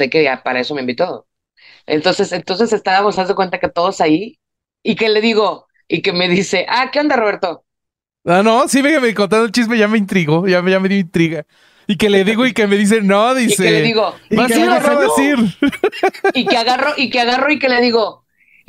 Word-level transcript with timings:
sé 0.00 0.10
que 0.10 0.22
ya 0.24 0.42
para 0.42 0.60
eso 0.60 0.74
me 0.74 0.82
invitó. 0.82 1.26
Entonces, 1.86 2.32
entonces 2.32 2.72
estábamos, 2.72 3.16
de 3.28 3.34
cuenta 3.36 3.60
que 3.60 3.68
todos 3.70 4.00
ahí, 4.02 4.40
y 4.84 4.96
que 4.96 5.08
le 5.10 5.20
digo, 5.22 5.68
y 5.88 6.02
que 6.02 6.12
me 6.14 6.28
dice, 6.28 6.66
ah, 6.68 6.90
¿qué 6.92 7.00
onda, 7.00 7.16
Roberto? 7.16 7.64
Ah, 8.24 8.42
no, 8.42 8.68
sí, 8.68 8.82
me, 8.82 9.00
me 9.00 9.14
contando 9.14 9.46
el 9.46 9.52
chisme, 9.52 9.78
ya 9.78 9.88
me 9.88 9.96
intrigó, 9.98 10.46
ya, 10.46 10.60
me- 10.62 10.70
ya 10.70 10.78
me 10.80 10.88
dio 10.88 10.98
intriga. 10.98 11.46
Y 11.86 11.96
que 11.96 12.10
le 12.10 12.22
digo 12.24 12.46
y 12.46 12.52
que 12.52 12.66
me 12.66 12.76
dice, 12.76 13.00
no, 13.02 13.34
Y 13.44 13.58
dice. 13.58 13.60
que 13.60 13.70
le 13.70 13.80
digo, 13.82 14.20
¿vas 14.30 14.46
que 14.46 14.56
a 14.56 14.60
ir 14.60 14.68
le 14.68 14.68
o 14.70 14.80
dice, 14.80 14.96
no 14.96 14.96
vas 14.96 15.18
a 15.18 15.22
ir? 15.22 15.38
y 16.32 16.48
que 16.48 16.56
agarro, 16.56 16.92
y 16.96 17.10
que 17.10 17.20
agarro 17.20 17.50
y 17.52 17.58
que 17.58 17.68
le 17.68 17.80
digo, 17.80 18.19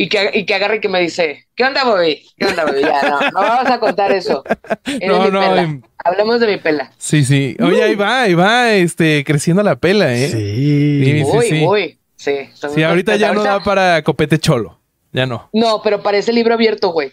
y 0.04 0.10
que, 0.10 0.32
y 0.34 0.46
que 0.46 0.56
agarre 0.56 0.78
y 0.78 0.80
que 0.80 0.90
me 0.90 1.00
dice, 1.00 1.48
¿qué 1.56 1.64
onda, 1.64 1.84
Bobby? 1.84 2.26
¿Qué 2.38 2.48
onda, 2.48 2.66
Bobby? 2.66 2.82
Ya, 2.82 3.02
no, 3.10 3.20
no 3.32 3.40
vamos 3.42 3.70
a 3.72 3.80
contar 3.80 4.12
eso. 4.12 4.44
Es 4.86 5.08
No, 5.08 5.24
mi 5.26 5.32
no, 5.32 5.40
pela. 5.40 5.62
em- 5.62 5.82
Hablemos 6.04 6.40
de 6.40 6.48
mi 6.48 6.58
pela. 6.58 6.92
Sí, 6.98 7.24
sí. 7.24 7.56
Oye, 7.62 7.84
ahí 7.84 7.96
va, 7.96 8.24
ahí 8.24 8.34
va, 8.34 8.72
este, 8.74 9.24
creciendo 9.24 9.62
la 9.62 9.76
pela, 9.76 10.12
¿eh? 10.14 10.28
Sí, 10.30 11.04
Sí. 11.04 11.26
sí, 11.26 11.50
sí. 11.50 11.98
Sí, 12.16 12.50
Sí, 12.76 12.84
ahorita 12.84 13.16
ya 13.16 13.34
no 13.34 13.44
da 13.44 13.64
para 13.64 14.02
copete 14.04 14.38
cholo. 14.40 14.80
Ya 15.12 15.26
no. 15.26 15.50
No, 15.54 15.82
pero 15.84 16.02
parece 16.02 16.32
libro 16.34 16.54
abierto, 16.54 16.90
güey. 16.90 17.12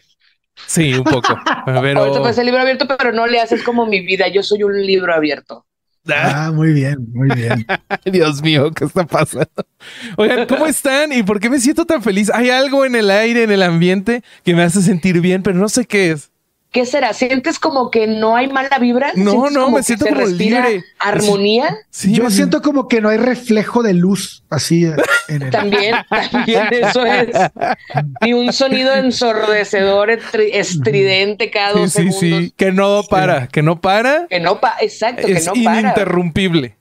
Sí, 0.67 0.93
un 0.95 1.05
poco. 1.05 1.35
Pero. 1.67 2.01
Ahorita 2.01 2.21
parece 2.23 2.45
libro 2.45 2.61
abierto, 2.61 2.87
pero 2.89 3.13
no 3.13 3.27
le 3.27 3.41
haces 3.41 3.63
como 3.63 3.87
mi 3.87 4.01
vida. 4.01 4.29
Yo 4.29 4.43
soy 4.43 4.63
un 4.65 4.81
libro 4.85 5.15
abierto. 5.15 5.67
Ah, 6.11 6.47
Ah, 6.47 6.53
muy 6.53 6.73
bien, 6.73 7.07
muy 7.13 7.29
bien. 7.35 7.67
Dios 8.05 8.43
mío, 8.43 8.71
¿qué 8.73 8.85
está 8.85 9.07
pasando? 9.07 9.49
Oigan, 10.17 10.47
¿cómo 10.47 10.67
están? 10.67 11.13
¿Y 11.13 11.23
por 11.23 11.41
qué 11.41 11.51
me 11.51 11.61
siento 11.61 11.85
tan 11.85 12.03
feliz? 12.03 12.31
Hay 12.33 12.51
algo 12.51 12.85
en 12.85 12.95
el 12.97 13.11
aire, 13.11 13.43
en 13.43 13.51
el 13.51 13.63
ambiente, 13.63 14.23
que 14.45 14.55
me 14.55 14.63
hace 14.63 14.83
sentir 14.83 15.21
bien, 15.21 15.43
pero 15.43 15.59
no 15.59 15.69
sé 15.69 15.85
qué 15.87 16.13
es. 16.13 16.31
¿Qué 16.79 16.87
será? 16.87 17.13
¿Sientes 17.13 17.59
como 17.59 17.91
que 17.91 18.07
no 18.07 18.37
hay 18.37 18.47
mala 18.47 18.79
vibra? 18.79 19.11
No, 19.17 19.33
¿Sientes 19.33 19.53
no, 19.53 19.61
como 19.65 19.77
me 19.77 19.81
que 19.81 19.83
siento 19.83 20.05
se 20.05 20.11
como 20.13 20.25
respira 20.27 20.69
libre. 20.69 20.85
Armonía. 21.01 21.77
Sí, 21.91 22.13
Yo 22.13 22.23
me- 22.23 22.31
siento 22.31 22.63
como 22.63 22.87
que 22.87 23.01
no 23.01 23.09
hay 23.09 23.19
reflejo 23.19 23.83
de 23.83 23.95
luz 23.95 24.45
así 24.49 24.85
en 24.85 25.43
el. 25.43 25.51
También, 25.51 25.97
también 26.31 26.69
eso 26.71 27.05
es. 27.05 27.29
Ni 28.21 28.33
un 28.33 28.53
sonido 28.53 28.95
ensordecedor, 28.95 30.11
estri- 30.11 30.51
estridente 30.53 31.51
cada 31.51 31.73
dos 31.73 31.91
sí, 31.93 32.11
segundos. 32.13 32.21
sí. 32.21 32.55
Que 32.57 32.71
no 32.71 33.03
para, 33.11 33.49
que 33.49 33.61
no 33.63 33.81
para. 33.81 34.29
Que 34.29 34.39
no 34.39 34.61
pa 34.61 34.77
exacto, 34.81 35.27
que 35.27 35.35
no 35.41 35.53
para. 35.65 35.81
ininterrumpible. 35.81 36.77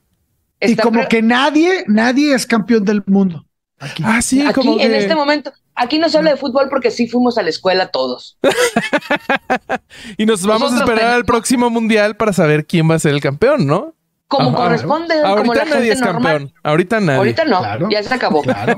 Y 0.62 0.72
Está 0.72 0.84
como 0.84 1.00
pre- 1.00 1.08
que 1.08 1.22
nadie, 1.24 1.86
nadie 1.88 2.36
es 2.36 2.46
campeón 2.46 2.86
del 2.86 3.02
mundo. 3.08 3.46
Aquí. 3.80 4.04
Ah, 4.06 4.22
sí, 4.22 4.42
aquí 4.42 4.54
como 4.54 4.74
en 4.80 4.90
que- 4.92 4.98
este 5.00 5.16
momento, 5.16 5.52
aquí 5.78 6.00
no 6.00 6.10
se 6.10 6.18
habla 6.18 6.32
de 6.32 6.38
fútbol 6.38 6.68
porque 6.70 6.92
sí 6.92 7.08
fuimos 7.08 7.38
a 7.38 7.44
la 7.44 7.50
escuela 7.50 7.88
todos. 7.88 8.38
Y 10.18 10.26
nos 10.26 10.46
vamos 10.46 10.74
a 10.74 10.80
esperar 10.80 11.14
al 11.14 11.26
próximo 11.26 11.70
mundial 11.70 12.16
para 12.18 12.34
saber 12.34 12.66
quién 12.66 12.90
va 12.90 12.96
a 12.96 13.00
ser 13.00 13.14
el 13.14 13.22
campeón, 13.22 13.66
¿no? 13.66 13.94
Como 14.28 14.50
Ajá. 14.50 14.58
corresponde, 14.58 15.16
como 15.22 15.26
Ahorita 15.36 15.54
la 15.56 15.66
nadie 15.66 15.76
gente 15.76 15.94
es 15.94 16.00
normal. 16.02 16.24
campeón. 16.40 16.54
Ahorita 16.64 17.00
nadie. 17.00 17.18
Ahorita 17.18 17.46
no, 17.46 17.60
Claro. 17.60 17.88
ya 17.90 18.04
se 18.04 18.14
acabó. 18.14 18.42
Claro. 18.42 18.76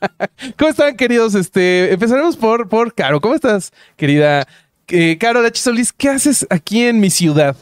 ¿Cómo 0.58 0.70
están, 0.70 0.96
queridos? 0.96 1.34
Este, 1.34 1.92
empezaremos 1.92 2.36
por, 2.36 2.68
por 2.68 2.94
Caro. 2.94 3.20
¿Cómo 3.20 3.34
estás, 3.34 3.72
querida? 3.96 4.46
Eh, 4.88 5.16
Caro 5.18 5.40
H. 5.40 5.58
Solís, 5.60 5.92
¿qué 5.92 6.10
haces 6.10 6.46
aquí 6.50 6.84
en 6.84 7.00
mi 7.00 7.08
ciudad? 7.10 7.56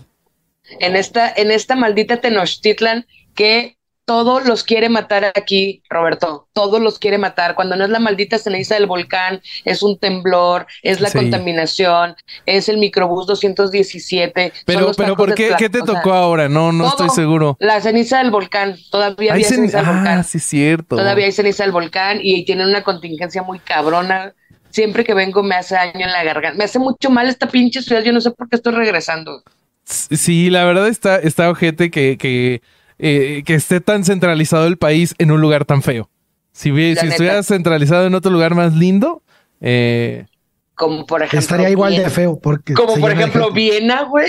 En 0.81 0.97
esta, 0.97 1.33
en 1.35 1.51
esta 1.53 1.77
maldita 1.77 2.21
Tenochtitlan 2.21 3.07
que 3.35 3.78
todos 4.09 4.47
los 4.47 4.65
quiere 4.65 4.89
matar 4.89 5.31
aquí, 5.35 5.83
Roberto. 5.91 6.49
Todos 6.55 6.81
los 6.81 6.99
quiere 6.99 7.19
matar. 7.19 7.55
Cuando 7.55 7.77
no 7.77 7.85
es 7.85 7.91
la 7.91 7.99
maldita 7.99 8.39
ceniza 8.39 8.75
del 8.75 8.87
volcán, 8.87 9.43
es 9.67 9.83
un 9.83 9.99
temblor, 9.99 10.67
es 10.83 11.03
la 11.03 11.11
Sí. 11.11 11.19
contaminación, 11.19 12.17
es 12.47 12.71
el 12.71 12.79
microbús 12.79 13.27
217. 13.27 14.53
son 14.55 14.63
Pero, 14.65 14.93
pero, 14.97 15.15
¿por 15.15 15.35
qué? 15.35 15.55
¿Qué 15.59 15.69
te 15.69 15.83
o 15.83 15.85
sea, 15.85 15.97
tocó 15.97 16.15
ahora? 16.15 16.49
No, 16.49 16.73
no 16.73 16.89
estoy 16.89 17.11
seguro. 17.11 17.59
La 17.61 17.83
ceniza 17.83 18.17
del 18.21 18.31
volcán. 18.31 18.77
Todavía 18.91 19.35
Hay 19.35 19.45
había 19.45 19.49
ceniza 19.49 19.83
del 19.83 19.87
volcán. 19.89 20.19
Ah, 20.21 20.23
sí, 20.23 20.39
cierto. 20.39 20.97
Todavía 20.97 21.27
hay 21.27 21.33
ceniza 21.33 21.65
del 21.65 21.73
volcán 21.73 22.21
y 22.23 22.47
tienen 22.47 22.69
una 22.69 22.83
contingencia 22.83 23.43
muy 23.43 23.59
cabrona. 23.59 24.33
Siempre 24.71 25.05
que 25.05 25.13
vengo 25.13 25.43
me 25.43 25.55
hace 25.55 25.75
daño 25.75 26.07
en 26.07 26.13
la 26.13 26.25
garganta. 26.25 26.57
Me 26.57 26.65
hace 26.65 26.79
mucho 26.79 27.11
mal 27.11 27.29
esta 27.29 27.47
pinche 27.47 27.83
ciudad. 27.83 28.03
Yo 28.03 28.15
no 28.15 28.23
sé 28.23 28.31
por 28.31 28.49
qué 28.49 28.57
estoy 28.57 28.73
regresando. 28.73 29.43
Sí, 29.85 30.49
la 30.49 30.65
verdad 30.65 30.89
está, 30.89 31.17
está 31.17 31.51
ojete 31.51 31.91
que, 31.91 32.17
que, 32.19 32.63
eh, 32.99 33.43
que 33.47 33.55
esté 33.55 33.81
tan 33.81 34.05
centralizado 34.05 34.67
el 34.67 34.77
país 34.79 35.15
en 35.19 35.31
un 35.31 35.41
lugar 35.41 35.65
tan 35.65 35.83
feo. 35.83 36.11
Si, 36.53 36.71
si 36.73 37.07
estuviera 37.07 37.43
centralizado 37.43 38.07
en 38.07 38.15
otro 38.15 38.31
lugar 38.33 38.55
más 38.55 38.75
lindo, 38.75 39.23
eh, 39.61 40.27
Como 40.75 41.07
por 41.07 41.21
ejemplo. 41.23 41.39
Estaría 41.39 41.71
igual 41.71 41.97
de 41.97 42.11
feo 42.11 42.39
porque. 42.41 42.75
Como 42.75 42.97
por 42.97 43.11
ejemplo. 43.13 43.53
Viena, 43.53 44.03
güey. 44.05 44.29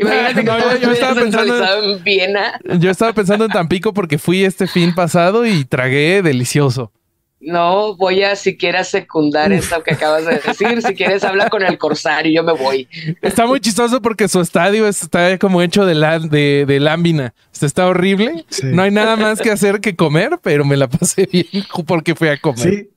Imagínate 0.00 0.34
que 0.36 0.42
No, 0.44 0.58
todo 0.58 0.76
yo- 0.78 0.92
estaba 0.92 1.14
pensando- 1.14 1.44
centralizado 1.54 1.92
en 1.96 2.04
Viena. 2.04 2.60
yo 2.78 2.90
estaba 2.90 3.12
pensando 3.12 3.44
en 3.46 3.50
Tampico 3.50 3.92
porque 3.92 4.16
fui 4.18 4.44
este 4.44 4.66
fin 4.68 4.94
pasado 4.94 5.44
y 5.44 5.64
tragué 5.64 6.22
delicioso. 6.22 6.92
No 7.40 7.94
voy 7.96 8.22
a 8.24 8.34
siquiera 8.34 8.82
secundar 8.82 9.52
esto 9.52 9.82
que 9.82 9.94
acabas 9.94 10.26
de 10.26 10.40
decir. 10.40 10.82
Si 10.82 10.94
quieres, 10.94 11.22
habla 11.22 11.48
con 11.48 11.62
el 11.62 11.78
corsario. 11.78 12.32
Yo 12.32 12.42
me 12.42 12.52
voy. 12.52 12.88
Está 13.22 13.46
muy 13.46 13.60
chistoso 13.60 14.02
porque 14.02 14.26
su 14.28 14.40
estadio 14.40 14.88
está 14.88 15.38
como 15.38 15.62
hecho 15.62 15.86
de, 15.86 15.94
la, 15.94 16.18
de, 16.18 16.64
de 16.66 16.80
lámina. 16.80 17.34
Este 17.52 17.66
Está 17.66 17.86
horrible. 17.86 18.44
Sí. 18.48 18.66
No 18.66 18.82
hay 18.82 18.90
nada 18.90 19.16
más 19.16 19.40
que 19.40 19.50
hacer 19.50 19.80
que 19.80 19.94
comer, 19.94 20.38
pero 20.42 20.64
me 20.64 20.76
la 20.76 20.88
pasé 20.88 21.26
bien 21.32 21.46
porque 21.86 22.14
fui 22.14 22.28
a 22.28 22.38
comer. 22.38 22.58
Sí. 22.58 22.90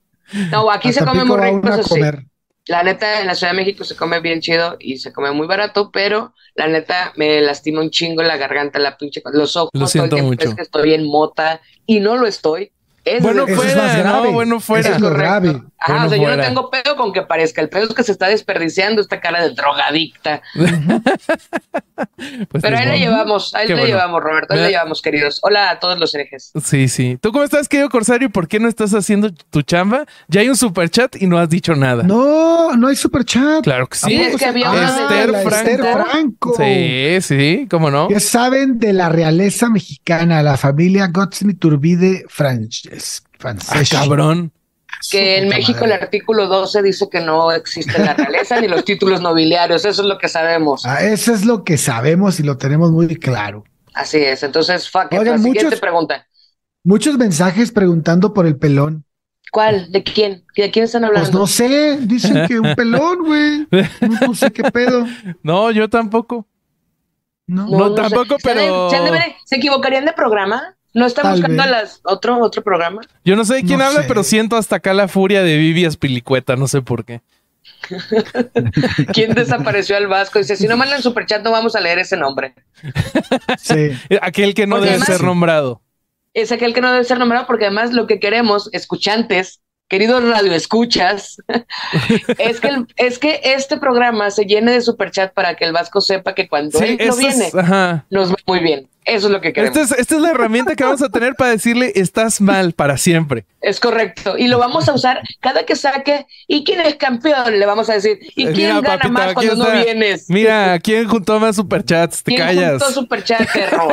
No, 0.50 0.72
aquí 0.72 0.92
se 0.92 1.06
come 1.06 1.24
muy 1.24 1.38
rico. 1.38 1.84
sí. 1.84 2.00
La 2.68 2.84
neta, 2.84 3.22
en 3.22 3.28
la 3.28 3.34
Ciudad 3.34 3.54
de 3.54 3.58
México 3.58 3.84
se 3.84 3.96
come 3.96 4.20
bien 4.20 4.40
chido 4.40 4.78
y 4.80 4.98
se 4.98 5.12
come 5.12 5.32
muy 5.32 5.48
barato, 5.48 5.90
pero 5.92 6.34
la 6.54 6.68
neta 6.68 7.12
me 7.16 7.42
lastima 7.42 7.82
un 7.82 7.90
chingo 7.90 8.22
la 8.22 8.38
garganta, 8.38 8.78
la 8.78 8.98
pinche, 8.98 9.22
los 9.34 9.56
ojos. 9.56 9.72
Lo 9.74 9.80
todo 9.80 9.86
el 9.86 9.90
siento 9.90 10.18
mucho. 10.20 10.50
Es 10.50 10.56
que 10.56 10.62
estoy 10.62 10.94
en 10.94 11.06
mota 11.08 11.60
y 11.88 12.00
no 12.00 12.18
lo 12.18 12.28
estoy. 12.28 12.72
Bueno, 13.22 13.44
es 13.44 13.50
el- 13.50 13.54
Eso 13.54 13.64
es 13.64 13.74
fuera, 13.74 13.88
más 13.88 13.98
grave. 13.98 14.28
no, 14.28 14.32
bueno, 14.34 14.60
fuera. 14.60 14.88
Eso 14.90 14.96
es 14.96 15.02
lo 15.02 15.08
Correcto. 15.10 15.30
grave. 15.30 15.62
Ajá, 15.84 15.94
Bueno, 15.94 16.06
o 16.06 16.10
sea, 16.10 16.18
yo 16.20 16.38
no 16.38 16.44
tengo 16.44 16.70
pedo 16.70 16.96
con 16.96 17.12
que 17.14 17.24
parezca. 17.24 17.60
El 17.62 17.70
pedo 17.70 17.86
es 17.88 17.94
que 17.96 18.04
se 18.04 18.12
está 18.12 18.28
desperdiciando 18.28 19.02
esta 19.02 19.20
cara 19.20 19.42
de 19.42 19.50
drogadicta. 19.52 20.42
Pues 22.50 22.64
Pero 22.64 22.78
ahí 22.78 22.88
la 22.88 22.96
llevamos, 22.98 23.54
ahí 23.54 23.68
la 23.68 23.76
bueno. 23.76 23.88
llevamos, 23.88 24.24
Roberto, 24.24 24.54
ahí 24.56 24.60
la 24.60 24.70
llevamos, 24.70 25.02
queridos. 25.04 25.40
Hola 25.44 25.70
a 25.70 25.80
todos 25.80 26.00
los 26.00 26.14
herejes. 26.16 26.52
Sí, 26.64 26.88
sí. 26.88 27.18
¿Tú 27.22 27.32
cómo 27.32 27.44
estás, 27.44 27.70
querido 27.70 27.90
Corsario? 27.90 28.30
¿Por 28.32 28.48
qué 28.48 28.60
no 28.60 28.68
estás 28.68 28.94
haciendo 28.96 29.32
tu 29.52 29.62
chamba? 29.62 30.06
Ya 30.28 30.42
hay 30.42 30.50
un 30.50 30.56
super 30.56 30.90
chat 30.90 31.16
y 31.22 31.28
no 31.28 31.38
has 31.38 31.48
dicho 31.50 31.76
nada. 31.76 32.02
No, 32.04 32.76
no 32.76 32.88
hay 32.88 32.96
super 32.96 33.24
chat. 33.24 33.64
Claro 33.64 33.86
que 33.88 33.98
sí. 33.98 34.08
Sí, 34.08 34.22
es 34.22 34.36
que 34.38 34.46
había 34.46 34.70
Ah, 34.70 34.72
una 34.72 34.86
Esther 34.88 35.30
la 35.30 35.40
Franco. 35.42 35.58
Esther 35.70 35.94
Franco. 35.94 36.54
Sí, 36.58 37.18
sí, 37.22 37.68
cómo 37.70 37.92
no. 37.92 38.08
¿Qué 38.08 38.20
saben 38.20 38.80
de 38.80 38.94
la 38.94 39.10
realeza 39.10 39.70
mexicana, 39.70 40.42
la 40.42 40.58
familia 40.58 41.08
Gottsmith 41.08 41.60
Turbide 41.60 42.26
Frances? 42.92 43.24
Ah, 43.34 43.38
Franceschi? 43.40 43.96
cabrón. 43.96 44.52
Que 45.10 45.38
en 45.40 45.48
México 45.50 45.86
el 45.86 45.94
artículo 45.94 46.48
12 46.48 46.84
dice 46.84 47.08
que 47.10 47.22
no 47.22 47.52
existe 47.52 47.98
la 47.98 48.14
realeza 48.14 48.60
ni 48.62 48.68
los 48.68 48.86
títulos 48.86 49.22
nobiliarios, 49.22 49.84
eso 49.86 50.02
es 50.04 50.08
lo 50.08 50.18
que 50.18 50.28
sabemos. 50.28 50.86
Ah, 50.86 51.02
eso 51.04 51.34
es 51.34 51.44
lo 51.46 51.64
que 51.64 51.78
sabemos 51.78 52.40
y 52.40 52.44
lo 52.44 52.58
tenemos 52.58 52.92
muy 52.92 53.16
claro. 53.16 53.64
Así 53.94 54.18
es, 54.18 54.44
entonces, 54.44 54.90
fuck 54.90 55.06
it, 55.12 55.20
Oigan, 55.20 55.34
la 55.34 55.38
siguiente 55.40 55.64
muchos- 55.66 55.80
pregunta. 55.80 56.28
Muchos 56.84 57.18
mensajes 57.18 57.72
preguntando 57.72 58.34
por 58.34 58.46
el 58.46 58.58
pelón. 58.58 59.06
¿Cuál? 59.52 59.92
¿De 59.92 60.04
quién? 60.04 60.46
¿De 60.56 60.72
quién 60.72 60.86
están 60.86 61.02
Pues 61.02 61.18
hablando? 61.18 61.40
no 61.40 61.48
sé, 61.48 61.98
dicen 62.02 62.48
que 62.48 62.60
un 62.60 62.74
pelón, 62.76 63.20
güey. 63.26 63.68
No, 64.02 64.28
no 64.28 64.36
sé 64.36 64.52
qué 64.52 64.64
pedo. 64.72 65.06
No, 65.44 65.72
yo 65.72 65.90
tampoco. 65.90 66.48
No, 67.48 67.68
No, 67.68 67.90
sé. 67.90 68.02
tampoco, 68.02 68.38
¿Se 68.40 68.52
han 68.52 68.58
de- 68.58 68.64
pero- 68.64 68.90
¿Se, 68.90 68.96
han 68.98 69.06
de 69.06 69.12
ver- 69.12 69.36
¿se 69.46 69.56
equivocarían 69.58 70.06
de 70.06 70.14
programa? 70.14 70.76
¿No 70.94 71.06
están 71.06 71.24
Tal 71.24 71.32
buscando 71.34 71.64
a 71.64 71.68
las 71.68 72.02
otro, 72.04 72.40
otro 72.42 72.62
programa? 72.64 73.02
Yo 73.24 73.36
no 73.36 73.46
sé 73.46 73.56
de 73.56 73.64
quién 73.64 73.80
No 73.80 73.86
habla, 73.86 74.02
sé. 74.02 74.08
pero 74.08 74.24
siento 74.24 74.58
hasta 74.58 74.78
acá 74.78 74.94
la 74.94 75.08
furia 75.08 75.42
de 75.44 75.58
Vivi 75.58 75.86
Aspilicueta, 75.86 76.56
no 76.56 76.68
sé 76.68 76.82
por 76.82 77.06
qué. 77.06 77.22
¿Quién 79.14 79.34
desapareció 79.34 79.96
al 79.98 80.08
Vasco? 80.08 80.40
Dice, 80.40 80.56
si 80.56 80.68
no 80.68 80.78
mandan 80.78 81.02
superchat 81.02 81.44
no 81.44 81.52
vamos 81.52 81.76
a 81.76 81.80
leer 81.82 82.00
ese 82.00 82.18
nombre. 82.18 82.54
sí. 83.60 83.92
Aquel 84.22 84.54
que 84.54 84.68
no 84.68 84.76
Porque 84.78 84.92
debe 84.92 85.02
además- 85.02 85.18
ser 85.18 85.26
nombrado. 85.26 85.82
Es 86.34 86.54
aquel 86.54 86.74
que 86.74 86.80
no 86.80 86.90
debe 86.94 87.04
ser 87.04 87.20
nombrado 87.20 87.46
porque 87.46 87.66
además 87.66 87.92
lo 87.92 88.08
que 88.08 88.18
queremos, 88.22 88.70
escuchantes, 88.72 89.60
queridos 89.90 90.24
radioescuchas, 90.24 91.36
es 92.38 92.62
que, 92.62 92.68
el- 92.70 92.88
es 92.96 93.20
que 93.20 93.42
este 93.44 93.76
programa 93.78 94.32
se 94.32 94.46
llene 94.46 94.72
de 94.72 94.80
superchat 94.80 95.34
para 95.34 95.56
que 95.56 95.66
el 95.66 95.74
Vasco 95.74 96.00
sepa 96.00 96.34
que 96.34 96.48
cuando 96.48 96.80
Sí, 96.80 96.86
él 96.86 96.98
no 97.00 97.04
eso 97.04 97.18
viene, 97.18 97.48
es, 97.48 97.54
nos 98.10 98.32
va 98.32 98.36
muy 98.48 98.60
bien. 98.60 98.88
Eso 99.06 99.28
es 99.28 99.34
lo 99.34 99.42
que 99.42 99.52
queremos. 99.52 99.76
Esta 99.76 99.96
es, 99.96 100.00
esta 100.02 100.16
es 100.16 100.22
la 100.22 100.30
herramienta 100.30 100.76
que 100.76 100.84
vamos 100.84 101.02
a 101.02 101.10
tener 101.10 101.34
para 101.36 101.52
decirle 101.52 101.92
estás 101.96 102.40
mal 102.40 102.74
para 102.74 102.98
siempre. 102.98 103.46
Es 103.60 103.80
correcto. 103.80 104.38
Y 104.38 104.48
lo 104.48 104.60
vamos 104.60 104.88
a 104.90 104.94
usar 104.94 105.22
cada 105.40 105.66
que 105.66 105.76
saque. 105.76 106.26
¿Y 106.48 106.64
quién 106.64 106.82
es 106.82 106.96
campeón? 106.96 107.60
Le 107.60 107.66
vamos 107.66 107.90
a 107.90 107.94
decir. 107.94 108.20
¿Y 108.36 108.44
Eh, 108.48 108.52
quién 108.54 108.56
mira, 108.56 108.74
gana 108.82 108.88
papito, 109.00 109.12
más 109.14 109.34
cuando 109.34 109.56
no 109.56 109.64
está. 109.66 109.84
vienes? 109.84 110.26
Mira, 110.30 110.80
¿quién 110.80 111.08
juntó 111.08 111.40
más 111.40 111.56
superchats? 111.56 112.22
Te 112.24 112.34
¿Quién 112.36 112.46
callas. 112.48 112.72
juntó 112.84 112.92
superchat, 113.02 113.52
perro? 113.52 113.88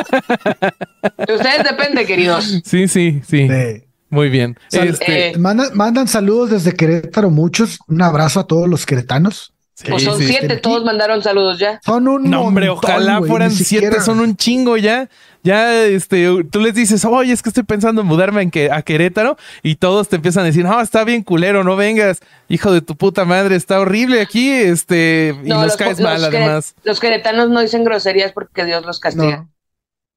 De 1.27 1.35
ustedes 1.35 1.65
depende, 1.65 2.05
queridos. 2.07 2.45
Sí, 2.65 2.87
sí, 2.89 3.21
sí. 3.27 3.49
Sí. 3.49 3.85
Muy 4.11 4.29
bien. 4.31 4.59
Sal- 4.69 4.89
Este, 4.89 5.29
Eh, 5.31 5.39
Mandan, 5.39 5.69
mandan 5.75 6.09
saludos 6.09 6.51
desde 6.51 6.73
Querétaro 6.75 7.31
muchos. 7.31 7.79
Un 7.89 8.01
abrazo 8.03 8.41
a 8.41 8.47
todos 8.47 8.69
los 8.69 8.87
queretanos. 8.87 9.53
Pues 9.87 10.03
son 10.03 10.19
siete, 10.21 10.57
todos 10.57 10.85
mandaron 10.85 11.23
saludos 11.23 11.59
ya. 11.59 11.81
Son 11.85 12.09
un 12.09 12.29
No, 12.29 12.43
hombre, 12.43 12.69
ojalá 12.69 13.21
fueran 13.23 13.51
siete, 13.51 14.01
son 14.01 14.21
un 14.21 14.37
chingo 14.37 14.77
ya. 14.77 15.09
Ya, 15.45 15.85
este, 15.85 16.27
tú 16.51 16.61
les 16.61 16.75
dices, 16.75 17.05
oye, 17.05 17.33
es 17.33 17.43
que 17.43 17.51
estoy 17.51 17.63
pensando 17.63 18.01
en 18.01 18.09
mudarme 18.09 18.43
en 18.43 18.51
que, 18.51 18.73
a 18.73 18.83
Querétaro 18.83 19.37
y 19.63 19.77
todos 19.77 20.09
te 20.09 20.17
empiezan 20.17 20.43
a 20.43 20.47
decir, 20.47 20.65
no, 20.65 20.81
está 20.81 21.05
bien 21.05 21.23
culero, 21.23 21.63
no 21.63 21.77
vengas, 21.77 22.21
hijo 22.49 22.73
de 22.73 22.83
tu 22.83 22.97
puta 22.97 23.25
madre, 23.25 23.55
está 23.55 23.79
horrible 23.79 24.21
aquí, 24.21 24.51
este, 24.51 25.37
y 25.45 25.49
nos 25.49 25.77
caes 25.77 26.01
mal 26.01 26.23
además. 26.25 26.75
Los 26.83 26.99
queretanos 26.99 27.51
no 27.51 27.61
dicen 27.61 27.85
groserías 27.85 28.33
porque 28.33 28.65
Dios 28.65 28.85
los 28.85 28.99
castiga. 28.99 29.47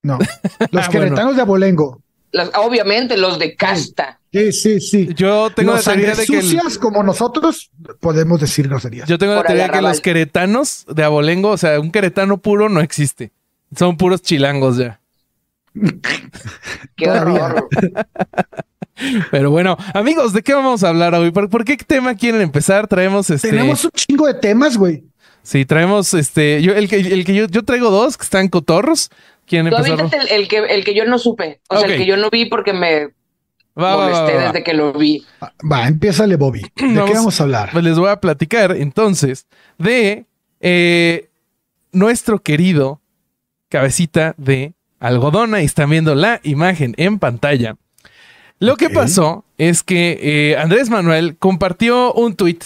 No, 0.01 0.17
los 0.71 0.87
ah, 0.87 0.89
queretanos 0.89 1.35
de 1.35 1.43
abolengo. 1.43 2.01
obviamente, 2.55 3.15
los 3.15 3.37
de 3.37 3.55
casta. 3.55 4.20
Sí, 4.31 4.53
sí, 4.53 4.79
sí. 4.79 5.09
Yo 5.13 5.49
tengo 5.49 5.73
la 5.73 5.81
teoría 5.81 6.15
de 6.15 6.25
que. 6.25 6.41
como 6.79 7.03
nosotros 7.03 7.69
podemos 7.99 8.39
decir 8.39 8.69
groserías. 8.69 9.07
Yo 9.07 9.17
tengo 9.17 9.35
la 9.35 9.43
teoría 9.43 9.67
de 9.67 9.71
que 9.71 9.81
los 9.81 9.99
queretanos 9.99 10.85
de 10.87 11.03
abolengo, 11.03 11.49
o 11.49 11.57
sea, 11.57 11.79
un 11.79 11.91
queretano 11.91 12.37
puro 12.37 12.69
no 12.69 12.79
existe. 12.79 13.31
Son 13.75 13.97
puros 13.97 14.21
chilangos 14.21 14.77
ya. 14.77 15.01
Qué 16.95 17.09
horror. 17.09 17.67
Pero 19.31 19.51
bueno, 19.51 19.77
amigos, 19.93 20.31
¿de 20.33 20.43
qué 20.43 20.53
vamos 20.53 20.83
a 20.83 20.89
hablar 20.89 21.15
hoy? 21.15 21.31
¿Por, 21.31 21.65
qué 21.65 21.75
tema 21.77 22.15
quieren 22.15 22.41
empezar? 22.41 22.87
Traemos 22.87 23.29
este. 23.29 23.49
Tenemos 23.49 23.83
un 23.83 23.91
chingo 23.91 24.27
de 24.27 24.35
temas, 24.35 24.77
güey. 24.77 25.03
Sí, 25.43 25.65
traemos 25.65 26.13
este. 26.13 26.61
Yo, 26.61 26.73
el 26.73 26.87
que, 26.87 26.97
el 26.97 27.25
que 27.25 27.33
yo, 27.33 27.47
yo 27.47 27.63
traigo 27.63 27.89
dos 27.89 28.17
que 28.17 28.23
están 28.23 28.47
cotorros. 28.47 29.09
¿Quién 29.47 29.67
empezó? 29.67 29.95
El, 29.95 30.27
el, 30.29 30.47
que, 30.47 30.57
el 30.57 30.83
que 30.85 30.93
yo 30.93 31.05
no 31.05 31.17
supe. 31.17 31.61
O 31.67 31.79
sea, 31.79 31.89
el 31.89 31.97
que 31.97 32.05
yo 32.05 32.15
no 32.15 32.29
vi 32.29 32.45
porque 32.45 32.73
me 32.73 33.09
va, 33.79 33.97
molesté 33.97 34.39
desde 34.39 34.63
que 34.63 34.73
lo 34.73 34.93
vi. 34.93 35.25
Va, 35.69 35.87
empiézale, 35.87 36.35
Bobby. 36.35 36.61
¿De 36.61 37.05
qué 37.05 37.13
vamos 37.13 37.39
a 37.39 37.43
hablar? 37.43 37.69
Pues 37.71 37.83
les 37.83 37.97
voy 37.97 38.09
a 38.09 38.19
platicar 38.19 38.71
entonces 38.75 39.47
de 39.77 40.25
eh, 40.59 41.29
nuestro 41.91 42.39
querido 42.39 43.01
cabecita 43.69 44.35
de 44.37 44.73
algodón. 44.99 45.55
Ahí 45.55 45.65
están 45.65 45.89
viendo 45.89 46.15
la 46.15 46.39
imagen 46.43 46.93
en 46.97 47.19
pantalla. 47.19 47.75
Lo 48.59 48.75
que 48.77 48.91
pasó 48.91 49.43
es 49.57 49.81
que 49.81 50.19
eh, 50.21 50.57
Andrés 50.57 50.89
Manuel 50.91 51.35
compartió 51.37 52.13
un 52.13 52.35
tweet. 52.35 52.59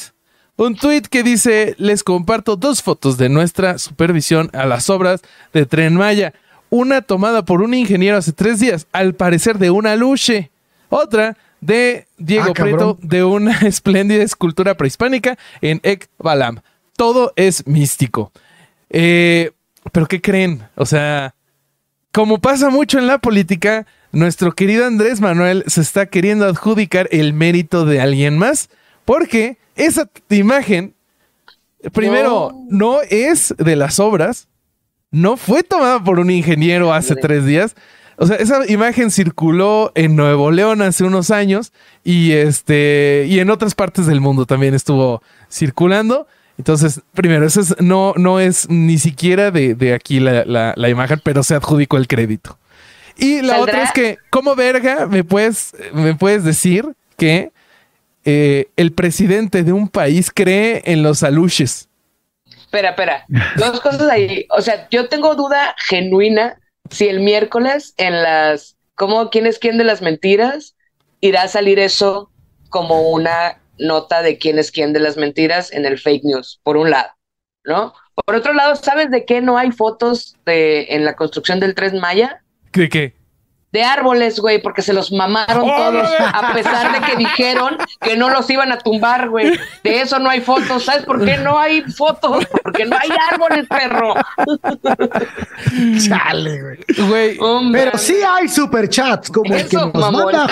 Un 0.58 0.76
tweet 0.76 1.04
que 1.04 1.24
dice: 1.24 1.76
Les 1.78 2.04
comparto 2.04 2.58
dos 2.58 2.84
fotos 2.84 3.18
de 3.18 3.30
nuestra 3.30 3.78
supervisión 3.78 4.50
a 4.54 4.66
las 4.66 4.90
obras 4.90 5.22
de 5.54 5.66
Tren 5.66 5.96
Maya. 5.96 6.34
Una 6.70 7.02
tomada 7.02 7.46
por 7.46 7.62
un 7.62 7.74
ingeniero 7.74 8.18
hace 8.18 8.34
tres 8.34 8.60
días, 8.60 8.88
al 8.92 9.14
parecer 9.14 9.58
de 9.58 9.72
una 9.72 9.96
luche. 9.96 10.52
Otra 10.96 11.38
de 11.60 12.08
Diego 12.18 12.52
ah, 12.52 12.54
Prieto 12.54 12.98
de 13.02 13.24
una 13.24 13.58
espléndida 13.68 14.24
escultura 14.24 14.76
prehispánica 14.76 15.38
en 15.62 15.82
Ekbalam. 15.84 16.62
Todo 16.96 17.34
es 17.36 17.68
místico. 17.68 18.32
Eh, 18.90 19.52
Pero 19.92 20.06
¿qué 20.06 20.22
creen? 20.22 20.64
O 20.76 20.86
sea, 20.86 21.36
como 22.14 22.40
pasa 22.40 22.70
mucho 22.70 22.98
en 22.98 23.08
la 23.08 23.18
política, 23.18 23.86
nuestro 24.14 24.54
querido 24.54 24.86
Andrés 24.86 25.20
Manuel 25.20 25.66
se 25.68 25.82
está 25.82 26.06
queriendo 26.06 26.46
adjudicar 26.46 27.10
el 27.12 27.34
mérito 27.34 27.86
de 27.86 28.00
alguien 28.00 28.38
más, 28.38 28.70
porque 29.04 29.58
esa 29.76 30.10
imagen, 30.30 30.96
primero, 31.92 32.54
no, 32.70 33.02
es 33.02 33.54
de 33.58 33.76
las 33.76 34.00
obras, 34.00 34.48
no 35.12 35.36
fue 35.36 35.62
tomada 35.64 36.02
por 36.02 36.20
un 36.20 36.32
ingeniero 36.32 36.94
hace 36.94 37.16
tres 37.16 37.46
días. 37.46 37.76
O 38.18 38.28
sea, 38.28 38.38
esa 38.38 38.70
imagen 38.72 39.12
circuló 39.12 39.92
en 39.96 40.16
Nuevo 40.16 40.52
León 40.52 40.82
hace 40.82 41.04
unos 41.04 41.32
años 41.32 41.74
y 42.04 42.32
este 42.32 43.26
y 43.28 43.40
en 43.40 43.50
otras 43.50 43.76
partes 43.76 44.06
del 44.06 44.22
mundo 44.22 44.46
también 44.46 44.74
estuvo 44.74 45.22
circulando. 45.52 46.28
Entonces, 46.58 47.02
primero, 47.14 47.46
eso 47.46 47.62
no, 47.80 48.14
no 48.16 48.40
es 48.40 48.70
ni 48.70 48.98
siquiera 48.98 49.52
de, 49.52 49.94
aquí 49.94 50.22
la, 50.22 50.90
imagen, 50.90 51.20
pero 51.24 51.44
se 51.44 51.56
adjudicó 51.56 51.98
el 51.98 52.08
crédito. 52.08 52.58
Y 53.18 53.42
la 53.42 53.60
otra 53.60 53.84
es 53.84 53.92
que, 53.92 54.18
¿cómo 54.30 54.56
verga 54.56 55.06
me 55.06 55.24
puedes, 55.26 55.74
me 55.94 56.16
puedes 56.16 56.46
decir 56.46 56.86
que 57.18 57.52
eh, 58.24 58.68
el 58.78 58.94
presidente 58.94 59.64
de 59.64 59.74
un 59.74 59.90
país 59.90 60.32
cree 60.34 60.82
en 60.86 61.04
los 61.04 61.24
aluches? 61.24 61.90
Espera, 62.58 62.90
espera. 62.92 63.26
Dos 63.58 63.82
cosas 63.82 64.10
ahí. 64.10 64.46
O 64.50 64.62
sea, 64.62 64.88
yo 64.90 65.10
tengo 65.10 65.36
duda 65.36 65.76
genuina 65.78 66.58
si 66.90 67.08
el 67.08 67.20
miércoles 67.20 67.94
en 67.98 68.22
las, 68.22 68.78
¿cómo 68.96 69.30
quién 69.30 69.46
es 69.46 69.60
quién 69.60 69.78
de 69.78 69.84
las 69.84 70.02
mentiras? 70.02 70.76
Irá 71.22 71.44
a 71.44 71.48
salir 71.48 71.80
eso 71.80 72.32
como 72.70 73.10
una 73.10 73.62
nota 73.78 74.22
de 74.22 74.38
quién 74.38 74.60
es 74.60 74.72
quién 74.72 74.94
de 74.94 75.00
las 75.00 75.18
mentiras 75.18 75.72
en 75.72 75.86
el 75.86 76.00
fake 76.00 76.24
news, 76.24 76.60
por 76.64 76.78
un 76.78 76.90
lado, 76.90 77.10
¿no? 77.64 77.94
Por 78.26 78.36
otro 78.36 78.54
lado, 78.54 78.76
¿sabes 78.76 79.12
de 79.12 79.26
qué 79.26 79.42
no 79.42 79.58
hay 79.58 79.72
fotos 79.72 80.38
de, 80.46 80.88
en 80.90 81.04
la 81.04 81.16
construcción 81.16 81.60
del 81.60 81.76
Tren 81.76 82.00
Maya? 82.00 82.42
¿De 82.72 82.88
qué? 82.88 83.14
De 83.72 83.84
árboles, 83.84 84.40
güey, 84.40 84.62
porque 84.62 84.82
se 84.82 84.94
los 84.94 85.12
mamaron 85.12 85.68
todos, 85.68 86.10
a 86.20 86.54
pesar 86.54 86.94
de 86.94 87.06
que 87.06 87.18
dijeron 87.18 87.78
que 88.00 88.16
no 88.16 88.30
los 88.30 88.50
iban 88.50 88.72
a 88.72 88.78
tumbar, 88.78 89.30
güey. 89.30 89.52
De 89.84 90.02
eso 90.02 90.18
no 90.20 90.30
hay 90.30 90.40
fotos. 90.40 90.86
¿Sabes 90.86 91.04
por 91.04 91.24
qué 91.26 91.38
no 91.38 91.60
hay 91.60 91.82
fotos? 91.82 92.46
Porque 92.64 92.86
no 92.86 92.96
hay 92.96 93.10
árboles, 93.32 93.68
perro. 93.68 94.14
Chale, 96.08 96.78
güey. 96.98 97.38
Pero 97.74 97.98
sí 97.98 98.16
hay 98.26 98.48
superchats, 98.48 99.30
como 99.30 99.54
el 99.54 99.68
que 99.68 99.76
nos 99.76 100.12
manda 100.12 100.48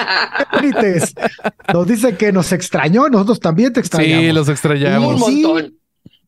Nos 1.73 1.87
dice 1.87 2.17
que 2.17 2.33
nos 2.33 2.51
extrañó, 2.51 3.07
nosotros 3.07 3.39
también 3.39 3.71
te 3.71 3.79
extrañamos. 3.79 4.25
Sí, 4.25 4.31
los 4.33 4.49
extrañamos. 4.49 5.13
Un 5.13 5.19
montón. 5.19 5.73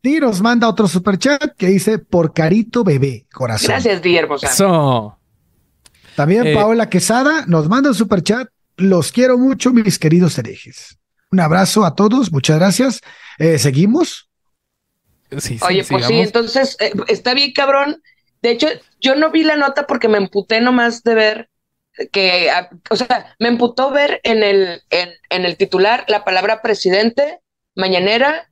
Y 0.02 0.20
nos 0.20 0.40
manda 0.40 0.70
otro 0.70 0.88
superchat 0.88 1.56
que 1.58 1.68
dice 1.68 1.98
por 1.98 2.32
carito 2.32 2.84
bebé, 2.84 3.26
corazón. 3.34 3.70
Gracias, 3.70 4.02
Di 4.04 4.16
hermosa. 4.16 4.48
Eso. 4.48 5.18
También 6.15 6.47
eh, 6.47 6.53
Paola 6.53 6.89
Quesada 6.89 7.45
nos 7.47 7.67
manda 7.67 7.89
un 7.89 7.95
super 7.95 8.21
chat. 8.23 8.47
Los 8.77 9.12
quiero 9.12 9.38
mucho, 9.38 9.71
mis 9.71 10.00
queridos 10.00 10.38
herejes. 10.38 10.97
Un 11.31 11.39
abrazo 11.39 11.85
a 11.85 11.95
todos, 11.95 12.31
muchas 12.31 12.57
gracias. 12.57 13.01
Eh, 13.39 13.57
¿Seguimos? 13.57 14.29
Sí, 15.38 15.57
Oye, 15.62 15.83
pues 15.83 16.06
sí, 16.06 16.19
entonces 16.19 16.77
eh, 16.79 16.94
está 17.07 17.33
bien, 17.33 17.51
cabrón. 17.51 18.01
De 18.41 18.51
hecho, 18.51 18.67
yo 19.01 19.15
no 19.15 19.31
vi 19.31 19.44
la 19.44 19.56
nota 19.56 19.88
porque 19.88 20.07
me 20.07 20.17
emputé 20.17 20.62
nomás 20.62 21.03
de 21.03 21.15
ver 21.15 21.50
que, 22.12 22.50
o 22.89 22.95
sea, 22.95 23.36
me 23.39 23.48
emputó 23.48 23.91
ver 23.91 24.19
en 24.24 24.43
el, 24.43 24.81
en, 24.89 25.10
en 25.29 25.45
el 25.45 25.57
titular 25.57 26.05
la 26.07 26.24
palabra 26.24 26.62
presidente, 26.62 27.39
mañanera 27.75 28.51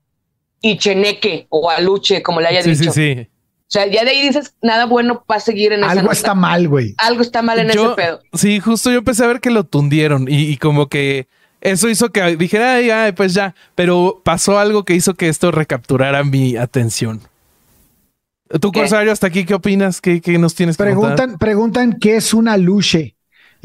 y 0.62 0.77
cheneque 0.77 1.48
o 1.50 1.70
aluche, 1.70 2.24
como 2.24 2.41
le 2.41 2.48
haya 2.48 2.63
dicho. 2.63 2.91
Sí, 2.91 3.15
sí, 3.15 3.29
o 3.67 3.74
sea, 3.74 3.88
ya 3.88 4.03
de 4.03 4.12
ahí 4.12 4.22
dices, 4.22 4.53
nada 4.62 4.86
bueno 4.86 5.24
va 5.29 5.38
a 5.38 5.39
seguir 5.39 5.74
en 5.74 5.84
Algo 5.84 6.12
está 6.12 6.36
mal, 6.36 6.67
güey. 6.67 6.93
Algo 6.98 7.22
está 7.22 7.41
mal 7.41 7.58
en 7.58 7.72
ese 7.72 7.89
pedo. 7.96 8.22
Sí, 8.34 8.60
justo 8.60 8.91
yo 8.91 9.00
empecé 9.00 9.24
a 9.24 9.27
ver 9.27 9.39
que 9.39 9.50
lo 9.50 9.63
tundieron 9.63 10.27
y, 10.29 10.58
como 10.58 10.89
que 10.89 11.27
eso 11.60 11.89
hizo 11.89 12.12
que 12.12 12.36
dijera, 12.36 12.75
ay, 12.75 12.91
ay, 12.91 13.13
pues 13.13 13.34
ya. 13.34 13.55
Pero 13.74 14.22
pasó 14.24 14.60
algo 14.60 14.84
que 14.84 14.93
hizo 14.93 15.15
que 15.15 15.27
esto 15.27 15.51
recapturara 15.51 16.24
mi 16.24 16.55
atención. 16.55 17.22
Tú, 18.62 18.72
Corsario, 18.72 19.12
hasta 19.12 19.27
aquí, 19.27 19.46
¿qué 19.46 19.55
opinas? 19.55 20.01
¿Qué, 20.01 20.22
nos 20.38 20.53
tienes 20.53 20.77
que 20.77 20.84
preguntan, 20.84 21.39
Preguntan 21.39 21.98
qué 22.00 22.17
es 22.17 22.34
una 22.36 22.58
luche. 22.58 23.15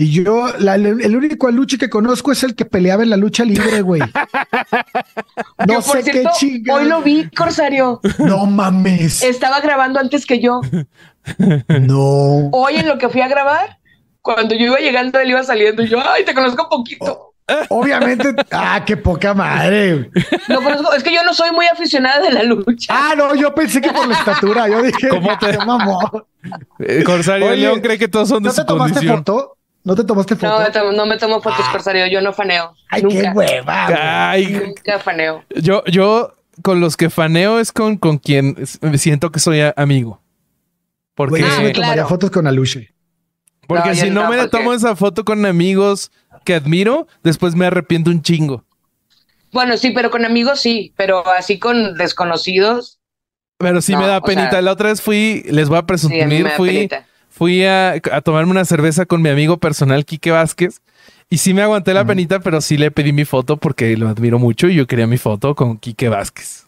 Y 0.00 0.12
yo, 0.12 0.47
el 0.57 1.17
único 1.17 1.49
aluche 1.49 1.76
que 1.76 1.90
conozco 1.90 2.31
es 2.31 2.45
el 2.45 2.55
que 2.55 2.64
peleaba 2.64 3.02
en 3.02 3.11
la 3.11 3.17
lucha 3.17 3.45
libre, 3.45 3.83
güey. 3.83 4.00
No 5.67 5.83
sé 5.83 6.05
qué 6.05 6.25
chinga. 6.38 6.75
Hoy 6.75 6.85
lo 6.85 7.02
vi, 7.02 7.28
Corsario. 7.31 8.00
No 8.19 8.47
mames. 8.47 9.25
Estaba 9.25 9.61
grabando 9.61 9.99
antes 9.99 10.25
que 10.25 10.40
yo. 10.40 10.61
No. 11.81 12.49
Hoy 12.52 12.76
en 12.76 12.88
lo 12.88 12.97
que 12.97 13.09
fui 13.09 13.21
a 13.21 13.28
grabar, 13.28 13.81
cuando 14.23 14.55
yo 14.55 14.67
iba 14.67 14.78
llegando, 14.78 15.19
él 15.19 15.31
iba 15.31 15.43
saliendo 15.43 15.83
y 15.83 15.88
yo, 15.88 15.99
ay, 16.00 16.25
te 16.25 16.33
conozco 16.33 16.69
poquito. 16.71 17.35
obviamente, 17.69 18.35
ah, 18.52 18.83
qué 18.87 18.97
poca 18.97 19.35
madre. 19.35 20.11
No 20.49 20.62
conozco, 20.62 20.93
es 20.95 21.02
que 21.02 21.12
yo 21.12 21.25
no 21.25 21.35
soy 21.35 21.50
muy 21.50 21.67
aficionada 21.67 22.21
de 22.21 22.31
la 22.31 22.45
lucha. 22.45 22.95
Ah, 22.97 23.14
no, 23.17 23.35
yo 23.35 23.52
pensé 23.52 23.81
que 23.81 23.90
por 23.90 24.07
la 24.07 24.14
estatura. 24.14 24.69
Yo 24.69 24.81
dije, 24.81 25.09
¿cómo 25.09 25.37
te 25.38 25.59
mamó? 25.59 26.25
Eh, 26.78 27.02
Corsario 27.05 27.52
León 27.55 27.81
cree 27.81 27.99
que 27.99 28.09
todos 28.09 28.28
son 28.28 28.43
de 28.45 28.49
¿no 28.49 28.55
te 28.55 28.64
tomaste 28.64 29.07
foto? 29.07 29.58
¿No 29.88 29.97
te 29.97 30.04
tomaste 30.04 30.37
foto? 30.37 30.92
No, 30.92 31.07
me 31.07 31.16
tomo 31.16 31.40
fotos, 31.40 31.64
ah. 31.66 31.73
Corsario. 31.73 32.07
Yo 32.09 32.21
no 32.21 32.35
faneo. 32.35 32.75
Ay, 32.90 33.02
qué 33.09 33.30
hueva. 33.35 34.30
Ay, 34.30 34.47
nunca 34.47 34.99
faneo. 34.99 35.42
Yo, 35.49 35.83
yo 35.87 36.35
con 36.61 36.78
los 36.78 36.99
que 36.99 37.09
faneo 37.09 37.59
es 37.59 37.73
con, 37.73 37.97
con 37.97 38.18
quien 38.18 38.54
siento 38.99 39.33
que 39.33 39.40
soy 39.40 39.61
amigo. 39.76 40.21
Porque 41.14 41.42
ah, 41.42 41.61
me 41.62 41.71
tomaría 41.71 42.04
fotos 42.04 42.30
con 42.30 42.47
Aluche. 42.47 42.92
Porque 43.66 43.95
si 43.95 44.11
no, 44.11 44.28
me 44.28 44.47
tomo 44.49 44.75
esa 44.75 44.95
foto 44.95 45.25
con 45.25 45.47
amigos 45.47 46.12
que 46.45 46.54
admiro, 46.54 47.07
después 47.23 47.54
me 47.54 47.64
arrepiento 47.64 48.11
un 48.11 48.21
chingo. 48.21 48.66
Bueno, 49.52 49.78
sí, 49.78 49.92
pero 49.92 50.11
con 50.11 50.26
amigos 50.26 50.61
sí, 50.61 50.92
pero 50.99 51.26
así 51.30 51.59
con 51.59 51.95
desconocidos. 51.95 53.00
Pero 53.57 53.80
sí 53.80 53.97
me 53.97 54.07
da 54.07 54.21
penita. 54.21 54.61
la 54.61 54.73
otra 54.73 54.90
vez 54.90 55.00
fui, 55.00 55.45
les 55.47 55.71
voy 55.71 55.78
a 55.78 55.87
presumir, 55.87 56.47
fui, 56.59 56.90
fui 57.38 57.64
a, 57.64 58.00
tomarme 58.25 58.50
una 58.50 58.64
cerveza 58.64 59.07
con 59.07 59.23
mi 59.23 59.28
amigo 59.28 59.59
personal, 59.59 60.04
Quique 60.04 60.33
Vázquez. 60.33 60.83
Y 61.30 61.38
sí 61.38 61.54
me 61.54 61.62
aguanté 61.62 61.95
la 61.95 62.04
penita, 62.04 62.40
pero 62.40 62.61
sí 62.61 62.76
le 62.76 62.90
pedí 62.90 63.12
mi 63.12 63.25
foto 63.25 63.59
porque 63.59 63.97
lo 63.97 64.09
admiro 64.09 64.38
mucho 64.38 64.66
y 64.66 64.75
yo 64.75 64.87
quería 64.87 65.07
mi 65.07 65.18
foto 65.18 65.54
con 65.54 65.78
Quique 65.78 66.09
Vázquez. 66.09 66.66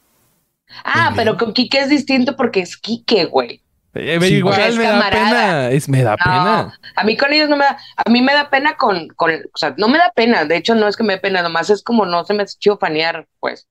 Ah, 0.84 1.12
pero 1.16 1.36
con 1.36 1.54
Quique 1.54 1.80
es 1.80 1.88
distinto 1.88 2.36
porque 2.36 2.60
es 2.60 2.76
Quique, 2.76 3.24
güey. 3.24 3.62
Eh, 3.94 4.18
igual 4.30 4.76
me 4.76 4.84
da 4.84 5.10
pena, 5.10 5.70
es, 5.70 5.88
me 5.88 6.04
da 6.04 6.16
pena. 6.16 6.78
A 6.94 7.04
mí 7.04 7.16
con 7.16 7.32
ellos 7.32 7.48
no 7.48 7.56
me 7.56 7.64
da, 7.64 7.78
a 7.96 8.08
mí 8.08 8.22
me 8.22 8.32
da 8.32 8.48
pena 8.48 8.76
con, 8.76 9.08
con, 9.08 9.32
o 9.32 9.58
sea, 9.58 9.74
no 9.76 9.88
me 9.88 9.98
da 9.98 10.12
pena, 10.14 10.44
de 10.44 10.56
hecho 10.56 10.76
no 10.76 10.86
es 10.86 10.96
que 10.96 11.02
me 11.02 11.14
dé 11.14 11.20
pena, 11.20 11.42
nomás 11.42 11.70
es 11.70 11.82
como 11.82 12.06
no 12.06 12.24
se 12.24 12.34
me 12.34 12.42
ha 12.42 12.46
hecho 12.46 12.78
fanear, 12.78 13.26
pues. 13.40 13.66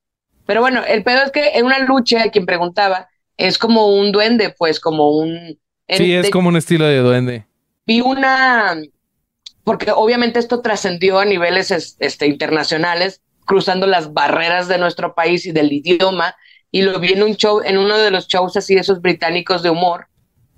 Pero 0.46 0.60
bueno, 0.60 0.84
el 0.86 1.04
pedo 1.04 1.24
es 1.24 1.32
que 1.32 1.52
en 1.54 1.66
una 1.66 1.80
lucha, 1.80 2.30
quien 2.32 2.46
preguntaba, 2.46 3.08
es 3.38 3.58
como 3.58 3.96
un 3.96 4.12
duende, 4.12 4.54
pues, 4.58 4.82
como 4.82 5.12
un... 5.12 5.58
sí, 5.90 6.14
es 6.14 6.30
como 6.30 6.50
un 6.50 6.58
estilo 6.58 6.86
de 6.86 7.00
duende. 7.00 7.46
Vi 7.86 8.02
una, 8.02 8.78
porque 9.64 9.92
obviamente 9.92 10.40
esto 10.40 10.62
trascendió 10.62 11.20
a 11.20 11.26
niveles 11.26 11.72
este, 12.00 12.28
internacionales, 12.28 13.22
cruzando 13.46 13.88
las 13.88 14.14
barreras 14.14 14.68
de 14.68 14.78
nuestro 14.78 15.16
país 15.16 15.46
y 15.46 15.52
del 15.52 15.72
idioma, 15.72 16.36
y 16.72 16.84
lo 16.84 17.00
vi 17.00 17.14
en 17.14 17.24
un 17.24 17.36
show, 17.36 17.62
en 17.64 17.78
uno 17.78 17.98
de 17.98 18.12
los 18.12 18.28
shows 18.28 18.56
así 18.58 18.76
de 18.76 18.82
esos 18.82 19.02
británicos 19.02 19.64
de 19.64 19.72
humor, 19.72 20.08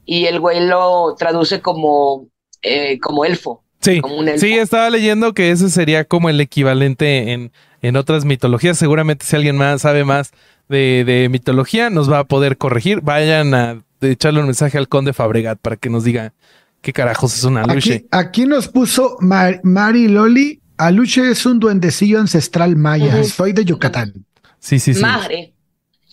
y 0.06 0.26
el 0.26 0.40
güey 0.40 0.66
lo 0.66 1.16
traduce 1.18 1.62
como, 1.62 2.28
eh, 2.62 3.00
como 3.00 3.24
elfo. 3.24 3.64
Sí, 3.82 4.00
sí, 4.38 4.54
estaba 4.54 4.90
leyendo 4.92 5.34
que 5.34 5.50
ese 5.50 5.70
sería 5.70 6.06
como 6.06 6.30
el 6.30 6.40
equivalente 6.40 7.32
en, 7.32 7.52
en 7.82 7.96
otras 7.96 8.26
mitologías. 8.26 8.78
Seguramente 8.78 9.26
si 9.26 9.36
alguien 9.36 9.58
más 9.58 9.82
sabe 9.82 10.04
más 10.04 10.32
de, 10.70 11.04
de, 11.04 11.30
mitología, 11.30 11.90
nos 11.90 12.12
va 12.12 12.20
a 12.20 12.24
poder 12.26 12.58
corregir. 12.58 13.02
Vayan 13.02 13.56
a 13.56 13.84
echarle 14.02 14.40
un 14.40 14.48
mensaje 14.48 14.78
al 14.78 14.88
conde 14.88 15.14
Fabregat 15.14 15.60
para 15.60 15.76
que 15.76 15.90
nos 15.90 16.04
diga 16.04 16.34
qué 16.82 16.94
carajos 16.94 17.36
es 17.36 17.44
una 17.44 17.66
luche. 17.66 18.06
Aquí, 18.12 18.46
nos 18.46 18.68
puso 18.68 19.18
Mari 19.20 20.08
Loli. 20.08 20.62
Aluche 20.78 21.30
es 21.30 21.46
un 21.46 21.60
duendecillo 21.60 22.20
ancestral 22.20 22.76
maya. 22.76 23.24
Soy 23.24 23.54
de 23.54 23.66
Yucatán. 23.66 24.26
Sí, 24.60 24.80
sí, 24.80 24.94
sí. 24.94 25.02
Madre. 25.02 25.54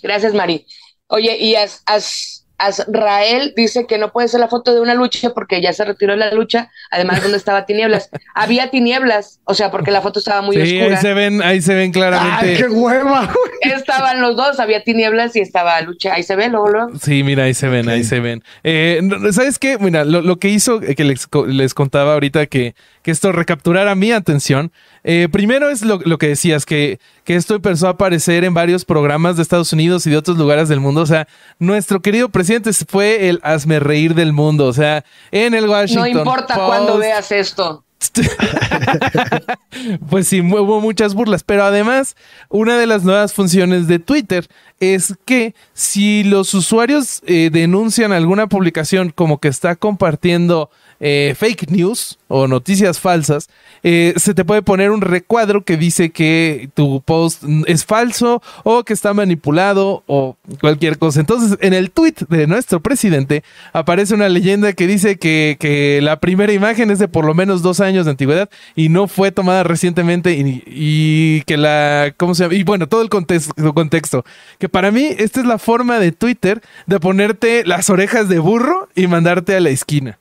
Gracias, 0.03 0.35
Mari. 0.35 0.67
Oye, 1.07 1.39
y 1.39 1.55
has, 1.55 2.47
Azrael 2.59 3.55
dice 3.57 3.87
que 3.87 3.99
no 3.99 4.13
puede 4.13 4.29
ser 4.29 4.41
la 4.41 4.49
foto 4.49 4.75
de 4.75 4.81
una 4.81 4.95
lucha 4.95 5.31
porque 5.31 5.63
ya 5.63 5.73
se 5.73 5.85
retiró 5.85 6.17
la 6.17 6.33
lucha, 6.33 6.71
además 6.91 7.23
donde 7.23 7.39
estaba 7.39 7.67
tinieblas. 7.67 8.11
Había 8.35 8.71
tinieblas, 8.71 9.41
o 9.45 9.55
sea, 9.55 9.71
porque 9.71 9.91
la 9.91 10.03
foto 10.03 10.19
estaba 10.19 10.43
muy 10.43 10.57
sí, 10.57 10.79
oscura. 10.79 10.97
Ahí 10.97 11.03
se 11.03 11.15
ven, 11.15 11.43
ahí 11.43 11.63
se 11.63 11.75
ven 11.75 11.93
claramente. 11.93 12.47
¡Ay, 12.47 12.57
qué 12.57 12.69
hueva! 12.69 13.33
Estaban 13.63 14.21
los 14.21 14.37
dos, 14.37 14.59
había 14.61 14.83
tinieblas 14.83 15.37
y 15.37 15.41
estaba 15.41 15.81
lucha. 15.83 16.15
Ahí 16.15 16.23
se 16.23 16.37
ve, 16.37 16.49
luego, 16.49 16.69
Sí, 17.01 17.23
mira, 17.23 17.45
ahí 17.45 17.55
se 17.55 17.69
ven, 17.69 17.89
ahí 17.89 18.05
se 18.05 18.21
ven. 18.21 18.43
Eh, 18.65 19.01
¿Sabes 19.33 19.59
qué? 19.59 19.79
Mira, 19.79 20.05
lo, 20.05 20.39
que 20.39 20.49
hizo, 20.49 20.81
que 20.81 21.05
les, 21.05 21.29
les 21.47 21.75
contaba 21.75 22.15
ahorita 22.15 22.47
que, 22.47 22.75
que 23.03 23.11
esto 23.11 23.33
recapturara 23.33 23.95
mi 23.95 24.13
atención, 24.13 24.73
eh, 25.05 25.29
primero 25.31 25.71
es 25.71 25.83
lo, 25.83 26.01
que 26.19 26.29
decías, 26.29 26.67
que, 26.67 26.99
que 27.25 27.37
esto 27.37 27.55
empezó 27.55 27.87
a 27.87 27.91
aparecer 27.91 28.45
en 28.45 28.53
varios 28.53 28.85
programas 28.85 29.37
de 29.37 29.43
Estados 29.43 29.73
Unidos 29.73 30.07
y 30.07 30.11
de 30.11 30.17
otros 30.17 30.37
lugares 30.37 30.69
del 30.69 30.81
mundo. 30.81 31.01
O 31.03 31.07
sea, 31.07 31.29
nuestro 31.59 32.01
querido 32.01 32.29
presidente 32.29 32.48
fue 32.89 33.29
el 33.29 33.41
hazme 33.43 33.81
reír 33.81 34.15
del 34.15 34.33
mundo. 34.33 34.67
O 34.67 34.73
sea, 34.73 35.05
en 35.31 35.55
el 35.55 35.69
Washington. 35.69 36.13
No 36.13 36.19
importa 36.19 36.55
cuándo 36.55 36.99
veas 36.99 37.31
esto. 37.33 37.85
pues 40.09 40.29
sí, 40.29 40.41
hubo 40.41 40.81
muchas 40.81 41.15
burlas, 41.15 41.43
pero 41.43 41.65
además 41.65 42.17
una 42.49 42.79
de 42.79 42.87
las 42.87 43.03
nuevas 43.05 43.33
funciones 43.33 43.89
de 43.89 43.99
Twitter 43.99 44.49
es 44.81 45.15
que 45.25 45.55
si 45.75 46.25
los 46.25 46.55
usuarios 46.55 47.21
eh, 47.27 47.51
denuncian 47.53 48.13
alguna 48.13 48.47
publicación 48.47 49.11
como 49.15 49.39
que 49.39 49.49
está 49.49 49.77
compartiendo 49.77 50.71
eh, 51.01 51.35
fake 51.39 51.71
news 51.71 52.19
o 52.27 52.49
noticias 52.49 52.99
falsas, 52.99 53.49
eh, 53.85 54.15
se 54.17 54.35
te 54.35 54.45
puede 54.45 54.63
poner 54.63 54.91
un 54.91 55.01
recuadro 55.01 55.65
que 55.65 55.77
dice 55.77 56.11
que 56.11 56.71
tu 56.75 57.01
post 57.03 57.45
es 57.67 57.85
falso 57.85 58.43
o 58.65 58.83
que 58.83 58.93
está 58.93 59.15
manipulado 59.15 60.03
o 60.07 60.37
cualquier 60.61 60.99
cosa. 60.99 61.21
Entonces, 61.21 61.57
en 61.61 61.73
el 61.73 61.93
tweet 61.93 62.15
de 62.29 62.47
nuestro 62.47 62.81
presidente 62.81 63.45
aparece 63.73 64.15
una 64.15 64.29
leyenda 64.29 64.73
que 64.73 64.87
dice 64.87 65.19
que, 65.19 65.57
que 65.61 66.01
la 66.03 66.19
primera 66.19 66.53
imagen 66.53 66.91
es 66.91 66.99
de 66.99 67.07
por 67.07 67.25
lo 67.25 67.35
menos 67.35 67.63
dos 67.63 67.81
años 67.81 68.05
de 68.05 68.11
antigüedad 68.11 68.51
y 68.75 68.89
no 68.89 69.07
fue 69.07 69.31
tomada 69.31 69.63
recientemente 69.63 70.37
y, 70.37 71.43
que 71.43 71.57
la, 71.57 72.13
¿cómo 72.17 72.35
se 72.35 72.43
llama? 72.43 72.55
Y 72.57 72.65
bueno, 72.65 72.89
todo 72.89 73.03
el 73.03 73.09
contexto, 73.09 73.55
contexto. 73.73 74.25
Para 74.69 74.91
mí 74.91 75.11
esta 75.19 75.41
es 75.41 75.47
la 75.47 75.59
forma 75.59 75.99
de 75.99 76.13
Twitter 76.13 76.61
de 76.87 77.01
ponerte 77.01 77.65
las 77.65 77.91
orejas 77.91 78.29
de 78.29 78.39
burro 78.39 78.89
y 78.95 79.07
mandarte 79.07 79.57
a 79.57 79.61
la 79.61 79.71
esquina. 79.71 80.19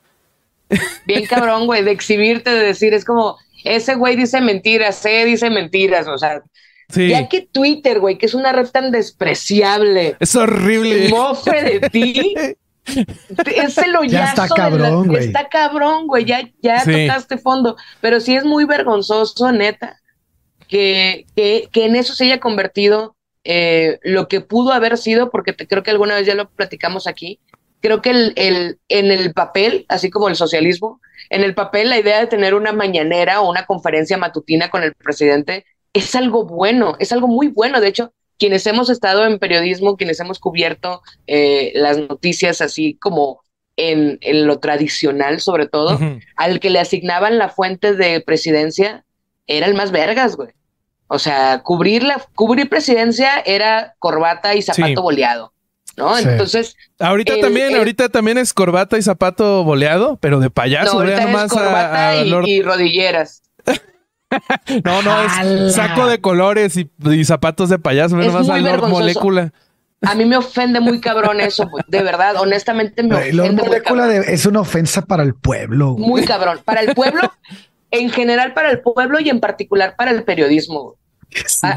Bien 1.06 1.26
cabrón, 1.26 1.66
güey, 1.66 1.82
de 1.82 1.92
exhibirte, 1.92 2.50
de 2.50 2.62
decir, 2.62 2.92
es 2.94 3.04
como, 3.04 3.38
ese 3.64 3.94
güey 3.94 4.16
dice 4.16 4.40
mentiras, 4.40 4.96
se 4.96 5.24
dice 5.24 5.50
mentiras, 5.50 6.06
o 6.06 6.18
sea, 6.18 6.42
ya 6.94 7.28
que 7.28 7.42
Twitter, 7.42 8.00
güey, 8.00 8.16
que 8.16 8.26
es 8.26 8.34
una 8.34 8.52
red 8.52 8.68
tan 8.68 8.90
despreciable. 8.90 10.16
Es 10.20 10.34
horrible. 10.34 11.08
Mofe 11.10 11.62
de 11.62 11.90
ti. 11.90 12.34
es 12.86 13.78
el 13.78 14.08
ya 14.08 14.30
está 14.30 14.48
cabrón, 14.48 15.08
güey. 15.08 15.26
Está 15.26 15.48
cabrón, 15.48 16.06
güey, 16.06 16.24
ya, 16.24 16.48
ya 16.62 16.82
tocaste 16.84 17.36
fondo. 17.36 17.76
Pero 18.00 18.20
sí 18.20 18.34
es 18.34 18.44
muy 18.44 18.64
vergonzoso, 18.64 19.52
neta, 19.52 20.00
que, 20.66 21.26
que, 21.36 21.68
que 21.70 21.84
en 21.84 21.96
eso 21.96 22.14
se 22.14 22.24
haya 22.24 22.40
convertido 22.40 23.16
eh, 23.50 23.98
lo 24.02 24.28
que 24.28 24.42
pudo 24.42 24.72
haber 24.72 24.98
sido, 24.98 25.30
porque 25.30 25.54
te, 25.54 25.66
creo 25.66 25.82
que 25.82 25.90
alguna 25.90 26.16
vez 26.16 26.26
ya 26.26 26.34
lo 26.34 26.50
platicamos 26.50 27.06
aquí, 27.06 27.40
creo 27.80 28.02
que 28.02 28.10
el, 28.10 28.34
el, 28.36 28.78
en 28.90 29.10
el 29.10 29.32
papel, 29.32 29.86
así 29.88 30.10
como 30.10 30.28
el 30.28 30.36
socialismo, 30.36 31.00
en 31.30 31.42
el 31.42 31.54
papel 31.54 31.88
la 31.88 31.98
idea 31.98 32.20
de 32.20 32.26
tener 32.26 32.52
una 32.52 32.72
mañanera 32.72 33.40
o 33.40 33.48
una 33.48 33.64
conferencia 33.64 34.18
matutina 34.18 34.68
con 34.68 34.82
el 34.82 34.92
presidente 34.92 35.64
es 35.94 36.14
algo 36.14 36.44
bueno, 36.44 36.96
es 36.98 37.10
algo 37.10 37.26
muy 37.26 37.48
bueno. 37.48 37.80
De 37.80 37.88
hecho, 37.88 38.12
quienes 38.38 38.66
hemos 38.66 38.90
estado 38.90 39.24
en 39.24 39.38
periodismo, 39.38 39.96
quienes 39.96 40.20
hemos 40.20 40.40
cubierto 40.40 41.00
eh, 41.26 41.72
las 41.74 41.96
noticias 41.96 42.60
así 42.60 42.98
como 43.00 43.40
en, 43.78 44.18
en, 44.20 44.46
lo 44.46 44.58
tradicional, 44.58 45.40
sobre 45.40 45.66
todo, 45.66 45.98
al 46.36 46.60
que 46.60 46.68
le 46.68 46.80
asignaban 46.80 47.38
la 47.38 47.48
fuente 47.48 47.94
de 47.94 48.20
presidencia, 48.20 49.06
era 49.46 49.66
el 49.66 49.74
más 49.74 49.90
vergas, 49.90 50.36
güey. 50.36 50.50
O 51.08 51.18
sea, 51.18 51.62
cubrir, 51.62 52.02
la, 52.02 52.22
cubrir 52.34 52.68
presidencia 52.68 53.40
era 53.40 53.94
corbata 53.98 54.54
y 54.54 54.62
zapato 54.62 55.02
boleado. 55.02 55.52
¿no? 55.98 56.16
Entonces. 56.16 56.76
Ahorita 56.98 57.38
también, 57.40 57.74
ahorita 57.76 58.08
también 58.08 58.38
es 58.38 58.54
corbata 58.54 58.96
y 58.96 59.02
zapato 59.02 59.64
boleado, 59.64 60.16
pero 60.20 60.40
de 60.40 60.48
payaso, 60.48 61.02
no, 61.02 61.10
es 61.10 61.52
corbata 61.52 62.16
y, 62.16 62.62
rodilleras. 62.62 63.42
no, 64.84 65.02
no, 65.02 65.22
es 65.22 65.74
saco 65.74 66.06
de 66.06 66.20
colores 66.20 66.76
y, 66.76 67.24
zapatos 67.24 67.68
de 67.68 67.78
payaso, 67.78 68.16
no 68.16 68.32
más 68.32 68.48
a 68.48 68.58
Lord 68.58 68.88
Molécula. 68.88 69.52
A 70.02 70.14
mí 70.14 70.24
me 70.24 70.36
ofende 70.36 70.78
muy 70.78 71.00
cabrón 71.00 71.40
eso, 71.40 71.68
de 71.88 72.02
verdad, 72.02 72.36
honestamente 72.36 73.02
me 73.02 73.16
ofende. 73.16 73.32
Lord 73.32 73.52
Molécula 73.54 74.14
es 74.14 74.46
una 74.46 74.60
ofensa 74.60 75.02
para 75.02 75.24
el 75.24 75.34
pueblo. 75.34 75.96
Muy 75.98 76.24
cabrón. 76.24 76.60
Para 76.64 76.82
el 76.82 76.94
pueblo, 76.94 77.22
en 77.90 78.10
general 78.10 78.54
para 78.54 78.70
el 78.70 78.80
pueblo 78.80 79.20
y 79.20 79.28
en 79.28 79.40
particular 79.40 79.94
para 79.96 80.10
el 80.10 80.24
periodismo. 80.24 80.96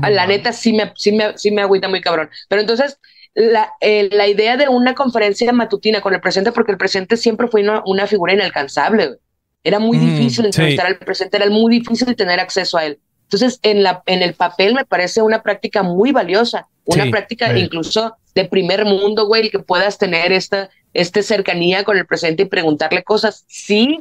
la 0.10 0.28
neta 0.28 0.54
sí 0.54 0.74
me, 0.74 0.92
sí, 0.96 1.12
me, 1.12 1.38
sí 1.38 1.52
me 1.52 1.62
agüita 1.62 1.88
muy 1.88 2.02
cabrón. 2.02 2.30
Pero 2.48 2.62
entonces, 2.62 3.00
la, 3.34 3.72
eh, 3.80 4.10
la, 4.12 4.28
idea 4.28 4.58
de 4.58 4.68
una 4.68 4.94
conferencia 4.94 5.52
matutina 5.54 6.02
con 6.02 6.14
el 6.14 6.22
presidente, 6.22 6.52
porque 6.52 6.74
el 6.74 6.78
presidente 6.78 7.18
siempre 7.18 7.48
fue 7.48 7.64
una, 7.86 8.08
figura 8.08 8.34
inalcanzable. 8.34 9.18
Era 9.64 9.80
muy 9.80 9.98
mm, 9.98 10.06
difícil 10.06 10.46
entrevistar 10.46 10.88
al 10.88 10.98
presidente, 10.98 11.38
era 11.38 11.50
muy 11.50 11.80
difícil 11.80 12.16
tener 12.16 12.40
acceso 12.40 12.78
a 12.78 12.86
él. 12.86 13.00
Entonces, 13.24 13.60
en, 13.64 13.84
la, 13.84 14.04
en 14.08 14.22
el 14.22 14.34
papel 14.34 14.74
me 14.74 14.84
parece 14.84 15.22
una 15.22 15.42
práctica 15.42 15.84
muy 15.84 16.12
valiosa, 16.12 16.68
una 16.84 17.06
práctica 17.10 17.58
incluso 17.58 18.18
de 18.36 18.46
primer 18.46 18.84
mundo, 18.84 19.26
güey, 19.28 19.50
que 19.50 19.60
puedas 19.60 19.98
tener 19.98 20.34
esta, 20.34 20.70
esta 20.94 21.24
cercanía 21.24 21.86
con 21.86 21.98
el 21.98 22.06
presidente 22.06 22.44
y 22.44 22.48
preguntarle 22.48 23.04
cosas. 23.04 23.46
Si 23.48 24.00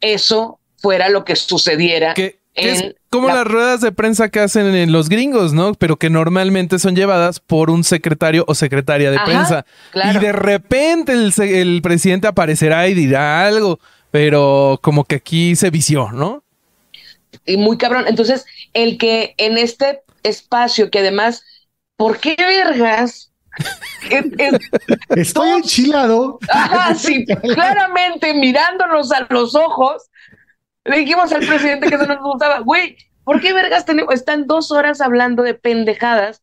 eso 0.00 0.58
fuera 0.84 1.08
lo 1.08 1.24
que 1.24 1.34
sucediera 1.34 2.14
es 2.54 2.94
como 3.10 3.28
las 3.28 3.46
ruedas 3.46 3.80
de 3.80 3.92
prensa 3.92 4.28
que 4.28 4.40
hacen 4.40 4.74
en 4.74 4.92
los 4.92 5.08
gringos, 5.08 5.52
¿no? 5.52 5.74
Pero 5.74 5.96
que 5.96 6.10
normalmente 6.10 6.78
son 6.78 6.94
llevadas 6.94 7.40
por 7.40 7.70
un 7.70 7.84
secretario 7.84 8.44
o 8.46 8.54
secretaria 8.54 9.10
de 9.10 9.18
prensa. 9.24 9.66
Y 9.94 10.18
de 10.18 10.32
repente 10.32 11.12
el, 11.12 11.82
presidente 11.82 12.28
aparecerá 12.28 12.86
y 12.88 12.94
dirá 12.94 13.46
algo, 13.46 13.80
pero 14.10 14.78
como 14.82 15.04
que 15.04 15.16
aquí 15.16 15.56
se 15.56 15.70
vició, 15.70 16.12
¿no? 16.12 16.42
Y 17.44 17.56
muy 17.56 17.76
cabrón. 17.76 18.04
Entonces, 18.06 18.44
el 18.72 18.98
que 18.98 19.34
en 19.36 19.58
este 19.58 20.02
espacio, 20.22 20.90
que 20.90 21.00
además, 21.00 21.44
¿por 21.96 22.18
qué 22.18 22.36
vergas? 22.38 23.32
Estoy 25.10 25.50
enchilado. 25.50 26.38
Ajá, 26.48 26.94
sí, 26.94 27.24
claramente 27.54 28.34
mirándonos 28.34 29.10
a 29.12 29.26
los 29.30 29.54
ojos, 29.54 30.02
le 30.84 30.98
dijimos 30.98 31.32
al 31.32 31.46
presidente 31.46 31.88
que 31.88 31.94
eso 31.94 32.06
no 32.06 32.14
nos 32.14 32.24
gustaba. 32.24 32.60
Güey, 32.60 32.96
¿por 33.24 33.40
qué 33.40 33.52
vergas 33.52 33.84
tenemos? 33.84 34.14
Están 34.14 34.46
dos 34.46 34.70
horas 34.70 35.00
hablando 35.00 35.42
de 35.42 35.54
pendejadas. 35.54 36.42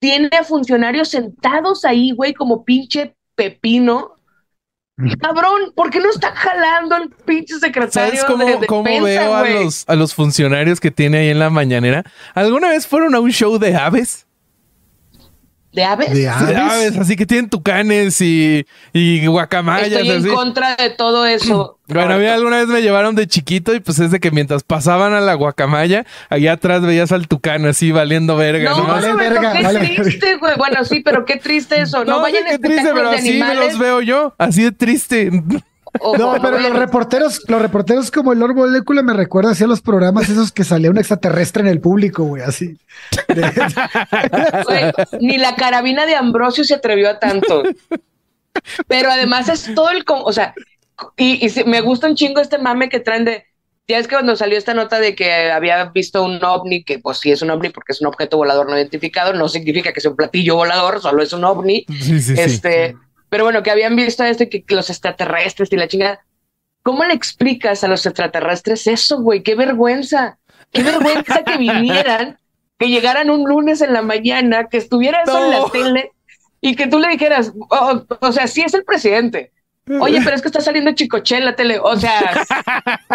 Tiene 0.00 0.28
a 0.38 0.44
funcionarios 0.44 1.08
sentados 1.08 1.84
ahí, 1.84 2.12
güey, 2.12 2.34
como 2.34 2.64
pinche 2.64 3.16
pepino. 3.34 4.16
Cabrón, 5.20 5.72
¿por 5.74 5.90
qué 5.90 5.98
no 5.98 6.10
está 6.10 6.32
jalando 6.32 6.96
el 6.96 7.10
pinche 7.10 7.58
secretario 7.58 8.16
¿Sabes 8.16 8.24
cómo, 8.24 8.44
de 8.44 8.66
cómo 8.66 8.84
veo 8.84 9.34
a 9.34 9.48
los, 9.48 9.84
a 9.88 9.96
los 9.96 10.14
funcionarios 10.14 10.78
que 10.78 10.92
tiene 10.92 11.18
ahí 11.18 11.28
en 11.30 11.40
la 11.40 11.50
mañanera? 11.50 12.04
¿Alguna 12.34 12.68
vez 12.68 12.86
fueron 12.86 13.14
a 13.14 13.20
un 13.20 13.30
show 13.30 13.58
de 13.58 13.74
aves? 13.74 14.23
¿De 15.74 15.84
aves? 15.84 16.12
De 16.12 16.28
aves, 16.28 16.96
así 16.96 17.16
que 17.16 17.26
tienen 17.26 17.50
tucanes 17.50 18.20
y, 18.20 18.64
y 18.92 19.26
guacamayas. 19.26 19.88
Estoy 19.88 20.08
en 20.08 20.28
contra 20.28 20.76
de 20.76 20.90
todo 20.90 21.26
eso. 21.26 21.78
Bueno, 21.86 22.14
a 22.14 22.16
mí 22.16 22.24
alguna 22.24 22.56
vez 22.56 22.68
me 22.68 22.80
llevaron 22.80 23.14
de 23.14 23.26
chiquito 23.26 23.74
y 23.74 23.80
pues 23.80 23.98
es 23.98 24.10
de 24.10 24.18
que 24.18 24.30
mientras 24.30 24.62
pasaban 24.62 25.12
a 25.12 25.20
la 25.20 25.34
guacamaya, 25.34 26.06
allá 26.30 26.52
atrás 26.52 26.80
veías 26.80 27.12
al 27.12 27.28
tucán 27.28 27.66
así 27.66 27.92
valiendo 27.92 28.36
verga. 28.36 28.70
No, 28.70 28.78
no 28.78 28.86
vale 28.86 29.12
verga, 29.12 29.52
qué 29.52 29.94
triste, 30.00 30.36
güey. 30.38 30.54
Bueno, 30.56 30.82
sí, 30.86 31.00
pero 31.00 31.26
qué 31.26 31.36
triste 31.36 31.82
eso. 31.82 32.02
No, 32.06 32.22
vayan 32.22 32.44
qué 32.48 32.58
triste, 32.58 32.90
pero 32.94 33.10
así 33.10 33.38
me 33.38 33.54
los 33.54 33.78
veo 33.78 34.00
yo, 34.00 34.34
así 34.38 34.62
de 34.62 34.72
triste. 34.72 35.30
No, 36.18 36.36
pero 36.42 36.58
los 36.58 36.76
reporteros, 36.76 37.42
los 37.48 37.62
reporteros 37.62 38.10
como 38.10 38.32
el 38.32 38.38
Lord 38.38 38.54
Molecula 38.54 39.02
me 39.02 39.12
recuerda 39.12 39.52
a 39.52 39.66
los 39.66 39.80
programas 39.80 40.28
esos 40.28 40.52
que 40.52 40.64
salía 40.64 40.90
un 40.90 40.98
extraterrestre 40.98 41.62
en 41.62 41.68
el 41.68 41.80
público, 41.80 42.24
güey, 42.24 42.42
así. 42.42 42.76
ni 45.20 45.38
la 45.38 45.54
carabina 45.56 46.06
de 46.06 46.16
Ambrosio 46.16 46.64
se 46.64 46.74
atrevió 46.74 47.10
a 47.10 47.18
tanto. 47.18 47.62
Pero 48.86 49.10
además 49.10 49.48
es 49.48 49.74
todo 49.74 49.90
el, 49.90 50.04
o 50.06 50.32
sea, 50.32 50.54
y, 51.16 51.48
me 51.66 51.80
gusta 51.80 52.06
un 52.06 52.16
chingo 52.16 52.40
este 52.40 52.58
mame 52.58 52.88
que 52.88 53.00
traen 53.00 53.24
de, 53.24 53.44
ya 53.86 53.98
es 53.98 54.08
que 54.08 54.14
cuando 54.14 54.36
salió 54.36 54.56
esta 54.56 54.74
nota 54.74 54.98
de 54.98 55.14
que 55.14 55.50
había 55.50 55.84
visto 55.86 56.24
un 56.24 56.42
ovni, 56.42 56.84
que 56.84 56.98
pues 56.98 57.18
sí 57.18 57.32
es 57.32 57.42
un 57.42 57.50
ovni 57.50 57.68
porque 57.70 57.92
es 57.92 58.00
un 58.00 58.06
objeto 58.06 58.36
volador 58.36 58.68
no 58.68 58.76
identificado, 58.76 59.32
no 59.32 59.48
significa 59.48 59.92
que 59.92 60.00
sea 60.00 60.10
un 60.10 60.16
platillo 60.16 60.56
volador, 60.56 61.00
solo 61.00 61.22
es 61.22 61.32
un 61.32 61.44
ovni. 61.44 61.84
este, 62.36 62.96
pero 63.34 63.42
bueno, 63.42 63.64
que 63.64 63.72
habían 63.72 63.96
visto 63.96 64.22
esto 64.22 64.44
y 64.44 64.48
que, 64.48 64.64
los 64.68 64.90
extraterrestres 64.90 65.72
y 65.72 65.76
la 65.76 65.88
chingada. 65.88 66.24
¿Cómo 66.84 67.02
le 67.02 67.14
explicas 67.14 67.82
a 67.82 67.88
los 67.88 68.06
extraterrestres 68.06 68.86
eso, 68.86 69.20
güey? 69.22 69.42
Qué 69.42 69.56
vergüenza. 69.56 70.38
Qué 70.70 70.84
vergüenza 70.84 71.42
que 71.42 71.56
vinieran, 71.56 72.38
que 72.78 72.90
llegaran 72.90 73.30
un 73.30 73.42
lunes 73.42 73.80
en 73.80 73.92
la 73.92 74.02
mañana, 74.02 74.68
que 74.68 74.76
estuviera 74.76 75.22
eso 75.22 75.46
en 75.46 75.50
la 75.50 75.68
tele 75.68 76.12
y 76.60 76.76
que 76.76 76.86
tú 76.86 77.00
le 77.00 77.08
dijeras, 77.08 77.52
oh, 77.70 78.04
o 78.20 78.30
sea, 78.30 78.46
sí 78.46 78.62
es 78.62 78.72
el 78.72 78.84
presidente, 78.84 79.50
Oye, 80.00 80.20
pero 80.24 80.34
es 80.34 80.42
que 80.42 80.48
está 80.48 80.60
saliendo 80.60 80.92
Chicoche 80.92 81.36
en 81.36 81.44
la 81.44 81.56
tele. 81.56 81.78
O 81.78 81.96
sea, 81.96 82.44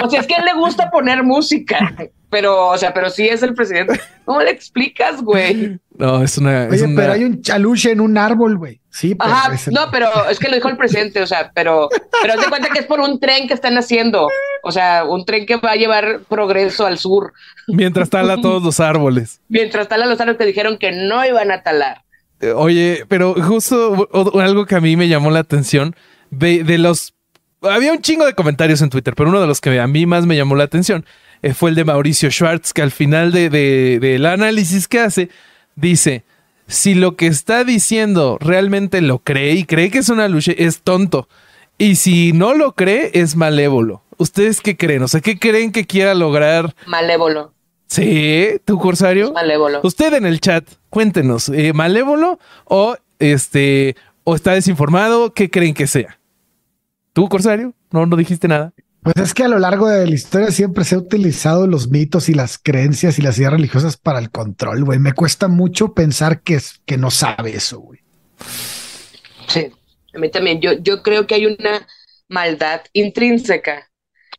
o 0.01 0.09
sea, 0.09 0.19
es 0.19 0.27
que 0.27 0.35
a 0.35 0.37
él 0.39 0.45
le 0.45 0.53
gusta 0.53 0.91
poner 0.91 1.23
música. 1.23 1.95
Pero, 2.29 2.67
o 2.67 2.77
sea, 2.77 2.93
pero 2.93 3.09
sí 3.09 3.27
es 3.27 3.41
el 3.41 3.55
presidente. 3.55 3.99
¿Cómo 4.25 4.41
le 4.41 4.51
explicas, 4.51 5.21
güey? 5.23 5.79
No, 5.97 6.21
es 6.21 6.37
una. 6.37 6.67
Oye, 6.69 6.87
pero 6.95 7.13
hay 7.13 7.23
un 7.23 7.41
chaluche 7.41 7.91
en 7.91 8.01
un 8.01 8.17
árbol, 8.17 8.57
güey. 8.57 8.79
Sí, 8.91 9.15
pero 9.15 9.31
Ajá, 9.31 9.51
no, 9.71 9.89
pero 9.91 10.09
es 10.29 10.37
que 10.37 10.47
lo 10.47 10.55
dijo 10.55 10.69
el 10.69 10.77
presidente, 10.77 11.21
o 11.21 11.27
sea, 11.27 11.51
pero, 11.53 11.89
pero 12.21 12.35
te 12.35 12.49
cuenta 12.49 12.69
que 12.69 12.79
es 12.79 12.85
por 12.85 12.99
un 12.99 13.19
tren 13.19 13.47
que 13.47 13.53
están 13.53 13.77
haciendo. 13.77 14.27
O 14.63 14.71
sea, 14.71 15.05
un 15.05 15.25
tren 15.25 15.45
que 15.45 15.55
va 15.57 15.71
a 15.71 15.75
llevar 15.75 16.21
progreso 16.27 16.85
al 16.85 16.99
sur. 16.99 17.33
Mientras 17.67 18.09
tala 18.09 18.39
todos 18.39 18.61
los 18.61 18.79
árboles. 18.79 19.41
Mientras 19.49 19.87
tala 19.87 20.05
los 20.05 20.19
árboles 20.19 20.37
que 20.37 20.45
dijeron 20.45 20.77
que 20.77 20.91
no 20.91 21.25
iban 21.25 21.51
a 21.51 21.63
talar. 21.63 22.03
Eh, 22.41 22.51
oye, 22.51 23.05
pero 23.07 23.35
justo 23.41 24.07
algo 24.39 24.65
que 24.65 24.75
a 24.75 24.81
mí 24.81 24.95
me 24.95 25.07
llamó 25.07 25.31
la 25.31 25.39
atención 25.39 25.95
de, 26.31 26.77
los... 26.77 27.13
Había 27.61 27.91
un 27.91 28.01
chingo 28.01 28.25
de 28.25 28.33
comentarios 28.33 28.81
en 28.81 28.89
Twitter, 28.89 29.15
pero 29.15 29.29
uno 29.29 29.41
de 29.41 29.47
los 29.47 29.61
que 29.61 29.79
a 29.79 29.87
mí 29.87 30.05
más 30.05 30.25
me 30.25 30.37
llamó 30.37 30.55
la 30.55 30.63
atención 30.63 31.05
eh, 31.41 31.53
fue 31.53 31.71
el 31.71 31.75
de 31.75 31.85
Mauricio 31.85 32.29
Schwartz, 32.29 32.73
que 32.73 32.81
al 32.81 32.91
final 32.91 33.31
del 33.31 33.49
de, 33.51 34.27
análisis 34.27 34.87
que 34.87 34.99
hace, 34.99 35.29
dice, 35.75 36.23
si 36.67 36.93
lo 36.93 37.15
que 37.15 37.27
está 37.27 37.63
diciendo 37.63 38.37
realmente 38.39 39.01
lo 39.01 39.19
cree 39.19 39.53
y 39.53 39.65
cree 39.65 39.91
que 39.91 39.99
es 39.99 40.09
una 40.09 40.27
lucha, 40.27 40.53
es 40.57 40.81
tonto. 40.81 41.27
Y 41.77 41.95
si 41.95 42.33
no 42.33 42.53
lo 42.53 42.73
cree, 42.73 43.11
es 43.13 43.35
malévolo. 43.35 44.03
¿Ustedes 44.17 44.59
qué 44.59 44.75
creen? 44.75 45.01
O 45.03 45.07
sea, 45.07 45.21
¿qué 45.21 45.39
creen 45.39 45.71
que 45.71 45.85
quiera 45.85 46.13
lograr? 46.13 46.75
Malévolo. 46.85 47.53
Sí, 47.87 48.49
tu 48.65 48.77
corsario. 48.77 49.31
Malévolo. 49.31 49.79
Usted 49.83 50.13
en 50.13 50.25
el 50.25 50.41
chat, 50.41 50.63
cuéntenos, 50.89 51.49
eh, 51.49 51.73
¿malévolo 51.73 52.37
o 52.65 52.95
este 53.17 53.95
o 54.23 54.35
está 54.35 54.51
desinformado? 54.53 55.33
¿Qué 55.33 55.49
creen 55.49 55.73
que 55.73 55.87
sea? 55.87 56.18
¿Tú, 57.19 57.27
Corsario? 57.27 57.75
No, 57.91 58.05
no 58.05 58.15
dijiste 58.15 58.47
nada. 58.47 58.73
Pues 59.01 59.17
es 59.17 59.33
que 59.33 59.43
a 59.43 59.49
lo 59.49 59.59
largo 59.59 59.89
de 59.89 60.07
la 60.07 60.15
historia 60.15 60.51
siempre 60.51 60.85
se 60.85 60.95
ha 60.95 60.99
utilizado 60.99 61.67
los 61.67 61.89
mitos 61.89 62.29
y 62.29 62.33
las 62.33 62.57
creencias 62.57 63.19
y 63.19 63.21
las 63.21 63.37
ideas 63.37 63.51
religiosas 63.51 63.97
para 63.97 64.19
el 64.19 64.31
control, 64.31 64.85
güey. 64.85 64.99
Me 64.99 65.11
cuesta 65.11 65.49
mucho 65.49 65.93
pensar 65.93 66.43
que, 66.43 66.55
es, 66.55 66.79
que 66.85 66.97
no 66.97 67.11
sabe 67.11 67.53
eso, 67.53 67.81
güey. 67.81 67.99
Sí, 69.49 69.69
a 70.15 70.17
mí 70.17 70.31
también. 70.31 70.61
Yo, 70.61 70.71
yo 70.81 71.03
creo 71.03 71.27
que 71.27 71.35
hay 71.35 71.45
una 71.45 71.85
maldad 72.29 72.83
intrínseca 72.93 73.91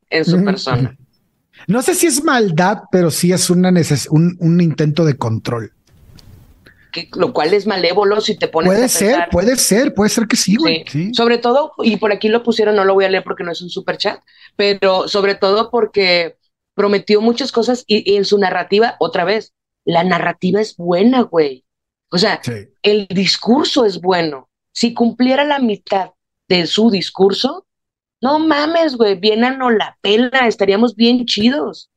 en 0.09 0.25
su 0.25 0.43
persona. 0.43 0.97
No 1.67 1.83
sé 1.83 1.95
si 1.95 2.07
es 2.07 2.25
maldad, 2.25 2.79
pero 2.91 3.11
sí 3.11 3.31
es 3.31 3.51
una 3.51 3.71
un, 4.09 4.39
un 4.41 4.61
intento 4.63 5.05
de 5.05 5.19
control 5.19 5.75
lo 7.15 7.33
cual 7.33 7.55
es 7.55 7.67
malévolo 7.67 8.21
si 8.21 8.37
te 8.37 8.49
pones 8.49 8.73
puede 8.73 8.89
ser, 8.89 9.29
puede 9.31 9.57
ser, 9.57 9.95
puede 9.95 10.11
ser 10.11 10.27
que 10.27 10.37
sí, 10.37 10.57
güey. 10.57 10.85
Sobre 11.13 11.39
todo, 11.39 11.73
y 11.83 11.97
por 11.97 12.13
aquí 12.13 12.29
lo 12.29 12.43
pusieron, 12.43 12.77
no 12.77 12.85
lo 12.85 12.95
voy 12.95 13.05
a 13.05 13.11
leer 13.11 13.25
porque 13.25 13.45
no 13.45 13.53
es 13.53 13.63
un 13.63 13.71
super 13.71 13.97
chat, 13.97 14.21
pero 14.57 15.09
sobre 15.09 15.35
todo 15.35 15.71
porque 15.71 16.37
prometió 16.75 17.21
muchas 17.21 17.53
cosas 17.53 17.85
y, 17.87 18.17
en 18.17 18.25
su 18.25 18.39
narrativa, 18.39 18.97
otra 18.99 19.25
vez, 19.25 19.53
la 19.85 20.05
narrativa 20.05 20.61
es 20.61 20.77
buena, 20.77 21.23
güey. 21.23 21.65
O 22.11 22.19
sea, 22.19 22.41
el 22.83 23.07
discurso 23.09 23.85
es 23.85 24.01
bueno. 24.01 24.49
Si 24.73 24.95
cumpliera 24.95 25.45
la 25.45 25.59
mitad 25.59 26.11
de 26.49 26.67
su 26.67 26.91
discurso, 26.91 27.67
no 28.21 28.39
mames, 28.39 28.97
güey, 28.97 29.15
bien 29.15 29.45
a 29.45 29.57
no 29.57 29.71
la 29.71 29.97
pela, 30.01 30.47
estaríamos 30.47 30.95
bien 30.97 31.25
chidos. 31.25 31.91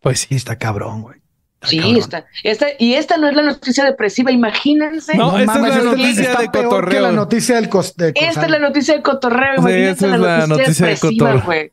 Pues 0.00 0.20
sí, 0.20 0.34
está 0.34 0.58
cabrón, 0.58 1.02
güey. 1.02 1.17
Sí, 1.62 1.98
está, 1.98 2.26
esta, 2.44 2.66
y 2.78 2.94
esta 2.94 3.16
no 3.16 3.28
es 3.28 3.34
la 3.34 3.42
noticia 3.42 3.84
depresiva, 3.84 4.30
imagínense. 4.30 5.16
No, 5.16 5.36
esta 5.36 5.54
es 5.54 5.84
la 5.84 5.90
noticia 5.90 6.34
de 6.36 6.46
cotorreo. 6.46 7.02
la 7.02 7.12
noticia 7.12 7.56
del 7.56 7.68
de 7.96 8.12
Esta 8.14 8.42
es 8.44 8.50
la 8.50 8.58
noticia 8.60 8.94
de 8.94 9.02
cotorreo. 9.02 9.66
Sí, 9.66 9.72
esta 9.72 10.06
es 10.14 10.20
la, 10.20 10.46
noticia, 10.46 10.86
de 10.86 10.96
cotorreo. 10.96 11.70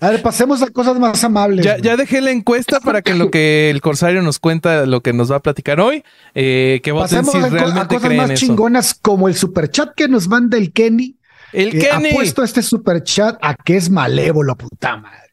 A 0.00 0.10
ver, 0.10 0.22
pasemos 0.22 0.62
a 0.62 0.70
cosas 0.70 0.98
más 0.98 1.24
amables. 1.24 1.64
Ya, 1.64 1.78
ya, 1.78 1.96
dejé 1.96 2.20
la 2.20 2.30
encuesta 2.30 2.78
para 2.78 3.02
que 3.02 3.14
lo 3.14 3.30
que 3.30 3.70
el 3.70 3.80
Corsario 3.80 4.22
nos 4.22 4.38
cuenta, 4.38 4.86
lo 4.86 5.00
que 5.00 5.12
nos 5.12 5.32
va 5.32 5.36
a 5.36 5.40
platicar 5.40 5.80
hoy, 5.80 6.04
eh, 6.34 6.80
que 6.84 6.92
voten 6.92 7.24
si 7.24 7.38
realmente 7.38 7.96
a 7.96 7.98
cosas 7.98 8.14
más 8.14 8.34
chingonas 8.34 8.94
como 8.94 9.28
el 9.28 9.34
superchat 9.34 9.94
que 9.96 10.08
nos 10.08 10.28
manda 10.28 10.58
el 10.58 10.72
Kenny. 10.72 11.16
El 11.52 11.70
Kenny. 11.70 12.10
Ha 12.10 12.14
puesto 12.14 12.44
este 12.44 12.62
superchat 12.62 13.36
a 13.42 13.54
que 13.54 13.76
es 13.76 13.90
malévolo, 13.90 14.56
puta 14.56 14.96
madre. 14.96 15.31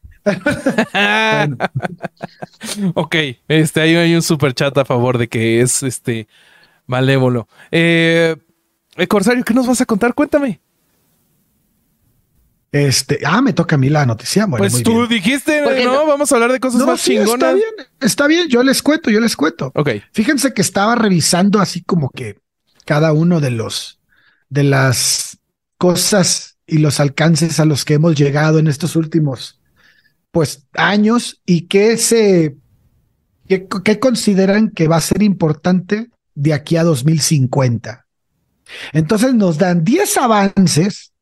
Ok, 2.94 3.16
este, 3.48 3.80
ahí 3.80 3.96
hay 3.96 4.14
un 4.14 4.22
super 4.22 4.54
chat 4.54 4.76
a 4.78 4.84
favor 4.84 5.18
de 5.18 5.28
que 5.28 5.60
es 5.60 5.82
este 5.82 6.28
malévolo. 6.86 7.48
Eh, 7.70 8.36
Corsario, 9.08 9.44
¿qué 9.44 9.54
nos 9.54 9.66
vas 9.66 9.80
a 9.80 9.86
contar? 9.86 10.14
Cuéntame. 10.14 10.60
Este, 12.72 13.18
ah, 13.24 13.42
me 13.42 13.52
toca 13.52 13.74
a 13.74 13.78
mí 13.78 13.88
la 13.88 14.06
noticia. 14.06 14.46
pues 14.46 14.82
tú 14.82 15.06
dijiste, 15.06 15.62
no, 15.84 16.06
vamos 16.06 16.30
a 16.30 16.34
hablar 16.36 16.52
de 16.52 16.60
cosas 16.60 16.86
más 16.86 17.02
chingonas. 17.02 17.34
Está 17.34 17.52
bien, 17.52 17.88
está 18.00 18.26
bien, 18.28 18.48
yo 18.48 18.62
les 18.62 18.80
cuento, 18.82 19.10
yo 19.10 19.20
les 19.20 19.34
cuento. 19.36 19.72
Ok. 19.74 19.90
Fíjense 20.12 20.54
que 20.54 20.62
estaba 20.62 20.94
revisando 20.94 21.60
así 21.60 21.82
como 21.82 22.10
que 22.10 22.38
cada 22.84 23.12
uno 23.12 23.40
de 23.40 23.50
los 23.50 24.00
de 24.48 24.64
las 24.64 25.38
cosas 25.78 26.58
y 26.66 26.78
los 26.78 27.00
alcances 27.00 27.58
a 27.58 27.64
los 27.64 27.84
que 27.84 27.94
hemos 27.94 28.14
llegado 28.14 28.58
en 28.58 28.68
estos 28.68 28.94
últimos 28.94 29.59
pues 30.30 30.66
años 30.74 31.40
y 31.44 31.62
qué 31.62 31.96
se 31.96 32.56
qué, 33.46 33.98
consideran 33.98 34.70
que 34.70 34.88
va 34.88 34.96
a 34.96 35.00
ser 35.00 35.22
importante 35.22 36.10
de 36.34 36.54
aquí 36.54 36.76
a 36.76 36.84
2050. 36.84 38.06
Entonces 38.92 39.34
nos 39.34 39.58
dan 39.58 39.82
10 39.82 40.16
avances 40.18 41.12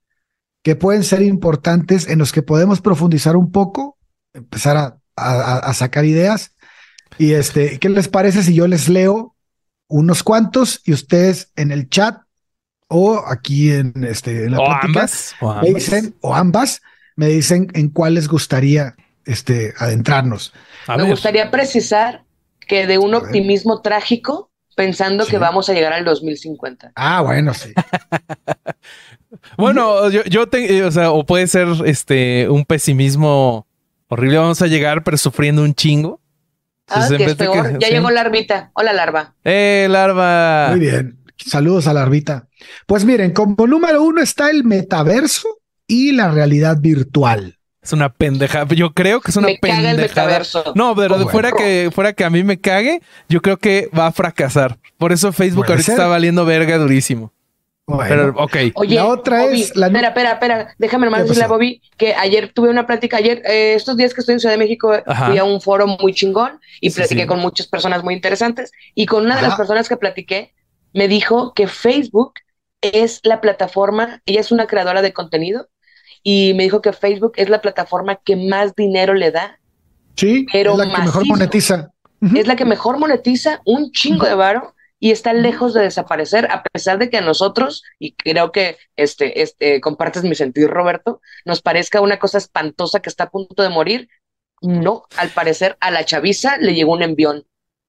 que 0.62 0.76
pueden 0.76 1.04
ser 1.04 1.22
importantes 1.22 2.08
en 2.08 2.18
los 2.18 2.32
que 2.32 2.42
podemos 2.42 2.80
profundizar 2.80 3.36
un 3.36 3.50
poco, 3.50 3.96
empezar 4.34 4.76
a, 4.76 4.98
a, 5.16 5.72
sacar 5.72 6.04
ideas. 6.04 6.54
Y 7.16 7.32
este, 7.32 7.78
¿qué 7.78 7.88
les 7.88 8.08
parece 8.08 8.42
si 8.42 8.54
yo 8.54 8.68
les 8.68 8.88
leo 8.88 9.34
unos 9.88 10.22
cuantos 10.22 10.82
y 10.84 10.92
ustedes 10.92 11.50
en 11.56 11.72
el 11.72 11.88
chat 11.88 12.18
o 12.88 13.24
aquí 13.26 13.70
en 13.70 13.92
este 14.04 14.44
en 14.44 14.52
la 14.52 14.60
o 14.60 14.70
ambas, 14.70 15.34
o 15.40 15.50
ambas. 15.50 15.74
dicen 15.74 16.14
o 16.20 16.34
ambas 16.34 16.82
me 17.18 17.26
dicen 17.26 17.66
en 17.74 17.88
cuál 17.88 18.14
les 18.14 18.28
gustaría 18.28 18.94
este, 19.24 19.74
adentrarnos. 19.76 20.52
me 20.86 21.02
gustaría 21.02 21.50
precisar 21.50 22.22
que 22.60 22.86
de 22.86 22.98
un 22.98 23.12
optimismo 23.12 23.82
trágico 23.82 24.52
pensando 24.76 25.26
que 25.26 25.36
vamos 25.36 25.68
a 25.68 25.72
llegar 25.72 25.92
al 25.92 26.04
2050. 26.04 26.92
Ah, 26.94 27.22
bueno, 27.22 27.54
sí. 27.54 27.72
bueno, 29.56 30.08
yo, 30.10 30.22
yo 30.26 30.44
eh, 30.52 30.84
o 30.84 30.92
sea, 30.92 31.10
o 31.10 31.26
puede 31.26 31.48
ser 31.48 31.66
este 31.86 32.48
un 32.48 32.64
pesimismo 32.64 33.66
horrible, 34.06 34.38
vamos 34.38 34.62
a 34.62 34.68
llegar 34.68 35.02
pero 35.02 35.16
sufriendo 35.16 35.64
un 35.64 35.74
chingo. 35.74 36.20
Ah, 36.86 37.08
que 37.08 37.24
es 37.24 37.34
peor. 37.34 37.80
ya 37.80 37.88
llegó 37.88 38.12
Larvita. 38.12 38.70
Hola, 38.74 38.92
Larva. 38.92 39.34
Eh, 39.42 39.88
Larva. 39.90 40.68
Muy 40.70 40.78
bien. 40.78 41.18
Saludos 41.36 41.88
a 41.88 41.94
Larvita. 41.94 42.46
Pues 42.86 43.04
miren, 43.04 43.32
como 43.32 43.66
número 43.66 44.04
uno 44.04 44.22
está 44.22 44.50
el 44.50 44.62
metaverso 44.62 45.57
y 45.88 46.12
la 46.12 46.30
realidad 46.30 46.76
virtual. 46.80 47.56
Es 47.82 47.92
una 47.92 48.12
pendejada. 48.12 48.66
Yo 48.74 48.92
creo 48.92 49.20
que 49.20 49.30
es 49.30 49.36
una 49.36 49.46
Me 49.48 49.58
caga 49.58 49.90
el 49.90 49.96
metaverso. 49.96 50.72
No, 50.76 50.94
pero 50.94 51.14
Bueno. 51.16 51.28
fuera 51.30 51.50
que 51.52 51.90
fuera 51.92 52.12
que 52.12 52.22
a 52.24 52.30
mí 52.30 52.44
me 52.44 52.60
cague, 52.60 53.00
yo 53.28 53.40
creo 53.42 53.56
que 53.56 53.88
va 53.98 54.06
a 54.06 54.12
fracasar. 54.12 54.78
Por 54.98 55.10
eso 55.12 55.32
Facebook 55.32 55.64
ahorita 55.68 55.84
ser. 55.86 55.92
está 55.94 56.06
valiendo 56.06 56.44
verga 56.44 56.76
durísimo. 56.78 57.32
Bueno, 57.86 58.06
Pero, 58.06 58.34
ok. 58.44 58.56
Oye, 58.74 58.96
La 58.96 59.06
otra 59.06 59.44
Bobby, 59.44 59.62
es 59.62 59.74
la- 59.74 59.86
Espera, 59.86 60.08
espera, 60.08 60.32
espera. 60.32 60.74
Déjame 60.76 61.06
nomás 61.06 61.20
¿Qué 61.20 61.28
decirle 61.28 61.44
a? 61.44 61.48
Bobby 61.48 61.80
que 61.96 62.14
ayer 62.14 62.52
tuve 62.52 62.68
una 62.68 62.86
plática. 62.86 63.16
Ayer, 63.16 63.40
eh, 63.46 63.72
estos 63.74 63.96
días 63.96 64.12
que 64.12 64.20
estoy 64.20 64.34
en 64.34 64.40
Ciudad 64.40 64.52
de 64.52 64.58
México, 64.58 64.92
Ajá. 65.06 65.28
fui 65.28 65.38
a 65.38 65.44
un 65.44 65.58
foro 65.62 65.86
muy 65.86 66.12
chingón 66.12 66.60
y 66.82 66.90
Sí, 66.90 66.96
platiqué 66.96 67.22
sí. 67.22 67.26
con 67.26 67.38
muchas 67.40 67.66
personas 67.66 68.04
muy 68.04 68.12
interesantes. 68.12 68.72
Y 68.94 69.06
con 69.06 69.24
una 69.24 69.36
de 69.36 69.42
las 69.42 69.54
personas 69.54 69.88
que 69.88 69.96
platiqué, 69.96 70.52
me 70.92 71.08
dijo 71.08 71.54
que 71.54 71.66
Facebook 71.66 72.34
es 72.82 73.20
la 73.22 73.40
plataforma, 73.40 74.20
ella 74.26 74.40
es 74.40 74.52
una 74.52 74.66
creadora 74.66 75.00
de 75.00 75.14
contenido, 75.14 75.68
y 76.22 76.54
me 76.54 76.64
dijo 76.64 76.80
que 76.82 76.92
Facebook 76.92 77.32
es 77.36 77.48
la 77.48 77.60
plataforma 77.60 78.16
que 78.16 78.36
más 78.36 78.74
dinero 78.74 79.14
le 79.14 79.30
da, 79.30 79.58
sí, 80.16 80.46
pero 80.52 80.72
es 80.72 80.78
la 80.78 80.94
que 80.94 81.02
mejor 81.02 81.26
monetiza. 81.26 81.90
Es 82.34 82.46
la 82.46 82.56
que 82.56 82.64
mejor 82.64 82.98
monetiza 82.98 83.60
un 83.64 83.92
chingo 83.92 84.26
de 84.26 84.34
varo 84.34 84.74
y 85.00 85.12
está 85.12 85.32
lejos 85.32 85.74
de 85.74 85.82
desaparecer, 85.82 86.50
a 86.50 86.64
pesar 86.64 86.98
de 86.98 87.08
que 87.08 87.18
a 87.18 87.20
nosotros, 87.20 87.84
y 88.00 88.14
creo 88.14 88.50
que 88.50 88.76
este, 88.96 89.42
este, 89.42 89.80
compartes 89.80 90.24
mi 90.24 90.34
sentir, 90.34 90.68
Roberto, 90.68 91.20
nos 91.44 91.62
parezca 91.62 92.00
una 92.00 92.18
cosa 92.18 92.38
espantosa 92.38 92.98
que 93.00 93.08
está 93.08 93.24
a 93.24 93.30
punto 93.30 93.62
de 93.62 93.68
morir. 93.68 94.08
No, 94.60 95.04
al 95.16 95.28
parecer 95.28 95.76
a 95.78 95.92
la 95.92 96.04
chaviza 96.04 96.56
le 96.58 96.74
llegó 96.74 96.94
un 96.94 97.02
envión. 97.02 97.44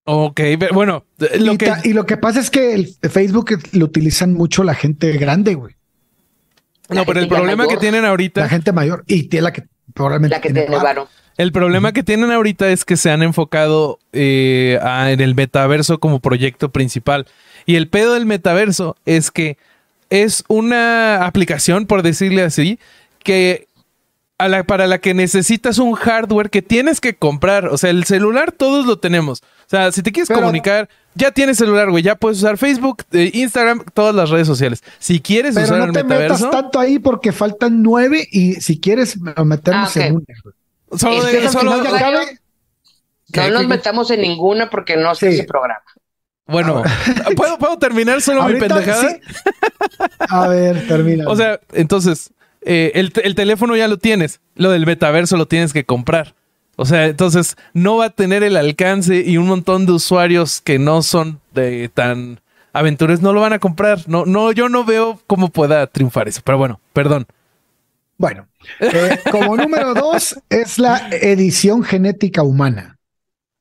Ok, 0.06 0.40
pero 0.60 0.76
bueno, 0.76 1.06
lo 1.40 1.54
y, 1.54 1.58
que 1.58 1.66
ta- 1.66 1.82
y 1.84 1.94
lo 1.94 2.06
que 2.06 2.18
pasa 2.18 2.40
es 2.40 2.52
que 2.52 2.76
el 2.76 2.96
Facebook 3.10 3.58
lo 3.72 3.86
utilizan 3.86 4.34
mucho 4.36 4.64
la 4.64 4.76
gente 4.76 5.12
grande, 5.14 5.56
güey. 5.56 5.74
No, 6.90 7.06
pero 7.06 7.20
el 7.20 7.28
problema 7.28 7.68
que 7.68 7.78
tienen 7.78 8.06
ahorita, 8.06 8.42
La 8.42 8.50
gente 8.50 8.72
mayor. 8.72 9.04
Y 9.08 9.24
tiene 9.24 9.44
la 9.44 9.54
que 9.54 9.64
probablemente 9.94 10.36
La 10.36 10.42
que 10.42 10.50
tiene 10.50 10.68
tiene 10.68 10.84
varo. 10.84 11.08
el 11.38 11.52
problema 11.52 11.92
que 11.94 12.04
tienen 12.04 12.32
ahorita 12.32 12.70
es 12.70 12.84
que 12.86 12.98
se 12.98 13.10
han 13.12 13.24
enfocado 13.24 14.00
eh, 14.14 14.78
a- 14.82 15.12
en 15.12 15.22
el 15.22 15.36
metaverso 15.36 16.00
como 16.00 16.20
proyecto 16.20 16.70
principal. 16.70 17.26
Y 17.66 17.76
el 17.76 17.88
pedo 17.88 18.14
del 18.16 18.26
metaverso 18.26 18.96
es 19.06 19.32
que 19.32 19.58
es 20.10 20.44
una 20.48 21.26
aplicación, 21.26 21.86
por 21.86 22.02
decirle 22.02 22.42
así, 22.44 22.80
que 23.24 23.68
a 24.40 24.48
la- 24.48 24.64
para 24.64 24.88
la 24.88 24.98
que 25.00 25.14
necesitas 25.14 25.78
un 25.78 25.94
hardware 25.94 26.50
que 26.50 26.62
tienes 26.64 27.00
que 27.00 27.16
comprar. 27.16 27.68
O 27.68 27.78
sea, 27.78 27.92
el 27.92 28.06
celular 28.06 28.52
todos 28.52 28.86
lo 28.88 28.98
tenemos. 28.98 29.42
O 29.42 29.70
sea, 29.70 29.92
si 29.92 30.02
te 30.02 30.12
quieres 30.12 30.28
Pero- 30.30 30.40
comunicar, 30.40 30.90
ya 31.14 31.32
tienes 31.32 31.58
celular, 31.58 31.90
güey. 31.92 32.02
Ya 32.04 32.16
puedes 32.16 32.40
usar 32.40 32.58
Facebook, 32.58 33.04
eh, 33.12 33.30
Instagram, 33.34 33.84
todas 33.94 34.16
las 34.16 34.30
redes 34.32 34.48
sociales. 34.48 34.84
Si 34.98 35.20
quieres 35.20 35.54
Pero 35.54 35.66
usar 35.66 35.78
no 35.80 35.86
el 35.86 35.92
te 35.92 36.04
metaverso, 36.04 36.46
metas 36.48 36.62
tanto 36.62 36.80
ahí 36.80 36.98
porque 37.00 37.32
faltan 37.32 37.84
nueve 37.84 38.28
y 38.32 38.56
si 38.56 38.80
quieres 38.80 39.18
meternos 39.20 39.96
Ah, 39.98 40.06
en 40.08 40.16
una. 40.16 40.26
güey. 40.44 40.56
solo, 41.00 41.18
Es 41.18 41.26
de- 41.26 41.32
que 41.32 41.46
al 41.46 41.52
solo- 41.54 41.72
final 41.74 41.84
ya 41.84 41.90
Bueno, 41.92 42.08
acabe. 42.08 42.40
¿Qué, 43.32 43.42
No 43.42 43.46
qué, 43.46 43.52
nos 43.52 43.68
metamos 43.68 44.10
en 44.10 44.22
ninguna 44.22 44.70
porque 44.72 44.98
no 44.98 45.14
sé 45.14 45.30
Sí. 45.30 45.36
ese 45.38 45.44
programa. 45.44 45.82
Bueno, 46.48 46.82
¿puedo, 47.36 47.60
¿puedo 47.60 47.78
terminar 47.78 48.22
solo 48.22 48.44
mi 48.46 48.58
pendejada? 48.60 49.08
sí. 49.12 49.20
A 50.30 50.48
ver, 50.48 50.88
termina. 50.88 51.26
O 51.28 51.36
sea, 51.36 51.60
entonces, 51.74 52.32
eh, 52.72 52.92
el, 52.94 53.12
el 53.24 53.34
teléfono 53.34 53.76
ya 53.76 53.88
lo 53.88 53.98
tienes. 53.98 54.42
Lo 54.54 54.70
del 54.70 54.86
metaverso 54.86 55.38
lo 55.38 55.48
tienes 55.48 55.74
que 55.74 55.86
comprar. 55.86 56.36
O 56.76 56.86
sea, 56.86 57.08
entonces 57.08 57.58
no 57.74 57.98
va 57.98 58.06
a 58.06 58.10
tener 58.12 58.44
el 58.44 58.56
alcance 58.56 59.24
y 59.26 59.38
un 59.38 59.48
montón 59.48 59.88
de 59.88 59.94
usuarios 59.94 60.62
que 60.62 60.78
no 60.78 61.02
son 61.02 61.42
de 61.52 61.90
tan 61.90 62.42
aventureros 62.72 63.24
no 63.24 63.34
lo 63.34 63.42
van 63.42 63.54
a 63.54 63.60
comprar. 63.60 64.08
No, 64.08 64.28
no, 64.28 64.52
yo 64.52 64.70
no 64.70 64.86
veo 64.86 65.20
cómo 65.26 65.50
pueda 65.50 65.88
triunfar 65.88 66.28
eso. 66.28 66.42
Pero 66.44 66.60
bueno, 66.60 66.80
perdón. 66.94 67.26
Bueno, 68.20 68.48
eh, 68.80 69.18
como 69.32 69.58
número 69.58 69.96
dos 69.96 70.40
es 70.50 70.78
la 70.78 71.10
edición 71.10 71.82
genética 71.82 72.44
humana. 72.44 72.99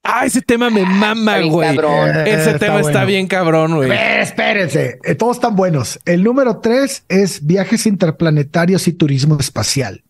Ah, 0.02 0.24
ese 0.24 0.40
tema 0.40 0.70
me 0.70 0.84
mama, 0.86 1.32
Está 1.32 1.38
bien 1.40 1.52
güey. 1.52 1.76
cabrón. 1.76 2.08
Eh, 2.16 2.22
Ese 2.32 2.50
está 2.52 2.58
tema 2.58 2.80
está 2.80 3.04
bien 3.04 3.26
cabrón, 3.26 3.76
güey. 3.76 3.90
Eh, 3.90 4.22
espérense, 4.22 4.98
eh, 5.04 5.14
todos 5.14 5.36
están 5.36 5.54
buenos. 5.54 5.98
El 6.06 6.24
número 6.24 6.60
tres 6.60 7.04
es 7.08 7.44
viajes 7.44 7.84
interplanetarios 7.86 8.88
y 8.88 8.92
turismo 8.92 9.38
espacial. 9.38 10.02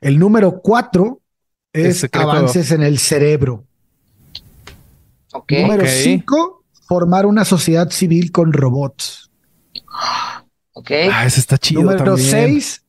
El 0.00 0.18
número 0.18 0.60
cuatro 0.60 1.20
es 1.72 2.06
avances 2.12 2.70
en 2.72 2.82
el 2.82 2.98
cerebro. 2.98 3.64
Ok. 5.32 5.52
Número 5.52 5.86
cinco, 5.86 6.64
formar 6.86 7.24
una 7.26 7.44
sociedad 7.44 7.88
civil 7.90 8.30
con 8.32 8.52
robots. 8.52 9.30
Ok. 10.72 10.90
Ah, 11.12 11.24
ese 11.24 11.40
está 11.40 11.56
chido 11.56 11.82
número 11.82 12.04
también. 12.04 12.28
seis, 12.30 12.84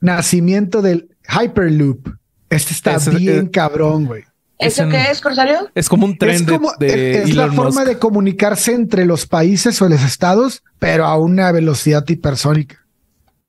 nacimiento 0.00 0.80
del 0.82 1.14
Hyperloop. 1.28 2.08
Este 2.48 2.72
está 2.72 2.94
Ese- 2.96 3.10
bien 3.10 3.46
eh, 3.46 3.50
cabrón, 3.50 4.06
güey. 4.06 4.24
¿Eso 4.60 4.84
es 4.84 4.90
qué 4.90 5.10
es, 5.10 5.20
Corsario? 5.20 5.70
Es 5.74 5.88
como 5.88 6.04
un 6.06 6.18
tren 6.18 6.34
Es 6.36 6.46
de- 6.46 6.52
como 6.52 6.72
de, 6.78 7.22
es 7.22 7.34
la 7.34 7.44
Elon 7.44 7.56
forma 7.56 7.80
Musk. 7.80 7.86
de 7.86 7.98
comunicarse 7.98 8.72
entre 8.74 9.04
los 9.06 9.26
países 9.26 9.80
o 9.82 9.88
los 9.88 10.02
estados, 10.02 10.62
pero 10.78 11.06
a 11.06 11.18
una 11.18 11.50
velocidad 11.52 12.04
hipersónica. 12.08 12.76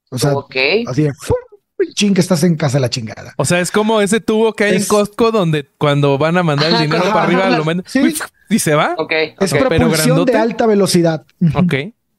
O 0.10 0.18
sea, 0.18 0.34
así 0.88 1.04
de 1.04 1.12
ching 1.96 2.14
que 2.14 2.22
estás 2.22 2.44
en 2.44 2.56
casa 2.56 2.78
de 2.78 2.82
la 2.82 2.90
chingada. 2.90 3.34
O 3.38 3.46
sea, 3.46 3.60
es 3.60 3.72
como 3.72 4.02
ese 4.02 4.20
tubo 4.22 4.54
que 4.54 4.66
hay 4.66 4.72
en 4.72 4.78
Es- 4.78 4.88
Costco 4.88 5.32
donde 5.32 5.68
cuando 5.78 6.18
van 6.18 6.38
a 6.38 6.44
mandar 6.44 6.72
el 6.72 6.80
dinero 6.82 7.04
ajá, 7.04 7.14
para 7.14 7.26
arriba 7.26 7.50
lo 7.50 7.66
meten 7.66 7.84
Sí. 7.88 8.16
y 8.50 8.60
se 8.60 8.76
va. 8.76 8.94
Ok. 8.98 9.12
Es 9.40 9.52
Ok, 9.54 9.60
pero 9.68 9.70
propulsión 9.70 10.26
de 10.26 10.38
alta 10.38 10.66
velocidad. 10.68 11.26
Ok. 11.56 11.74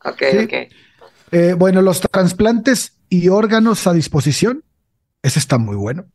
Ok, 0.05 0.23
Sí. 0.33 0.37
ok. 0.39 0.53
Eh, 1.31 1.55
bueno, 1.57 1.81
los 1.81 2.01
trasplantes 2.01 2.95
y 3.09 3.29
órganos 3.29 3.87
a 3.87 3.93
disposición. 3.93 4.65
Ese 5.23 5.39
está 5.39 5.59
muy 5.59 5.77
bueno. 5.77 6.07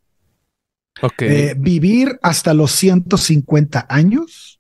Ok. 1.02 1.22
Eh, 1.22 1.54
vivir 1.58 2.20
hasta 2.22 2.54
los 2.54 2.72
150 2.72 3.86
años. 3.90 4.60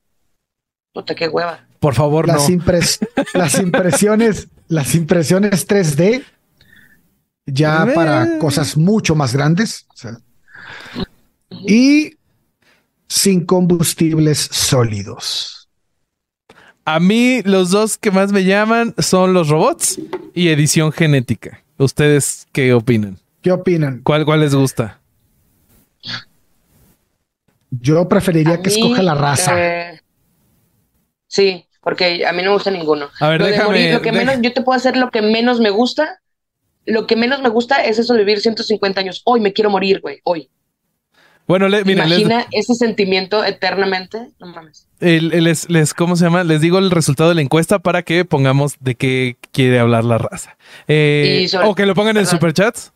Puta, 0.93 1.15
qué 1.15 1.27
hueva. 1.27 1.67
Por 1.79 1.93
favor, 1.93 2.27
no. 2.27 2.33
Las, 2.33 2.49
impres- 2.49 2.99
las 3.33 3.59
impresiones, 3.59 4.47
las 4.67 4.95
impresiones 4.95 5.67
3D 5.67 6.23
ya 7.45 7.85
Eh. 7.87 7.91
para 7.93 8.39
cosas 8.39 8.75
mucho 8.77 9.15
más 9.15 9.33
grandes. 9.33 9.85
o 9.93 9.97
sea. 9.97 10.17
y 11.49 12.15
sin 13.07 13.45
combustibles 13.45 14.37
sólidos. 14.51 15.69
A 16.83 16.99
mí 16.99 17.41
los 17.43 17.71
dos 17.71 17.97
que 17.97 18.11
más 18.11 18.31
me 18.31 18.43
llaman 18.43 18.93
son 18.97 19.33
los 19.33 19.49
robots 19.49 19.99
y 20.33 20.49
edición 20.49 20.91
genética. 20.91 21.63
¿Ustedes 21.77 22.47
qué 22.51 22.73
opinan? 22.73 23.17
¿Qué 23.41 23.51
opinan? 23.51 24.01
¿Cuál, 24.03 24.25
cuál 24.25 24.39
les 24.41 24.55
gusta? 24.55 24.99
Yo 27.69 28.07
preferiría 28.07 28.55
A 28.55 28.61
que 28.61 28.69
mí, 28.69 28.75
escoja 28.75 29.03
la 29.03 29.15
raza. 29.15 29.53
eh, 29.57 30.01
sí, 31.27 31.65
porque 31.81 32.25
a 32.25 32.31
mí 32.33 32.41
no 32.43 32.49
me 32.49 32.53
gusta 32.55 32.71
ninguno. 32.71 33.09
A 33.19 33.29
ver, 33.29 33.41
Lo 33.41 33.47
déjame- 33.47 33.65
morir, 33.67 33.93
lo 33.93 34.01
que 34.01 34.11
menos, 34.11 34.35
yo 34.41 34.53
te 34.53 34.61
puedo 34.61 34.77
hacer 34.77 34.97
lo 34.97 35.09
que 35.11 35.21
menos 35.21 35.59
me 35.59 35.69
gusta. 35.69 36.19
Lo 36.85 37.05
que 37.05 37.17
menos 37.17 37.41
me 37.41 37.49
gusta 37.49 37.83
es 37.83 37.99
eso 37.99 38.13
de 38.13 38.19
vivir 38.19 38.39
150 38.39 39.01
años. 39.01 39.21
Hoy 39.25 39.41
me 39.41 39.51
quiero 39.51 39.69
morir, 39.69 39.99
güey. 39.99 40.19
Hoy. 40.23 40.49
Bueno, 41.45 41.67
le- 41.69 41.83
les, 41.83 41.95
Imagina 41.95 42.45
ese 42.51 42.73
sentimiento 42.75 43.43
eternamente. 43.43 44.29
No 44.39 44.47
mames. 44.47 44.87
el- 44.99 45.33
el- 45.33 45.43
les, 45.45 45.69
les- 45.69 45.93
¿cómo 45.93 46.15
se 46.15 46.23
llama? 46.25 46.43
Les 46.43 46.59
digo 46.61 46.77
el 46.79 46.91
resultado 46.91 47.29
de 47.29 47.35
la 47.35 47.41
encuesta 47.41 47.79
para 47.79 48.03
que 48.03 48.25
pongamos 48.25 48.75
de 48.79 48.95
qué 48.95 49.37
quiere 49.51 49.79
hablar 49.79 50.03
la 50.05 50.17
raza. 50.17 50.57
Eh, 50.87 51.45
sobre- 51.49 51.67
o 51.67 51.75
que 51.75 51.85
lo 51.85 51.93
pongan 51.93 52.17
en 52.17 52.23
Perdón. 52.23 52.31
superchats. 52.39 52.93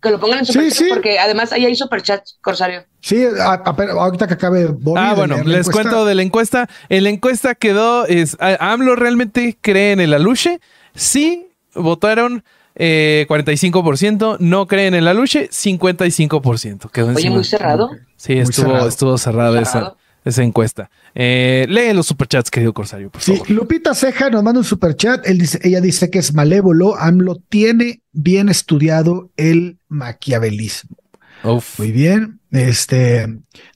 Que 0.00 0.10
lo 0.10 0.20
pongan 0.20 0.38
en 0.40 0.46
Sí, 0.46 0.52
superchat 0.52 0.78
sí. 0.78 0.86
porque 0.90 1.18
además 1.18 1.52
ahí 1.52 1.64
hay 1.66 1.74
superchats, 1.74 2.38
Corsario. 2.40 2.84
Sí, 3.00 3.24
a- 3.40 3.52
a- 3.54 3.76
pero 3.76 4.00
ahorita 4.00 4.28
que 4.28 4.34
acabe 4.34 4.66
Bobby 4.66 5.00
Ah, 5.02 5.14
bueno, 5.14 5.36
les 5.38 5.66
encuesta, 5.66 5.72
cuento 5.72 6.04
de 6.04 6.14
la 6.14 6.22
encuesta. 6.22 6.68
En 6.88 7.02
la 7.04 7.10
encuesta 7.10 7.54
quedó, 7.56 8.06
es, 8.06 8.36
¿a- 8.40 8.72
¿AMLO 8.72 8.94
realmente 8.96 9.56
cree 9.60 9.92
en 9.92 10.00
el 10.00 10.14
aluche? 10.14 10.60
Sí, 10.94 11.48
votaron 11.74 12.44
eh, 12.80 13.26
45%, 13.28 14.36
no 14.38 14.68
creen 14.68 14.94
en 14.94 15.00
el 15.00 15.08
aluche, 15.08 15.48
55%. 15.50 16.90
Quedó 16.90 17.06
Oye, 17.06 17.14
encima. 17.14 17.34
muy 17.36 17.44
cerrado. 17.44 17.90
Sí, 18.16 18.34
estuvo, 18.38 18.66
cerrado. 18.68 18.88
estuvo 18.88 19.18
cerrada 19.18 19.60
esa. 19.60 19.94
Esa 20.24 20.42
encuesta. 20.42 20.90
Eh, 21.14 21.66
lee 21.68 21.92
los 21.94 22.06
superchats, 22.06 22.50
querido 22.50 22.72
Corsario, 22.74 23.10
por 23.10 23.22
Sí, 23.22 23.32
favor. 23.32 23.50
Lupita 23.50 23.94
Ceja 23.94 24.30
nos 24.30 24.42
manda 24.42 24.60
un 24.60 24.64
superchat. 24.64 25.26
Él 25.26 25.38
dice, 25.38 25.58
ella 25.62 25.80
dice 25.80 26.10
que 26.10 26.18
es 26.18 26.34
malévolo. 26.34 26.96
AMLO 26.98 27.36
tiene 27.48 28.02
bien 28.12 28.48
estudiado 28.48 29.30
el 29.36 29.78
maquiavelismo. 29.88 30.96
Uf. 31.44 31.78
Muy 31.78 31.92
bien. 31.92 32.40
Este, 32.50 33.28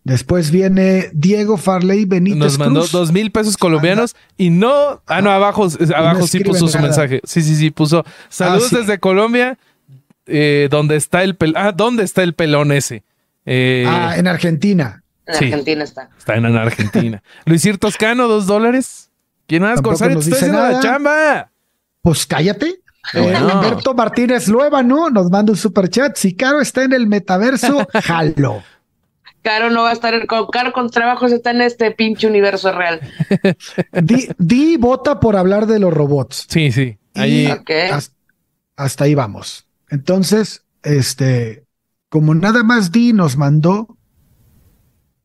después 0.02 0.50
viene 0.50 1.11
Diego 1.12 1.57
Farley 1.59 2.05
Benítez. 2.07 2.38
Nos 2.38 2.59
mandó 2.59 2.81
Cruz. 2.81 2.92
dos 2.92 3.12
mil 3.12 3.31
pesos 3.31 3.57
colombianos 3.57 4.16
y 4.37 4.50
no. 4.50 5.02
Ah, 5.07 5.20
no, 5.20 5.31
abajo, 5.31 5.68
abajo 5.94 6.26
sí 6.26 6.40
puso 6.40 6.66
su 6.68 6.78
mensaje. 6.78 7.20
Sí, 7.24 7.42
sí, 7.42 7.55
sí, 7.55 7.70
puso. 7.70 8.05
Saludos 8.28 8.70
sí. 8.70 8.76
desde 8.76 8.98
Colombia. 8.98 9.59
Eh, 10.26 10.68
¿Dónde 10.70 10.96
está 10.96 11.22
el 11.22 11.37
pelón? 11.37 11.57
Ah, 11.57 11.72
¿dónde 11.72 12.02
está 12.05 12.22
el 12.22 12.35
pelón 12.35 12.72
ese? 12.72 13.02
Eh, 13.44 13.85
Ah, 13.87 14.14
en 14.16 14.26
Argentina. 14.26 15.01
En 15.26 15.35
Sí. 15.37 15.44
Argentina 15.46 15.85
está. 15.85 16.11
Está 16.18 16.35
en 16.37 16.46
Argentina. 16.46 17.22
Luisir 17.46 17.78
Toscano, 17.78 18.26
dos 18.28 18.46
dólares. 18.46 19.11
¿Quién 19.46 19.62
más? 19.62 19.80
Corsario, 19.82 20.16
te 20.18 20.20
estoy 20.20 20.32
dice 20.35 20.44
haciendo 20.46 20.62
la 20.62 20.68
nada. 20.70 20.82
chamba. 20.82 21.50
Pues 22.02 22.26
cállate. 22.26 22.66
Eh, 23.14 23.20
Bueno. 23.20 23.54
Humberto 23.54 23.94
Martínez 23.94 24.48
Luébano 24.48 25.11
nos 25.11 25.30
manda 25.30 25.52
un 25.52 25.58
super 25.58 25.88
chat. 25.88 26.16
Si 26.16 26.35
Caro 26.35 26.61
está 26.61 26.85
en 26.85 26.92
el 26.92 27.06
metaverso, 27.06 27.87
jalo. 28.04 28.62
Caro 29.42 29.70
no 29.70 29.82
va 29.82 29.90
a 29.90 29.92
estar, 29.92 30.26
con 30.28 30.46
Caro 30.48 30.72
con 30.72 30.88
trabajos 30.88 31.32
está 31.32 31.50
en 31.50 31.62
este 31.62 31.90
pinche 31.90 32.28
universo 32.28 32.70
real. 32.72 33.00
Di, 33.92 34.28
di 34.38 34.76
vota 34.76 35.18
por 35.18 35.37
hablar 35.37 35.66
de 35.66 35.80
los 35.80 35.92
robots. 35.92 36.46
Sí, 36.48 36.70
sí. 36.70 36.96
Ahí. 37.14 37.46
Y 37.46 37.50
Ok. 37.50 37.70
has- 37.92 38.12
hasta 38.76 39.04
ahí 39.04 39.14
vamos. 39.16 39.66
Entonces, 39.90 40.64
este, 40.85 41.64
como 42.08 42.35
nada 42.35 42.62
más 42.62 42.92
Di 42.92 43.12
nos 43.12 43.37
mandó 43.37 43.96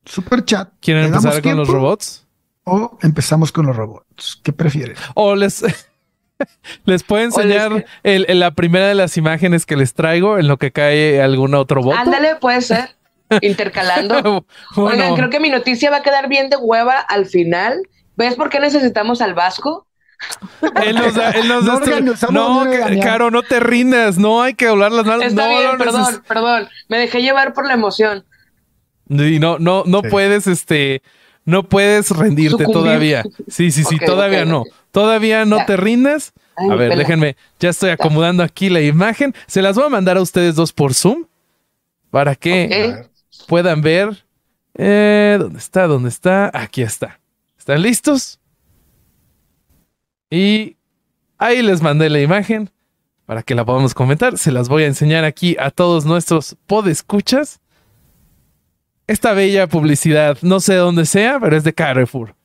super 0.07 0.43
chat. 0.45 0.69
¿Quieren 0.81 1.03
¿le 1.03 1.09
damos 1.09 1.25
empezar 1.25 1.43
con 1.43 1.57
los 1.57 1.67
robots? 1.67 2.25
O 2.63 2.97
empezamos 3.01 3.51
con 3.51 3.65
los 3.65 3.75
robots. 3.75 4.39
¿Qué 4.43 4.51
prefieren? 4.53 4.95
O 5.15 5.35
les, 5.35 5.63
les 6.85 7.03
puedo 7.03 7.23
enseñar 7.23 7.71
les- 7.71 7.85
el- 8.03 8.25
el- 8.27 8.39
la 8.39 8.51
primera 8.51 8.87
de 8.87 8.95
las 8.95 9.17
imágenes 9.17 9.65
que 9.65 9.75
les 9.75 9.93
traigo 9.93 10.37
en 10.37 10.47
lo 10.47 10.57
que 10.57 10.71
cae 10.71 11.21
algún 11.21 11.53
otro 11.55 11.81
voto. 11.81 11.97
Ándale, 11.97 12.35
puede 12.35 12.61
ser. 12.61 12.89
Intercalando. 13.41 14.45
Bueno, 14.75 14.91
Oigan, 15.03 15.15
creo 15.15 15.29
que 15.29 15.39
mi 15.39 15.49
noticia 15.49 15.89
va 15.91 15.97
a 15.97 16.01
quedar 16.03 16.27
bien 16.29 16.49
de 16.49 16.57
hueva 16.57 16.97
al 16.99 17.25
final. 17.25 17.81
¿Ves 18.15 18.35
por 18.35 18.49
qué 18.49 18.59
necesitamos 18.59 19.21
al 19.21 19.33
Vasco? 19.33 19.85
él 20.83 20.95
nos 20.95 21.13
da- 21.13 21.29
él 21.31 21.47
nos 21.47 21.63
No 21.63 21.79
da 21.79 21.85
este- 21.85 22.31
no, 22.31 22.63
que- 22.63 22.77
reunión. 22.77 23.01
Caro, 23.05 23.29
no 23.31 23.43
te 23.43 23.59
rindas, 23.59 24.17
no 24.17 24.41
hay 24.41 24.55
que 24.55 24.65
doblar 24.65 24.91
las 24.91 25.05
manos. 25.05 25.25
Está 25.25 25.43
no, 25.43 25.49
bien, 25.49 25.71
no 25.73 25.77
perdón, 25.77 26.01
neces- 26.15 26.21
perdón. 26.27 26.69
Me 26.89 26.97
dejé 26.97 27.21
llevar 27.21 27.53
por 27.53 27.67
la 27.67 27.73
emoción. 27.73 28.25
Y 29.09 29.39
no, 29.39 29.57
no, 29.59 29.83
no 29.85 30.01
Sí. 30.01 30.09
puedes, 30.09 30.47
este, 30.47 31.01
no 31.45 31.63
puedes 31.67 32.11
rendirte 32.11 32.63
Sucumbir. 32.65 32.73
todavía. 32.73 33.23
Sí, 33.47 33.71
sí, 33.71 33.83
sí, 33.83 33.97
todavía 33.99 34.45
no. 34.45 34.63
Todavía 34.91 35.45
no 35.45 35.57
Ya. 35.57 35.65
te 35.65 35.77
rindas. 35.77 36.33
Ay, 36.55 36.69
a 36.71 36.75
ver, 36.75 36.89
pela. 36.89 36.99
déjenme, 37.03 37.35
ya 37.59 37.69
estoy 37.69 37.91
acomodando 37.91 38.43
aquí 38.43 38.69
la 38.69 38.81
imagen. 38.81 39.33
Se 39.47 39.61
las 39.61 39.75
voy 39.75 39.85
a 39.85 39.89
mandar 39.89 40.17
a 40.17 40.21
ustedes 40.21 40.55
dos 40.55 40.73
por 40.73 40.93
Zoom 40.93 41.25
para 42.09 42.35
que 42.35 43.03
puedan 43.47 43.81
ver. 43.81 44.25
Eh, 44.75 45.37
¿Dónde 45.39 45.59
está? 45.59 45.87
¿Dónde 45.87 46.09
está? 46.09 46.51
Aquí 46.53 46.81
está. 46.81 47.19
¿Están 47.57 47.81
listos? 47.81 48.39
Y 50.29 50.77
ahí 51.37 51.61
les 51.61 51.81
mandé 51.81 52.09
la 52.09 52.19
imagen 52.21 52.69
para 53.25 53.43
que 53.43 53.55
la 53.55 53.65
podamos 53.65 53.93
comentar. 53.93 54.37
Se 54.37 54.51
las 54.51 54.69
voy 54.69 54.83
a 54.83 54.87
enseñar 54.87 55.23
aquí 55.25 55.55
a 55.59 55.71
todos 55.71 56.05
nuestros 56.05 56.55
podescuchas. 56.65 57.59
Esta 59.07 59.33
bella 59.33 59.67
publicidad, 59.67 60.37
no 60.41 60.59
sé 60.59 60.75
dónde 60.75 61.05
sea, 61.05 61.39
pero 61.39 61.55
es 61.57 61.63
de 61.63 61.73
Carrefour. 61.73 62.35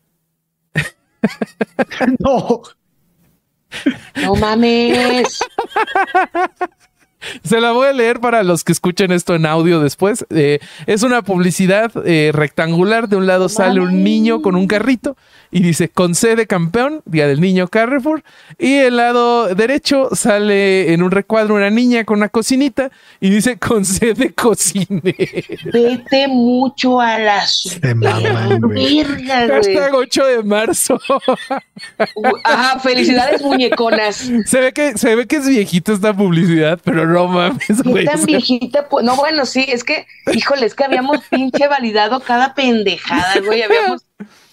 No, 2.19 2.63
No 4.23 4.35
mames. 4.35 5.39
Se 7.45 7.61
la 7.61 7.71
voy 7.73 7.87
a 7.87 7.93
leer 7.93 8.19
para 8.19 8.43
los 8.43 8.65
que 8.65 8.73
escuchen 8.73 9.13
esto 9.13 9.35
en 9.37 9.47
audio 9.47 9.81
después. 9.81 10.27
Eh, 10.31 10.59
es 10.87 11.05
una 11.05 11.23
publicidad 11.23 11.93
eh, 12.05 12.33
rectangular. 12.35 13.09
De 13.09 13.17
un 13.17 13.27
lado 13.27 13.49
sale 13.49 13.81
un 13.81 14.03
niño 14.03 14.43
con 14.43 14.57
un 14.57 14.67
carrito 14.67 15.17
y 15.53 15.63
dice 15.63 15.91
con 15.91 16.15
C 16.15 16.35
de 16.35 16.47
campeón, 16.47 17.03
Día 17.05 17.29
del 17.29 17.41
Niño 17.41 17.69
Carrefour. 17.69 18.25
Y 18.59 18.77
el 18.77 18.97
lado 18.97 19.55
derecho 19.55 20.09
sale 20.15 20.95
en 20.95 21.03
un 21.03 21.11
recuadro 21.11 21.55
una 21.55 21.69
niña 21.69 22.05
con 22.05 22.19
una 22.19 22.31
cocinita 22.31 22.91
y 23.21 23.29
dice 23.29 23.59
con 23.59 23.85
C 23.85 24.15
de 24.15 24.33
cocinero. 24.33 25.03
Vete 25.71 26.27
mucho 26.27 27.01
a 27.01 27.19
la 27.19 27.45
verga. 27.83 29.47
Hashtag 29.49 29.95
8 29.95 30.27
de 30.27 30.43
marzo. 30.43 30.99
Ajá, 32.45 32.81
felicidades 32.81 33.43
muñeconas. 33.43 34.31
se, 34.47 34.61
ve 34.61 34.73
que, 34.73 34.97
se 34.97 35.15
ve 35.15 35.27
que 35.27 35.37
es 35.37 35.47
viejita 35.47 35.93
esta 35.93 36.15
publicidad, 36.15 36.81
pero 36.83 37.07
no 37.07 37.29
mames, 37.29 37.67
¿Qué 37.67 37.91
güey. 37.91 38.07
tan 38.07 38.25
viejita? 38.25 38.89
Pues, 38.89 39.05
no, 39.05 39.17
bueno, 39.17 39.45
sí, 39.45 39.67
es 39.69 39.85
que, 39.85 40.07
híjole, 40.33 40.65
es 40.65 40.75
que 40.75 40.85
habíamos 40.85 41.19
pinche 41.29 41.69
validado 41.69 42.21
cada 42.21 42.55
pendejada, 42.55 43.35
güey. 43.45 43.63
Habíamos, 43.63 44.03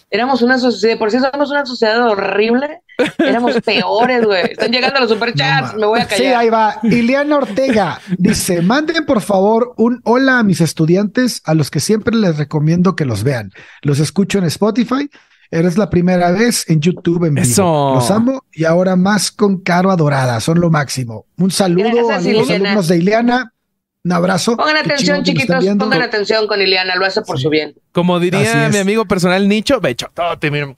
éramos 0.09 0.41
una 0.41 0.57
sociedad, 0.57 0.97
por 0.97 1.11
si 1.11 1.19
somos 1.19 1.51
una 1.51 1.65
sociedad 1.65 2.07
horrible, 2.07 2.81
éramos 3.17 3.55
peores, 3.65 4.25
güey. 4.25 4.51
Están 4.51 4.71
llegando 4.71 4.99
los 4.99 5.09
superchats, 5.09 5.75
me 5.75 5.85
voy 5.85 5.99
a 5.99 6.03
Sí, 6.03 6.09
callar. 6.23 6.35
ahí 6.37 6.49
va. 6.49 6.79
Ileana 6.83 7.37
Ortega 7.37 7.99
dice: 8.17 8.61
Manden 8.61 9.05
por 9.05 9.21
favor 9.21 9.73
un 9.77 10.01
hola 10.03 10.39
a 10.39 10.43
mis 10.43 10.61
estudiantes, 10.61 11.41
a 11.45 11.53
los 11.53 11.69
que 11.71 11.79
siempre 11.79 12.15
les 12.15 12.37
recomiendo 12.37 12.95
que 12.95 13.05
los 13.05 13.23
vean. 13.23 13.51
Los 13.81 13.99
escucho 13.99 14.37
en 14.39 14.45
Spotify. 14.45 15.09
Eres 15.51 15.79
la 15.79 15.89
primera 15.89 16.29
vez 16.31 16.69
en 16.69 16.79
YouTube 16.79 17.25
en 17.25 17.33
vivo. 17.33 17.43
Eso. 17.47 17.91
Los 17.95 18.11
amo 18.11 18.43
y 18.51 18.65
ahora 18.65 18.95
más 18.95 19.31
con 19.31 19.61
Caro 19.61 19.89
Adorada. 19.89 20.39
Son 20.41 20.59
lo 20.59 20.69
máximo. 20.69 21.25
Un 21.39 21.49
saludo 21.49 21.85
Gracias, 21.85 22.09
a 22.09 22.15
los 22.17 22.25
Ileana. 22.27 22.53
alumnos 22.69 22.87
de 22.87 22.97
Ileana. 22.97 23.53
Un 24.03 24.11
abrazo. 24.13 24.55
Pongan 24.55 24.77
atención, 24.77 25.23
chiquitos, 25.23 25.65
pongan 25.77 26.01
atención 26.01 26.47
con 26.47 26.61
Ileana, 26.61 26.95
lo 26.95 27.05
hace 27.05 27.21
por 27.21 27.37
Sí. 27.37 27.43
su 27.43 27.49
bien. 27.49 27.75
Como 27.91 28.19
diría 28.19 28.69
mi 28.69 28.77
amigo 28.77 29.05
personal 29.05 29.47
Nicho, 29.47 29.79
bechotote, 29.81 30.49
mira. 30.51 30.73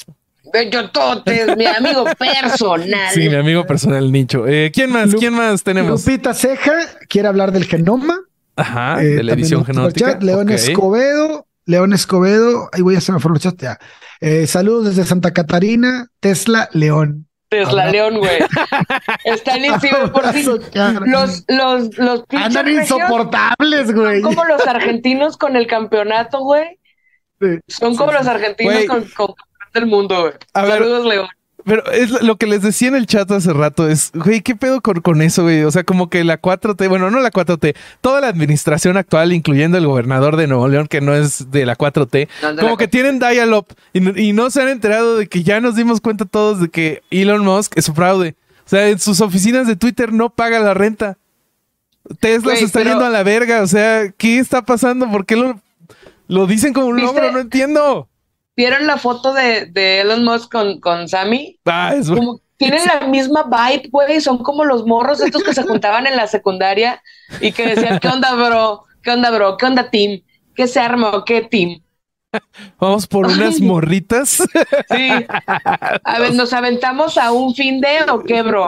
Bellototes, 0.51 1.55
mi 1.57 1.65
amigo 1.65 2.03
personal. 2.19 3.13
Sí, 3.13 3.29
mi 3.29 3.35
amigo 3.35 3.65
personal 3.65 4.11
Nicho. 4.11 4.47
Eh, 4.47 4.71
¿Quién 4.73 4.91
más? 4.91 5.09
Lu- 5.11 5.19
¿Quién 5.19 5.33
más 5.33 5.63
tenemos? 5.63 6.05
Lupita 6.05 6.33
Ceja 6.33 6.73
quiere 7.07 7.27
hablar 7.27 7.51
del 7.51 7.65
genoma. 7.65 8.19
Ajá, 8.55 9.01
Eh, 9.01 9.07
de 9.07 9.23
la 9.23 9.33
edición 9.33 9.65
superchat. 9.65 10.21
León. 10.23 10.49
Escobedo. 10.49 11.47
León 11.65 11.93
Escobedo. 11.93 12.69
Ahí 12.73 12.81
voy 12.81 12.95
a 12.95 12.97
hacer 12.97 13.15
el 13.15 13.39
chat 13.39 13.55
ya. 13.61 13.79
Eh, 14.19 14.45
saludos 14.47 14.85
desde 14.95 15.05
Santa 15.07 15.31
Catarina. 15.31 16.07
Tesla 16.19 16.69
León. 16.73 17.27
Tesla. 17.51 17.87
León, 17.91 18.17
güey. 18.17 18.39
Están 19.25 19.65
encima 19.65 20.09
por. 20.11 20.23
Los, 21.05 21.43
los, 21.49 21.97
los 21.97 22.23
pinches 22.27 22.45
Andan 22.47 22.69
insoportables, 22.69 23.93
güey. 23.93 24.21
Son 24.21 24.33
como 24.33 24.45
los 24.45 24.65
argentinos 24.65 25.37
con 25.37 25.57
el 25.57 25.67
campeonato, 25.67 26.39
güey. 26.39 26.79
Sí. 27.41 27.59
Son 27.67 27.95
como 27.97 28.13
los 28.13 28.25
argentinos 28.25 28.73
Güey. 28.73 28.85
con, 28.87 29.01
con 29.01 29.35
campeón 29.35 29.69
del 29.73 29.85
mundo, 29.87 30.21
güey. 30.21 30.33
Saludos, 30.53 31.05
León. 31.05 31.27
Pero 31.65 31.85
es 31.91 32.09
lo 32.23 32.37
que 32.37 32.47
les 32.47 32.61
decía 32.61 32.87
en 32.87 32.95
el 32.95 33.05
chat 33.05 33.29
hace 33.31 33.53
rato 33.53 33.87
es, 33.87 34.11
güey, 34.13 34.41
¿qué 34.41 34.55
pedo 34.55 34.81
con, 34.81 35.01
con 35.01 35.21
eso, 35.21 35.43
güey? 35.43 35.63
O 35.63 35.71
sea, 35.71 35.83
como 35.83 36.09
que 36.09 36.23
la 36.23 36.41
4T, 36.41 36.89
bueno, 36.89 37.11
no 37.11 37.19
la 37.19 37.31
4T, 37.31 37.75
toda 38.01 38.19
la 38.21 38.27
administración 38.29 38.97
actual, 38.97 39.31
incluyendo 39.33 39.77
el 39.77 39.85
gobernador 39.85 40.37
de 40.37 40.47
Nuevo 40.47 40.67
León, 40.67 40.87
que 40.87 41.01
no 41.01 41.13
es 41.13 41.51
de 41.51 41.65
la 41.65 41.77
4T, 41.77 42.27
No, 42.41 42.49
de 42.53 42.55
como 42.57 42.69
la 42.71 42.77
que 42.77 42.87
tienen 42.87 43.19
dial-up 43.19 43.67
y, 43.93 44.21
y 44.21 44.33
no 44.33 44.49
se 44.49 44.61
han 44.61 44.69
enterado 44.69 45.17
de 45.17 45.27
que 45.27 45.43
ya 45.43 45.59
nos 45.61 45.75
dimos 45.75 46.01
cuenta 46.01 46.25
todos 46.25 46.59
de 46.59 46.69
que 46.69 47.03
Elon 47.11 47.43
Musk 47.45 47.77
es 47.77 47.87
un 47.89 47.95
fraude. 47.95 48.35
O 48.65 48.69
sea, 48.69 48.87
en 48.89 48.99
sus 48.99 49.21
oficinas 49.21 49.67
de 49.67 49.75
Twitter 49.75 50.13
no 50.13 50.29
paga 50.29 50.59
la 50.59 50.73
renta. 50.73 51.17
Tesla 52.19 52.55
se 52.55 52.65
está 52.65 52.79
pero- 52.79 52.91
yendo 52.91 53.05
a 53.05 53.09
la 53.09 53.23
verga. 53.23 53.61
O 53.61 53.67
sea, 53.67 54.09
¿qué 54.17 54.39
está 54.39 54.61
pasando? 54.63 55.09
¿Por 55.11 55.25
qué 55.25 55.35
lo, 55.35 55.59
lo 56.27 56.47
dicen 56.47 56.73
como 56.73 56.87
un 56.87 57.01
logro? 57.01 57.31
No 57.31 57.39
entiendo. 57.39 58.07
¿Vieron 58.61 58.85
la 58.85 58.97
foto 58.97 59.33
de, 59.33 59.65
de 59.65 60.01
Elon 60.01 60.23
Musk 60.23 60.51
con, 60.51 60.79
con 60.79 61.07
Sammy? 61.09 61.57
Ah, 61.65 61.95
es 61.95 62.07
Como 62.11 62.39
tienen 62.57 62.81
la 62.85 63.07
misma 63.07 63.41
vibe, 63.49 63.89
güey. 63.91 64.21
Son 64.21 64.37
como 64.43 64.63
los 64.65 64.85
morros 64.85 65.19
estos 65.19 65.41
que 65.43 65.51
se 65.55 65.63
juntaban 65.63 66.05
en 66.05 66.15
la 66.15 66.27
secundaria 66.27 67.01
y 67.39 67.53
que 67.53 67.65
decían, 67.65 67.97
¿qué 67.97 68.07
onda, 68.07 68.35
bro? 68.35 68.83
¿Qué 69.01 69.09
onda, 69.09 69.31
bro? 69.31 69.57
¿Qué 69.57 69.65
onda, 69.65 69.89
team? 69.89 70.21
¿Qué 70.53 70.67
se 70.67 70.79
arma? 70.79 71.23
¿Qué 71.25 71.41
team? 71.41 71.81
Vamos 72.79 73.07
por 73.07 73.25
unas 73.25 73.55
Ay. 73.55 73.61
morritas. 73.63 74.43
Sí. 74.91 75.09
A 76.03 76.19
ver, 76.19 76.35
¿nos 76.35 76.53
aventamos 76.53 77.17
a 77.17 77.31
un 77.31 77.55
fin 77.55 77.81
de 77.81 77.97
o 78.11 78.19
qué, 78.21 78.43
bro? 78.43 78.67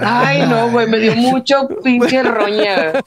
Ay, 0.00 0.46
no, 0.46 0.70
güey, 0.70 0.86
me 0.86 0.98
dio 1.00 1.16
mucho 1.16 1.66
pinche 1.82 2.22
roña. 2.22 2.92
güey. 2.92 3.02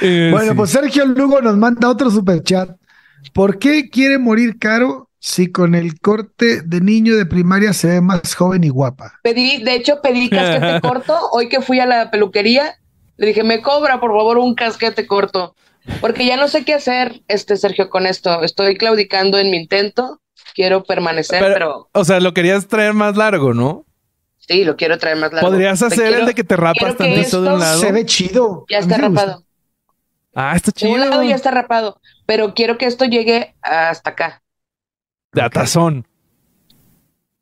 Eh, 0.00 0.30
Bueno, 0.32 0.52
sí. 0.52 0.56
pues 0.56 0.70
Sergio 0.70 1.04
Lugo 1.04 1.42
nos 1.42 1.56
manda 1.58 1.86
otro 1.88 2.10
superchat. 2.10 2.79
¿Por 3.32 3.58
qué 3.58 3.88
quiere 3.90 4.18
morir 4.18 4.58
caro 4.58 5.08
si 5.18 5.50
con 5.50 5.74
el 5.74 6.00
corte 6.00 6.62
de 6.62 6.80
niño 6.80 7.16
de 7.16 7.26
primaria 7.26 7.72
se 7.72 7.88
ve 7.88 8.00
más 8.00 8.34
joven 8.34 8.64
y 8.64 8.68
guapa? 8.68 9.18
Pedí, 9.22 9.62
de 9.62 9.74
hecho, 9.74 10.00
pedí 10.02 10.28
casquete 10.30 10.80
corto. 10.82 11.16
Hoy 11.32 11.48
que 11.48 11.60
fui 11.60 11.78
a 11.80 11.86
la 11.86 12.10
peluquería, 12.10 12.74
le 13.16 13.26
dije, 13.26 13.44
me 13.44 13.60
cobra, 13.62 14.00
por 14.00 14.10
favor, 14.10 14.38
un 14.38 14.54
casquete 14.54 15.06
corto. 15.06 15.54
Porque 16.00 16.26
ya 16.26 16.36
no 16.36 16.48
sé 16.48 16.64
qué 16.64 16.74
hacer, 16.74 17.22
este 17.28 17.56
Sergio, 17.56 17.88
con 17.90 18.06
esto. 18.06 18.42
Estoy 18.42 18.76
claudicando 18.76 19.38
en 19.38 19.50
mi 19.50 19.56
intento. 19.58 20.20
Quiero 20.54 20.84
permanecer, 20.84 21.40
Pero- 21.40 21.54
pero, 21.54 21.88
O 21.92 22.04
sea, 22.04 22.20
lo 22.20 22.34
querías 22.34 22.66
traer 22.66 22.92
más 22.94 23.16
largo, 23.16 23.54
¿no? 23.54 23.84
sí, 24.48 24.64
lo 24.64 24.74
quiero 24.76 24.98
traer 24.98 25.16
más 25.16 25.32
largo. 25.32 25.48
Podrías 25.48 25.80
hacer 25.80 25.98
quiero- 26.08 26.18
el 26.20 26.26
de 26.26 26.34
que 26.34 26.42
te 26.42 26.56
rapas 26.56 26.96
tantito 26.96 27.40
de 27.42 27.52
un 27.52 27.60
lado. 27.60 27.80
Se 27.80 27.92
ve 27.92 28.04
chido. 28.04 28.64
Ya 28.68 28.78
está 28.78 28.96
rapado. 28.98 29.44
Ah, 30.34 30.54
está 30.56 30.70
De 30.70 30.72
chido. 30.80 30.92
un 30.92 31.00
lado 31.00 31.22
ya 31.22 31.34
está 31.34 31.50
rapado, 31.50 32.00
pero 32.26 32.54
quiero 32.54 32.78
que 32.78 32.86
esto 32.86 33.04
llegue 33.04 33.54
hasta 33.62 34.10
acá, 34.10 34.42
De 35.32 35.42
atazón. 35.42 36.06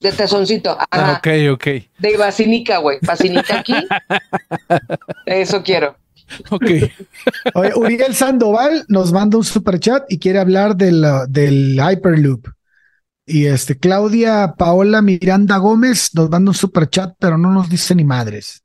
de 0.00 0.12
tezoncito. 0.12 0.76
Ah, 0.90 1.18
ok, 1.18 1.28
ok. 1.52 1.66
De 1.98 2.16
vacinica, 2.16 2.78
güey. 2.78 2.98
Vacinica 3.02 3.58
aquí. 3.60 3.74
Eso 5.26 5.62
quiero. 5.62 5.96
Ok. 6.50 6.64
Oye, 7.54 7.72
Uriel 7.74 8.14
Sandoval 8.14 8.84
nos 8.88 9.12
manda 9.12 9.38
un 9.38 9.44
superchat 9.44 10.04
y 10.10 10.18
quiere 10.18 10.38
hablar 10.38 10.76
del, 10.76 11.04
del 11.28 11.78
Hyperloop. 11.80 12.48
Y 13.26 13.46
este, 13.46 13.78
Claudia 13.78 14.54
Paola 14.56 15.02
Miranda 15.02 15.56
Gómez 15.58 16.10
nos 16.14 16.30
manda 16.30 16.50
un 16.50 16.54
superchat, 16.54 17.14
pero 17.18 17.36
no 17.36 17.50
nos 17.50 17.68
dice 17.68 17.94
ni 17.94 18.04
madres. 18.04 18.62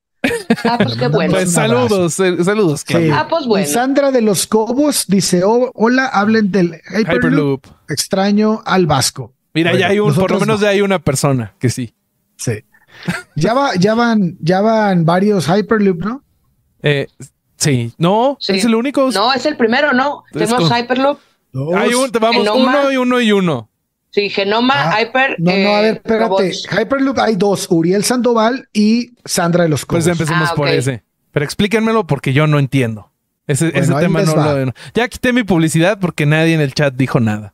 Ah, 0.64 0.78
pues 0.82 0.96
qué 0.96 1.08
bueno. 1.08 1.34
Pues 1.34 1.52
saludos, 1.54 2.20
eh, 2.20 2.44
saludos. 2.44 2.84
Sí. 2.86 3.10
Ah, 3.12 3.28
pues 3.30 3.46
bueno. 3.46 3.68
Sandra 3.68 4.12
de 4.12 4.22
los 4.22 4.48
Cobos 4.48 5.06
dice: 5.08 5.44
"Oh, 5.44 5.72
Hola, 5.76 6.06
hablen 6.08 6.52
del 6.52 6.74
Hyperloop. 6.90 7.16
Hyperloop. 7.16 7.66
Extraño 7.90 8.62
al 8.66 8.86
Vasco. 8.88 9.34
Mira, 9.54 9.72
Bueno, 9.72 9.80
ya 9.86 9.92
hay 9.92 10.00
un, 10.00 10.14
por 10.16 10.32
lo 10.32 10.40
menos 10.40 10.60
no. 10.60 10.66
ya 10.66 10.70
hay 10.72 10.82
una 10.82 11.00
persona 11.00 11.54
que 11.60 11.70
sí. 11.70 11.94
Sí. 12.38 12.64
Ya, 13.36 13.54
va, 13.54 13.76
ya, 13.76 13.94
van, 13.96 14.38
ya 14.40 14.62
van 14.62 15.06
varios 15.06 15.48
Hyperloop, 15.48 16.04
¿no? 16.04 16.24
Eh, 16.82 17.08
sí, 17.58 17.94
no, 17.98 18.38
Sí. 18.40 18.54
es 18.54 18.66
el 18.66 18.76
único. 18.76 19.10
No, 19.12 19.34
es 19.34 19.46
el 19.46 19.56
primero, 19.58 19.94
¿no? 19.94 20.24
Es 20.32 20.50
Tenemos 20.50 20.72
Hyperloop. 20.72 21.20
Dos. 21.52 21.76
Hay 21.76 21.94
un, 21.94 22.10
vamos, 22.20 22.48
uno 22.56 22.92
y 22.92 22.98
uno 22.98 23.22
y 23.22 23.32
uno. 23.32 23.70
Sí, 24.14 24.30
Genoma, 24.30 24.74
Ah, 24.92 25.02
Hyper. 25.02 25.38
No, 25.40 25.52
no, 25.52 25.76
a 25.76 25.82
ver, 25.82 25.94
eh, 25.96 25.98
espérate. 25.98 26.24
robots. 26.26 26.68
Hyperloop 26.72 27.18
hay 27.20 27.36
dos: 27.36 27.68
Uriel 27.72 28.04
Sandoval 28.04 28.70
y 28.72 29.12
Sandra 29.26 29.64
de 29.64 29.70
los 29.70 29.86
Cobos. 29.86 30.04
Pues 30.06 30.14
empecemos 30.20 30.50
Ah, 30.52 30.56
por 30.56 30.68
ese. 30.68 31.04
Pero 31.32 31.44
explíquenmelo 31.44 32.06
porque 32.06 32.32
yo 32.32 32.46
no 32.46 32.60
entiendo. 32.60 33.12
Ese, 33.48 33.72
Bueno, 33.72 33.80
ese 33.84 33.94
tema 33.96 34.22
no 34.22 34.36
va. 34.36 34.54
lo. 34.54 34.74
Ya 34.94 35.08
quité 35.08 35.34
mi 35.34 35.44
publicidad 35.44 36.00
porque 36.00 36.26
nadie 36.28 36.54
en 36.54 36.62
el 36.62 36.74
chat 36.76 36.94
dijo 36.94 37.20
nada. 37.20 37.54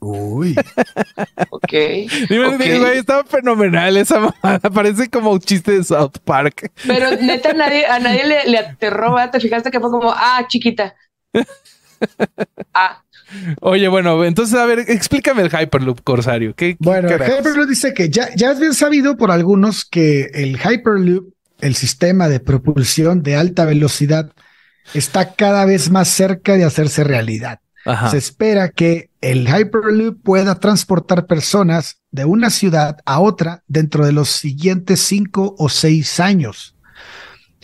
Uy. 0.00 0.54
Ok. 1.50 1.72
Dime, 2.28 2.56
güey, 2.56 2.98
estaba 2.98 3.24
fenomenal 3.24 3.96
esa 3.96 4.18
mamada. 4.20 4.58
Parece 4.74 5.08
como 5.08 5.30
un 5.32 5.40
chiste 5.40 5.72
de 5.72 5.84
South 5.84 6.18
Park. 6.24 6.70
Pero 6.86 7.10
neta, 7.22 7.52
nadie, 7.52 7.86
a 7.86 7.98
nadie 7.98 8.26
le, 8.26 8.46
le 8.50 8.58
aterró, 8.58 9.14
¿verdad? 9.14 9.30
Te 9.32 9.40
fijaste 9.40 9.70
que 9.70 9.80
fue 9.80 9.90
como, 9.90 10.10
ah, 10.12 10.44
chiquita. 10.48 10.94
Ah, 12.74 13.02
Oye, 13.60 13.88
bueno, 13.88 14.24
entonces, 14.24 14.56
a 14.58 14.66
ver, 14.66 14.80
explícame 14.80 15.42
el 15.42 15.50
Hyperloop, 15.50 16.00
Corsario. 16.02 16.54
¿Qué, 16.54 16.76
qué 16.76 16.76
Bueno, 16.78 17.08
carajos? 17.08 17.40
Hyperloop 17.40 17.68
dice 17.68 17.92
que 17.94 18.08
ya, 18.10 18.28
ya 18.34 18.52
es 18.52 18.60
bien 18.60 18.74
sabido 18.74 19.16
por 19.16 19.30
algunos 19.30 19.84
que 19.84 20.30
el 20.34 20.58
Hyperloop, 20.58 21.32
el 21.60 21.74
sistema 21.74 22.28
de 22.28 22.40
propulsión 22.40 23.22
de 23.22 23.36
alta 23.36 23.64
velocidad, 23.64 24.32
está 24.94 25.34
cada 25.34 25.64
vez 25.64 25.90
más 25.90 26.08
cerca 26.08 26.54
de 26.56 26.64
hacerse 26.64 27.04
realidad. 27.04 27.60
Ajá. 27.84 28.10
Se 28.10 28.18
espera 28.18 28.68
que 28.70 29.10
el 29.20 29.48
Hyperloop 29.48 30.22
pueda 30.22 30.58
transportar 30.60 31.26
personas 31.26 32.00
de 32.10 32.24
una 32.24 32.50
ciudad 32.50 32.98
a 33.04 33.20
otra 33.20 33.62
dentro 33.66 34.04
de 34.06 34.12
los 34.12 34.28
siguientes 34.30 35.00
cinco 35.00 35.54
o 35.58 35.68
seis 35.68 36.20
años. 36.20 36.76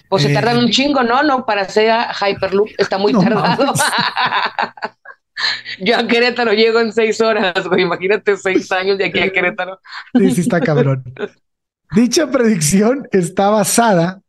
pues 0.08 0.22
se 0.24 0.30
Eh, 0.30 0.34
tardan 0.34 0.58
un 0.58 0.70
chingo, 0.70 1.02
¿no? 1.02 1.22
No, 1.22 1.44
para 1.46 1.62
hacer 1.62 1.90
Hyperloop 2.20 2.68
está 2.78 2.98
muy 2.98 3.12
No 3.12 3.20
tardado. 3.20 3.72
Yo 5.80 5.96
a 5.96 6.06
Querétaro 6.06 6.52
llego 6.52 6.80
en 6.80 6.92
seis 6.92 7.20
horas. 7.20 7.54
Imagínate 7.78 8.36
seis 8.36 8.70
años 8.72 8.98
de 8.98 9.06
aquí 9.06 9.20
a 9.20 9.32
Querétaro. 9.32 9.80
Sí, 10.14 10.30
sí 10.30 10.40
está 10.42 10.60
cabrón. 10.60 11.04
Dicha 11.94 12.30
predicción 12.30 13.06
está 13.12 13.50
basada, 13.50 14.22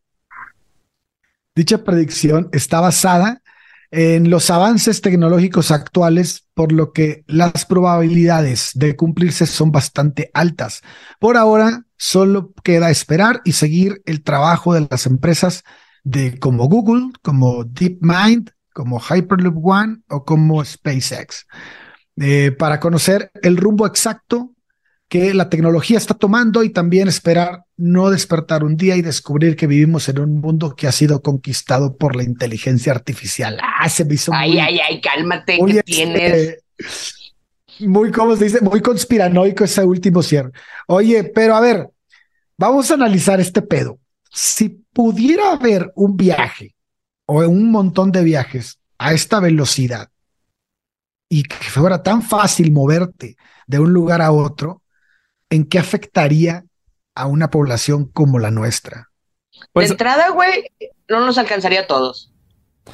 dicha 1.55 1.83
predicción 1.85 2.49
está 2.51 2.81
basada 2.81 3.41
en 3.89 4.29
los 4.29 4.49
avances 4.49 5.01
tecnológicos 5.01 5.71
actuales, 5.71 6.47
por 6.55 6.71
lo 6.71 6.91
que 6.91 7.23
las 7.27 7.65
probabilidades 7.65 8.71
de 8.73 8.95
cumplirse 8.95 9.45
son 9.45 9.71
bastante 9.71 10.31
altas. 10.33 10.81
Por 11.19 11.37
ahora, 11.37 11.85
solo 11.95 12.53
queda 12.63 12.89
esperar 12.89 13.41
y 13.45 13.51
seguir 13.51 14.01
el 14.05 14.23
trabajo 14.23 14.73
de 14.73 14.87
las 14.89 15.05
empresas 15.05 15.63
de 16.03 16.39
como 16.39 16.67
Google, 16.67 17.11
como 17.21 17.63
DeepMind, 17.63 18.51
como 18.73 18.99
Hyperloop 18.99 19.65
One 19.65 19.97
o 20.09 20.25
como 20.25 20.63
SpaceX, 20.63 21.45
eh, 22.17 22.51
para 22.51 22.79
conocer 22.79 23.31
el 23.41 23.57
rumbo 23.57 23.87
exacto 23.87 24.53
que 25.13 25.33
la 25.33 25.47
tecnología 25.47 25.97
está 25.97 26.15
tomando 26.15 26.63
y 26.63 26.71
también 26.71 27.07
esperar 27.07 27.65
no 27.77 28.09
despertar 28.09 28.63
un 28.63 28.75
día 28.75 28.95
y 28.95 29.03
descubrir 29.03 29.55
que 29.55 29.67
vivimos 29.67 30.09
en 30.09 30.19
un 30.19 30.41
mundo 30.41 30.75
que 30.75 30.87
ha 30.87 30.91
sido 30.91 31.21
conquistado 31.21 31.97
por 31.97 32.15
la 32.15 32.23
inteligencia 32.23 32.93
artificial. 32.93 33.59
Ah, 33.61 33.87
se 33.89 34.05
me 34.05 34.15
hizo 34.15 34.31
muy, 34.31 34.41
Ay, 34.41 34.59
ay, 34.59 34.79
ay, 34.79 35.01
cálmate, 35.01 35.59
muy, 35.59 35.73
que 35.73 35.77
este, 35.79 35.91
tienes. 35.91 37.33
muy, 37.79 38.11
¿cómo 38.11 38.35
se 38.35 38.45
dice? 38.45 38.61
Muy 38.61 38.81
conspiranoico 38.81 39.63
ese 39.63 39.83
último 39.83 40.23
cierre. 40.23 40.49
Oye, 40.87 41.23
pero 41.25 41.55
a 41.55 41.61
ver, 41.61 41.89
vamos 42.57 42.89
a 42.89 42.95
analizar 42.95 43.39
este 43.39 43.61
pedo. 43.61 43.99
Si 44.31 44.83
pudiera 44.91 45.51
haber 45.51 45.91
un 45.95 46.17
viaje 46.17 46.73
o 47.25 47.39
un 47.47 47.71
montón 47.71 48.11
de 48.11 48.23
viajes 48.23 48.79
a 48.97 49.13
esta 49.13 49.39
velocidad 49.39 50.09
y 51.29 51.43
que 51.43 51.55
fuera 51.55 52.03
tan 52.03 52.21
fácil 52.21 52.71
moverte 52.71 53.35
de 53.67 53.79
un 53.79 53.93
lugar 53.93 54.21
a 54.21 54.31
otro, 54.31 54.81
¿en 55.49 55.65
qué 55.65 55.79
afectaría 55.79 56.65
a 57.15 57.25
una 57.27 57.49
población 57.49 58.05
como 58.05 58.39
la 58.39 58.51
nuestra? 58.51 59.09
Pues- 59.71 59.87
de 59.89 59.93
entrada, 59.93 60.29
güey, 60.29 60.65
no 61.09 61.25
nos 61.25 61.37
alcanzaría 61.37 61.81
a 61.81 61.87
todos. 61.87 62.31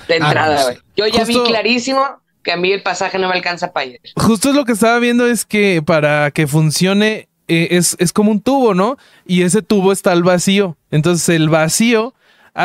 De 0.07 0.15
Ah, 0.15 0.17
entrada, 0.17 0.55
no, 0.59 0.63
güey. 0.65 0.77
Yo 0.95 1.07
ya 1.07 1.25
Justo- 1.25 1.43
vi 1.43 1.49
clarísimo 1.49 2.05
que 2.43 2.51
a 2.51 2.57
mí 2.57 2.71
el 2.71 2.83
pasaje 2.83 3.17
no 3.17 3.27
me 3.27 3.33
alcanza 3.33 3.73
para 3.73 3.87
ir. 3.87 3.99
Justo 4.15 4.49
es 4.49 4.55
lo 4.55 4.63
que 4.65 4.73
estaba 4.73 4.99
viendo 4.99 5.25
es 5.27 5.45
que 5.45 5.81
para 5.85 6.31
que 6.31 6.47
funcione 6.47 7.27
eh, 7.51 7.69
es, 7.77 7.95
es 7.99 8.13
como 8.13 8.29
un 8.29 8.41
tubo, 8.41 8.75
¿no? 8.75 8.97
Y 9.25 9.41
ese 9.41 9.63
tubo 9.63 9.91
está 9.91 10.11
al 10.11 10.21
vacío. 10.21 10.77
Entonces 10.91 11.27
el 11.29 11.49
vacío 11.49 12.13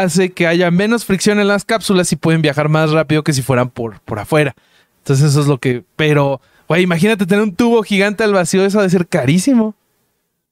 hace 0.02 0.30
que 0.32 0.46
haya 0.46 0.70
menos 0.70 1.04
fricción 1.04 1.38
en 1.40 1.48
las 1.48 1.64
cápsulas 1.64 2.10
y 2.12 2.16
pueden 2.16 2.42
viajar 2.42 2.68
más 2.68 2.90
rápido 2.90 3.22
que 3.22 3.32
si 3.32 3.42
fueran 3.42 3.70
por, 3.70 4.00
por 4.00 4.18
afuera. 4.18 4.54
Entonces 4.98 5.30
eso 5.30 5.40
es 5.40 5.46
lo 5.46 5.58
que... 5.58 5.84
Pero, 5.96 6.40
güey, 6.68 6.82
imagínate 6.82 7.26
tener 7.26 7.42
un 7.44 7.54
tubo 7.54 7.82
gigante 7.82 8.24
al 8.24 8.32
vacío, 8.32 8.64
eso 8.64 8.80
ha 8.80 8.82
de 8.82 8.90
ser 8.90 9.06
carísimo. 9.06 9.74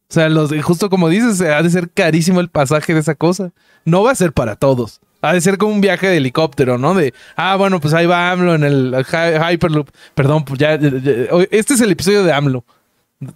O 0.09 0.13
sea, 0.15 0.29
los, 0.29 0.53
justo 0.63 0.91
como 0.91 1.09
dices, 1.09 1.41
ha 1.41 1.63
de 1.63 1.71
ser 1.71 1.89
carísimo 1.91 2.41
el 2.41 2.49
pasaje 2.51 2.95
de 2.95 3.01
esa 3.01 3.15
cosa. 3.15 3.51
No 3.85 4.03
va 4.03 4.13
a 4.13 4.15
ser 4.15 4.33
para 4.33 4.57
todos. 4.57 5.01
Ha 5.23 5.33
de 5.33 5.41
ser 5.41 5.57
como 5.59 5.73
un 5.73 5.81
viaje 5.81 6.07
de 6.09 6.19
helicóptero, 6.19 6.79
¿no? 6.79 6.95
De, 6.95 7.15
ah, 7.37 7.57
bueno, 7.57 7.81
pues 7.81 7.95
ahí 7.95 8.07
va 8.07 8.31
AMLO 8.31 8.55
en 8.55 8.65
el 8.65 8.93
Hy- 8.95 9.55
Hyperloop. 9.55 9.89
Perdón, 10.15 10.45
pues 10.45 10.59
ya- 10.61 10.75
este 11.51 11.75
es 11.75 11.81
el 11.81 11.91
episodio 11.93 12.25
de 12.25 12.33
AMLO. 12.33 12.65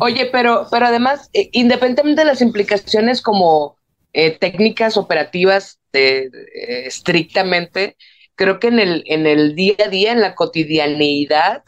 Oye, 0.00 0.28
pero, 0.32 0.66
pero 0.70 0.86
además, 0.86 1.30
eh, 1.32 1.48
independientemente 1.52 2.20
de 2.22 2.26
las 2.26 2.40
implicaciones 2.40 3.22
como 3.22 3.76
eh, 4.16 4.32
técnicas 4.38 4.98
operativas 4.98 5.80
de- 5.92 6.26
eh, 6.56 6.86
estrictamente, 6.88 7.96
creo 8.36 8.60
que 8.60 8.68
en 8.68 8.80
el, 8.80 9.04
en 9.08 9.26
el 9.28 9.56
día 9.56 9.76
a 9.86 9.88
día, 9.90 10.12
en 10.12 10.22
la 10.22 10.34
cotidianeidad, 10.36 11.64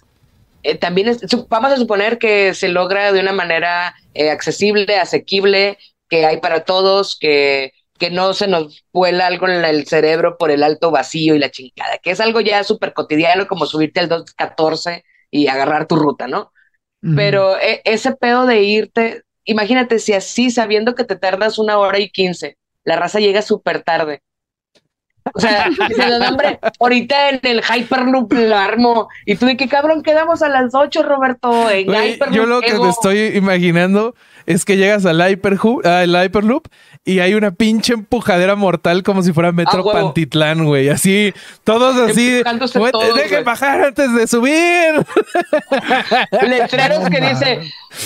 eh, 0.62 0.76
también 0.76 1.08
es- 1.08 1.20
vamos 1.48 1.72
a 1.72 1.76
suponer 1.76 2.18
que 2.18 2.54
se 2.54 2.68
logra 2.68 3.12
de 3.12 3.20
una 3.20 3.32
manera 3.32 3.94
eh, 4.14 4.30
accesible, 4.30 4.96
asequible, 4.96 5.78
que 6.08 6.26
hay 6.26 6.38
para 6.38 6.64
todos, 6.64 7.16
que, 7.18 7.72
que 7.98 8.10
no 8.10 8.34
se 8.34 8.48
nos 8.48 8.84
vuela 8.92 9.26
algo 9.28 9.46
en 9.48 9.64
el 9.64 9.86
cerebro 9.86 10.36
por 10.38 10.50
el 10.50 10.62
alto 10.64 10.90
vacío 10.90 11.34
y 11.34 11.38
la 11.38 11.50
chingada, 11.50 11.98
que 11.98 12.10
es 12.12 12.20
algo 12.20 12.40
ya 12.40 12.64
súper 12.64 12.92
cotidiano 12.94 13.46
como 13.46 13.66
subirte 13.66 14.00
al 14.00 14.08
214 14.08 15.04
y 15.30 15.46
agarrar 15.48 15.86
tu 15.86 15.96
ruta, 15.96 16.26
¿no? 16.28 16.52
Pero 17.14 17.58
eh, 17.58 17.82
ese 17.84 18.14
pedo 18.16 18.46
de 18.46 18.62
irte, 18.62 19.22
imagínate 19.48 19.98
si 19.98 20.12
así, 20.12 20.50
sabiendo 20.50 20.94
que 20.94 21.04
te 21.04 21.16
tardas 21.16 21.58
una 21.58 21.78
hora 21.78 21.98
y 21.98 22.10
quince, 22.10 22.58
la 22.84 22.96
raza 22.96 23.18
llega 23.18 23.42
súper 23.42 23.82
tarde. 23.82 24.22
O 25.34 25.40
sea, 25.40 25.68
diciendo, 25.88 26.18
"No, 26.18 26.28
hombre, 26.28 26.58
ahorita 26.80 27.30
en 27.30 27.40
el 27.42 27.62
Hyperloop 27.62 28.32
lo 28.32 28.56
armo. 28.56 29.08
Y 29.26 29.36
tú 29.36 29.46
de 29.46 29.56
qué 29.56 29.68
cabrón 29.68 30.02
quedamos 30.02 30.42
a 30.42 30.48
las 30.48 30.74
8, 30.74 31.02
Roberto. 31.02 31.70
En 31.70 31.88
Hyperloop 31.88 32.34
yo 32.34 32.46
lo 32.46 32.60
que 32.60 32.68
llego". 32.70 32.84
me 32.84 32.90
estoy 32.90 33.18
imaginando 33.36 34.14
es 34.46 34.64
que 34.64 34.76
llegas 34.78 35.04
al, 35.04 35.20
Hyperhu- 35.20 35.84
al 35.84 36.24
Hyperloop 36.24 36.68
y 37.04 37.20
hay 37.20 37.34
una 37.34 37.50
pinche 37.50 37.92
empujadera 37.92 38.54
mortal 38.54 39.02
como 39.02 39.22
si 39.22 39.32
fuera 39.32 39.52
Metro 39.52 39.84
Ah. 39.90 39.92
Pantitlán, 39.92 40.64
güey. 40.64 40.88
Así, 40.88 41.34
todos 41.64 41.96
así. 42.10 42.42
"Güey, 42.74 42.92
todos, 42.92 43.14
dejen 43.14 43.30
güey". 43.30 43.44
bajar 43.44 43.82
antes 43.82 44.12
de 44.14 44.26
subir. 44.26 45.04
letreros 46.48 47.08
que 47.10 47.20
dice, 47.20 47.60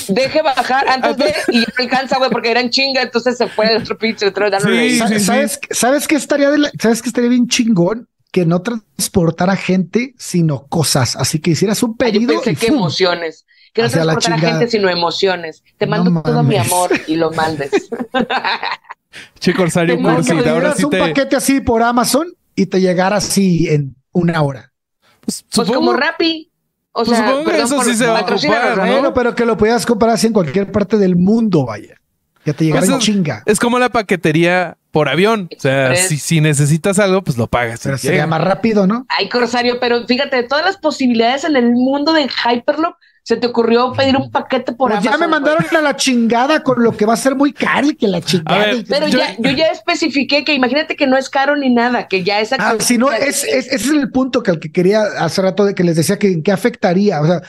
deje 0.08 0.42
bajar 0.42 0.88
antes 0.88 1.16
de, 1.16 1.34
y 1.48 1.60
ya 1.60 1.66
no 1.78 1.84
alcanza, 1.84 2.18
güey, 2.18 2.30
porque 2.30 2.50
eran 2.50 2.70
chinga, 2.70 3.02
entonces 3.02 3.36
se 3.38 3.46
fue 3.48 3.66
el 3.72 3.82
otro 3.82 3.96
pinche 3.98 4.26
letrero 4.26 4.60
sí, 4.60 4.98
sí. 5.08 5.20
¿Sabes, 5.20 5.60
¿Sabes 5.70 6.08
qué 6.08 6.16
estaría 6.16 6.50
de 6.50 6.58
la- 6.58 6.70
¿Sabes 6.80 7.02
qué 7.02 7.08
estaría 7.12 7.30
bien 7.30 7.46
chingón? 7.48 8.08
Que 8.32 8.46
no 8.46 8.62
transportara 8.62 9.56
gente, 9.56 10.14
sino 10.18 10.66
cosas. 10.66 11.16
Así 11.16 11.38
que 11.38 11.50
hicieras 11.52 11.82
un 11.82 11.90
Ah, 11.90 12.08
Yo 12.08 12.12
pedido. 12.12 12.34
pensé 12.34 12.52
y 12.52 12.56
que 12.56 12.66
¡fum! 12.68 12.76
emociones. 12.78 13.44
Que 13.74 13.82
no 13.82 13.86
Hacia 13.88 14.04
la 14.04 14.12
transportar 14.12 14.32
a 14.32 14.36
chingada. 14.40 14.58
gente, 14.58 14.70
sino 14.70 14.88
emociones. 14.90 15.62
Te 15.78 15.86
No 15.86 15.90
mando 16.04 16.22
todo 16.22 16.42
mi 16.42 16.56
amor 16.56 16.90
y 17.06 17.16
lo 17.16 17.30
mandes. 17.32 17.70
Che, 19.38 19.54
Corsario 19.54 19.96
Te 19.96 20.02
No, 20.02 20.14
Cursi, 20.16 20.32
ahora 20.48 20.74
sí 20.74 20.84
un 20.84 20.90
te. 20.90 20.98
paquete 20.98 21.36
así 21.36 21.60
por 21.60 21.82
Amazon 21.82 22.28
y 22.54 22.66
te 22.66 22.80
llegara 22.80 23.16
así 23.16 23.68
en 23.68 23.94
una 24.12 24.40
hora. 24.42 24.72
Pues, 25.20 25.42
Pues 25.54 25.68
supongo- 25.68 25.74
como 25.74 25.92
Rappi. 25.94 26.50
O 26.94 27.04
Pues 27.04 27.16
sea, 27.16 27.26
supongo 27.28 27.50
que 27.50 27.60
eso 27.62 27.82
sí 27.82 27.94
se 27.94 28.06
va 28.06 28.18
a 28.18 28.22
ocupar. 28.22 28.76
¿no? 28.76 28.86
Bueno, 28.86 29.14
pero 29.14 29.34
que 29.34 29.46
lo 29.46 29.56
pudieras 29.56 29.86
comprar 29.86 30.12
así 30.12 30.26
en 30.26 30.32
cualquier 30.34 30.70
parte 30.70 30.98
del 30.98 31.16
mundo, 31.16 31.64
vaya. 31.66 31.96
Ya 32.44 32.52
te 32.52 32.64
llegara 32.64 32.80
Pues 32.80 32.90
en 32.90 32.96
es- 32.98 33.04
chinga. 33.04 33.42
Es 33.46 33.58
como 33.58 33.78
la 33.78 33.88
paquetería 33.88 34.76
por 34.92 35.08
avión. 35.08 35.48
O 35.56 35.60
sea, 35.60 35.96
si, 35.96 36.18
si 36.18 36.40
necesitas 36.40 37.00
algo, 37.00 37.22
pues 37.24 37.36
lo 37.36 37.48
pagas. 37.48 37.80
Pero 37.82 37.98
sería 37.98 38.12
llega. 38.18 38.26
más 38.28 38.44
rápido, 38.44 38.86
¿no? 38.86 39.04
Ay, 39.08 39.28
Corsario, 39.28 39.80
pero 39.80 40.06
fíjate, 40.06 40.44
todas 40.44 40.64
las 40.64 40.76
posibilidades 40.76 41.42
en 41.44 41.56
el 41.56 41.70
mundo 41.72 42.12
de 42.12 42.28
Hyperloop 42.28 42.94
se 43.24 43.36
te 43.36 43.46
ocurrió 43.46 43.92
pedir 43.92 44.16
un 44.16 44.30
paquete 44.32 44.72
por 44.72 44.90
Pues 44.90 45.02
ya 45.04 45.16
me 45.16 45.28
mandaron 45.28 45.64
a 45.76 45.80
la 45.80 45.94
chingada 45.96 46.62
con 46.64 46.82
lo 46.82 46.96
que 46.96 47.06
va 47.06 47.14
a 47.14 47.16
ser 47.16 47.36
muy 47.36 47.52
caro 47.52 47.86
y 47.88 47.94
que 47.94 48.08
la 48.08 48.20
chingada. 48.20 48.66
ver, 48.66 48.84
Pero 48.88 49.06
Yo- 49.08 49.18
ya, 49.20 49.36
yo 49.38 49.50
ya 49.50 49.66
especifiqué 49.68 50.44
que 50.44 50.54
imagínate 50.54 50.96
que 50.96 51.06
no 51.06 51.16
es 51.16 51.30
caro 51.30 51.56
ni 51.56 51.72
nada, 51.72 52.08
que 52.08 52.24
ya 52.24 52.40
es 52.40 52.52
Ah, 52.58 52.74
si 52.80 52.98
no, 52.98 53.12
es, 53.12 53.44
es- 53.44 53.68
ese 53.68 53.74
es 53.76 53.88
el 53.90 54.10
punto 54.10 54.42
que 54.42 54.50
al 54.50 54.58
que 54.58 54.72
quería 54.72 55.02
hace 55.20 55.40
rato 55.40 55.64
de 55.64 55.74
que 55.74 55.84
les 55.84 55.96
decía 55.96 56.18
que 56.18 56.32
en 56.32 56.42
qué 56.42 56.50
afectaría, 56.52 57.20
o 57.20 57.26
sea, 57.26 57.40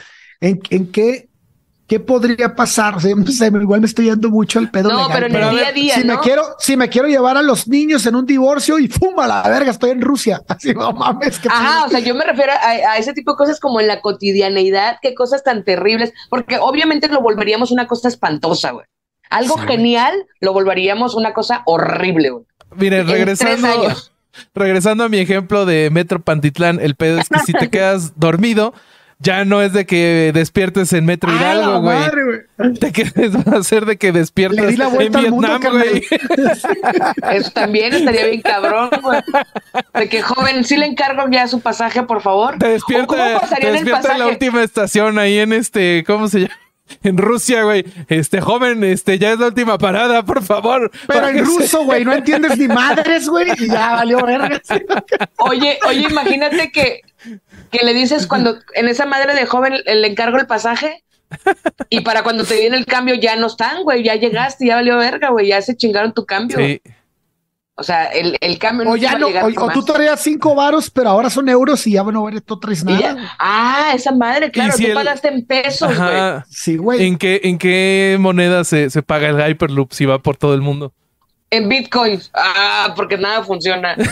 en, 0.42 0.62
en 0.70 0.92
qué, 0.92 1.28
qué 1.88 2.00
podría 2.00 2.56
pasar. 2.56 2.96
O 2.96 3.00
sea, 3.00 3.14
no 3.16 3.26
sé, 3.28 3.48
igual 3.48 3.82
me 3.82 3.88
estoy 3.88 4.06
yendo 4.06 4.30
mucho 4.30 4.60
al 4.60 4.72
pedo. 4.72 4.90
No, 4.90 5.08
legal, 5.08 5.12
pero 5.14 5.26
en 5.28 5.32
Pero 5.34 5.50
el 5.50 5.50
a 5.50 5.52
día 5.52 5.62
ver, 5.62 5.70
a 5.70 5.74
día, 5.74 5.96
si 5.96 6.04
¿no? 6.04 6.14
me 6.16 6.20
quiero, 6.22 6.44
si 6.60 6.78
me 6.78 6.90
quiero 6.90 7.08
llevar 7.08 7.38
a 7.38 7.42
los 7.42 7.68
niños 7.68 8.06
en 8.06 8.16
un 8.16 8.26
divorcio 8.26 8.80
y 8.80 8.88
fuma 8.88 9.28
la 9.28 9.44
verga, 9.44 9.72
estoy 9.72 9.92
en 9.92 10.02
Rusia. 10.02 10.42
Así 10.48 10.74
no 10.74 10.92
mames 10.94 11.40
que 11.40 11.50
Ajá, 11.50 11.86
o 11.86 11.90
sea, 11.90 12.00
yo 12.00 12.16
me 12.16 12.24
refiero 12.26 12.52
a, 12.54 12.92
a 12.94 12.98
ese 12.98 13.14
tipo 13.14 13.32
de 13.32 13.38
cosas 13.38 13.60
como 13.60 13.80
en 13.82 13.88
la 13.88 14.02
cotidianeidad, 14.02 14.98
qué 15.02 15.14
cosas 15.14 15.44
tan 15.44 15.64
terribles, 15.64 16.14
porque 16.30 16.58
obviamente 16.58 17.08
lo 17.10 17.22
volveríamos 17.22 17.72
una 17.72 17.88
cosa 17.88 18.08
espantosa, 18.08 18.72
güey. 18.72 18.86
Algo 19.30 19.56
Sí, 19.56 19.62
güey. 19.64 19.78
genial 19.78 20.14
lo 20.42 20.54
volveríamos 20.54 21.16
una 21.16 21.34
cosa 21.34 21.64
horrible, 21.66 22.30
güey. 22.30 22.46
Tres 22.78 23.08
regresando, 23.08 23.68
regresando 24.56 25.04
a 25.04 25.10
mi 25.10 25.18
ejemplo 25.20 25.66
de 25.66 25.90
Metro 25.92 26.22
Pantitlán, 26.22 26.80
el 26.80 26.96
pedo 26.96 27.20
es 27.20 27.30
que 27.30 27.40
si 27.40 27.54
te 27.54 27.70
quedas 27.72 28.20
dormido, 28.20 28.74
ya 29.20 29.46
no 29.46 29.62
es 29.62 29.74
de 29.74 29.86
que 29.86 30.32
despiertes 30.34 30.94
en 30.94 31.06
Metro 31.06 31.30
¡Ah, 31.32 31.36
Hidalgo, 31.36 31.82
güey. 31.82 31.98
madre, 32.00 32.22
güey! 32.58 32.74
Te 32.74 32.92
quedas, 32.92 33.36
va 33.48 33.58
a 33.58 33.64
ser 33.64 33.86
de 33.86 33.98
que 33.98 34.12
despiertes 34.12 34.60
Le 34.60 34.68
di 34.68 34.78
la 34.78 34.88
en 34.88 35.16
al 35.16 35.22
Vietnam, 35.22 35.62
güey. 35.62 36.04
Eso 37.32 37.52
también 37.52 37.94
estaría 37.94 38.26
bien 38.26 38.42
cabrón, 38.42 38.90
güey. 39.02 39.22
De 39.94 40.10
que 40.10 40.22
joven, 40.22 40.64
sí 40.64 40.78
le 40.78 40.86
encargo 40.86 41.26
ya 41.30 41.48
su 41.48 41.62
pasaje, 41.62 42.04
por 42.04 42.22
favor. 42.22 42.58
Te 42.58 42.68
¿O 42.68 42.70
despierta, 42.70 43.06
¿Cómo 43.08 43.58
te 43.58 43.68
en 43.68 43.76
el 43.76 43.88
en 43.88 44.20
la 44.20 44.28
última 44.28 44.64
estación 44.64 45.20
ahí 45.20 45.40
en 45.40 45.54
este, 45.54 46.04
¿cómo 46.06 46.28
se 46.28 46.42
llama? 46.42 46.58
En 47.02 47.18
Rusia, 47.18 47.64
güey. 47.64 47.86
Este 48.08 48.42
joven, 48.42 48.84
este, 48.84 49.18
ya 49.18 49.32
es 49.32 49.40
la 49.40 49.48
última 49.48 49.78
parada, 49.78 50.24
por 50.24 50.44
favor. 50.44 50.92
Pero 51.08 51.28
en 51.30 51.46
ruso, 51.46 51.84
güey, 51.86 52.06
no 52.06 52.14
entiendes 52.14 52.58
ni 52.58 52.68
madres, 52.68 53.28
güey, 53.28 53.48
y 53.58 53.68
ya 53.68 53.94
valió 53.94 54.20
verga. 54.26 54.62
Oye, 55.38 55.80
oye, 55.88 56.08
imagínate 56.10 56.72
que, 56.72 57.02
que 57.74 57.86
le 57.86 57.94
dices 57.94 58.28
cuando 58.28 58.56
en 58.76 58.88
esa 58.88 59.06
madre 59.06 59.34
de 59.36 59.46
joven 59.46 59.74
eh, 59.86 59.96
le 59.96 60.08
encargo 60.08 60.38
el 60.38 60.48
pasaje 60.48 61.04
y 61.90 62.02
para 62.02 62.24
cuando 62.24 62.46
te 62.46 62.56
viene 62.56 62.78
el 62.78 62.86
cambio 62.86 63.16
ya 63.16 63.36
no 63.36 63.48
están, 63.48 63.84
güey, 63.84 64.04
ya 64.04 64.16
llegaste, 64.16 64.68
ya 64.68 64.76
valió 64.76 64.98
verga, 64.98 65.30
güey, 65.32 65.48
ya 65.48 65.62
se 65.62 65.76
chingaron 65.76 66.14
tu 66.14 66.26
cambio. 66.26 66.58
Sí. 66.58 66.82
O 67.76 67.82
sea, 67.82 68.06
el, 68.06 68.38
el 68.40 68.60
cambio 68.60 68.88
O 68.88 68.96
ya 68.96 69.18
no, 69.18 69.28
o, 69.30 69.64
o 69.66 69.70
tú 69.72 69.84
traías 69.84 70.22
cinco 70.22 70.54
varos, 70.54 70.92
pero 70.92 71.10
ahora 71.10 71.32
son 71.32 71.50
euros 71.50 71.88
y 71.88 71.94
ya 71.94 72.04
bueno, 72.04 72.28
eres 72.30 72.44
tú 72.46 72.60
traes 72.60 72.84
nada. 72.86 73.00
ya- 73.00 73.14
güey. 73.14 73.26
ah, 73.40 73.92
esa 73.96 74.12
madre, 74.12 74.52
claro, 74.52 74.74
si 74.74 74.84
tú 74.84 74.90
el- 74.90 74.96
pagaste 74.96 75.28
en 75.30 75.44
pesos, 75.46 75.98
güey. 75.98 76.10
Ajá. 76.10 76.46
Sí, 76.52 76.78
güey. 76.78 77.04
¿En 77.08 77.18
qué, 77.18 77.42
¿En 77.44 77.58
qué 77.58 78.18
moneda 78.20 78.64
se, 78.64 78.92
se 78.92 79.02
paga 79.02 79.30
el 79.30 79.50
Hyperloop 79.52 79.92
si 79.92 80.06
va 80.06 80.20
por 80.20 80.38
todo 80.38 80.54
el 80.54 80.62
mundo? 80.62 80.94
En 81.50 81.68
bitcoins. 81.68 82.30
Ah, 82.36 82.94
porque 82.96 83.18
nada 83.18 83.44
funciona. 83.44 83.96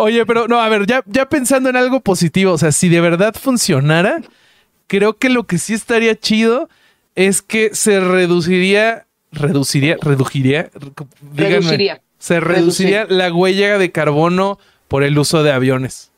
Oye, 0.00 0.24
pero 0.26 0.46
no, 0.46 0.60
a 0.60 0.68
ver, 0.68 0.86
ya, 0.86 1.02
ya 1.06 1.28
pensando 1.28 1.68
en 1.70 1.76
algo 1.76 2.00
positivo, 2.00 2.52
o 2.52 2.58
sea, 2.58 2.70
si 2.70 2.88
de 2.88 3.00
verdad 3.00 3.34
funcionara, 3.34 4.20
creo 4.86 5.18
que 5.18 5.28
lo 5.28 5.44
que 5.46 5.58
sí 5.58 5.74
estaría 5.74 6.18
chido 6.18 6.68
es 7.16 7.42
que 7.42 7.74
se 7.74 8.00
reduciría, 8.00 9.06
reduciría, 9.32 9.98
reduciría, 10.00 10.70
díganme, 11.20 11.48
Reduciría. 11.50 12.02
se 12.18 12.40
reduciría 12.40 13.06
la 13.08 13.32
huella 13.32 13.78
de 13.78 13.92
carbono 13.92 14.58
por 14.88 15.02
el 15.02 15.18
uso 15.18 15.42
de 15.42 15.52
aviones. 15.52 16.12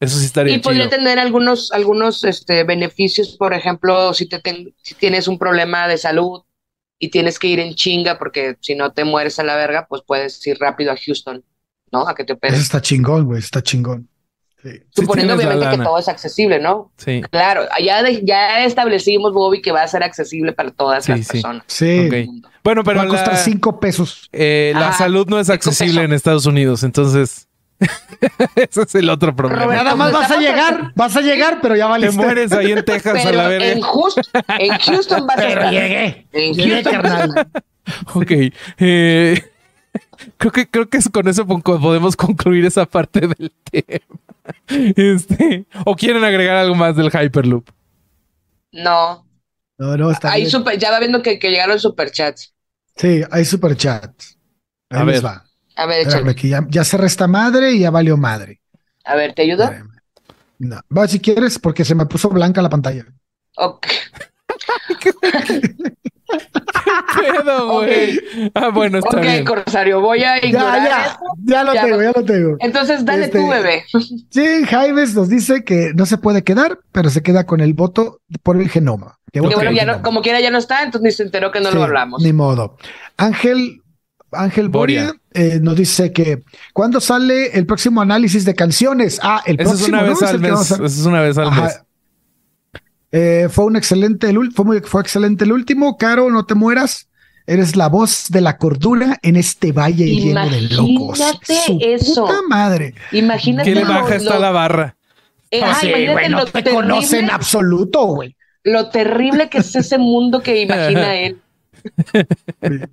Eso 0.00 0.18
sí 0.18 0.26
estaría 0.26 0.54
Y 0.54 0.58
podría 0.58 0.84
chido. 0.84 0.96
tener 0.98 1.18
algunos, 1.18 1.72
algunos 1.72 2.24
este, 2.24 2.64
beneficios, 2.64 3.36
por 3.36 3.54
ejemplo, 3.54 4.14
si, 4.14 4.26
te 4.28 4.38
ten- 4.40 4.74
si 4.82 4.94
tienes 4.94 5.28
un 5.28 5.38
problema 5.38 5.88
de 5.88 5.98
salud 5.98 6.42
y 6.98 7.10
tienes 7.10 7.38
que 7.38 7.48
ir 7.48 7.60
en 7.60 7.74
chinga, 7.74 8.18
porque 8.18 8.56
si 8.60 8.74
no 8.74 8.92
te 8.92 9.04
mueres 9.04 9.38
a 9.38 9.44
la 9.44 9.56
verga, 9.56 9.86
pues 9.88 10.02
puedes 10.06 10.46
ir 10.46 10.58
rápido 10.58 10.92
a 10.92 10.96
Houston, 10.96 11.44
¿no? 11.92 12.06
A 12.08 12.14
que 12.14 12.24
te 12.24 12.32
Eso 12.32 12.38
operen. 12.38 12.60
está 12.60 12.80
chingón, 12.80 13.24
güey, 13.26 13.38
está 13.40 13.62
chingón. 13.62 14.08
Sí. 14.62 14.70
Sí 14.72 14.80
Suponiendo 15.02 15.34
la 15.36 15.38
obviamente 15.38 15.76
que 15.78 15.82
todo 15.84 15.98
es 15.98 16.08
accesible, 16.08 16.58
¿no? 16.58 16.90
Sí, 16.96 17.20
Claro, 17.30 17.62
ya, 17.80 18.02
de- 18.02 18.24
ya 18.24 18.64
establecimos, 18.64 19.32
Bobby, 19.32 19.62
que 19.62 19.70
va 19.70 19.82
a 19.82 19.88
ser 19.88 20.02
accesible 20.02 20.52
para 20.52 20.70
todas 20.72 21.04
Sí, 21.04 21.12
las 21.12 21.20
sí. 21.20 21.32
personas. 21.34 21.62
Sí, 21.68 22.08
ok. 22.08 22.44
Bueno, 22.64 22.82
pero 22.82 22.98
va 22.98 23.04
a 23.04 23.08
costar 23.08 23.34
la, 23.34 23.38
cinco 23.38 23.78
pesos. 23.78 24.28
eh, 24.32 24.72
la 24.74 24.88
Ah, 24.88 24.92
salud 24.92 25.26
no 25.28 25.38
es 25.38 25.50
accesible 25.50 25.92
pesos. 26.00 26.04
en 26.06 26.12
Estados 26.14 26.46
Unidos, 26.46 26.82
entonces 26.82 27.46
ese 28.56 28.82
es 28.82 28.94
el 28.96 29.08
otro 29.10 29.36
problema. 29.36 29.66
Nada 29.74 29.94
más 29.94 30.10
vas 30.10 30.30
a 30.30 30.38
llegar, 30.40 30.92
vas 30.96 31.14
a 31.16 31.20
llegar, 31.20 31.58
pero 31.62 31.76
ya 31.76 31.84
Te 31.84 31.90
valiste. 31.90 32.16
mueres 32.16 32.50
ahí 32.52 32.72
en 32.72 32.84
Texas 32.84 33.24
a 33.24 33.32
la 33.32 33.48
verga. 33.48 33.68
en, 33.70 33.80
Houston, 33.82 34.24
en 34.58 34.78
Houston 34.78 35.26
vas 35.26 35.36
a 35.36 35.40
Pero 35.42 35.50
estar. 35.60 35.72
llegué. 35.72 36.26
En 36.32 36.54
Llegué, 36.54 36.82
Houston. 36.82 36.92
carnal. 36.92 37.48
Ok. 38.14 38.32
eh, 38.78 39.44
creo 40.38 40.52
que 40.52 40.68
creo 40.70 40.88
que 40.88 40.98
con 41.12 41.28
eso 41.28 41.46
po- 41.46 41.60
podemos 41.62 42.16
concluir 42.16 42.64
esa 42.64 42.86
parte 42.86 43.20
del 43.28 43.52
tema. 43.70 44.00
Este, 44.68 45.66
o 45.84 45.96
quieren 45.96 46.22
agregar 46.22 46.56
algo 46.56 46.76
más 46.76 46.94
del 46.94 47.10
Hyperloop. 47.10 47.68
No, 48.72 49.26
No, 49.78 49.96
no, 49.96 50.10
está 50.10 50.30
hay 50.32 50.42
bien. 50.42 50.50
super, 50.50 50.78
ya 50.78 50.90
va 50.90 51.00
viendo 51.00 51.22
que, 51.22 51.38
que 51.38 51.50
llegaron 51.50 51.78
superchats. 51.80 52.54
Sí, 52.94 53.22
hay 53.30 53.44
superchats. 53.44 54.38
Ahí 54.90 55.00
A 55.00 55.04
les 55.04 55.22
ver. 55.22 55.24
va. 55.24 55.44
A 55.76 55.86
ver, 55.86 56.06
Espérame, 56.06 56.34
que 56.34 56.48
ya, 56.48 56.66
ya 56.70 56.84
cerré 56.84 57.06
esta 57.06 57.26
madre 57.26 57.72
y 57.72 57.80
ya 57.80 57.90
valió 57.90 58.16
madre. 58.16 58.60
A 59.04 59.14
ver, 59.16 59.34
¿te 59.34 59.42
ayudo? 59.42 59.64
Espérame. 59.64 59.90
No. 60.58 60.80
Va, 60.96 61.06
si 61.08 61.20
quieres, 61.20 61.58
porque 61.58 61.84
se 61.84 61.94
me 61.94 62.06
puso 62.06 62.28
blanca 62.30 62.62
la 62.62 62.70
pantalla. 62.70 63.04
Ok. 63.56 63.86
Pedo, 67.20 67.72
güey. 67.72 68.20
Ah, 68.54 68.68
bueno, 68.68 68.98
está 68.98 69.16
Ok, 69.16 69.22
bien. 69.22 69.44
Corsario, 69.44 70.00
voy 70.00 70.22
a 70.24 70.40
Ya, 70.40 70.46
ignorar 70.48 70.88
ya, 70.88 71.04
eso. 71.06 71.18
ya 71.44 71.64
lo 71.64 71.74
Ya 71.74 71.82
tengo, 71.82 71.96
lo- 71.96 72.02
ya 72.02 72.12
lo 72.16 72.24
tengo. 72.24 72.56
Entonces, 72.60 73.04
dale 73.04 73.24
Este- 73.26 73.38
tú, 73.38 73.48
bebé. 73.48 73.84
Sí, 74.30 74.64
Jaimes 74.68 75.14
nos 75.14 75.28
dice 75.28 75.64
que 75.64 75.92
no 75.94 76.06
se 76.06 76.18
puede 76.18 76.42
quedar, 76.44 76.78
pero 76.92 77.10
se 77.10 77.22
queda 77.22 77.44
con 77.46 77.60
el 77.60 77.74
voto 77.74 78.20
por 78.42 78.56
el 78.60 78.68
genoma. 78.68 79.18
Que 79.32 79.40
bueno, 79.40 79.60
el 79.60 79.74
ya 79.74 79.84
no, 79.84 80.02
como 80.02 80.22
quiera 80.22 80.40
ya 80.40 80.50
no 80.50 80.58
está, 80.58 80.82
entonces 80.82 81.02
ni 81.04 81.10
se 81.12 81.22
enteró 81.24 81.50
que 81.52 81.60
no 81.60 81.70
Sí, 81.70 81.76
lo 81.76 81.84
hablamos. 81.84 82.22
Ni 82.22 82.32
modo. 82.32 82.76
Ángel, 83.16 83.82
Ángel 84.32 84.68
Boria, 84.68 85.06
Boria. 85.06 85.20
eh, 85.34 85.58
nos 85.60 85.76
dice 85.76 86.12
que 86.12 86.42
¿cuándo 86.72 87.00
sale 87.00 87.56
el 87.58 87.66
próximo 87.66 88.00
análisis 88.00 88.44
de 88.44 88.54
canciones? 88.54 89.18
Ah, 89.22 89.42
el 89.46 89.60
Eso 89.60 89.72
es 89.74 89.76
próximo. 89.80 89.98
una 89.98 90.08
vez 90.08 90.22
Es 90.22 90.28
al 90.28 90.40
mes. 90.40 90.52
a- 90.52 90.74
Eso 90.74 90.84
es 90.84 91.04
una 91.06 91.20
vez 91.20 91.38
al 91.38 91.48
Ajá. 91.48 91.62
mes. 91.62 91.80
Eh, 93.12 93.48
fue 93.50 93.64
un 93.66 93.76
excelente, 93.76 94.28
el 94.28 94.36
ul- 94.36 94.52
fue, 94.54 94.64
muy- 94.64 94.80
fue 94.80 95.00
excelente 95.00 95.44
el 95.44 95.52
último. 95.52 95.96
Caro, 95.96 96.30
no 96.30 96.44
te 96.44 96.54
mueras. 96.54 97.05
Eres 97.46 97.76
la 97.76 97.88
voz 97.88 98.26
de 98.30 98.40
la 98.40 98.58
cordura 98.58 99.18
en 99.22 99.36
este 99.36 99.70
valle 99.72 100.04
lleno 100.06 100.48
de 100.50 100.62
locos. 100.62 101.18
Imagínate 101.20 101.94
eso. 101.94 102.26
Puta 102.26 102.42
madre. 102.48 102.94
Imagínate 103.12 103.68
¿Qué 103.70 103.74
le 103.76 103.84
lo- 103.84 103.88
baja 103.88 104.16
está 104.16 104.34
lo- 104.34 104.40
la 104.40 104.50
barra? 104.50 104.96
eh, 105.50 105.60
Ah, 105.62 105.70
ajá, 105.70 105.80
sí, 105.80 105.90
güey, 105.90 106.28
no 106.28 106.38
lo 106.38 106.44
te 106.46 106.50
terrible, 106.62 106.72
conocen 106.74 107.24
en 107.26 107.30
absoluto, 107.30 108.04
güey. 108.06 108.34
lo 108.64 108.88
terrible 108.90 109.48
que 109.48 109.58
es 109.58 109.76
ese 109.76 109.96
mundo 109.96 110.42
que 110.42 110.60
imagina 110.62 111.14
él. 111.14 111.38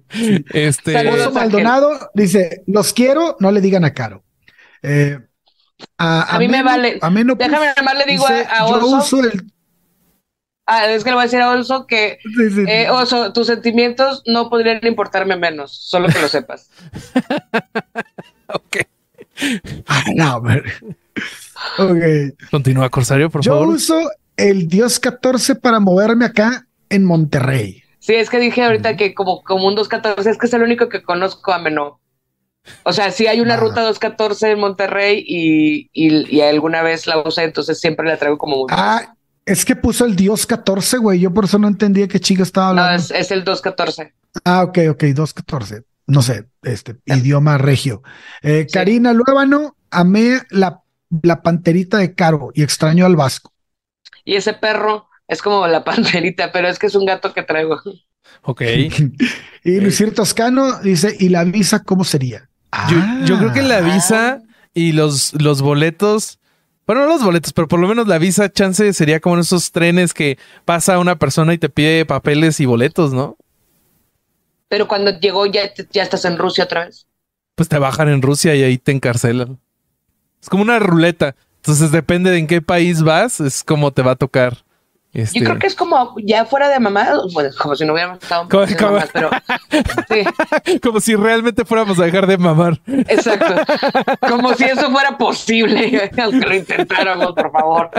Este. 0.53 0.93
Saludos. 0.93 1.33
Maldonado 1.33 2.11
dice: 2.13 2.61
Los 2.67 2.93
quiero, 2.93 3.37
no 3.39 3.51
le 3.51 3.59
digan 3.61 3.85
a 3.85 3.93
Caro. 3.93 4.23
Eh, 4.81 5.17
a, 5.97 6.35
A 6.35 6.39
mí 6.39 6.47
me 6.47 6.61
vale. 6.63 6.99
Ameno, 7.01 7.35
pues, 7.35 7.49
Déjame 7.49 7.71
nomás 7.75 7.97
le 7.97 8.05
digo 8.05 8.27
a- 8.27 8.31
dice, 8.33 8.47
a 8.49 8.67
Yo 8.69 8.75
Oso". 8.75 8.97
uso 8.97 9.19
el. 9.23 9.43
Ah, 10.65 10.89
es 10.89 11.03
que 11.03 11.09
le 11.09 11.15
voy 11.15 11.21
a 11.23 11.25
decir 11.25 11.41
a 11.41 11.49
Olso 11.51 11.85
que, 11.87 12.19
sí, 12.23 12.49
sí, 12.51 12.63
eh, 12.67 12.85
sí. 12.85 12.89
Oso, 12.91 13.33
tus 13.33 13.47
sentimientos 13.47 14.23
no 14.25 14.49
podrían 14.49 14.79
importarme 14.85 15.35
menos, 15.35 15.75
solo 15.77 16.07
que 16.07 16.19
lo 16.21 16.27
sepas. 16.27 16.69
Ok. 18.47 18.77
Ah, 19.87 20.03
no, 20.15 20.35
hombre. 20.37 20.61
Ok. 21.79 22.37
Continúa, 22.51 22.89
Corsario, 22.89 23.29
por 23.29 23.41
Yo 23.41 23.53
favor. 23.53 23.67
uso 23.69 23.99
el 24.37 24.67
Dios 24.67 24.99
14 24.99 25.55
para 25.55 25.79
moverme 25.79 26.25
acá 26.25 26.67
en 26.89 27.03
Monterrey. 27.05 27.81
Sí, 27.99 28.13
es 28.13 28.29
que 28.29 28.37
dije 28.39 28.63
ahorita 28.63 28.95
que 28.95 29.13
como, 29.15 29.41
como 29.43 29.67
un 29.67 29.75
214, 29.75 30.29
es 30.29 30.37
que 30.37 30.45
es 30.45 30.53
el 30.53 30.61
único 30.61 30.89
que 30.89 31.01
conozco 31.01 31.51
a 31.51 31.57
Menó. 31.59 31.99
O 32.83 32.93
sea, 32.93 33.11
sí 33.11 33.27
hay 33.27 33.41
una 33.41 33.55
Ah. 33.55 33.57
ruta 33.57 33.81
214 33.81 34.51
en 34.51 34.59
Monterrey 34.59 35.23
y, 35.27 35.89
y, 35.93 36.35
y 36.37 36.41
alguna 36.41 36.81
vez 36.83 37.07
la 37.07 37.17
usé, 37.19 37.43
entonces 37.43 37.79
siempre 37.79 38.07
la 38.07 38.17
traigo 38.17 38.37
como 38.37 38.57
muy... 38.57 38.67
Ah, 38.71 39.15
es 39.45 39.65
que 39.65 39.75
puso 39.75 40.05
el 40.05 40.15
Dios 40.15 40.45
14, 40.45 40.97
güey. 40.97 41.19
Yo 41.19 41.33
por 41.33 41.45
eso 41.45 41.59
no 41.59 41.67
entendía 41.67 42.07
qué 42.07 42.19
chica 42.19 42.43
estaba 42.43 42.73
no, 42.73 42.81
hablando. 42.81 43.03
es, 43.03 43.11
es 43.11 43.31
el 43.31 43.43
214. 43.43 44.13
Ah, 44.45 44.63
ok, 44.63 44.77
ok, 44.91 45.03
214. 45.05 45.83
No 46.07 46.21
sé, 46.21 46.45
este 46.63 46.97
idioma 47.05 47.57
regio. 47.57 48.01
Eh, 48.41 48.65
Sí. 48.67 48.73
Karina 48.73 49.13
Luébano, 49.13 49.75
amé 49.91 50.41
la, 50.49 50.81
la 51.21 51.41
panterita 51.41 51.97
de 51.97 52.13
Caro 52.15 52.51
y 52.53 52.63
extraño 52.63 53.05
al 53.05 53.15
Vasco. 53.15 53.53
Y 54.25 54.35
ese 54.35 54.53
perro 54.53 55.07
es 55.27 55.41
como 55.41 55.65
la 55.67 55.83
panterita, 55.85 56.51
pero 56.51 56.67
es 56.67 56.79
que 56.79 56.87
es 56.87 56.95
un 56.95 57.05
gato 57.05 57.33
que 57.33 57.43
traigo. 57.43 57.81
Ok. 58.43 58.61
y 59.63 59.79
Luisir 59.79 60.13
Toscano 60.13 60.79
dice, 60.79 61.15
¿y 61.19 61.29
la 61.29 61.43
visa 61.45 61.83
cómo 61.83 62.03
sería? 62.03 62.49
Yo, 62.89 62.97
Ah. 62.99 63.21
yo 63.25 63.37
creo 63.37 63.53
que 63.53 63.61
la 63.61 63.81
visa 63.81 64.41
y 64.73 64.93
los, 64.93 65.33
los 65.39 65.61
boletos 65.61 66.39
Bueno, 66.85 67.03
no 67.03 67.07
los 67.07 67.23
boletos, 67.23 67.53
pero 67.53 67.67
por 67.67 67.79
lo 67.79 67.87
menos 67.87 68.07
la 68.07 68.17
visa 68.17 68.51
chance 68.51 68.91
sería 68.93 69.19
como 69.19 69.35
en 69.35 69.41
esos 69.41 69.71
trenes 69.71 70.13
que 70.13 70.37
pasa 70.65 70.99
una 70.99 71.17
persona 71.17 71.53
y 71.53 71.57
te 71.57 71.69
pide 71.69 72.05
papeles 72.05 72.59
y 72.59 72.65
boletos, 72.65 73.13
¿no? 73.13 73.37
Pero 74.67 74.87
cuando 74.87 75.17
llegó 75.17 75.45
ya, 75.45 75.71
ya 75.91 76.03
estás 76.03 76.25
en 76.25 76.37
Rusia 76.37 76.65
otra 76.65 76.85
vez. 76.85 77.07
Pues 77.55 77.69
te 77.69 77.77
bajan 77.77 78.09
en 78.09 78.21
Rusia 78.21 78.55
y 78.55 78.63
ahí 78.63 78.77
te 78.77 78.91
encarcelan. 78.91 79.59
Es 80.41 80.49
como 80.49 80.63
una 80.63 80.79
ruleta. 80.79 81.35
Entonces 81.57 81.91
depende 81.91 82.31
de 82.31 82.39
en 82.39 82.47
qué 82.47 82.61
país 82.61 83.01
vas, 83.01 83.39
es 83.39 83.63
como 83.63 83.91
te 83.91 84.01
va 84.01 84.11
a 84.11 84.15
tocar. 84.15 84.65
Este... 85.13 85.39
Yo 85.39 85.45
creo 85.45 85.59
que 85.59 85.67
es 85.67 85.75
como 85.75 86.15
ya 86.23 86.43
fuera 86.45 86.69
de 86.69 86.79
mamá, 86.79 87.07
bueno, 87.33 87.51
como 87.59 87.75
si 87.75 87.85
no 87.85 87.93
hubiéramos 87.93 88.17
estado 88.21 88.49
como, 88.49 88.65
como... 88.65 88.91
mamás, 88.93 89.09
pero 89.13 89.29
sí. 90.09 90.79
como 90.81 90.99
si 90.99 91.15
realmente 91.15 91.65
fuéramos 91.65 91.99
a 91.99 92.05
dejar 92.05 92.25
de 92.25 92.37
mamar. 92.37 92.81
Exacto. 92.87 93.55
Como 94.27 94.55
si 94.55 94.63
eso 94.63 94.89
fuera 94.89 95.15
posible, 95.17 96.09
aunque 96.17 96.47
lo 96.47 96.55
intentáramos, 96.55 97.33
por 97.33 97.51
favor. 97.51 97.91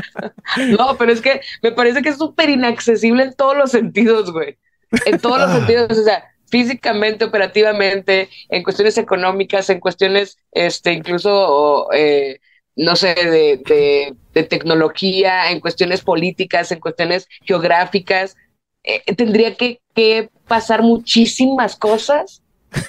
No, 0.76 0.96
pero 0.96 1.12
es 1.12 1.20
que 1.20 1.40
me 1.62 1.70
parece 1.70 2.02
que 2.02 2.08
es 2.08 2.18
súper 2.18 2.50
inaccesible 2.50 3.22
en 3.22 3.34
todos 3.34 3.56
los 3.56 3.70
sentidos, 3.70 4.32
güey. 4.32 4.58
En 5.06 5.18
todos 5.20 5.38
los 5.38 5.52
sentidos, 5.52 5.96
o 5.96 6.02
sea, 6.02 6.24
físicamente, 6.46 7.24
operativamente, 7.24 8.28
en 8.48 8.62
cuestiones 8.64 8.98
económicas, 8.98 9.70
en 9.70 9.80
cuestiones, 9.80 10.38
este, 10.52 10.92
incluso 10.92 11.88
eh, 11.92 12.40
no 12.76 12.96
sé, 12.96 13.14
de, 13.14 13.62
de, 13.66 14.14
de, 14.32 14.42
tecnología, 14.42 15.50
en 15.50 15.60
cuestiones 15.60 16.00
políticas, 16.02 16.72
en 16.72 16.80
cuestiones 16.80 17.28
geográficas. 17.42 18.36
Eh, 18.82 19.02
tendría 19.14 19.54
que, 19.54 19.80
que, 19.94 20.28
pasar 20.46 20.82
muchísimas 20.82 21.74
cosas 21.76 22.42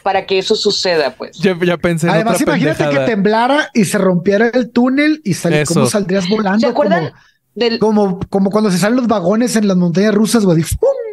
para 0.03 0.25
que 0.25 0.39
eso 0.39 0.55
suceda, 0.55 1.15
pues. 1.15 1.37
Ya, 1.37 1.55
ya 1.63 1.77
pensé. 1.77 2.07
En 2.07 2.13
Además, 2.15 2.41
otra 2.41 2.55
imagínate 2.55 2.79
pendejada. 2.79 3.05
que 3.05 3.11
temblara 3.11 3.69
y 3.73 3.85
se 3.85 3.97
rompiera 3.97 4.49
el 4.49 4.71
túnel 4.71 5.21
y 5.23 5.35
sal, 5.35 5.53
Eso. 5.53 5.73
cómo 5.73 5.85
saldrías 5.85 6.27
volando. 6.27 6.59
¿Se 6.59 6.67
acuerdan 6.67 7.11
Como, 7.11 7.15
del 7.53 7.79
como, 7.79 8.19
como 8.29 8.49
cuando 8.49 8.71
se 8.71 8.77
salen 8.77 8.97
los 8.97 9.07
vagones 9.07 9.55
en 9.55 9.67
las 9.67 9.77
montañas 9.77 10.13
rusas, 10.13 10.43
güey. 10.43 10.63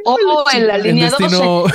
oh, 0.04 0.44
en 0.52 0.66
la 0.66 0.76
En 0.76 0.82
línea 0.82 1.10
12? 1.10 1.36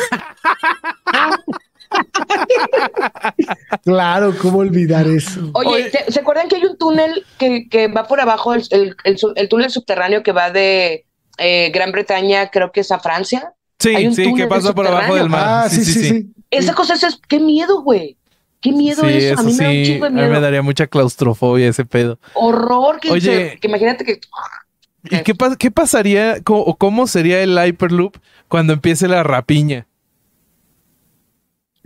Claro, 3.84 4.34
¿cómo 4.42 4.60
olvidar 4.60 5.08
eso? 5.08 5.50
Oye, 5.54 5.70
Oye. 5.70 5.92
¿se, 5.92 6.12
se 6.12 6.20
acuerdan 6.20 6.48
que 6.48 6.58
hay 6.58 6.66
un 6.66 6.78
túnel 6.78 7.26
que, 7.38 7.68
que 7.70 7.88
va 7.88 8.08
por 8.08 8.20
abajo, 8.20 8.54
el, 8.54 8.64
el, 8.72 8.96
el 9.04 9.18
su- 9.18 9.34
el 9.36 9.50
túnel 9.50 9.70
subterráneo 9.70 10.24
que 10.24 10.32
va 10.32 10.52
de 10.52 11.06
eh, 11.38 11.72
Gran 11.74 11.92
Bretaña, 11.92 12.50
creo 12.50 12.72
que 12.72 12.82
es 12.82 12.92
a 12.92 13.00
Francia? 13.00 13.54
Hay 13.86 13.96
Sí, 14.02 14.08
un 14.08 14.16
sí, 14.16 14.34
que 14.36 14.48
pasa 14.48 14.74
por 14.74 14.88
abajo 14.88 15.16
del 15.16 15.30
mar. 15.30 15.66
Ah, 15.66 15.70
sí, 15.70 15.84
sí, 15.86 16.04
sí. 16.04 16.30
Esa 16.50 16.74
cosa 16.74 16.96
es, 16.96 17.04
es- 17.04 17.20
qué 17.28 17.40
miedo, 17.40 17.82
güey. 17.82 18.18
Qué 18.60 18.72
miedo 18.72 19.04
Sí, 19.04 19.10
eso. 19.18 19.40
A 19.40 19.44
mí 19.44 19.54
me 19.54 19.64
da 19.64 19.70
un 19.70 19.76
sí, 19.76 19.84
chingo 19.86 20.06
de 20.06 20.08
a 20.08 20.10
mí 20.10 20.16
miedo. 20.22 20.32
me 20.34 20.40
daría 20.42 20.62
mucha 20.64 20.88
claustrofobia 20.88 21.68
ese 21.70 21.86
pedo. 21.86 22.18
Horror 22.34 23.00
que, 23.00 23.12
Oye. 23.12 23.52
se- 23.52 23.60
que 23.60 23.68
imagínate 23.68 24.04
que 24.04 24.20
¿Y 25.10 25.22
qué, 25.24 25.36
pas- 25.36 25.56
qué 25.58 25.70
pasaría 25.72 26.38
o 26.46 26.76
cómo 26.76 27.06
sería 27.08 27.42
el 27.42 27.58
Hyperloop 27.58 28.18
cuando 28.48 28.74
empiece 28.74 29.08
la 29.08 29.24
rapiña? 29.24 29.86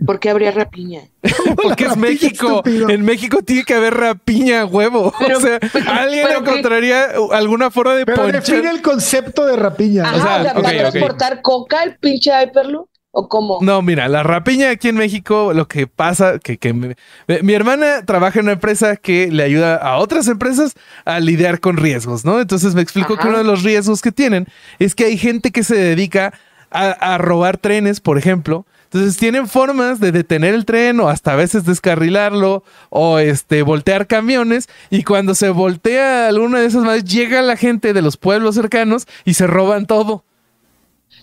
¿Por 0.06 0.20
qué 0.20 0.30
habría 0.30 0.50
rapiña? 0.50 1.00
Porque 1.62 1.84
es 1.84 1.90
rapiña, 1.90 2.08
México. 2.08 2.46
estúpido. 2.48 2.88
En 2.90 3.04
México 3.04 3.38
tiene 3.42 3.64
que 3.64 3.74
haber 3.74 3.94
rapiña, 3.94 4.64
huevo. 4.64 5.12
Pero- 5.18 5.38
o 5.38 5.40
sea, 5.40 5.58
pero- 5.60 5.90
alguien 5.90 6.26
encontraría 6.38 7.06
alguna 7.32 7.70
forma 7.70 7.94
de 7.94 8.06
Pero 8.06 8.22
ponchar. 8.22 8.42
define 8.42 8.70
el 8.70 8.82
concepto 8.82 9.44
de 9.46 9.56
rapiña. 9.56 10.02
Ajá, 10.04 10.16
O 10.16 10.20
sea, 10.20 10.36
o 10.40 10.42
sea, 10.42 10.52
¿va 10.62 10.68
a 10.68 10.90
transportar 10.90 11.42
coca 11.42 11.82
el 11.84 11.96
pinche 11.98 12.30
Hyperloop? 12.30 12.88
¿O 13.14 13.28
cómo? 13.28 13.58
No, 13.60 13.82
mira, 13.82 14.08
la 14.08 14.22
rapiña 14.22 14.70
aquí 14.70 14.88
en 14.88 14.96
México, 14.96 15.52
lo 15.52 15.68
que 15.68 15.86
pasa, 15.86 16.38
que, 16.38 16.56
que 16.56 16.72
me- 16.72 16.96
mi 17.42 17.52
hermana 17.52 18.06
trabaja 18.06 18.38
en 18.38 18.46
una 18.46 18.54
empresa 18.54 18.96
que 18.96 19.30
le 19.30 19.42
ayuda 19.42 19.76
a 19.76 19.98
otras 19.98 20.28
empresas 20.28 20.72
a 21.04 21.20
lidiar 21.20 21.60
con 21.60 21.76
riesgos, 21.76 22.24
¿no? 22.24 22.40
Entonces 22.40 22.74
me 22.74 22.80
explico 22.80 23.12
Ajá. 23.12 23.22
que 23.22 23.28
uno 23.28 23.36
de 23.38 23.44
los 23.44 23.62
riesgos 23.64 24.00
que 24.00 24.12
tienen 24.12 24.46
es 24.78 24.94
que 24.94 25.04
hay 25.04 25.18
gente 25.18 25.50
que 25.50 25.62
se 25.62 25.74
dedica 25.76 26.32
a, 26.70 26.88
a 26.92 27.18
robar 27.18 27.58
trenes, 27.58 28.00
por 28.00 28.16
ejemplo. 28.16 28.64
Entonces 28.92 29.16
tienen 29.16 29.48
formas 29.48 30.00
de 30.00 30.12
detener 30.12 30.52
el 30.52 30.66
tren 30.66 31.00
o 31.00 31.08
hasta 31.08 31.32
a 31.32 31.36
veces 31.36 31.64
descarrilarlo 31.64 32.62
o 32.90 33.18
este 33.18 33.62
voltear 33.62 34.06
camiones 34.06 34.68
y 34.90 35.02
cuando 35.02 35.34
se 35.34 35.48
voltea 35.48 36.28
alguna 36.28 36.60
de 36.60 36.66
esas 36.66 36.84
madres 36.84 37.04
llega 37.04 37.40
la 37.40 37.56
gente 37.56 37.94
de 37.94 38.02
los 38.02 38.18
pueblos 38.18 38.54
cercanos 38.54 39.06
y 39.24 39.32
se 39.32 39.46
roban 39.46 39.86
todo. 39.86 40.24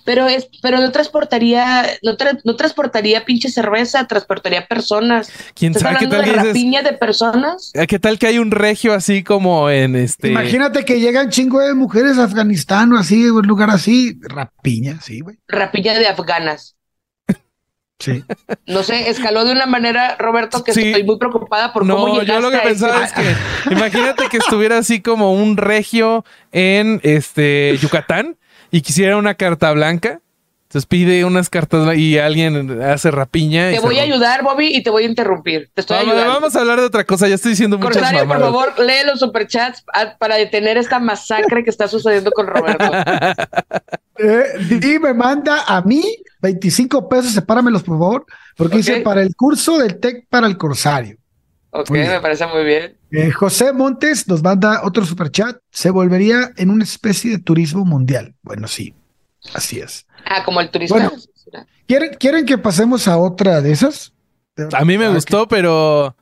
Pero 0.06 0.28
es, 0.28 0.48
pero 0.64 0.80
no 0.80 0.92
transportaría, 0.92 1.86
no, 2.02 2.18
tra- 2.18 2.40
no 2.44 2.56
transportaría 2.56 3.26
pinche 3.26 3.50
cerveza, 3.50 4.08
transportaría 4.08 4.66
personas. 4.66 5.30
¿Quién 5.54 5.74
¿Estás 5.76 5.94
sabe 5.94 6.00
qué 6.00 6.08
tal 6.08 6.26
de 6.26 6.34
rapiña 6.34 6.82
de 6.82 6.94
personas? 6.94 7.72
Eh, 7.76 7.86
¿Qué 7.86 8.00
tal 8.00 8.18
que 8.18 8.26
hay 8.26 8.40
un 8.40 8.50
regio 8.50 8.94
así 8.96 9.24
como 9.24 9.70
en 9.70 9.96
este? 9.96 10.30
Imagínate 10.30 10.86
que 10.86 11.00
llegan 11.00 11.30
chingo 11.30 11.60
de 11.60 11.76
mujeres 11.76 12.18
a 12.18 12.24
Afganistán 12.24 12.92
o 12.94 12.98
así, 12.98 13.30
un 13.30 13.46
lugar 13.46 13.70
así. 13.70 14.18
Rapiña, 14.22 15.00
sí, 15.02 15.20
güey. 15.20 15.38
Rapiña 15.48 15.94
de 15.94 16.08
afganas. 16.08 16.76
Sí. 18.00 18.24
No 18.66 18.84
sé, 18.84 19.10
escaló 19.10 19.46
de 19.46 19.52
una 19.52 19.66
manera, 19.66 20.16
Roberto, 20.18 20.64
que 20.64 20.74
Sí. 20.74 20.88
estoy 20.88 21.04
muy 21.04 21.18
preocupada 21.18 21.74
por 21.74 21.82
cómo 21.88 22.08
No, 22.08 22.14
llegaste 22.22 22.34
yo 22.34 22.40
lo 22.40 22.52
que 22.52 22.58
pensaba 22.60 23.04
es 23.04 23.14
que 23.14 23.36
imagínate 23.72 24.28
que 24.30 24.38
estuviera 24.38 24.78
así 24.78 25.02
como 25.02 25.34
un 25.34 25.58
regio 25.58 26.24
en 26.52 27.00
este 27.04 27.78
Yucatán 27.82 28.38
y 28.72 28.82
quisiera 28.82 29.18
una 29.18 29.34
carta 29.36 29.72
blanca. 29.72 30.22
Entonces 30.68 30.86
pide 30.86 31.26
unas 31.26 31.50
cartas 31.50 31.98
y 31.98 32.20
alguien 32.20 32.80
hace 32.84 33.10
rapiña. 33.10 33.72
y 33.72 33.74
Te 33.74 33.80
se 33.80 33.86
voy 33.88 33.98
a 33.98 34.04
ayudar, 34.04 34.44
Bobby, 34.44 34.68
y 34.68 34.84
te 34.84 34.92
voy 34.92 35.04
a 35.04 35.08
interrumpir. 35.08 35.72
Te 35.74 35.82
estoy 35.82 35.98
Vamos, 35.98 36.12
ayudando. 36.14 36.34
vamos 36.36 36.56
a 36.56 36.60
hablar 36.60 36.80
de 36.80 36.86
otra 36.86 37.04
cosa. 37.06 37.28
Ya 37.28 37.34
estoy 37.34 37.52
diciendo 37.54 37.80
muchas 37.80 37.98
Corsario, 37.98 38.28
por 38.28 38.40
favor, 38.40 38.74
lee 38.80 39.04
los 39.04 39.20
superchats 39.20 39.84
para 40.20 40.36
detener 40.36 40.78
esta 40.78 41.00
masacre 41.00 41.64
que 41.64 41.72
está 41.72 41.88
sucediendo 41.88 42.30
con 42.32 42.46
Roberto. 42.48 42.86
Eh, 44.22 44.44
Didi 44.68 45.00
me 45.00 45.14
manda 45.14 45.64
a 45.66 45.82
mí 45.82 46.04
25 46.42 47.10
pesos, 47.10 47.32
sepáramelos, 47.34 47.84
por 47.84 47.98
favor, 48.00 48.26
porque 48.56 48.78
dice 48.78 49.02
para 49.02 49.22
el 49.22 49.36
curso 49.36 49.78
del 49.78 50.00
TEC 50.00 50.28
para 50.30 50.48
el 50.48 50.58
Corsario. 50.58 51.18
Ok, 51.72 51.92
me 51.92 52.20
parece 52.20 52.48
muy 52.48 52.64
bien. 52.64 52.98
Eh, 53.12 53.30
José 53.32 53.74
Montes 53.74 54.28
nos 54.28 54.42
manda 54.42 54.82
otro 54.84 55.06
superchat. 55.06 55.58
Se 55.70 55.92
volvería 55.92 56.52
en 56.58 56.72
una 56.72 56.84
especie 56.84 57.32
de 57.32 57.40
turismo 57.40 57.86
mundial. 57.86 58.34
Bueno, 58.42 58.68
sí, 58.68 58.96
así 59.54 59.80
es. 59.80 60.08
Ah, 60.26 60.44
como 60.44 60.62
el 60.62 60.70
turista. 60.72 60.96
Bueno. 60.96 61.12
¿Quieren, 61.88 62.12
¿quieren 62.20 62.46
que 62.46 62.58
pasemos 62.58 63.08
a 63.08 63.18
otra 63.18 63.62
de 63.62 63.72
esas? 63.72 64.14
A 64.74 64.84
mí 64.86 64.98
me 64.98 65.06
Ah, 65.06 65.14
gustó, 65.14 65.48
pero 65.48 66.16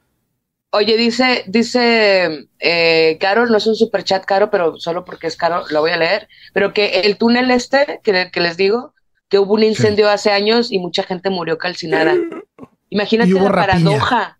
Oye, 0.72 0.98
dice, 0.98 1.44
dice 1.48 2.50
eh, 2.60 3.18
Caro, 3.20 3.46
no 3.48 3.58
es 3.58 3.68
un 3.68 3.76
superchat 3.76 4.26
caro, 4.26 4.50
pero 4.52 4.78
solo 4.78 5.06
porque 5.06 5.28
es 5.28 5.38
caro, 5.38 5.64
lo 5.70 5.80
voy 5.82 5.92
a 5.92 5.98
leer, 5.98 6.28
pero 6.54 6.74
que 6.74 7.02
el 7.02 7.18
túnel 7.18 7.50
este, 7.52 8.00
que, 8.04 8.30
que 8.32 8.40
les 8.42 8.58
digo, 8.58 8.94
que 9.30 9.40
hubo 9.40 9.54
un 9.54 9.64
incendio 9.64 10.10
hace 10.10 10.32
años 10.32 10.72
y 10.72 10.80
mucha 10.80 11.04
gente 11.04 11.30
murió 11.30 11.58
calcinada. 11.58 12.16
Imagínate 12.90 13.32
la 13.32 13.50
rapiña. 13.50 13.68
paradoja. 13.80 14.40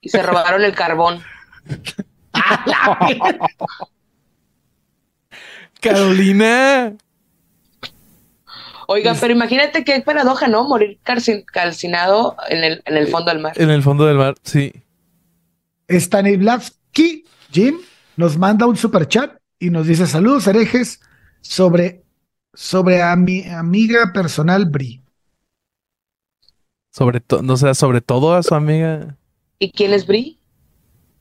Y 0.00 0.08
se 0.08 0.22
robaron 0.22 0.64
el 0.64 0.74
carbón. 0.74 1.22
Carolina. 5.80 6.94
Oigan, 8.88 9.16
pero 9.20 9.32
imagínate 9.32 9.84
qué 9.84 10.00
paradoja, 10.00 10.46
¿no? 10.46 10.68
Morir 10.68 10.98
calcin- 11.04 11.44
calcinado 11.44 12.36
en 12.48 12.62
el, 12.62 12.82
en 12.84 12.96
el 12.96 13.08
fondo 13.08 13.32
del 13.32 13.40
mar. 13.40 13.52
En 13.56 13.70
el 13.70 13.82
fondo 13.82 14.06
del 14.06 14.16
mar, 14.16 14.34
sí. 14.42 14.72
Stanislavski 15.88 17.24
Jim 17.50 17.78
nos 18.16 18.36
manda 18.38 18.66
un 18.66 18.76
superchat 18.76 19.36
y 19.58 19.70
nos 19.70 19.86
dice 19.86 20.06
saludos 20.06 20.46
herejes 20.46 21.00
sobre, 21.40 22.04
sobre 22.56 23.02
a 23.02 23.14
mi 23.16 23.44
amiga 23.44 24.12
personal 24.12 24.64
Bri. 24.66 25.02
Sobre 26.92 27.20
todo, 27.20 27.42
no 27.42 27.56
sé, 27.56 27.74
sobre 27.74 28.00
todo 28.00 28.34
a 28.34 28.42
su 28.42 28.54
amiga. 28.54 29.16
¿Y 29.58 29.70
quién 29.70 29.92
es 29.92 30.06
Bri? 30.06 30.40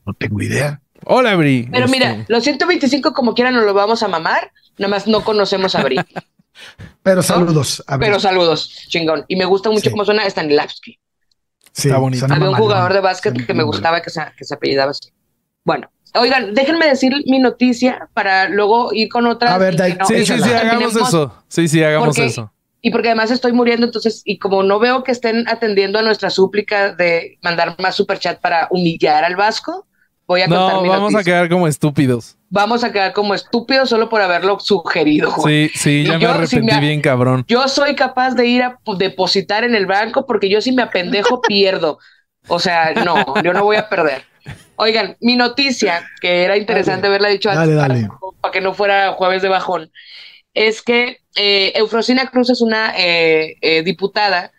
No 0.06 0.14
tengo 0.14 0.42
idea. 0.42 0.82
Hola, 1.04 1.36
Bri. 1.36 1.68
Pero 1.72 1.86
Este, 1.86 1.98
mira, 1.98 2.26
los 2.30 2.44
125 2.44 3.14
como 3.14 3.34
quiera 3.34 3.52
nos 3.52 3.66
lo 3.66 3.74
vamos 3.74 4.02
a 4.02 4.08
mamar, 4.08 4.52
nada 4.78 4.90
más 4.90 5.06
no 5.08 5.24
conocemos 5.24 5.76
a 5.76 5.84
Bri. 5.84 5.98
Pero 7.04 7.22
saludos. 7.22 7.84
a 7.88 7.98
Bri. 7.98 8.08
Pero 8.08 8.20
saludos, 8.20 8.70
chingón. 8.88 9.26
Y 9.28 9.36
me 9.36 9.46
gusta 9.46 9.70
mucho 9.70 9.84
Sí. 9.84 9.92
cómo 9.92 10.06
suena 10.06 10.28
Stanislavski. 10.30 10.98
Sí, 11.74 11.90
está 11.90 12.00
bonito. 12.00 12.26
Había 12.30 12.50
un 12.50 12.56
jugador 12.56 12.94
de 12.94 13.02
básquet 13.02 13.46
que 13.46 13.54
me 13.54 13.64
gustaba 13.64 14.02
que 14.02 14.10
se, 14.10 14.22
que 14.38 14.46
se 14.46 14.54
apellidaba 14.54 14.92
así. 14.92 15.10
Bueno, 15.66 15.92
oigan, 16.18 16.54
déjenme 16.54 16.86
decir 16.88 17.14
mi 17.28 17.40
noticia 17.40 18.10
para 18.14 18.50
luego 18.50 18.92
ir 18.94 19.10
con 19.10 19.26
otra. 19.28 19.54
A 19.54 19.58
ver, 19.58 19.76
Dai- 19.76 19.98
Sí, 20.08 20.26
sí, 20.26 20.40
sí, 20.42 20.52
hagamos 20.54 20.96
eso. 20.96 21.34
Sí, 21.48 21.68
sí, 21.68 21.84
hagamos 21.84 22.10
Porque- 22.10 22.26
eso. 22.26 22.52
Y 22.82 22.92
porque 22.92 23.08
además 23.08 23.32
estoy 23.32 23.52
muriendo, 23.52 23.88
entonces, 23.88 24.22
y 24.26 24.38
como 24.38 24.62
no 24.62 24.78
veo 24.78 25.04
que 25.04 25.12
estén 25.12 25.48
atendiendo 25.48 25.98
a 25.98 26.04
nuestra 26.04 26.30
súplica 26.30 26.94
de 26.94 27.40
mandar 27.42 27.76
más 27.80 27.96
superchat 27.96 28.40
para 28.40 28.68
humillar 28.70 29.24
al 29.24 29.36
Vasco, 29.36 29.88
voy 30.28 30.42
a 30.42 30.48
contar 30.48 30.74
No, 30.76 30.82
mi 30.84 30.90
vamos 30.90 31.16
a 31.16 31.24
quedar 31.24 31.50
como 31.50 31.68
estúpidos. 31.68 32.38
Vamos 32.50 32.84
a 32.84 32.92
quedar 32.92 33.12
como 33.14 33.34
estúpidos 33.34 33.90
solo 33.90 34.08
por 34.08 34.22
haberlo 34.22 34.60
sugerido. 34.60 35.32
güey. 35.36 35.70
Sí, 35.70 35.78
sí, 35.80 35.90
Y 36.02 36.06
ya 36.06 36.14
me 36.14 36.20
yo, 36.20 36.30
arrepentí 36.30 36.56
si 36.58 36.62
me- 36.62 36.80
bien, 36.80 37.02
cabrón. 37.02 37.44
Yo 37.48 37.68
soy 37.68 37.96
capaz 37.96 38.36
de 38.36 38.46
ir 38.46 38.62
a 38.62 38.78
depositar 39.00 39.64
en 39.64 39.74
el 39.74 39.88
banco 39.88 40.28
porque 40.28 40.48
yo 40.48 40.62
si 40.62 40.72
me 40.72 40.84
apendejo 40.84 41.42
pierdo. 41.48 41.98
O 42.48 42.60
sea, 42.60 42.94
no, 43.04 43.16
yo 43.44 43.52
no 43.54 43.64
voy 43.64 43.78
a 43.78 43.90
perder. 43.90 44.24
Oigan, 44.78 45.16
mi 45.22 45.36
noticia, 45.36 46.10
que 46.22 46.44
era 46.44 46.58
interesante 46.58 47.08
haberla 47.08 47.30
dicho 47.30 47.50
antes 47.50 47.76
Para, 48.42 48.52
que 48.52 48.62
no 48.62 48.74
fuera 48.74 49.14
jueves 49.14 49.42
de 49.42 49.50
bajón, 49.50 49.92
es 50.54 50.82
que 50.82 51.20
eh, 51.36 51.74
Eufrosina 51.76 52.30
Cruz 52.30 52.50
es 52.50 52.62
una 52.62 52.94
eh, 52.98 53.58
eh, 53.62 53.84
diputada 53.84 54.52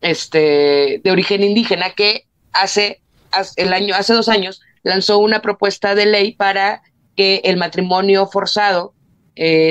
este, 0.00 1.00
de 1.02 1.10
origen 1.10 1.42
indígena 1.42 1.90
que 1.90 2.26
hace, 2.52 3.00
hace, 3.30 3.62
el 3.62 3.72
año, 3.72 3.94
hace 3.94 4.14
dos 4.14 4.28
años 4.28 4.60
lanzó 4.82 5.18
una 5.18 5.42
propuesta 5.42 5.94
de 5.94 6.06
ley 6.06 6.32
para 6.32 6.82
que 7.16 7.40
el 7.44 7.56
matrimonio 7.56 8.26
forzado 8.26 8.94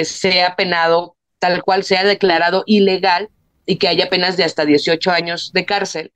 sea 0.04 0.56
penado 0.56 1.18
tal 1.40 1.62
cual 1.62 1.84
sea 1.84 2.06
declarado 2.06 2.64
ilegal 2.66 3.30
y 3.66 3.76
que 3.76 3.90
haya 3.90 4.10
penas 4.10 4.38
de 4.38 4.46
hasta 4.46 4.66
18 4.66 5.12
años 5.12 5.52
de 5.54 5.66
cárcel 5.66 6.14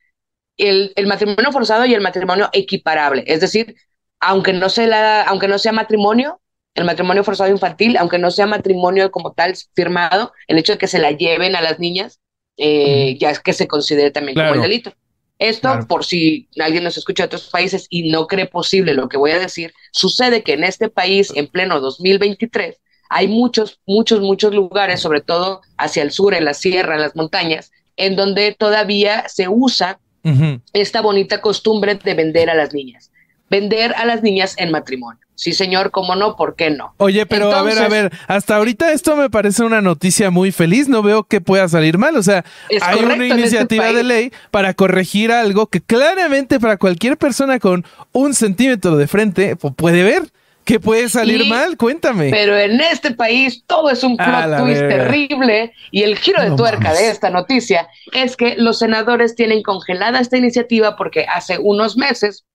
el, 0.58 0.94
matrimonio 1.08 1.52
forzado 1.52 1.86
y 1.86 1.94
el 1.94 2.02
matrimonio 2.02 2.50
equiparable. 2.54 3.24
Es 3.28 3.42
decir, 3.42 3.76
aunque 4.20 4.54
no, 4.54 4.70
sea 4.70 4.88
la, 4.88 5.22
aunque 5.24 5.48
no 5.48 5.58
sea 5.58 5.72
matrimonio, 5.72 6.42
el 6.76 6.86
matrimonio 6.86 7.24
forzado 7.24 7.50
infantil, 7.50 7.98
aunque 7.98 8.20
no 8.20 8.32
sea 8.32 8.46
matrimonio 8.46 9.12
como 9.12 9.34
tal 9.34 9.54
firmado, 9.74 10.34
el 10.48 10.58
hecho 10.58 10.74
de 10.74 10.78
que 10.78 10.88
se 10.88 11.00
la 11.00 11.12
lleven 11.12 11.56
a 11.56 11.62
las 11.62 11.80
niñas, 11.80 12.20
eh, 12.58 13.18
ya 13.20 13.32
es 13.32 13.40
que 13.40 13.54
se 13.54 13.68
considere 13.68 14.12
también 14.12 14.36
como 14.36 14.54
el 14.54 14.62
delito. 14.62 14.94
Esto, 15.40 15.88
por 15.88 16.06
si 16.06 16.50
alguien 16.60 16.84
nos 16.84 16.98
escucha 16.98 17.24
de 17.24 17.28
otros 17.28 17.50
países 17.50 17.88
y 17.90 18.12
no 18.12 18.28
cree 18.28 18.46
posible 18.46 18.94
lo 18.94 19.10
que 19.10 19.18
voy 19.18 19.32
a 19.32 19.40
decir, 19.40 19.74
sucede 19.92 20.44
que 20.44 20.54
en 20.54 20.64
este 20.64 20.88
país, 20.88 21.32
en 21.36 21.48
pleno 21.48 21.80
2023, 21.80 22.80
hay 23.10 23.28
muchos, 23.28 23.80
muchos, 23.88 24.22
muchos 24.22 24.54
lugares, 24.54 25.00
sobre 25.00 25.22
todo 25.22 25.62
hacia 25.78 26.04
el 26.04 26.12
sur, 26.12 26.36
en 26.36 26.46
la 26.46 26.54
sierra, 26.54 26.94
en 26.94 27.02
las 27.02 27.16
montañas, 27.16 27.72
en 27.98 28.16
donde 28.16 28.54
todavía 28.54 29.28
se 29.30 29.50
usa 29.50 30.00
esta 30.74 31.02
bonita 31.02 31.42
costumbre 31.42 31.96
de 31.96 32.14
vender 32.14 32.50
a 32.50 32.56
las 32.56 32.74
niñas. 32.74 33.12
Vender 33.50 33.94
a 33.96 34.06
las 34.06 34.24
niñas 34.24 34.56
en 34.58 34.72
matrimonio. 34.72 35.20
Sí, 35.42 35.54
señor, 35.54 35.90
cómo 35.90 36.16
no, 36.16 36.36
¿por 36.36 36.56
qué 36.56 36.70
no? 36.70 36.94
Oye, 36.98 37.26
pero 37.26 37.52
a 37.52 37.64
ver, 37.64 37.80
a 37.80 37.88
ver, 37.88 38.12
hasta 38.28 38.58
ahorita 38.58 38.92
esto 38.92 39.16
me 39.16 39.30
parece 39.32 39.64
una 39.64 39.82
noticia 39.82 40.30
muy 40.30 40.52
feliz, 40.52 40.88
no 40.88 41.02
veo 41.02 41.24
que 41.24 41.42
pueda 41.42 41.68
salir 41.68 41.98
mal, 41.98 42.16
o 42.16 42.22
sea, 42.22 42.46
hay 42.82 43.00
una 43.04 43.14
este 43.14 43.28
iniciativa 43.28 43.92
de 43.92 44.04
ley 44.04 44.32
para 44.52 44.76
corregir 44.76 45.32
algo 45.32 45.66
que 45.66 45.82
claramente 45.82 46.60
para 46.60 46.78
cualquier 46.78 47.18
persona 47.18 47.58
con 47.58 47.84
un 48.12 48.36
centímetro 48.36 48.98
de 48.98 49.08
frente 49.08 49.56
puede 49.56 50.04
ver. 50.04 50.32
¿Qué 50.72 50.80
puede 50.80 51.10
salir 51.10 51.48
mal? 51.48 51.76
Cuéntame. 51.76 52.30
Pero 52.32 52.58
en 52.58 52.80
este 52.80 53.12
país 53.12 53.62
todo 53.68 53.90
es 53.90 54.06
un 54.06 54.16
plot 54.16 54.58
twist 54.58 54.80
terrible 54.80 55.74
y 55.92 56.04
el 56.04 56.18
giro 56.18 56.42
de 56.42 56.56
tuerca 56.56 56.94
de 56.94 57.10
esta 57.10 57.30
noticia 57.30 57.90
es 58.14 58.38
que 58.38 58.56
los 58.56 58.80
senadores 58.80 59.36
tienen 59.36 59.64
congelada 59.64 60.22
esta 60.22 60.38
iniciativa 60.38 60.96
porque 60.96 61.26
hace 61.26 61.58
unos 61.60 61.98
meses, 61.98 62.46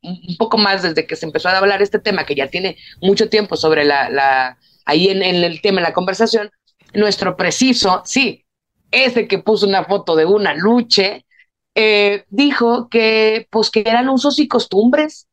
un 0.00 0.36
poco 0.38 0.58
más 0.58 0.82
desde 0.82 1.06
que 1.06 1.14
se 1.14 1.24
empezó 1.24 1.50
a 1.50 1.56
hablar 1.56 1.82
este 1.82 2.00
tema, 2.00 2.26
que 2.26 2.34
ya 2.34 2.48
tiene 2.48 2.78
mucho 3.00 3.28
tiempo 3.28 3.54
sobre 3.54 3.84
la, 3.84 4.10
la 4.10 4.58
ahí 4.84 5.10
en, 5.10 5.22
el 5.22 5.60
tema 5.60 5.82
de 5.82 5.86
la 5.86 5.94
conversación, 5.94 6.50
nuestro 6.94 7.36
preciso, 7.36 8.02
sí, 8.04 8.44
ese 8.90 9.28
que 9.28 9.38
puso 9.38 9.68
una 9.68 9.84
foto 9.84 10.16
de 10.16 10.24
una 10.24 10.52
luche, 10.52 11.26
eh, 11.76 12.24
dijo 12.28 12.88
que 12.88 13.46
pues 13.50 13.70
que 13.70 13.84
eran 13.86 14.08
usos 14.08 14.40
y 14.40 14.48
costumbres 14.48 15.28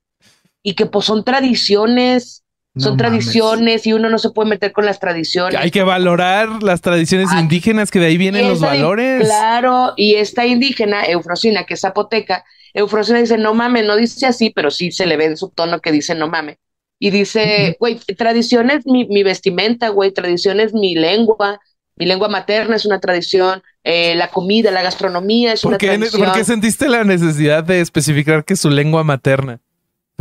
y 0.63 0.73
que 0.73 0.85
pues 0.85 1.05
son 1.05 1.23
tradiciones, 1.23 2.43
son 2.77 2.97
tradiciones 2.97 3.85
y 3.87 3.93
uno 3.93 4.09
no 4.09 4.19
se 4.19 4.29
puede 4.29 4.49
meter 4.49 4.71
con 4.71 4.85
las 4.85 4.99
tradiciones. 4.99 5.59
Hay 5.59 5.71
que 5.71 5.83
valorar 5.83 6.63
las 6.63 6.81
tradiciones 6.81 7.29
indígenas, 7.33 7.91
que 7.91 7.99
de 7.99 8.05
ahí 8.05 8.17
vienen 8.17 8.47
los 8.47 8.61
valores. 8.61 9.21
Claro, 9.21 9.93
y 9.97 10.15
esta 10.15 10.45
indígena, 10.45 11.03
Eufrosina, 11.03 11.65
que 11.65 11.73
es 11.73 11.81
zapoteca, 11.81 12.45
Eufrosina 12.73 13.19
dice, 13.19 13.37
no 13.37 13.53
mames, 13.53 13.85
no 13.85 13.95
dice 13.95 14.25
así, 14.25 14.51
pero 14.51 14.71
sí 14.71 14.91
se 14.91 15.05
le 15.05 15.17
ve 15.17 15.25
en 15.25 15.37
su 15.37 15.49
tono 15.49 15.79
que 15.79 15.91
dice, 15.91 16.15
no 16.15 16.29
mames. 16.29 16.57
Y 16.99 17.11
dice, 17.11 17.77
güey, 17.79 17.99
tradición 18.17 18.69
es 18.69 18.85
mi, 18.85 19.05
mi 19.07 19.23
vestimenta, 19.23 19.89
güey, 19.89 20.11
tradición 20.11 20.59
es 20.59 20.73
mi 20.73 20.95
lengua, 20.95 21.59
mi 21.95 22.05
lengua 22.05 22.27
materna 22.29 22.75
es 22.75 22.85
una 22.85 22.99
tradición, 22.99 23.61
eh, 23.83 24.15
la 24.15 24.29
comida, 24.29 24.69
la 24.71 24.81
gastronomía 24.81 25.53
es 25.53 25.63
una 25.63 25.77
tradición. 25.77 26.23
¿Por 26.23 26.33
qué 26.33 26.43
sentiste 26.43 26.87
la 26.87 27.03
necesidad 27.03 27.63
de 27.63 27.81
especificar 27.81 28.45
que 28.45 28.53
es 28.53 28.59
su 28.59 28.69
lengua 28.69 29.03
materna? 29.03 29.61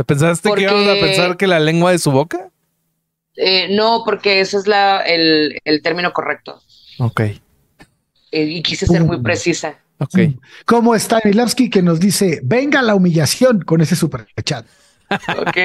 ¿Pensaste 0.05 0.49
que 0.53 0.61
íbamos 0.61 0.87
a 0.87 0.93
pensar 0.93 1.37
que 1.37 1.47
la 1.47 1.59
lengua 1.59 1.91
de 1.91 1.99
su 1.99 2.11
boca? 2.11 2.49
Eh, 3.35 3.67
no, 3.75 4.03
porque 4.05 4.41
ese 4.41 4.57
es 4.57 4.67
la, 4.67 5.01
el, 5.01 5.59
término 5.81 6.11
correcto. 6.13 6.61
Ok. 6.99 7.21
Eh, 7.21 7.39
y 8.31 8.61
quise 8.61 8.85
ser 8.85 9.03
muy 9.03 9.21
precisa. 9.21 9.79
Ok. 9.97 10.17
¿Cómo 10.65 10.95
está 10.95 11.21
Milavsky 11.23 11.69
que 11.69 11.81
nos 11.81 11.99
dice, 11.99 12.39
venga 12.43 12.81
la 12.81 12.95
humillación 12.95 13.61
con 13.61 13.81
ese 13.81 13.95
super 13.95 14.27
chat? 14.43 14.65
Ok. 15.37 15.57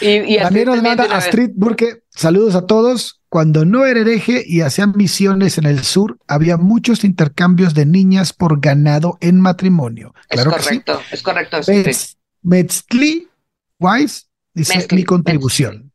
Y, 0.00 0.38
también 0.38 0.66
nos 0.66 0.82
manda 0.82 1.04
Astrid 1.04 1.50
Burke, 1.54 2.04
saludos 2.08 2.54
a 2.54 2.66
todos. 2.66 3.20
Cuando 3.28 3.64
no 3.64 3.84
era 3.84 4.00
hereje 4.00 4.42
y 4.46 4.62
hacían 4.62 4.92
misiones 4.96 5.58
en 5.58 5.66
el 5.66 5.84
sur, 5.84 6.18
había 6.26 6.56
muchos 6.56 7.04
intercambios 7.04 7.74
de 7.74 7.86
niñas 7.86 8.32
por 8.32 8.60
ganado 8.60 9.18
en 9.20 9.40
matrimonio. 9.40 10.14
Claro 10.28 10.50
es 10.50 10.56
correcto, 10.56 11.00
es 11.10 11.22
correcto. 11.22 11.58
Metzli 12.42 13.29
Wise 13.80 14.26
dice 14.54 14.86
mi 14.92 15.04
contribución. 15.04 15.92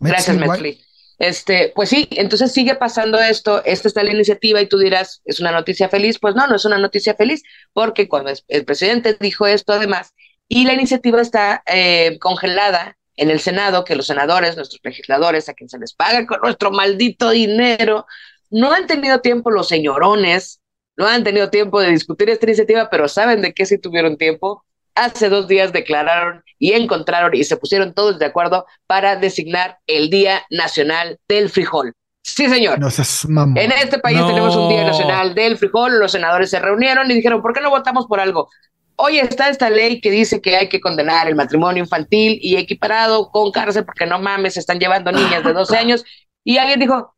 Gracias, 0.00 0.36
Metzli. 0.36 0.80
Este, 1.18 1.72
pues 1.74 1.88
sí, 1.88 2.06
entonces 2.12 2.52
sigue 2.52 2.76
pasando 2.76 3.18
esto, 3.18 3.64
esta 3.64 3.88
está 3.88 4.04
la 4.04 4.12
iniciativa 4.12 4.60
y 4.60 4.68
tú 4.68 4.78
dirás, 4.78 5.20
¿es 5.24 5.40
una 5.40 5.50
noticia 5.50 5.88
feliz? 5.88 6.20
Pues 6.20 6.36
no, 6.36 6.46
no 6.46 6.54
es 6.54 6.64
una 6.64 6.78
noticia 6.78 7.14
feliz, 7.14 7.42
porque 7.72 8.08
cuando 8.08 8.30
el 8.46 8.64
presidente 8.64 9.16
dijo 9.18 9.46
esto 9.48 9.72
además, 9.72 10.14
y 10.46 10.64
la 10.64 10.74
iniciativa 10.74 11.20
está 11.20 11.64
eh, 11.66 12.18
congelada 12.20 12.96
en 13.16 13.30
el 13.30 13.40
Senado, 13.40 13.84
que 13.84 13.96
los 13.96 14.06
senadores, 14.06 14.54
nuestros 14.54 14.80
legisladores, 14.84 15.48
a 15.48 15.54
quien 15.54 15.68
se 15.68 15.78
les 15.78 15.92
paga 15.92 16.24
con 16.24 16.40
nuestro 16.40 16.70
maldito 16.70 17.30
dinero, 17.30 18.06
no 18.48 18.72
han 18.72 18.86
tenido 18.86 19.20
tiempo 19.20 19.50
los 19.50 19.66
señorones, 19.66 20.60
no 20.96 21.08
han 21.08 21.24
tenido 21.24 21.50
tiempo 21.50 21.80
de 21.80 21.90
discutir 21.90 22.30
esta 22.30 22.46
iniciativa, 22.46 22.88
pero 22.90 23.08
saben 23.08 23.42
de 23.42 23.52
qué 23.52 23.66
sí 23.66 23.76
tuvieron 23.78 24.16
tiempo, 24.16 24.64
hace 24.98 25.28
dos 25.28 25.48
días 25.48 25.72
declararon 25.72 26.42
y 26.58 26.72
encontraron 26.72 27.34
y 27.34 27.44
se 27.44 27.56
pusieron 27.56 27.94
todos 27.94 28.18
de 28.18 28.26
acuerdo 28.26 28.66
para 28.86 29.16
designar 29.16 29.78
el 29.86 30.10
Día 30.10 30.42
Nacional 30.50 31.18
del 31.28 31.50
Frijol. 31.50 31.94
Sí, 32.22 32.48
señor. 32.48 32.78
en 32.78 33.72
este 33.72 33.98
país 33.98 34.18
tenemos 34.26 34.54
un 34.54 34.68
Día 34.68 34.84
Nacional 34.84 35.34
del 35.34 35.56
Frijol. 35.56 35.98
Los 35.98 36.12
senadores 36.12 36.50
se 36.50 36.58
reunieron 36.58 37.10
y 37.10 37.14
dijeron, 37.14 37.40
¿por 37.40 37.54
qué 37.54 37.60
no 37.60 37.70
votamos 37.70 38.06
por 38.06 38.20
algo? 38.20 38.48
Hoy 38.96 39.18
está 39.18 39.48
esta 39.48 39.70
ley 39.70 40.00
que 40.00 40.10
dice 40.10 40.40
que 40.42 40.56
hay 40.56 40.68
que 40.68 40.80
condenar 40.80 41.28
el 41.28 41.36
matrimonio 41.36 41.82
infantil 41.82 42.38
y 42.42 42.56
equiparado 42.56 43.30
con 43.30 43.52
cárcel 43.52 43.84
porque 43.84 44.06
no 44.06 44.18
mames, 44.18 44.54
se 44.54 44.60
están 44.60 44.78
llevando 44.78 45.12
niñas 45.12 45.44
de 45.44 45.52
12 45.52 45.76
años. 45.78 46.04
Y 46.44 46.58
alguien 46.58 46.80
dijo, 46.80 47.14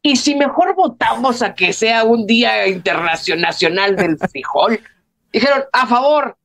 ¿y 0.00 0.16
si 0.16 0.34
mejor 0.34 0.74
votamos 0.74 1.42
a 1.42 1.54
que 1.54 1.72
sea 1.72 2.04
un 2.04 2.26
Día 2.26 2.66
Internacional 2.68 3.96
del 3.96 4.16
Frijol? 4.16 4.80
Dijeron, 5.32 5.64
a 5.72 5.86
favor, 5.86 6.36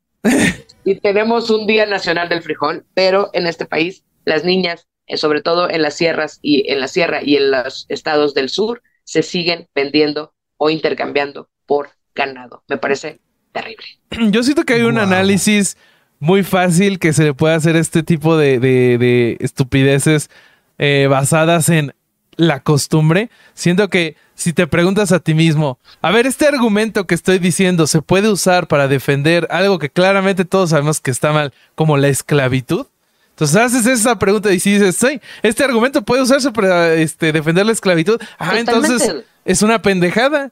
y 0.84 0.96
tenemos 0.96 1.50
un 1.50 1.68
Día 1.68 1.86
Nacional 1.86 2.30
del 2.30 2.42
Frijol, 2.42 2.86
pero 2.94 3.30
en 3.34 3.48
este 3.48 3.66
país 3.66 4.04
las 4.26 4.44
niñas, 4.44 4.88
eh, 5.08 5.18
sobre 5.18 5.42
todo 5.42 5.70
en 5.70 5.82
las 5.82 5.96
sierras 5.96 6.40
y 6.42 6.72
en 6.72 6.80
la 6.80 6.88
sierra 6.88 7.22
y 7.24 7.36
en 7.36 7.52
los 7.52 7.86
estados 7.90 8.34
del 8.34 8.50
sur, 8.50 8.82
se 9.04 9.24
siguen 9.24 9.68
vendiendo 9.74 10.34
o 10.58 10.70
intercambiando 10.70 11.50
por 11.66 11.90
ganado. 12.14 12.64
Me 12.68 12.78
parece 12.78 13.20
terrible. 13.52 13.86
Yo 14.32 14.44
siento 14.44 14.64
que 14.64 14.74
hay 14.74 14.82
un 14.82 14.98
análisis 14.98 15.78
muy 16.20 16.44
fácil 16.44 17.00
que 17.00 17.14
se 17.14 17.24
le 17.24 17.34
puede 17.34 17.56
hacer 17.56 17.76
este 17.76 18.04
tipo 18.04 18.38
de, 18.38 19.38
estupideces 19.40 20.30
eh, 20.78 21.08
basadas 21.10 21.70
en 21.70 21.94
la 22.36 22.62
costumbre. 22.62 23.30
Siento 23.54 23.90
que 23.90 24.16
si 24.38 24.54
te 24.54 24.68
preguntas 24.68 25.12
a 25.12 25.20
ti 25.20 25.34
mismo, 25.34 25.80
a 26.00 26.12
ver, 26.12 26.28
este 26.28 26.46
argumento 26.48 27.08
que 27.08 27.16
estoy 27.16 27.40
diciendo 27.40 27.88
se 27.88 28.04
puede 28.04 28.30
usar 28.30 28.68
para 28.68 28.88
defender 28.88 29.48
algo 29.50 29.80
que 29.80 29.90
claramente 29.90 30.46
todos 30.46 30.70
sabemos 30.70 31.02
que 31.02 31.10
está 31.10 31.34
mal, 31.34 31.52
como 31.74 31.98
la 31.98 32.08
esclavitud. 32.08 32.86
Entonces 33.32 33.58
haces 33.58 33.88
esa 33.88 34.20
pregunta 34.20 34.54
y 34.54 34.60
si 34.60 34.74
dices, 34.74 34.96
sí, 34.96 35.20
este 35.42 35.64
argumento 35.64 36.04
puede 36.04 36.22
usarse 36.22 36.52
para 36.52 36.94
este, 36.94 37.32
defender 37.32 37.66
la 37.66 37.72
esclavitud. 37.72 38.22
Ah, 38.38 38.54
entonces 38.58 39.26
es 39.44 39.62
una 39.64 39.82
pendejada. 39.82 40.52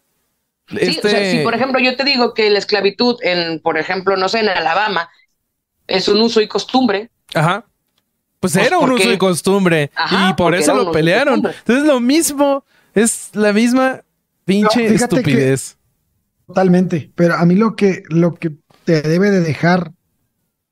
Sí, 0.67 0.97
o 0.97 1.07
sea, 1.07 1.19
si 1.19 1.37
este 1.37 1.43
por 1.43 1.53
ejemplo 1.53 1.79
yo 1.79 1.95
te 1.95 2.03
digo 2.03 2.33
que 2.33 2.49
la 2.49 2.57
esclavitud 2.57 3.17
en, 3.21 3.59
por 3.59 3.77
ejemplo, 3.77 4.17
no 4.17 4.29
sé, 4.29 4.39
en 4.39 4.49
Alabama, 4.49 5.09
es 5.85 6.07
un 6.07 6.19
uso 6.21 6.41
y 6.41 6.47
costumbre. 6.47 7.11
Ajá. 7.35 7.65
Pues, 8.39 8.53
pues 8.53 8.65
era 8.65 8.79
un 8.79 8.91
uso 8.91 9.11
y 9.11 9.17
costumbre. 9.19 9.91
y 10.09 10.33
por 10.33 10.55
eso 10.55 10.73
lo 10.73 10.91
pelearon. 10.91 11.35
Entonces 11.35 11.85
lo 11.85 11.99
mismo 11.99 12.63
es 12.95 13.29
la 13.33 13.53
misma 13.53 14.01
pinche 14.45 14.87
estupidez. 14.87 15.77
totalmente. 16.47 17.11
Pero 17.15 17.35
a 17.35 17.45
mí 17.45 17.55
lo 17.55 17.75
que, 17.75 18.03
lo 18.09 18.33
que 18.35 18.55
te 18.85 19.01
debe 19.01 19.29
de 19.29 19.41
dejar 19.41 19.91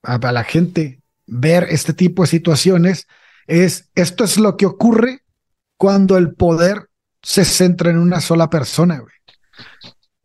a, 0.02 0.18
la 0.32 0.44
gente 0.44 1.02
ver 1.28 1.68
este 1.70 1.94
tipo 1.94 2.24
de 2.24 2.28
situaciones 2.28 3.08
es 3.48 3.90
esto 3.96 4.24
es 4.24 4.38
lo 4.38 4.58
que 4.58 4.66
ocurre 4.66 5.24
cuando 5.78 6.18
el 6.18 6.34
poder 6.34 6.90
se 7.22 7.46
centra 7.46 7.92
en 7.92 7.98
una 7.98 8.22
sola 8.22 8.50
persona, 8.50 9.00
güey. 9.00 9.14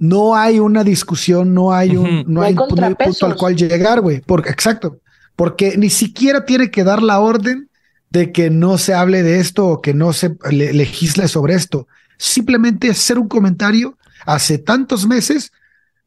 No 0.00 0.36
hay 0.36 0.60
una 0.60 0.84
discusión, 0.84 1.54
no 1.54 1.72
hay 1.72 1.96
un, 1.96 2.24
no, 2.28 2.42
hay, 2.42 2.54
punto 2.54 3.26
al 3.26 3.34
cual 3.34 3.56
llegar, 3.56 4.00
güey. 4.00 4.20
Porque, 4.20 4.50
exacto. 4.50 5.00
porque 5.34 5.76
ni 5.76 5.90
siquiera 5.90 6.44
tiene 6.44 6.70
que 6.70 6.84
dar 6.84 7.02
la 7.02 7.18
orden 7.18 7.67
de 8.10 8.32
que 8.32 8.50
no 8.50 8.78
se 8.78 8.94
hable 8.94 9.22
de 9.22 9.40
esto 9.40 9.66
o 9.66 9.82
que 9.82 9.94
no 9.94 10.12
se 10.12 10.36
legisle 10.50 11.28
sobre 11.28 11.54
esto. 11.54 11.86
Simplemente 12.16 12.90
hacer 12.90 13.18
un 13.18 13.28
comentario 13.28 13.98
hace 14.26 14.58
tantos 14.58 15.06
meses 15.06 15.52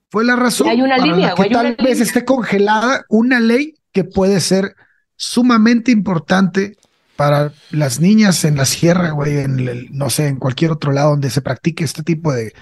fue 0.09 0.25
la 0.25 0.35
razón 0.35 0.67
hay 0.67 0.81
una 0.81 0.97
línea, 0.97 1.33
que 1.35 1.49
tal 1.49 1.75
vez 1.81 2.01
esté 2.01 2.25
congelada 2.25 3.05
una 3.07 3.39
ley 3.39 3.75
que 3.93 4.03
puede 4.03 4.41
ser 4.41 4.75
sumamente 5.15 5.91
importante 5.91 6.75
para 7.15 7.53
las 7.69 7.99
niñas 8.01 8.43
en 8.43 8.57
la 8.57 8.65
sierra, 8.65 9.11
güey, 9.11 9.37
en 9.37 9.87
no 9.91 10.09
sé, 10.09 10.27
en 10.27 10.37
cualquier 10.37 10.71
otro 10.71 10.91
lado 10.91 11.11
donde 11.11 11.29
se 11.29 11.41
practique 11.41 11.83
este 11.83 12.03
tipo 12.03 12.33
de, 12.33 12.53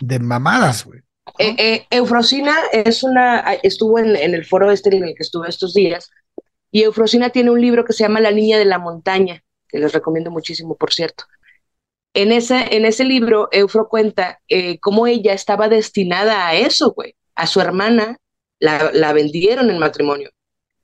de 0.00 0.18
mamadas, 0.18 0.84
güey. 0.84 1.00
Eh, 1.38 1.56
eh, 1.58 1.86
Eufrosina 1.90 2.54
es 2.72 3.02
una, 3.02 3.40
estuvo 3.62 3.98
en, 3.98 4.14
en, 4.14 4.34
el 4.34 4.44
foro 4.44 4.70
este 4.70 4.94
en 4.94 5.04
el 5.04 5.14
que 5.16 5.24
estuve 5.24 5.48
estos 5.48 5.74
días, 5.74 6.10
y 6.74 6.82
Eufrosina 6.82 7.30
tiene 7.30 7.52
un 7.52 7.60
libro 7.60 7.84
que 7.84 7.92
se 7.92 8.02
llama 8.02 8.18
La 8.18 8.32
Niña 8.32 8.58
de 8.58 8.64
la 8.64 8.80
Montaña, 8.80 9.44
que 9.68 9.78
les 9.78 9.92
recomiendo 9.92 10.32
muchísimo, 10.32 10.74
por 10.76 10.92
cierto. 10.92 11.22
En 12.14 12.32
ese, 12.32 12.74
en 12.74 12.84
ese 12.84 13.04
libro, 13.04 13.48
Eufro 13.52 13.88
cuenta 13.88 14.40
eh, 14.48 14.80
cómo 14.80 15.06
ella 15.06 15.34
estaba 15.34 15.68
destinada 15.68 16.48
a 16.48 16.56
eso, 16.56 16.90
güey. 16.90 17.14
A 17.36 17.46
su 17.46 17.60
hermana 17.60 18.18
la, 18.58 18.90
la 18.92 19.12
vendieron 19.12 19.70
en 19.70 19.78
matrimonio. 19.78 20.30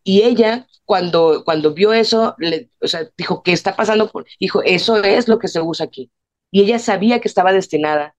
Y 0.05 0.23
ella, 0.23 0.69
cuando, 0.85 1.43
cuando 1.45 1.75
vio 1.75 1.93
eso, 1.93 2.37
o 2.81 2.87
sea, 2.87 3.11
dijo, 3.17 3.43
¿qué 3.43 3.51
está 3.51 3.75
pasando? 3.75 4.09
Dijo, 4.39 4.63
eso 4.63 5.03
es 5.03 5.27
lo 5.27 5.41
que 5.41 5.49
se 5.49 5.61
usa 5.61 5.87
aquí. 5.87 6.13
Y 6.53 6.63
ella 6.63 6.79
sabía 6.79 7.21
que 7.21 7.27
estaba 7.27 7.53
destinada 7.53 8.15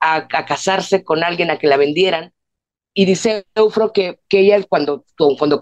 a, 0.00 0.26
casarse 0.26 1.04
con 1.04 1.22
alguien 1.22 1.50
a 1.50 1.58
que 1.58 1.66
la 1.66 1.76
vendieran. 1.76 2.32
Y 3.00 3.06
dice 3.06 3.46
Eufro 3.54 3.94
que, 3.94 4.20
que 4.28 4.40
ella 4.40 4.62
cuando, 4.68 5.06
cuando 5.16 5.58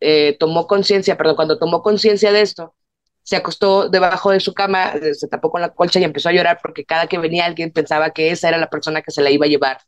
eh, 0.00 0.34
tomó 0.40 0.66
conciencia, 0.66 1.14
perdón, 1.14 1.36
cuando 1.36 1.58
tomó 1.58 1.82
conciencia 1.82 2.32
de 2.32 2.40
esto, 2.40 2.74
se 3.22 3.36
acostó 3.36 3.90
debajo 3.90 4.30
de 4.30 4.40
su 4.40 4.54
cama, 4.54 4.92
eh, 4.94 5.12
se 5.12 5.28
tapó 5.28 5.50
con 5.50 5.60
la 5.60 5.74
colcha 5.74 6.00
y 6.00 6.04
empezó 6.04 6.30
a 6.30 6.32
llorar 6.32 6.60
porque 6.62 6.86
cada 6.86 7.06
que 7.06 7.18
venía 7.18 7.44
alguien 7.44 7.70
pensaba 7.70 8.12
que 8.12 8.30
esa 8.30 8.48
era 8.48 8.56
la 8.56 8.70
persona 8.70 9.02
que 9.02 9.10
se 9.10 9.20
la 9.20 9.30
iba 9.30 9.44
a 9.44 9.50
llevar, 9.50 9.82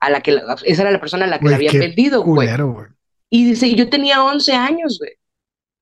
a 0.00 0.10
la 0.10 0.20
que 0.20 0.38
esa 0.66 0.82
era 0.82 0.90
la 0.90 1.00
persona 1.00 1.24
a 1.24 1.28
la 1.28 1.38
que 1.38 1.48
la 1.48 1.56
habían 1.56 1.78
vendido, 1.78 2.22
güey. 2.22 2.46
Y 3.30 3.46
dice, 3.46 3.74
yo 3.74 3.88
tenía 3.88 4.22
11 4.22 4.52
años, 4.52 4.98
güey. 4.98 5.12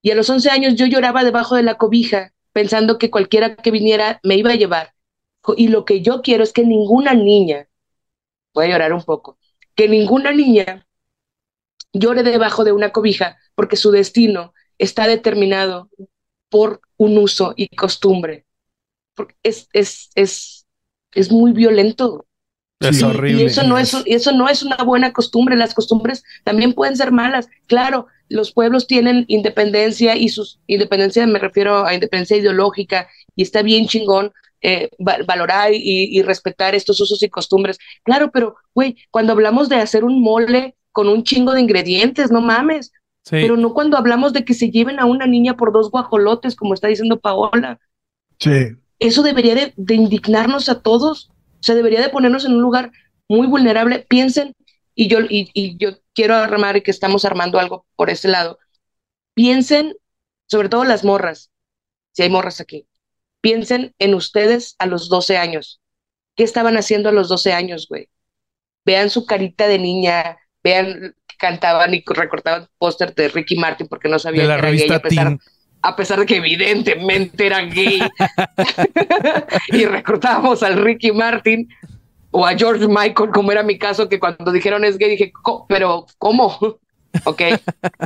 Y 0.01 0.13
a 0.13 0.15
los 0.15 0.31
11 0.31 0.49
años 0.51 0.77
yo 0.77 0.87
lloraba 0.87 1.25
debajo 1.25 1.57
de 1.57 1.65
la 1.65 1.75
cobija 1.75 2.33
pensando 2.53 2.99
que 2.99 3.11
cualquiera 3.11 3.57
que 3.57 3.73
viniera 3.73 4.21
me 4.23 4.37
iba 4.37 4.53
a 4.53 4.55
llevar. 4.55 4.93
Y 5.57 5.67
lo 5.67 5.85
que 5.85 6.03
yo 6.03 6.23
quiero 6.23 6.45
es 6.45 6.53
que 6.53 6.63
ninguna 6.63 7.15
niña, 7.15 7.67
voy 8.55 8.67
a 8.67 8.69
llorar 8.69 8.93
un 8.93 9.03
poco, 9.03 9.41
que 9.77 9.89
ninguna 9.89 10.33
niña 10.33 10.87
llore 11.93 12.23
debajo 12.23 12.65
de 12.65 12.73
una 12.73 12.91
cobija 12.91 13.37
porque 13.55 13.77
su 13.77 13.91
destino 13.91 14.53
está 14.79 15.07
determinado 15.07 15.89
por 16.49 16.81
un 16.97 17.19
uso 17.19 17.55
y 17.57 17.69
costumbre. 17.69 18.45
Porque 19.15 19.35
es, 19.43 19.69
es, 19.73 20.11
es, 20.15 20.67
es 21.13 21.31
muy 21.31 21.53
violento. 21.53 22.27
Es 22.81 23.03
horrible. 23.03 23.43
Y 23.43 23.47
eso 23.47 23.63
no 23.63 23.79
es, 23.79 23.95
eso 24.05 24.33
no 24.33 24.49
es 24.49 24.63
una 24.63 24.77
buena 24.77 25.13
costumbre. 25.13 25.57
Las 25.57 25.75
costumbres 25.75 26.23
también 26.45 26.75
pueden 26.75 26.97
ser 26.97 27.13
malas. 27.13 27.49
Claro, 27.67 28.07
los 28.29 28.53
pueblos 28.53 28.87
tienen 28.87 29.25
independencia 29.29 30.17
y 30.17 30.29
sus 30.29 30.61
independencia, 30.67 31.27
me 31.27 31.39
refiero 31.39 31.87
a 31.87 31.95
independencia 31.95 32.37
ideológica, 32.37 33.09
y 33.35 33.43
está 33.43 33.63
bien 33.63 33.87
chingón 33.87 34.33
eh, 34.69 34.91
valorar 34.99 35.71
y, 35.73 36.21
respetar 36.23 36.75
estos 36.75 37.01
usos 37.01 37.23
y 37.23 37.29
costumbres. 37.29 37.79
Claro, 38.03 38.33
pero, 38.33 38.57
güey, 38.75 38.97
cuando 39.13 39.33
hablamos 39.33 39.69
de 39.69 39.77
hacer 39.77 40.03
un 40.03 40.21
mole 40.21 40.75
con 40.91 41.09
un 41.09 41.23
chingo 41.23 41.53
de 41.53 41.61
ingredientes, 41.61 42.33
no 42.33 42.41
mames. 42.41 42.91
Pero 43.31 43.57
no 43.57 43.75
cuando 43.75 43.97
hablamos 43.97 44.33
de 44.33 44.45
que 44.45 44.55
se 44.55 44.71
lleven 44.71 44.99
a 44.99 45.05
una 45.05 45.29
niña 45.29 45.57
por 45.57 45.73
dos 45.73 45.93
guajolotes, 45.93 46.57
como 46.57 46.75
está 46.75 46.89
diciendo 46.89 47.21
Paola. 47.21 47.79
Sí. 48.41 48.71
Eso 48.99 49.23
debería 49.23 49.55
de, 49.55 49.73
de 49.77 49.95
indignarnos 49.95 50.69
a 50.69 50.81
todos. 50.81 51.31
O 51.61 51.63
sea, 51.63 51.77
debería 51.77 52.01
de 52.01 52.09
ponernos 52.09 52.45
en 52.45 52.55
un 52.55 52.63
lugar 52.63 52.91
muy 53.29 53.47
vulnerable. 53.47 54.05
Piensen, 54.09 54.53
y 54.97 55.07
yo, 55.07 55.21
y, 55.21 55.49
y 55.55 55.77
yo 55.77 55.91
quiero 56.13 56.35
armar 56.35 56.77
y 56.77 56.83
que 56.83 56.91
estamos 56.91 57.25
armando 57.25 57.61
algo 57.61 57.87
por 57.95 58.11
ese 58.11 58.27
lado. 58.27 58.59
Piensen, 59.35 59.95
sobre 60.49 60.69
todo 60.69 60.85
las 60.85 61.05
morras, 61.05 61.53
si 62.15 62.25
hay 62.25 62.31
morras 62.31 62.61
aquí, 62.61 62.89
Piensen 63.47 63.95
en 64.01 64.15
ustedes 64.15 64.75
a 64.81 64.87
los 64.87 65.09
12 65.09 65.37
años. 65.39 65.81
¿Qué 66.35 66.43
estaban 66.43 66.77
haciendo 66.77 67.11
a 67.11 67.13
los 67.13 67.29
12 67.29 67.53
años, 67.53 67.87
güey? 67.89 68.09
Vean 68.85 69.09
su 69.09 69.25
carita 69.25 69.69
de 69.69 69.79
niña, 69.79 70.37
vean 70.65 71.15
que 71.29 71.37
cantaban 71.39 71.95
y 71.95 72.03
recortaban 72.05 72.67
póster 72.77 73.15
de 73.15 73.29
Ricky 73.29 73.55
Martin 73.55 73.87
porque 73.87 74.09
no 74.09 74.19
sabían 74.19 74.49
que 74.49 74.53
era 74.53 74.71
gay, 74.73 74.91
a 74.91 74.99
pesar, 74.99 75.39
a 75.81 75.95
pesar 75.95 76.19
de 76.19 76.27
que 76.27 76.39
evidentemente 76.39 77.47
eran 77.47 77.71
gay. 77.71 78.01
y 79.69 79.85
recortábamos 79.85 80.65
al 80.65 80.83
Ricky 80.83 81.13
Martin 81.13 81.69
o 82.33 82.45
a 82.45 82.57
George 82.57 82.89
Michael, 82.89 83.31
como 83.33 83.53
era 83.53 83.63
mi 83.63 83.79
caso, 83.79 84.09
que 84.09 84.19
cuando 84.19 84.51
dijeron 84.51 84.85
es 84.85 84.99
gay, 84.99 85.11
dije, 85.11 85.33
pero 85.69 86.05
¿cómo? 86.19 86.59
ok, 87.25 87.43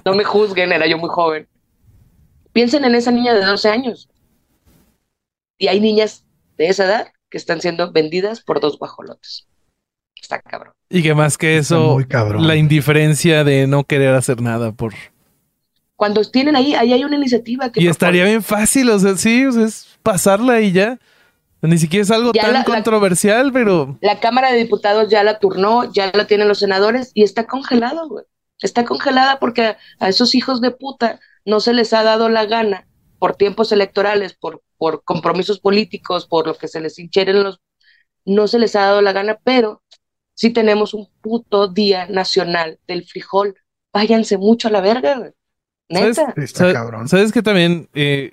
no 0.05 0.13
me 0.13 0.25
juzguen, 0.25 0.71
era 0.71 0.87
yo 0.87 0.99
muy 0.99 1.09
joven. 1.09 1.49
Piensen 2.53 2.85
en 2.85 2.95
esa 2.95 3.11
niña 3.11 3.33
de 3.33 3.47
12 3.47 3.71
años. 3.71 4.11
Y 5.61 5.69
hay 5.69 5.79
niñas 5.79 6.25
de 6.57 6.69
esa 6.69 6.87
edad 6.87 7.09
que 7.29 7.37
están 7.37 7.61
siendo 7.61 7.93
vendidas 7.93 8.41
por 8.41 8.61
dos 8.61 8.79
guajolotes. 8.79 9.47
Está 10.21 10.41
cabrón. 10.41 10.73
Y 10.89 11.03
que 11.03 11.15
más 11.15 11.37
que 11.37 11.59
eso, 11.59 11.99
la 12.39 12.57
indiferencia 12.57 13.45
de 13.45 13.67
no 13.67 13.85
querer 13.85 14.15
hacer 14.15 14.41
nada 14.41 14.73
por... 14.73 14.95
Cuando 15.97 16.25
tienen 16.25 16.57
ahí, 16.57 16.75
ahí 16.75 16.95
hay 16.95 17.05
una 17.05 17.17
iniciativa 17.17 17.71
que... 17.71 17.83
Y 17.83 17.89
estaría 17.89 18.25
bien 18.25 18.43
fácil, 18.43 18.89
o 18.89 18.99
sea, 18.99 19.19
sí, 19.19 19.43
es 19.43 19.99
pasarla 20.03 20.63
y 20.63 20.73
ya. 20.73 20.99
Ni 21.61 21.77
siquiera 21.77 22.05
es 22.05 22.11
algo 22.11 22.33
tan 22.33 22.65
controversial, 22.65 23.53
pero... 23.53 23.99
La 24.01 24.19
Cámara 24.19 24.51
de 24.51 24.57
Diputados 24.57 25.11
ya 25.11 25.23
la 25.23 25.39
turnó, 25.39 25.93
ya 25.93 26.11
la 26.15 26.27
tienen 26.27 26.49
los 26.49 26.59
senadores 26.59 27.11
y 27.13 27.23
está 27.23 27.47
congelado, 27.47 28.09
güey. 28.09 28.25
Está 28.61 28.87
congelada 28.87 29.39
porque 29.39 29.77
a 29.99 30.09
esos 30.09 30.35
hijos 30.35 30.63
de 30.63 30.71
puta 30.71 31.21
no 31.45 31.61
se 31.61 31.75
les 31.75 31.93
ha 31.93 32.03
dado 32.03 32.31
la 32.31 32.47
gana 32.47 32.87
por 33.21 33.37
tiempos 33.37 33.71
electorales, 33.71 34.35
por 34.35 34.63
por 34.81 35.05
compromisos 35.05 35.61
políticos, 35.61 36.27
por 36.27 36.47
lo 36.47 36.55
que 36.55 36.67
se 36.67 36.81
les 36.81 36.99
hincheren 36.99 37.43
los, 37.43 37.61
no 38.25 38.49
se 38.49 38.59
les 38.59 38.75
ha 38.75 38.81
dado 38.81 39.03
la 39.03 39.13
gana, 39.13 39.39
pero 39.45 39.83
sí 40.33 40.49
tenemos 40.49 40.95
un 40.95 41.07
puto 41.21 41.69
día 41.69 42.07
nacional 42.07 42.79
del 42.89 43.05
frijol. 43.05 43.57
Váyanse 43.93 44.39
mucho 44.39 44.69
a 44.69 44.71
la 44.71 44.81
verga, 44.81 45.33
Neta. 45.91 46.33
¿Sabes, 47.05 47.31
que 47.31 47.43
también, 47.43 47.91
eh, 47.93 48.33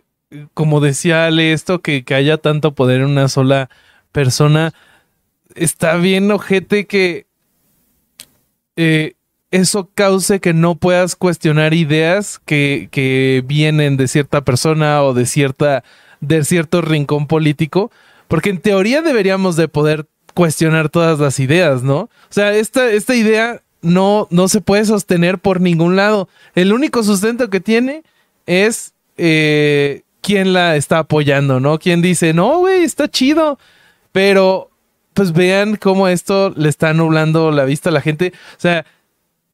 como 0.54 0.80
decía 0.80 1.26
Ale, 1.26 1.52
esto 1.52 1.82
que, 1.82 2.06
que 2.06 2.16
haya 2.16 2.38
tanto 2.38 2.74
poder 2.74 3.02
en 3.02 3.08
una 3.08 3.28
sola 3.28 3.70
persona, 4.14 4.74
está 5.54 5.98
bien 5.98 6.32
ojete 6.32 6.88
que 6.88 7.28
eh, 8.78 9.16
eso 9.52 9.90
cause 9.94 10.40
que 10.40 10.54
no 10.54 10.76
puedas 10.76 11.16
cuestionar 11.16 11.74
ideas 11.74 12.40
que, 12.46 12.90
que 12.92 13.44
vienen 13.46 13.98
de 13.98 14.08
cierta 14.08 14.42
persona 14.42 15.04
o 15.04 15.14
de 15.14 15.26
cierta 15.26 15.84
de 16.20 16.44
cierto 16.44 16.82
rincón 16.82 17.28
político, 17.28 17.92
porque 18.28 18.50
en 18.50 18.60
teoría 18.60 19.02
deberíamos 19.02 19.56
de 19.56 19.68
poder 19.68 20.08
cuestionar 20.34 20.90
todas 20.90 21.20
las 21.20 21.40
ideas, 21.40 21.84
¿no? 21.84 22.00
O 22.00 22.10
sea, 22.30 22.54
esta, 22.56 22.90
esta 22.92 23.16
idea 23.16 23.62
no, 23.82 24.28
no 24.30 24.48
se 24.48 24.62
puede 24.62 24.86
sostener 24.86 25.40
por 25.40 25.62
ningún 25.62 25.96
lado. 25.96 26.28
El 26.56 26.74
único 26.74 27.04
sustento 27.04 27.50
que 27.50 27.60
tiene 27.60 28.04
es 28.46 28.94
eh, 29.18 30.04
quién 30.22 30.54
la 30.54 30.76
está 30.76 31.00
apoyando, 31.00 31.60
¿no? 31.60 31.80
Quien 31.80 32.02
dice, 32.02 32.34
no, 32.34 32.60
güey, 32.60 32.84
está 32.84 33.08
chido, 33.08 33.60
pero 34.12 34.70
pues 35.14 35.34
vean 35.34 35.78
cómo 35.78 36.08
esto 36.08 36.54
le 36.56 36.70
está 36.70 36.94
nublando 36.94 37.50
la 37.52 37.66
vista 37.66 37.90
a 37.90 37.94
la 37.94 38.02
gente. 38.02 38.34
O 38.52 38.60
sea, 38.60 38.86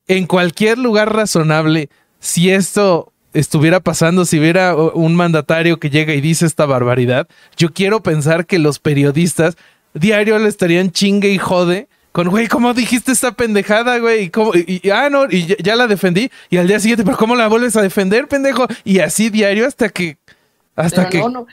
en 0.08 0.28
cualquier 0.28 0.78
lugar 0.78 1.14
razonable, 1.14 1.90
si 2.20 2.50
esto 2.50 3.12
estuviera 3.34 3.80
pasando, 3.80 4.26
si 4.26 4.40
hubiera 4.40 4.76
un 4.76 5.16
mandatario 5.16 5.80
que 5.80 5.90
llega 5.90 6.14
y 6.14 6.22
dice 6.22 6.46
esta 6.46 6.66
barbaridad, 6.66 7.28
yo 7.58 7.74
quiero 7.74 8.04
pensar 8.04 8.46
que 8.46 8.60
los 8.60 8.80
periodistas 8.80 9.56
diario 9.94 10.38
le 10.40 10.50
estarían 10.50 10.92
chingue 10.92 11.30
y 11.30 11.38
jode 11.38 11.88
con, 12.14 12.30
güey, 12.30 12.48
¿cómo 12.48 12.76
dijiste 12.76 13.12
esta 13.12 13.32
pendejada, 13.32 13.98
güey? 13.98 14.32
Y, 14.68 14.90
ah, 14.92 15.10
no, 15.10 15.26
y 15.28 15.48
ya, 15.64 15.76
la 15.76 15.88
defendí. 15.88 16.30
Y 16.52 16.58
al 16.58 16.68
día 16.68 16.80
siguiente, 16.80 17.04
pero 17.04 17.18
¿cómo 17.18 17.36
la 17.36 17.48
vuelves 17.48 17.76
a 17.76 17.82
defender, 17.82 18.28
pendejo? 18.28 18.68
Y 18.84 19.00
así 19.00 19.32
diario 19.32 19.66
hasta 19.66 19.90
que. 19.90 20.18
Hasta 20.76 21.10
que. 21.10 21.18
No, 21.18 21.30
no. 21.30 21.48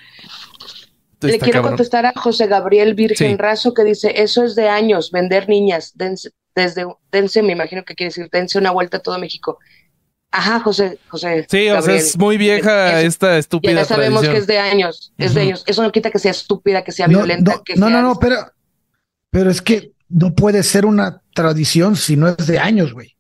Le 1.23 1.39
quiero 1.39 1.63
contestar 1.63 2.05
a 2.05 2.13
José 2.15 2.47
Gabriel 2.47 2.93
Virgen 2.93 3.39
Razo 3.39 3.73
que 3.73 3.85
dice: 3.85 4.23
Eso 4.23 4.45
es 4.45 4.55
de 4.55 4.69
años, 4.69 5.11
vender 5.11 5.49
niñas. 5.49 5.93
Dense, 5.95 6.29
desde, 6.55 6.87
dense, 7.13 7.43
me 7.43 7.53
imagino 7.53 7.85
que 7.85 7.95
quiere 7.95 8.09
decir, 8.09 8.29
dense 8.31 8.59
una 8.59 8.71
vuelta 8.71 8.99
a 8.99 9.01
todo 9.01 9.19
México. 9.19 9.59
Ajá, 10.33 10.61
José, 10.61 10.99
José. 11.09 11.47
Sí, 11.51 11.69
o 11.71 11.83
sea, 11.83 11.97
es 11.97 12.17
muy 12.17 12.37
vieja 12.37 13.01
esta 13.03 13.37
estúpida. 13.37 13.75
Ya 13.75 13.85
sabemos 13.85 14.23
que 14.23 14.37
es 14.37 14.47
de 14.47 14.59
años, 14.59 15.13
es 15.19 15.35
de 15.35 15.41
años. 15.41 15.65
Eso 15.67 15.83
no 15.83 15.91
quita 15.91 16.11
que 16.11 16.21
sea 16.21 16.31
estúpida, 16.31 16.85
que 16.85 16.93
sea 16.93 17.09
violenta. 17.09 17.53
No, 17.53 17.65
que 17.65 17.75
no, 17.75 17.91
no, 17.91 18.01
no, 18.01 18.17
pero, 18.19 18.37
pero 19.31 19.51
es 19.51 19.61
que 19.61 19.93
no 20.09 20.35
puede 20.35 20.63
ser 20.63 20.87
una 20.87 21.23
tradición 21.35 21.97
si 21.97 22.17
no 22.17 22.29
es 22.29 22.47
de 22.47 22.59
años, 22.59 22.93
güey. 22.93 23.17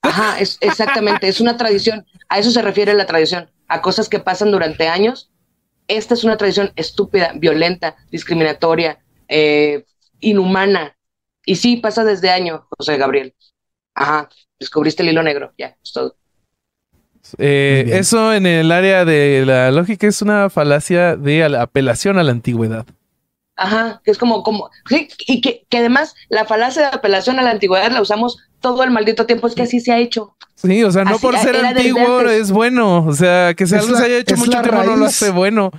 Ajá, 0.00 0.40
es, 0.40 0.56
exactamente, 0.60 1.28
es 1.28 1.40
una 1.40 1.56
tradición. 1.56 2.06
A 2.28 2.38
eso 2.38 2.50
se 2.50 2.62
refiere 2.62 2.94
la 2.94 3.06
tradición, 3.06 3.50
a 3.68 3.82
cosas 3.82 4.08
que 4.08 4.20
pasan 4.20 4.50
durante 4.50 4.88
años. 4.88 5.30
Esta 5.88 6.14
es 6.14 6.24
una 6.24 6.36
tradición 6.36 6.72
estúpida, 6.76 7.32
violenta, 7.36 7.96
discriminatoria, 8.10 8.98
eh, 9.28 9.84
inhumana. 10.20 10.95
Y 11.46 11.56
sí, 11.56 11.76
pasa 11.76 12.04
desde 12.04 12.28
años, 12.28 12.62
José 12.76 12.98
Gabriel. 12.98 13.34
Ajá, 13.94 14.28
descubriste 14.58 15.02
el 15.02 15.10
hilo 15.10 15.22
negro, 15.22 15.52
ya, 15.56 15.76
es 15.82 15.92
todo. 15.92 16.16
Eh, 17.38 17.90
eso 17.92 18.34
en 18.34 18.46
el 18.46 18.70
área 18.70 19.04
de 19.04 19.44
la 19.46 19.70
lógica 19.70 20.06
es 20.06 20.22
una 20.22 20.50
falacia 20.50 21.16
de 21.16 21.44
apelación 21.44 22.18
a 22.18 22.24
la 22.24 22.32
antigüedad. 22.32 22.84
Ajá, 23.56 24.02
que 24.04 24.10
es 24.10 24.18
como, 24.18 24.42
como, 24.42 24.70
sí, 24.88 25.08
y 25.26 25.40
que, 25.40 25.64
que, 25.70 25.78
además 25.78 26.14
la 26.28 26.44
falacia 26.44 26.82
de 26.82 26.88
apelación 26.88 27.38
a 27.38 27.42
la 27.42 27.50
antigüedad 27.52 27.90
la 27.90 28.02
usamos 28.02 28.36
todo 28.60 28.82
el 28.82 28.90
maldito 28.90 29.24
tiempo, 29.24 29.46
es 29.46 29.54
que 29.54 29.62
así 29.62 29.80
se 29.80 29.92
ha 29.92 29.98
hecho. 29.98 30.36
Sí, 30.56 30.84
o 30.84 30.90
sea, 30.90 31.04
no 31.04 31.18
por 31.18 31.38
ser 31.38 31.64
antiguo 31.64 32.20
es 32.28 32.50
bueno, 32.50 33.06
o 33.06 33.12
sea, 33.14 33.54
que 33.54 33.66
se, 33.66 33.78
algo 33.78 33.96
se 33.96 34.04
haya 34.04 34.18
hecho 34.18 34.36
mucho 34.36 34.50
tiempo 34.50 34.82
no 34.82 34.96
lo 34.96 35.06
hace 35.06 35.30
bueno. 35.30 35.70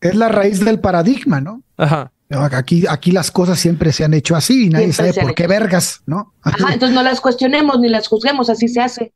Es 0.00 0.14
la 0.14 0.28
raíz 0.28 0.62
del 0.64 0.80
paradigma, 0.80 1.40
¿no? 1.40 1.62
Ajá. 1.76 2.12
Aquí, 2.30 2.84
aquí 2.88 3.12
las 3.12 3.30
cosas 3.30 3.58
siempre 3.58 3.92
se 3.92 4.04
han 4.04 4.14
hecho 4.14 4.34
así 4.34 4.66
y 4.66 4.68
nadie 4.70 4.92
sabe 4.92 5.12
por 5.12 5.34
qué 5.34 5.46
vergas, 5.46 6.02
¿no? 6.06 6.34
Ajá, 6.42 6.72
entonces 6.72 6.94
no 6.94 7.02
las 7.02 7.20
cuestionemos 7.20 7.78
ni 7.80 7.88
las 7.88 8.08
juzguemos, 8.08 8.48
así 8.50 8.68
se 8.68 8.80
hace. 8.80 9.12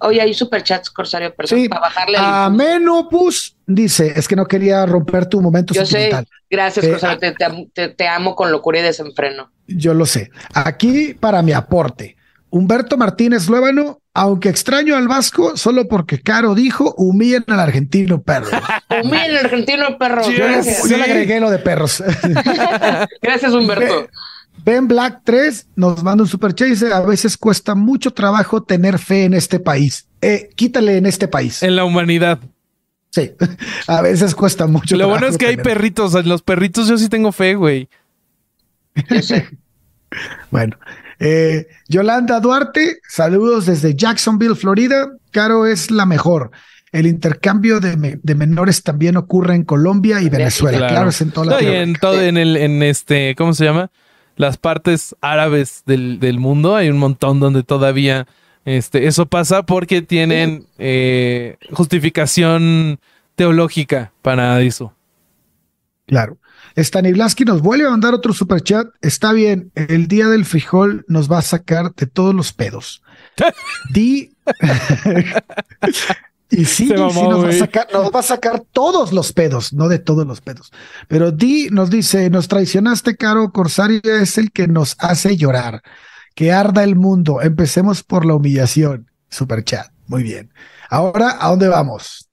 Oye, 0.00 0.22
hay 0.22 0.32
superchats, 0.32 0.88
Corsario, 0.88 1.34
perdón, 1.34 1.68
para 1.68 1.82
bajarle 1.82 2.16
A 2.18 2.48
Menopus 2.48 3.54
dice, 3.66 4.14
es 4.16 4.26
que 4.26 4.34
no 4.34 4.46
quería 4.46 4.86
romper 4.86 5.26
tu 5.26 5.42
momento 5.42 5.74
Yo 5.74 5.84
sé, 5.84 6.10
gracias, 6.48 6.86
eh, 6.86 6.90
Corsario, 6.90 7.18
te, 7.74 7.88
te, 7.90 8.08
amo 8.08 8.34
con 8.34 8.50
locura 8.50 8.78
y 8.78 8.82
desenfreno. 8.82 9.50
Yo 9.66 9.92
lo 9.92 10.06
sé. 10.06 10.30
Aquí 10.54 11.12
para 11.12 11.42
mi 11.42 11.52
aporte, 11.52 12.16
Humberto 12.48 12.96
Martínez 12.96 13.46
Luébano, 13.46 14.00
aunque 14.18 14.48
extraño 14.48 14.96
al 14.96 15.06
Vasco, 15.06 15.56
solo 15.56 15.86
porque 15.86 16.20
Caro 16.20 16.56
dijo, 16.56 16.92
humillen 16.96 17.44
al 17.46 17.60
argentino 17.60 18.20
perro. 18.20 18.48
humillen 19.04 19.30
al 19.30 19.44
argentino 19.44 19.96
perro. 19.96 20.22
yo, 20.28 20.96
le 20.96 21.04
agregué 21.04 21.38
lo 21.38 21.50
de 21.50 21.60
perros. 21.60 22.02
gracias, 23.22 23.52
Humberto. 23.52 24.08
Ben 24.64 24.88
Black 24.88 25.20
3 25.22 25.68
nos 25.76 26.02
manda 26.02 26.24
un 26.24 26.28
super 26.28 26.52
chase. 26.52 26.92
A 26.92 27.00
veces 27.02 27.36
cuesta 27.36 27.76
mucho 27.76 28.12
trabajo 28.12 28.60
tener 28.60 28.98
fe 28.98 29.22
en 29.22 29.34
este 29.34 29.60
país. 29.60 30.08
Eh, 30.20 30.50
quítale 30.56 30.96
en 30.96 31.06
este 31.06 31.28
país. 31.28 31.62
En 31.62 31.76
la 31.76 31.84
humanidad. 31.84 32.40
Sí, 33.10 33.30
a 33.86 34.02
veces 34.02 34.34
cuesta 34.34 34.66
mucho. 34.66 34.96
Lo 34.96 35.08
bueno 35.08 35.28
es 35.28 35.38
que 35.38 35.46
hay 35.46 35.58
perritos. 35.58 36.16
En 36.16 36.28
los 36.28 36.42
perritos 36.42 36.88
yo 36.88 36.98
sí 36.98 37.08
tengo 37.08 37.30
fe, 37.30 37.54
güey. 37.54 37.88
bueno, 40.50 40.76
eh, 41.18 41.68
Yolanda 41.88 42.40
Duarte, 42.40 42.98
saludos 43.08 43.66
desde 43.66 43.94
Jacksonville, 43.94 44.54
Florida. 44.54 45.12
Caro 45.30 45.66
es 45.66 45.90
la 45.90 46.06
mejor. 46.06 46.50
El 46.90 47.06
intercambio 47.06 47.80
de, 47.80 48.18
menores 48.34 48.82
también 48.82 49.16
ocurre 49.16 49.54
en 49.54 49.64
Colombia 49.64 50.22
y 50.22 50.28
Venezuela. 50.28 50.88
Claro, 50.88 51.10
es 51.10 51.20
en 51.20 51.30
toda 51.30 51.46
la 51.46 51.52
no, 51.52 51.62
y 51.62 51.66
en 51.66 51.94
todo, 51.94 52.20
en 52.20 52.36
el, 52.38 52.56
en 52.56 52.82
este, 52.82 53.34
¿cómo 53.36 53.52
se 53.52 53.64
llama? 53.64 53.90
las 54.38 54.56
partes 54.56 55.14
árabes 55.20 55.82
del, 55.84 56.38
mundo. 56.38 56.76
Hay 56.76 56.88
un 56.88 56.96
montón 56.96 57.40
donde 57.40 57.64
todavía 57.64 58.26
este, 58.64 59.06
eso 59.06 59.26
pasa 59.26 59.64
porque 59.64 60.00
tienen 60.00 60.64
eh, 60.78 61.56
justificación 61.72 63.00
teológica 63.34 64.12
para 64.22 64.60
eso. 64.62 64.94
Claro. 66.06 66.38
Stanislavski 66.78 67.44
nos 67.44 67.60
vuelve 67.60 67.86
a 67.86 67.90
mandar 67.90 68.14
otro 68.14 68.32
super 68.32 68.60
chat. 68.60 68.86
Está 69.00 69.32
bien, 69.32 69.72
el 69.74 70.08
día 70.08 70.28
del 70.28 70.44
frijol 70.44 71.04
nos 71.08 71.30
va 71.30 71.38
a 71.38 71.42
sacar 71.42 71.94
de 71.94 72.06
todos 72.06 72.34
los 72.34 72.52
pedos. 72.52 73.02
Di. 73.92 74.32
Y 76.50 76.64
sí, 76.64 76.86
nos, 76.86 77.14
va 77.14 77.50
a 77.50 77.52
sacar, 77.52 77.88
nos 77.92 78.10
va 78.10 78.20
a 78.20 78.22
sacar 78.22 78.62
todos 78.72 79.12
los 79.12 79.34
pedos, 79.34 79.74
no 79.74 79.86
de 79.86 79.98
todos 79.98 80.26
los 80.26 80.40
pedos. 80.40 80.72
Pero 81.06 81.30
Di 81.30 81.68
nos 81.70 81.90
dice, 81.90 82.30
nos 82.30 82.48
traicionaste, 82.48 83.16
Caro, 83.16 83.52
Corsario 83.52 84.00
es 84.02 84.38
el 84.38 84.50
que 84.50 84.66
nos 84.66 84.96
hace 84.98 85.36
llorar. 85.36 85.82
Que 86.34 86.50
arda 86.50 86.84
el 86.84 86.96
mundo. 86.96 87.42
Empecemos 87.42 88.02
por 88.02 88.24
la 88.24 88.34
humillación. 88.34 89.10
Super 89.28 89.62
chat. 89.62 89.88
Muy 90.06 90.22
bien. 90.22 90.50
Ahora, 90.88 91.36
¿a 91.38 91.50
dónde 91.50 91.68
vamos? 91.68 92.30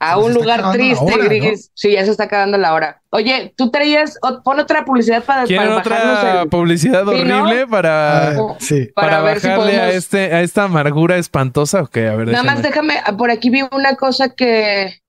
A 0.00 0.18
un 0.18 0.34
lugar 0.34 0.72
triste, 0.72 1.16
Gris. 1.24 1.70
Sí, 1.74 1.92
ya 1.92 2.04
se 2.04 2.10
está 2.10 2.24
acabando 2.24 2.58
la 2.58 2.74
hora. 2.74 2.99
Oye, 3.12 3.52
tú 3.56 3.72
traías, 3.72 4.18
pon 4.44 4.60
otra 4.60 4.84
publicidad 4.84 5.24
para, 5.24 5.44
¿Quieren 5.44 5.72
otra 5.72 6.46
publicidad 6.48 7.06
horrible 7.08 7.66
para, 7.66 8.30
ah, 8.30 8.56
sí. 8.60 8.88
para, 8.94 9.20
bajarle 9.20 9.80
a, 9.80 9.90
este, 9.90 10.32
a 10.32 10.42
esta 10.42 10.64
amargura 10.64 11.16
espantosa? 11.16 11.82
Ok, 11.82 11.96
a 11.96 12.14
ver. 12.14 12.28
Nada 12.28 12.44
más 12.44 12.62
déjame, 12.62 13.00
ah, 13.04 13.16
por 13.16 13.32
aquí 13.32 13.50
vi 13.50 13.62
una 13.72 13.96
cosa 13.96 14.28
que, 14.28 15.00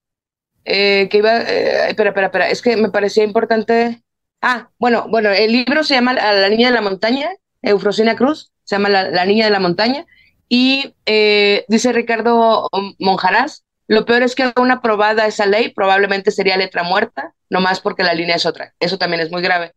eh, 0.66 1.10
que 1.12 1.18
iba, 1.20 1.42
eh, 1.42 1.90
espera, 1.90 2.10
espera, 2.10 2.28
espera, 2.28 2.50
es 2.50 2.64
que 2.64 2.76
me 2.76 2.90
parecía 2.90 3.24
importante. 3.24 4.02
Ah, 4.42 4.72
bueno, 4.80 5.06
bueno, 5.08 5.30
el 5.30 5.52
libro 5.52 5.84
se 5.84 5.94
llama 5.94 6.14
La 6.14 6.50
Niña 6.50 6.70
de 6.70 6.74
la 6.74 6.82
Montaña, 6.82 7.30
Eufrosina 7.62 8.16
Cruz, 8.16 8.52
se 8.64 8.78
llama 8.78 8.90
La, 8.90 9.26
Niña 9.26 9.46
de 9.46 9.52
la 9.52 9.60
Montaña, 9.60 10.08
y 10.50 10.96
eh, 11.06 11.66
dice 11.68 11.94
Ricardo 11.94 12.68
Monjarás, 12.98 13.64
lo 13.92 14.06
peor 14.06 14.24
es 14.24 14.36
que 14.36 14.54
una 14.56 14.76
aprobada 14.76 15.28
esa 15.28 15.46
ley 15.46 15.74
probablemente 15.74 16.32
sería 16.32 16.56
letra 16.56 16.82
muerta, 16.82 17.36
no 17.50 17.60
más 17.60 17.82
porque 17.82 18.04
la 18.04 18.14
línea 18.14 18.38
es 18.38 18.46
otra. 18.46 18.74
Eso 18.80 18.98
también 18.98 19.22
es 19.22 19.32
muy 19.32 19.42
grave 19.42 19.74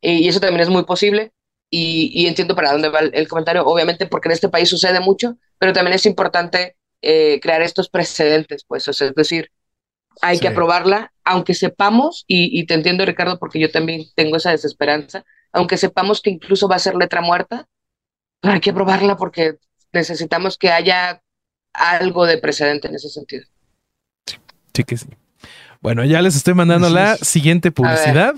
y 0.00 0.28
eso 0.28 0.38
también 0.38 0.60
es 0.60 0.68
muy 0.68 0.84
posible. 0.84 1.32
Y, 1.68 2.28
entiendo 2.28 2.54
para 2.54 2.70
dónde 2.70 2.90
va 2.90 3.00
el, 3.00 3.26
comentario, 3.26 3.66
obviamente 3.66 4.06
porque 4.06 4.28
en 4.28 4.34
este 4.34 4.48
país 4.48 4.68
sucede 4.68 5.00
mucho, 5.00 5.36
pero 5.58 5.72
también 5.72 5.96
es 5.96 6.06
importante 6.06 6.76
eh, 7.02 7.40
crear 7.42 7.60
estos 7.60 7.88
precedentes, 7.88 8.64
pues, 8.68 8.86
es 8.86 9.14
decir, 9.16 9.50
hay 10.22 10.38
que 10.38 10.46
aprobarla, 10.46 11.12
aunque 11.24 11.54
sepamos, 11.54 12.24
y, 12.28 12.56
y, 12.56 12.66
te 12.66 12.74
entiendo 12.74 13.04
Ricardo, 13.04 13.40
porque 13.40 13.58
yo 13.58 13.72
también 13.72 14.04
tengo 14.14 14.36
esa 14.36 14.52
desesperanza, 14.52 15.24
aunque 15.52 15.76
sepamos 15.76 16.22
que 16.22 16.30
incluso 16.30 16.68
va 16.68 16.76
a 16.76 16.78
ser 16.78 16.94
letra 16.94 17.20
muerta, 17.20 17.66
pero 18.40 18.54
hay 18.54 18.60
que 18.60 18.70
aprobarla 18.70 19.16
porque 19.16 19.56
necesitamos 19.92 20.56
que 20.56 20.70
haya 20.70 21.20
algo 21.72 22.26
de 22.26 22.38
precedente 22.38 22.86
en 22.86 22.94
ese 22.94 23.08
sentido. 23.08 23.44
Sí 24.76 24.84
que 24.84 24.98
sí. 24.98 25.06
Bueno, 25.80 26.04
ya 26.04 26.20
les 26.20 26.36
estoy 26.36 26.52
mandando 26.52 26.90
la 26.90 27.16
siguiente 27.16 27.70
publicidad. 27.70 28.34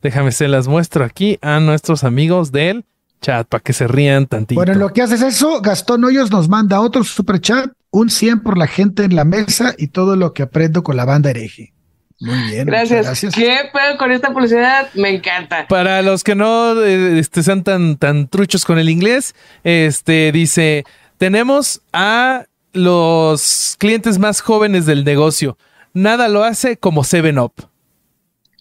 Déjame 0.00 0.32
se 0.32 0.48
las 0.48 0.66
muestro 0.66 1.04
aquí 1.04 1.38
a 1.42 1.60
nuestros 1.60 2.04
amigos 2.04 2.52
del 2.52 2.86
chat 3.20 3.46
para 3.46 3.62
que 3.62 3.74
se 3.74 3.86
rían 3.86 4.26
tantito. 4.26 4.58
Bueno, 4.58 4.72
lo 4.76 4.94
que 4.94 5.02
haces 5.02 5.20
eso, 5.20 5.60
Gastón 5.60 6.02
Hoyos 6.04 6.30
nos 6.30 6.48
manda 6.48 6.80
otro 6.80 7.04
super 7.04 7.38
chat, 7.38 7.70
un 7.90 8.08
100 8.08 8.40
por 8.40 8.56
la 8.56 8.66
gente 8.66 9.04
en 9.04 9.14
la 9.14 9.26
mesa 9.26 9.74
y 9.76 9.88
todo 9.88 10.16
lo 10.16 10.32
que 10.32 10.42
aprendo 10.42 10.82
con 10.82 10.96
la 10.96 11.04
banda 11.04 11.28
hereje. 11.28 11.74
Muy 12.18 12.38
bien. 12.50 12.66
Gracias. 12.66 13.04
gracias. 13.04 13.34
¿Qué 13.34 13.58
pedo 13.70 13.98
con 13.98 14.10
esta 14.10 14.32
publicidad? 14.32 14.88
Me 14.94 15.10
encanta. 15.10 15.66
Para 15.68 16.00
los 16.00 16.24
que 16.24 16.34
no 16.34 16.82
eh, 16.82 17.18
este, 17.18 17.42
sean 17.42 17.62
tan, 17.62 17.98
tan 17.98 18.28
truchos 18.28 18.64
con 18.64 18.78
el 18.78 18.88
inglés, 18.88 19.34
este 19.64 20.32
dice: 20.32 20.84
Tenemos 21.18 21.82
a 21.92 22.46
los 22.72 23.76
clientes 23.78 24.18
más 24.18 24.40
jóvenes 24.40 24.86
del 24.86 25.04
negocio 25.04 25.58
nada 25.94 26.28
lo 26.28 26.44
hace 26.44 26.76
como 26.76 27.04
Seven 27.04 27.38
Up. 27.38 27.54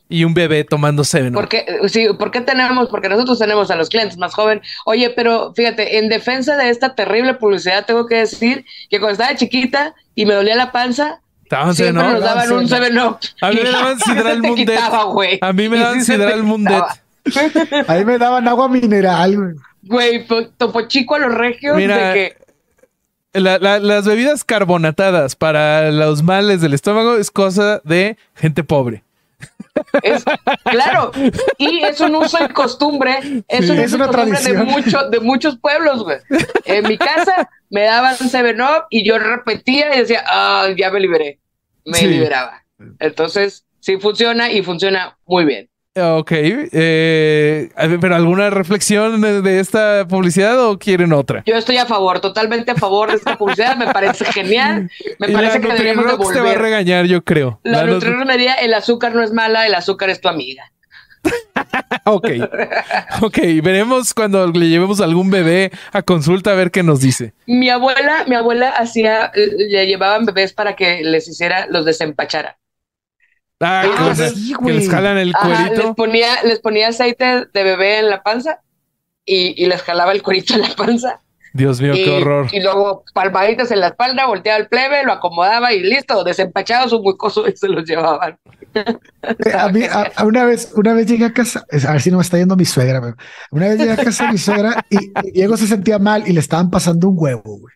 Y 0.07 0.25
un 0.25 0.34
bebé 0.34 0.63
tomando 0.63 1.03
Seven 1.03 1.36
Up. 1.36 1.41
Porque, 1.41 1.65
sí, 1.88 2.07
¿por 2.17 2.31
qué 2.31 2.41
tenemos? 2.41 2.88
Porque 2.89 3.09
nosotros 3.09 3.39
tenemos 3.39 3.71
a 3.71 3.75
los 3.75 3.89
clientes 3.89 4.17
más 4.17 4.34
jóvenes. 4.34 4.67
Oye, 4.86 5.09
pero 5.09 5.53
fíjate, 5.55 5.97
en 5.97 6.07
defensa 6.07 6.55
de 6.55 6.69
esta 6.69 6.95
terrible 6.95 7.34
publicidad, 7.34 7.86
tengo 7.86 8.05
que 8.05 8.17
decir 8.17 8.65
que 8.89 8.99
cuando 8.99 9.13
estaba 9.13 9.36
chiquita 9.36 9.95
y 10.15 10.25
me 10.25 10.36
dolía 10.36 10.55
la 10.55 10.71
panza, 10.71 11.19
siempre 11.73 12.03
nos 12.03 12.21
daban 12.21 12.51
un 12.51 12.67
Seven 12.67 12.99
Up. 12.99 13.17
A 13.41 13.49
mí 13.49 13.59
me 13.63 13.71
daban 13.71 13.99
Sidral 14.05 14.41
Mundet. 14.41 14.79
A 15.41 15.53
mí 15.53 15.69
me 15.69 15.77
daban 15.77 16.05
Sidral 16.05 16.43
Mundet. 16.43 16.84
Ahí 17.88 18.05
me 18.05 18.17
daban 18.17 18.47
agua 18.47 18.67
mineral, 18.67 19.36
güey. 19.36 19.55
Güey, 19.86 20.27
topo 20.57 20.88
chico 20.88 21.15
a 21.15 21.19
los 21.19 21.34
regios 21.34 21.77
de 21.77 21.88
que 21.88 22.43
las 23.34 24.05
bebidas 24.05 24.43
carbonatadas 24.43 25.36
para 25.36 25.91
los 25.91 26.23
males 26.23 26.61
del 26.61 26.73
estómago 26.73 27.15
es 27.17 27.31
cosa 27.31 27.81
de 27.84 28.17
gente 28.36 28.63
pobre. 28.63 29.03
claro, 30.63 31.11
y 31.57 31.84
es 31.84 31.99
un 31.99 32.15
uso 32.15 32.38
y 32.43 32.47
costumbre, 32.49 33.43
es, 33.47 33.69
una 33.93 34.09
tradición 34.09 34.67
de, 34.67 35.09
de 35.11 35.19
muchos 35.19 35.57
pueblos, 35.57 36.03
güey. 36.03 36.17
En 36.65 36.88
mi 36.88 36.97
casa 36.97 37.49
me 37.69 37.84
daban 37.84 38.15
Seven 38.15 38.61
Up 38.61 38.86
y 38.89 39.05
yo 39.05 39.17
repetía 39.17 39.95
y 39.95 39.99
decía, 39.99 40.23
ah, 40.27 40.67
ya 40.77 40.91
me 40.91 40.99
liberé, 40.99 41.39
me 41.86 42.01
liberaba. 42.03 42.63
Entonces, 42.99 43.65
sí 43.79 43.97
funciona 43.97 44.51
y 44.51 44.61
funciona 44.61 45.17
muy 45.25 45.45
bien. 45.45 45.69
Ok, 45.96 46.32
eh, 46.32 47.70
pero 48.02 48.16
¿alguna 48.16 48.50
reflexión 48.50 49.22
de, 49.22 49.60
esta 49.60 50.08
publicidad 50.08 50.60
o 50.66 50.80
quieren 50.80 51.14
otra? 51.14 51.44
Yo 51.46 51.56
estoy 51.56 51.78
a 51.78 51.86
favor, 51.86 52.20
totalmente 52.20 52.72
a 52.72 52.76
favor 52.76 53.12
de 53.12 53.18
esta 53.18 53.38
publicidad, 53.38 53.78
me 53.78 53.86
parece 53.86 54.26
genial, 54.26 54.89
me 55.20 55.30
parece 55.30 55.62
que 55.62 55.68
deberíamos 55.68 56.08
devolver. 56.08 56.34
te 56.34 56.41
va 56.41 56.52
a 56.54 56.56
regañar, 56.56 57.06
yo 57.06 57.24
creo. 57.24 57.60
La, 57.62 57.86
la 57.86 58.00
me 58.26 58.38
diría, 58.38 58.56
el 58.56 58.74
azúcar 58.74 59.14
no 59.14 59.22
es 59.22 59.34
mala, 59.34 59.68
el 59.68 59.76
azúcar 59.76 60.10
es 60.10 60.20
tu 60.20 60.30
amiga. 60.30 60.72
ok. 62.06 62.28
Ok, 63.22 63.38
veremos 63.62 64.16
cuando 64.16 64.48
le 64.48 64.70
llevemos 64.70 65.00
algún 65.00 65.30
bebé 65.30 65.72
a 65.91 66.02
consulta 66.02 66.54
a 66.54 66.56
ver 66.56 66.72
qué 66.72 66.82
nos 66.82 67.02
dice. 67.02 67.34
Mi 67.46 67.70
abuela, 67.70 68.26
mi 68.28 68.36
abuela 68.36 68.70
hacía, 68.70 69.32
le 69.36 69.86
llevaban 69.86 70.26
bebés 70.26 70.54
para 70.54 70.76
que 70.76 71.04
les 71.04 71.28
hiciera, 71.28 71.68
los 71.70 71.86
desempachara. 71.86 72.58
Ah, 73.60 73.84
Ah, 73.97 74.14
que, 74.18 74.30
sí, 74.30 74.49
que 74.49 74.56
güey. 74.56 74.76
les 74.78 74.89
jalan 74.89 75.18
el 75.18 75.32
Ajá, 75.36 75.47
les 75.47 75.70
cuerito. 75.70 75.95
ponía, 75.95 76.43
les 76.43 76.60
ponía 76.60 76.89
aceite 76.89 77.45
de 77.54 77.64
bebé 77.64 77.99
en 77.99 78.10
la 78.10 78.22
panza 78.24 78.60
y, 79.26 79.62
y 79.62 79.68
les 79.68 79.82
jalaba 79.82 80.12
el 80.12 80.22
cuerito 80.22 80.54
en 80.56 80.62
la 80.62 80.70
panza. 80.76 81.20
Dios 81.56 81.80
mío, 81.80 81.93
y, 81.93 82.04
qué 82.04 82.10
horror. 82.10 82.47
y 82.51 82.62
luego 82.62 83.04
palmaditas 83.14 83.70
en 83.70 83.80
la 83.80 83.88
espalda, 83.89 84.26
volteaba 84.26 84.58
el 84.60 84.68
plebe, 84.68 85.04
lo 85.04 85.14
acomodaba 85.14 85.72
y 85.72 85.82
listo, 85.84 86.24
desempachado 86.24 86.89
su 86.89 86.99
mucoso 87.01 87.47
y 87.47 87.56
se 87.56 87.68
los 87.70 87.86
llevaban. 87.88 88.39
Eh, 88.74 88.84
A 89.56 89.70
mí, 89.70 89.84
a- 89.84 90.12
a 90.16 90.26
una 90.26 90.45
vez, 90.45 90.72
una 90.76 90.93
vez 90.95 91.06
llegué 91.06 91.26
a 91.26 91.32
casa, 91.34 91.64
a 91.88 91.91
ver 91.91 92.01
si 92.01 92.10
no 92.10 92.18
me 92.18 92.24
está 92.24 92.39
yendo 92.39 92.56
mi 92.56 92.66
suegra, 92.66 93.16
una 93.51 93.68
vez 93.68 93.78
llegué 93.78 93.91
a 93.91 93.97
casa 93.97 94.26
de 94.26 94.32
mi 94.32 94.38
suegra 94.39 94.84
y, 94.89 94.97
y 95.28 95.32
Diego 95.32 95.56
se 95.56 95.68
sentía 95.68 95.99
mal 95.99 96.28
y 96.28 96.34
le 96.34 96.39
estaban 96.39 96.72
pasando 96.72 97.08
un 97.08 97.16
huevo, 97.20 97.43
güey. 97.60 97.76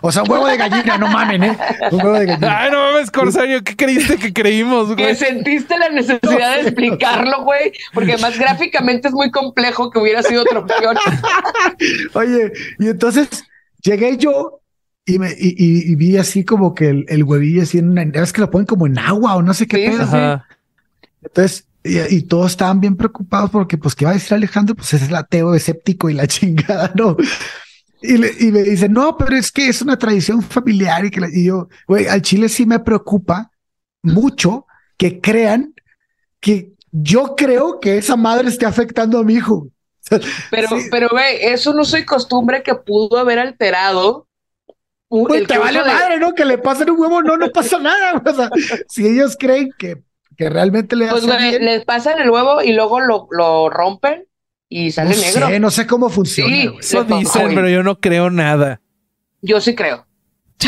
O 0.00 0.10
sea, 0.10 0.22
un 0.22 0.30
huevo 0.30 0.46
de 0.46 0.56
gallina, 0.56 0.96
no 0.98 1.08
mamen, 1.08 1.44
¿eh? 1.44 1.58
Un 1.90 2.02
huevo 2.02 2.18
de 2.18 2.26
gallina. 2.26 2.58
Ay, 2.60 2.70
no 2.70 2.78
mames, 2.92 3.10
Corsario, 3.10 3.62
¿qué 3.62 3.76
creíste 3.76 4.16
que 4.16 4.32
creímos, 4.32 4.94
Que 4.96 5.02
güey? 5.02 5.16
sentiste 5.16 5.76
la 5.78 5.88
necesidad 5.90 6.56
de 6.56 6.62
explicarlo, 6.62 7.44
güey, 7.44 7.72
porque 7.94 8.12
además 8.14 8.38
gráficamente 8.38 9.08
es 9.08 9.14
muy 9.14 9.30
complejo 9.30 9.90
que 9.90 9.98
hubiera 9.98 10.22
sido 10.22 10.42
otra 10.42 10.60
opción. 10.60 10.96
Oye, 12.14 12.52
y 12.78 12.88
entonces 12.88 13.28
llegué 13.82 14.16
yo 14.16 14.60
y, 15.04 15.18
me, 15.18 15.30
y, 15.30 15.48
y- 15.56 15.92
y 15.92 15.94
vi 15.96 16.16
así 16.16 16.44
como 16.44 16.74
que 16.74 16.88
el, 16.88 17.04
el 17.08 17.24
huevillo 17.24 17.62
así 17.62 17.78
en 17.78 17.90
una, 17.90 18.02
es 18.02 18.32
que 18.32 18.40
lo 18.40 18.50
ponen 18.50 18.66
como 18.66 18.86
en 18.86 18.98
agua 18.98 19.36
o 19.36 19.42
no 19.42 19.52
sé 19.54 19.66
qué 19.66 19.76
Sí, 19.76 19.90
pedo. 19.90 20.02
Ajá. 20.04 20.46
Entonces, 21.22 21.66
y, 21.84 21.98
y 22.16 22.22
todos 22.22 22.52
estaban 22.52 22.80
bien 22.80 22.96
preocupados 22.96 23.50
porque, 23.50 23.76
pues, 23.76 23.94
¿qué 23.96 24.04
va 24.04 24.12
a 24.12 24.14
decir 24.14 24.34
Alejandro? 24.34 24.74
Pues 24.76 24.94
ese 24.94 25.04
es 25.04 25.10
el 25.10 25.16
ateo 25.16 25.54
escéptico 25.54 26.08
y 26.10 26.14
la 26.14 26.26
chingada, 26.28 26.92
¿no? 26.94 27.16
Y, 28.02 28.16
le- 28.18 28.34
y 28.40 28.50
me 28.52 28.62
dice, 28.62 28.88
no, 28.88 29.16
pero 29.16 29.36
es 29.36 29.50
que 29.52 29.68
es 29.68 29.80
una 29.82 29.96
tradición 29.98 30.42
familiar 30.42 31.04
y 31.04 31.10
que 31.10 31.20
la- 31.20 31.28
y 31.32 31.44
yo, 31.46 31.68
güey, 31.86 32.06
al 32.08 32.22
Chile 32.22 32.48
sí 32.48 32.66
me 32.66 32.78
preocupa 32.80 33.50
mucho 34.02 34.66
que 34.96 35.20
crean 35.20 35.74
que 36.40 36.72
yo 36.90 37.34
creo 37.36 37.80
que 37.80 37.98
esa 37.98 38.16
madre 38.16 38.48
esté 38.48 38.66
afectando 38.66 39.18
a 39.18 39.24
mi 39.24 39.34
hijo. 39.34 39.68
Pero, 40.50 40.68
Sí. 40.68 40.88
pero, 40.90 41.08
güey, 41.10 41.36
es 41.40 41.66
un 41.66 41.78
uso 41.78 41.96
y 41.96 42.04
costumbre 42.04 42.62
que 42.62 42.74
pudo 42.74 43.18
haber 43.18 43.38
alterado. 43.38 44.26
un- 45.08 45.32
el 45.34 45.46
te 45.46 45.58
vale 45.58 45.78
de- 45.80 45.84
madre, 45.84 46.18
¿no? 46.18 46.34
Que 46.34 46.44
le 46.46 46.56
pasen 46.58 46.88
un 46.90 46.98
huevo, 46.98 47.22
no, 47.22 47.36
no 47.36 47.50
pasa 47.50 47.78
nada. 47.78 48.14
O 48.26 48.34
sea, 48.34 48.50
si 48.88 49.06
ellos 49.06 49.36
creen 49.38 49.68
que, 49.78 50.02
que 50.38 50.48
realmente 50.48 50.96
le 50.96 51.06
Pues, 51.08 51.22
hace 51.24 51.32
güey, 51.34 51.50
bien, 51.50 51.64
les 51.66 51.84
pasan 51.84 52.18
el 52.18 52.30
huevo 52.30 52.62
y 52.62 52.72
luego 52.72 52.98
lo, 53.00 53.28
lo 53.30 53.68
rompen 53.68 54.24
y 54.72 54.86
no 54.86 54.92
sale 54.92 55.16
negro. 55.16 55.48
sé, 55.48 55.60
no 55.60 55.70
sé 55.70 55.86
cómo 55.86 56.08
funciona. 56.08 56.56
Sí. 56.56 56.70
Eso 56.80 57.04
dicen, 57.04 57.54
pero 57.54 57.68
yo 57.68 57.82
no 57.82 58.00
creo 58.00 58.30
nada. 58.30 58.80
Yo 59.42 59.60
sí 59.60 59.74
creo. 59.74 60.06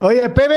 Oye, 0.00 0.28
PB, 0.28 0.52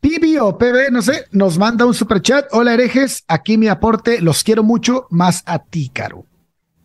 Pibi 0.00 0.36
o 0.38 0.58
PB, 0.58 0.90
no 0.90 1.00
sé, 1.00 1.24
nos 1.30 1.56
manda 1.56 1.86
un 1.86 1.94
super 1.94 2.20
chat. 2.20 2.46
Hola, 2.52 2.74
herejes, 2.74 3.24
aquí 3.26 3.56
mi 3.56 3.68
aporte, 3.68 4.20
los 4.20 4.44
quiero 4.44 4.62
mucho, 4.62 5.06
más 5.10 5.42
a 5.46 5.60
ti, 5.60 5.88
Caro. 5.92 6.26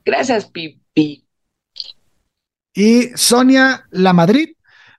Gracias, 0.06 0.46
Pipi. 0.46 1.26
Y 2.74 3.10
Sonia 3.16 3.88
La 3.90 4.14
Madrid, 4.14 4.52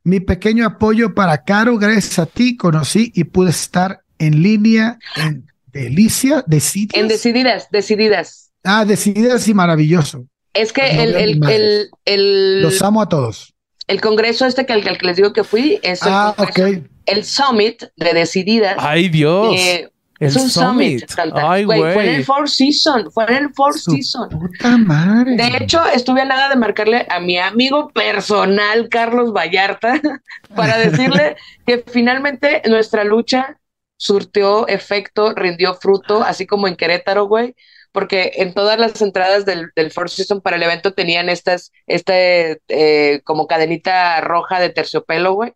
mi 0.03 0.21
pequeño 0.21 0.67
apoyo 0.67 1.15
para 1.15 1.45
Caro, 1.45 1.79
gracias 1.79 2.19
a 2.19 2.27
ti 2.27 2.59
conocí 2.59 3.11
y 3.15 3.25
pude 3.25 3.51
estar 3.51 4.03
en 4.19 4.43
línea 4.43 4.99
en 5.17 5.47
Delicia, 5.77 6.45
Decidias. 6.47 7.01
En 7.01 7.09
decididas, 7.09 7.69
decididas. 7.71 8.51
ah, 8.65 8.85
Decididas 8.85 9.47
y 9.49 9.55
maravilloso. 9.55 10.27
Es 10.55 10.73
que 10.73 10.93
No 10.95 11.03
el, 11.03 11.15
el, 11.17 11.45
el, 11.51 11.91
el, 12.05 12.63
Los 12.63 12.81
amo 12.83 13.03
a 13.03 13.09
todos. 13.09 13.55
el 13.89 14.01
congreso 14.01 14.47
este 14.47 14.65
que 14.67 14.73
al, 14.73 14.83
que 14.83 15.07
les 15.07 15.17
digo 15.17 15.33
que 15.33 15.45
fui 15.45 15.79
es 15.83 16.03
el, 16.03 16.09
Ah, 16.11 16.35
congreso- 16.37 16.79
ok. 16.79 16.85
el 17.07 17.25
summit 17.25 17.83
de 17.97 18.13
decididas. 18.15 18.75
Ay, 18.79 19.09
Dios. 19.09 19.55
eh, 19.59 19.91
el 20.19 20.29
es 20.29 20.37
un 20.37 20.49
summit. 20.49 21.05
Ay, 21.35 21.65
Güey, 21.65 21.93
Fue 21.93 22.09
en 22.09 22.15
el 22.15 22.25
Four 22.25 22.49
Season, 22.49 23.11
fue 23.13 23.25
en 23.29 23.35
el 23.35 23.53
Four 23.55 23.79
Su 23.79 23.91
Season. 23.91 24.31
Puta 24.31 24.79
madre. 24.79 25.37
De 25.37 25.59
hecho, 25.63 25.85
estuve 25.95 26.23
a 26.23 26.25
nada 26.25 26.49
de 26.49 26.57
marcarle 26.57 27.07
a 27.11 27.21
mi 27.21 27.37
amigo 27.37 27.91
personal, 27.91 28.89
Carlos 28.89 29.35
Vallarta, 29.35 30.01
para 30.57 30.79
decirle 30.79 31.37
que 31.67 31.85
finalmente 31.87 32.63
nuestra 32.67 33.05
lucha 33.05 33.59
surtió 33.97 34.67
efecto, 34.69 35.35
rindió 35.35 35.75
fruto, 35.75 36.23
así 36.23 36.47
como 36.47 36.69
en 36.69 36.77
Querétaro, 36.77 37.27
güey, 37.27 37.55
porque 37.93 38.33
en 38.37 38.53
todas 38.53 38.79
las 38.79 39.01
entradas 39.01 39.47
del, 39.47 39.71
del 39.75 39.91
Four 39.91 40.11
Season 40.11 40.41
para 40.41 40.57
el 40.57 40.63
evento 40.63 40.93
tenían 40.93 41.29
estas, 41.29 41.73
este, 41.87 42.61
eh, 42.69 43.21
como 43.25 43.47
cadenita 43.47 44.21
roja 44.21 44.61
de 44.61 44.71
terciopelo, 44.71 45.33
güey, 45.33 45.55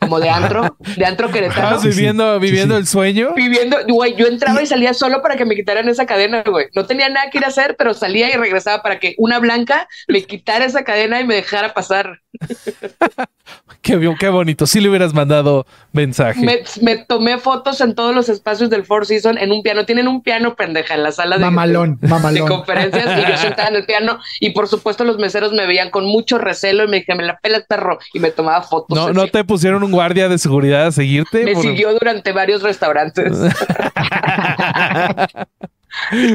como 0.00 0.20
de 0.20 0.30
antro, 0.30 0.76
de 0.96 1.04
antro 1.04 1.30
queretano. 1.30 1.76
Estabas 1.76 1.84
viviendo, 1.84 2.34
sí, 2.34 2.40
viviendo 2.40 2.74
sí. 2.74 2.80
el 2.80 2.86
sueño. 2.86 3.34
Viviendo, 3.34 3.78
güey, 3.88 4.14
yo 4.16 4.26
entraba 4.26 4.62
y 4.62 4.66
salía 4.66 4.94
solo 4.94 5.22
para 5.22 5.36
que 5.36 5.44
me 5.44 5.54
quitaran 5.54 5.88
esa 5.88 6.06
cadena, 6.06 6.42
güey. 6.42 6.66
No 6.74 6.86
tenía 6.86 7.08
nada 7.08 7.30
que 7.30 7.38
ir 7.38 7.44
a 7.44 7.48
hacer, 7.48 7.76
pero 7.76 7.94
salía 7.94 8.32
y 8.32 8.36
regresaba 8.36 8.82
para 8.82 8.98
que 8.98 9.14
una 9.18 9.38
blanca 9.38 9.88
me 10.08 10.24
quitara 10.24 10.64
esa 10.64 10.84
cadena 10.84 11.20
y 11.20 11.26
me 11.26 11.34
dejara 11.34 11.74
pasar. 11.74 12.21
Qué, 13.82 13.96
bien, 13.96 14.16
qué 14.16 14.28
bonito. 14.28 14.64
Sí 14.66 14.80
le 14.80 14.88
hubieras 14.88 15.12
mandado 15.12 15.66
mensaje. 15.92 16.40
Me, 16.40 16.60
me 16.82 16.98
tomé 16.98 17.38
fotos 17.38 17.80
en 17.80 17.96
todos 17.96 18.14
los 18.14 18.28
espacios 18.28 18.70
del 18.70 18.84
Four 18.84 19.06
Season 19.06 19.38
en 19.38 19.50
un 19.50 19.62
piano. 19.64 19.84
Tienen 19.84 20.06
un 20.06 20.22
piano 20.22 20.54
pendeja 20.54 20.94
en 20.94 21.02
la 21.02 21.10
sala 21.10 21.36
de, 21.36 21.44
Mamalón, 21.44 21.98
de 22.00 22.06
mamalón. 22.06 22.46
conferencias 22.48 23.06
y 23.18 23.28
yo 23.30 23.36
sentada 23.36 23.68
en 23.68 23.76
el 23.76 23.84
piano 23.84 24.20
y 24.38 24.50
por 24.50 24.68
supuesto 24.68 25.02
los 25.04 25.18
meseros 25.18 25.52
me 25.52 25.66
veían 25.66 25.90
con 25.90 26.04
mucho 26.04 26.38
recelo 26.38 26.84
y 26.84 26.88
me 26.88 26.98
dije, 26.98 27.14
me 27.16 27.24
la 27.24 27.38
pelas 27.38 27.64
perro 27.68 27.98
y 28.12 28.20
me 28.20 28.30
tomaba 28.30 28.62
fotos. 28.62 28.96
No, 28.96 29.12
no 29.12 29.26
te 29.26 29.42
pusieron 29.42 29.82
un 29.82 29.90
guardia 29.90 30.28
de 30.28 30.38
seguridad 30.38 30.86
a 30.86 30.92
seguirte. 30.92 31.44
Me 31.44 31.54
Por- 31.54 31.62
siguió 31.62 31.92
durante 31.92 32.30
varios 32.30 32.62
restaurantes. 32.62 33.32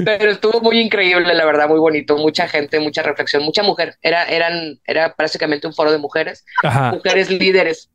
Pero 0.06 0.32
estuvo 0.32 0.62
muy 0.62 0.80
increíble, 0.80 1.34
la 1.34 1.46
verdad, 1.46 1.68
muy 1.68 1.80
bonito. 1.80 2.18
Mucha 2.18 2.48
gente, 2.48 2.80
mucha 2.80 3.04
reflexión, 3.04 3.44
mucha 3.44 3.64
mujer. 3.64 3.98
Era, 4.02 4.26
eran, 4.26 4.80
era 4.86 5.14
básicamente 5.18 5.68
un 5.68 5.74
foro 5.74 5.92
de 5.92 5.98
mujeres, 5.98 6.46
Ajá. 6.64 6.92
mujeres 6.92 7.30
líderes. 7.30 7.90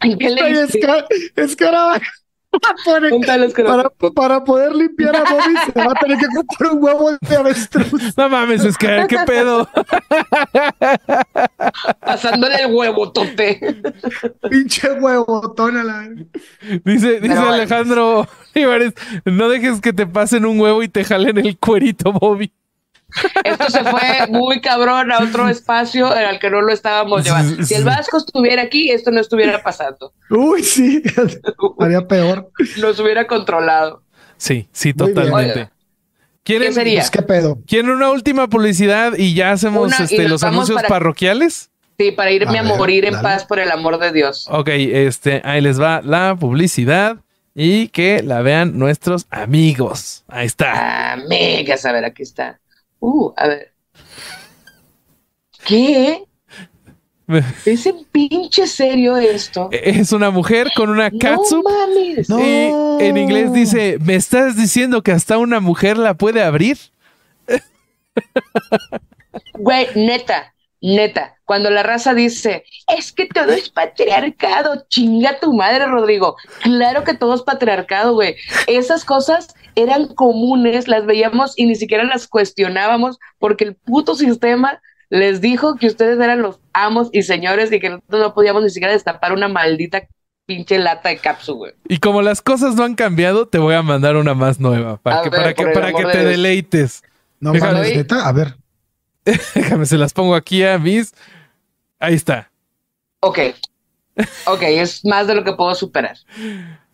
¿En 0.00 0.18
qué 0.18 0.30
le 0.30 0.42
Oye, 0.42 0.62
es, 0.62 0.72
que, 0.72 1.04
es 1.36 1.56
que 1.56 1.64
para, 3.64 3.90
para 4.14 4.44
poder 4.44 4.74
limpiar 4.74 5.16
a 5.16 5.20
Bobby 5.20 5.54
se 5.66 5.72
va 5.78 5.92
a 5.92 5.94
tener 5.94 6.18
que 6.18 6.26
comprar 6.26 6.72
un 6.72 6.84
huevo 6.84 7.12
de 7.20 7.36
avestruz. 7.36 8.16
No 8.16 8.28
mames, 8.28 8.64
es 8.64 8.76
que 8.76 9.06
qué 9.08 9.18
pedo. 9.26 9.68
pasándole 12.00 12.56
el 12.56 12.74
huevo, 12.74 13.12
tope. 13.12 13.60
Pinche 14.50 14.92
huevotón 14.92 15.78
a 15.78 15.84
la. 15.84 16.08
Dice, 16.84 17.20
dice 17.20 17.22
Pero, 17.22 17.48
Alejandro 17.48 18.28
Olivares, 18.54 18.92
no 19.24 19.48
dejes 19.48 19.80
que 19.80 19.92
te 19.92 20.06
pasen 20.06 20.44
un 20.44 20.60
huevo 20.60 20.82
y 20.82 20.88
te 20.88 21.04
jalen 21.04 21.38
el 21.38 21.56
cuerito, 21.58 22.12
Bobby. 22.12 22.52
Esto 23.44 23.70
se 23.70 23.84
fue 23.84 24.26
muy 24.28 24.60
cabrón 24.60 25.12
a 25.12 25.20
otro 25.20 25.48
espacio 25.48 26.06
al 26.08 26.38
que 26.38 26.50
no 26.50 26.60
lo 26.60 26.72
estábamos 26.72 27.24
llevando. 27.24 27.64
Si 27.64 27.74
el 27.74 27.84
Vasco 27.84 28.18
estuviera 28.18 28.62
aquí, 28.62 28.90
esto 28.90 29.10
no 29.10 29.20
estuviera 29.20 29.62
pasando. 29.62 30.12
Uy, 30.30 30.62
sí. 30.62 31.02
Haría 31.80 32.06
peor. 32.06 32.50
Nos 32.78 32.98
hubiera 33.00 33.26
controlado. 33.26 34.02
Sí, 34.36 34.68
sí, 34.72 34.92
totalmente. 34.94 35.70
¿Quieren, 36.44 36.68
¿Qué 36.68 36.74
sería? 36.74 37.00
Pues, 37.00 37.10
¿Qué 37.10 37.22
pedo? 37.22 37.58
¿Quieren 37.66 37.90
una 37.90 38.10
última 38.10 38.48
publicidad 38.48 39.12
y 39.16 39.34
ya 39.34 39.52
hacemos 39.52 39.86
Una, 39.86 39.98
este, 40.04 40.28
los 40.28 40.42
anuncios 40.42 40.74
para- 40.76 40.88
parroquiales? 40.88 41.70
Sí, 41.98 42.10
para 42.10 42.32
irme 42.32 42.58
A 42.58 42.62
morir 42.64 43.04
en 43.04 43.12
dale. 43.12 43.22
paz 43.22 43.44
por 43.44 43.60
el 43.60 43.70
amor 43.70 43.98
de 44.00 44.10
Dios. 44.10 44.48
Ok, 44.50 44.68
este, 44.70 45.40
ahí 45.44 45.60
les 45.60 45.80
va 45.80 46.00
la 46.02 46.34
publicidad 46.34 47.18
y 47.54 47.88
que 47.88 48.22
la 48.24 48.42
vean 48.42 48.76
nuestros 48.78 49.26
amigos. 49.30 50.24
Ahí 50.26 50.46
está. 50.46 51.12
Amigas, 51.12 51.84
a 51.84 51.92
ver, 51.92 52.04
aquí 52.04 52.22
está. 52.24 52.58
Uh, 53.02 53.32
a 53.36 53.48
ver. 53.48 53.72
¿Qué? 55.66 56.24
¿Es 57.64 57.86
en 57.86 58.04
pinche 58.12 58.66
serio 58.68 59.16
esto? 59.16 59.68
Es 59.72 60.12
una 60.12 60.30
mujer 60.30 60.70
con 60.76 60.88
una 60.88 61.10
catsup 61.10 61.64
No 61.64 61.70
mames. 61.70 62.28
No. 62.28 62.38
y 62.38 63.04
en 63.04 63.16
inglés 63.16 63.52
dice, 63.52 63.98
¿me 64.00 64.14
estás 64.14 64.56
diciendo 64.56 65.02
que 65.02 65.10
hasta 65.10 65.38
una 65.38 65.58
mujer 65.58 65.98
la 65.98 66.14
puede 66.14 66.44
abrir? 66.44 66.78
Güey, 69.54 69.88
neta, 69.96 70.54
neta. 70.80 71.36
Cuando 71.44 71.70
la 71.70 71.82
raza 71.82 72.14
dice, 72.14 72.64
es 72.96 73.12
que 73.12 73.26
todo 73.26 73.50
es 73.52 73.68
patriarcado, 73.68 74.84
chinga 74.88 75.40
tu 75.40 75.52
madre, 75.54 75.86
Rodrigo. 75.86 76.36
Claro 76.62 77.02
que 77.02 77.14
todo 77.14 77.34
es 77.34 77.42
patriarcado, 77.42 78.14
güey. 78.14 78.36
Esas 78.68 79.04
cosas 79.04 79.48
eran 79.74 80.08
comunes, 80.14 80.88
las 80.88 81.06
veíamos 81.06 81.54
y 81.56 81.66
ni 81.66 81.74
siquiera 81.76 82.04
las 82.04 82.26
cuestionábamos 82.26 83.18
porque 83.38 83.64
el 83.64 83.74
puto 83.74 84.14
sistema 84.14 84.80
les 85.10 85.40
dijo 85.40 85.76
que 85.76 85.86
ustedes 85.86 86.18
eran 86.18 86.42
los 86.42 86.58
amos 86.72 87.08
y 87.12 87.22
señores 87.22 87.70
y 87.72 87.80
que 87.80 87.90
nosotros 87.90 88.20
no 88.22 88.34
podíamos 88.34 88.62
ni 88.62 88.70
siquiera 88.70 88.92
destapar 88.92 89.32
una 89.32 89.48
maldita 89.48 90.02
pinche 90.46 90.78
lata 90.78 91.10
de 91.10 91.18
cápsula, 91.18 91.58
güey. 91.58 91.72
Y 91.88 91.98
como 91.98 92.22
las 92.22 92.40
cosas 92.42 92.74
no 92.74 92.84
han 92.84 92.94
cambiado, 92.94 93.46
te 93.46 93.58
voy 93.58 93.74
a 93.74 93.82
mandar 93.82 94.16
una 94.16 94.34
más 94.34 94.58
nueva 94.58 94.96
para 94.96 95.20
A 95.20 95.22
que, 95.22 95.30
ver, 95.30 95.40
para 95.40 95.54
que, 95.54 95.66
para 95.66 95.92
que 95.92 96.04
te 96.04 96.18
Dios. 96.18 96.30
deleites. 96.30 97.02
No 97.40 97.52
mames, 97.54 97.94
neta. 97.94 98.26
A 98.26 98.32
ver. 98.32 98.56
Déjame, 99.24 99.86
se 99.86 99.98
las 99.98 100.12
pongo 100.12 100.34
aquí 100.34 100.64
a 100.64 100.78
mis. 100.78 101.14
Ahí 101.98 102.14
está. 102.14 102.50
Ok. 103.20 103.38
Ok, 104.46 104.62
es 104.62 105.04
más 105.04 105.26
de 105.26 105.34
lo 105.34 105.44
que 105.44 105.52
puedo 105.52 105.74
superar. 105.74 106.16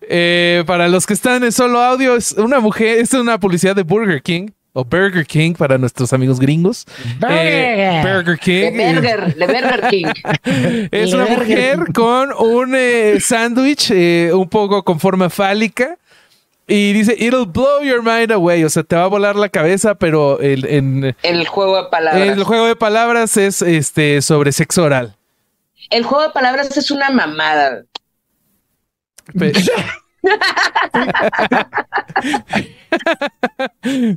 Eh, 0.02 0.64
para 0.66 0.88
los 0.88 1.06
que 1.06 1.14
están 1.14 1.44
en 1.44 1.52
solo 1.52 1.80
audio, 1.80 2.16
es 2.16 2.32
una 2.32 2.60
mujer, 2.60 2.98
es 2.98 3.12
una 3.14 3.38
publicidad 3.38 3.74
de 3.76 3.82
Burger 3.82 4.22
King 4.22 4.48
o 4.72 4.84
Burger 4.84 5.26
King 5.26 5.54
para 5.54 5.76
nuestros 5.76 6.12
amigos 6.12 6.38
gringos. 6.38 6.84
Eh, 7.28 8.00
Burger 8.04 8.38
King. 8.38 8.52
eh, 8.78 8.92
Burger, 8.94 9.34
de 9.34 9.46
Burger 9.46 9.88
King. 9.90 10.06
Es 10.92 11.12
una 11.12 11.24
Burger 11.24 11.38
mujer 11.40 11.76
King. 11.86 11.92
con 11.92 12.32
un 12.38 12.74
eh, 12.76 13.18
sándwich 13.20 13.90
eh, 13.90 14.30
un 14.32 14.48
poco 14.48 14.82
con 14.84 15.00
forma 15.00 15.28
fálica. 15.30 15.96
Y 16.70 16.92
dice, 16.92 17.16
it'll 17.18 17.46
blow 17.46 17.82
your 17.82 18.02
mind 18.02 18.30
away. 18.30 18.62
O 18.62 18.68
sea, 18.68 18.82
te 18.82 18.94
va 18.94 19.04
a 19.04 19.06
volar 19.08 19.36
la 19.36 19.48
cabeza, 19.48 19.94
pero 19.94 20.38
el, 20.38 20.66
en, 20.66 21.16
El 21.22 21.46
juego 21.48 21.82
de 21.84 21.88
palabras. 21.90 22.28
el 22.28 22.44
juego 22.44 22.66
de 22.66 22.76
palabras 22.76 23.36
es 23.38 23.62
este 23.62 24.20
sobre 24.20 24.52
sexo 24.52 24.82
oral. 24.84 25.16
El 25.88 26.04
juego 26.04 26.24
de 26.24 26.30
palabras 26.30 26.76
es 26.76 26.90
una 26.90 27.08
mamada. 27.08 27.84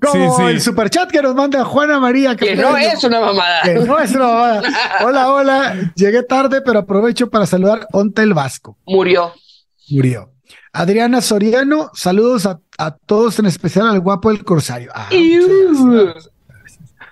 Como 0.01 0.13
Sí, 0.13 0.19
sí. 0.37 0.43
el 0.49 0.61
superchat 0.61 1.11
que 1.11 1.21
nos 1.21 1.35
manda 1.35 1.63
Juana 1.63 1.99
María. 1.99 2.35
Que 2.35 2.55
no 2.55 2.75
es 2.77 3.03
una 3.03 3.19
mamada. 3.19 3.61
Que 3.63 3.73
no 3.75 3.99
es 3.99 4.11
una 4.15 4.27
mamada. 4.27 4.61
Hola, 5.03 5.31
hola. 5.31 5.91
Llegué 5.95 6.23
tarde, 6.23 6.61
pero 6.61 6.79
aprovecho 6.79 7.29
para 7.29 7.45
saludar 7.45 7.87
Onta 7.91 8.23
el 8.23 8.33
Vasco. 8.33 8.77
Murió. 8.85 9.33
Murió. 9.89 10.31
Adriana 10.73 11.19
Soriano, 11.21 11.91
saludos 11.93 12.45
a, 12.45 12.59
a 12.77 12.91
todos, 12.95 13.39
en 13.39 13.45
especial 13.45 13.89
al 13.89 13.99
guapo 13.99 14.29
del 14.29 14.43
Corsario. 14.45 14.89
Ah. 14.95 15.07
El 15.11 15.47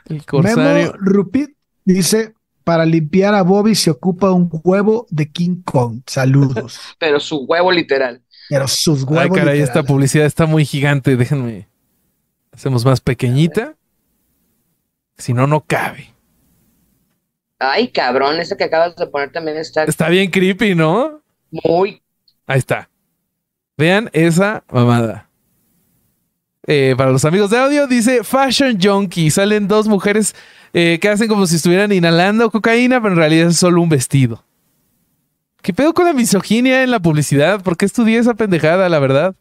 Memo 0.09 0.23
corsario. 0.25 0.93
Rupit 0.97 1.51
dice: 1.83 2.33
Para 2.63 2.85
limpiar 2.85 3.33
a 3.33 3.41
Bobby 3.41 3.75
se 3.75 3.89
ocupa 3.89 4.31
un 4.31 4.49
huevo 4.63 5.07
de 5.09 5.31
King 5.31 5.61
Kong. 5.63 6.01
Saludos. 6.05 6.79
Pero 6.99 7.19
su 7.19 7.45
huevo 7.45 7.71
literal. 7.71 8.21
Pero 8.49 8.67
sus 8.67 9.03
huevos. 9.03 9.23
Ay, 9.23 9.29
caray, 9.29 9.59
esta 9.59 9.79
literales. 9.79 9.87
publicidad 9.87 10.25
está 10.25 10.45
muy 10.45 10.65
gigante. 10.65 11.15
Déjenme. 11.15 11.67
Hacemos 12.51 12.85
más 12.85 13.01
pequeñita. 13.01 13.75
Si 15.17 15.33
no, 15.33 15.47
no 15.47 15.61
cabe. 15.61 16.13
Ay, 17.59 17.89
cabrón, 17.89 18.39
ese 18.39 18.55
que 18.55 18.63
acabas 18.63 18.95
de 18.95 19.05
poner 19.07 19.31
también 19.31 19.57
está 19.57 19.83
Está 19.83 20.07
bien 20.09 20.31
creepy, 20.31 20.75
¿no? 20.75 21.21
muy. 21.51 22.01
Ahí 22.47 22.59
está. 22.59 22.89
Vean 23.77 24.09
esa 24.13 24.63
mamada. 24.71 25.29
Eh, 26.67 26.93
para 26.97 27.11
los 27.11 27.25
amigos 27.25 27.49
de 27.49 27.57
audio, 27.57 27.87
dice 27.87 28.23
Fashion 28.23 28.77
Junkie. 28.81 29.31
Salen 29.31 29.67
dos 29.67 29.87
mujeres 29.87 30.35
eh, 30.73 30.99
que 31.01 31.09
hacen 31.09 31.27
como 31.27 31.47
si 31.47 31.55
estuvieran 31.55 31.91
inhalando 31.91 32.49
cocaína, 32.51 33.01
pero 33.01 33.13
en 33.13 33.19
realidad 33.19 33.47
es 33.47 33.57
solo 33.57 33.81
un 33.81 33.89
vestido. 33.89 34.43
¿Qué 35.61 35.73
pedo 35.73 35.93
con 35.93 36.05
la 36.05 36.13
misoginia 36.13 36.83
en 36.83 36.91
la 36.91 36.99
publicidad? 36.99 37.61
¿Por 37.61 37.75
qué 37.75 37.85
estudié 37.85 38.17
esa 38.17 38.33
pendejada, 38.33 38.87
la 38.87 38.99
verdad? 38.99 39.35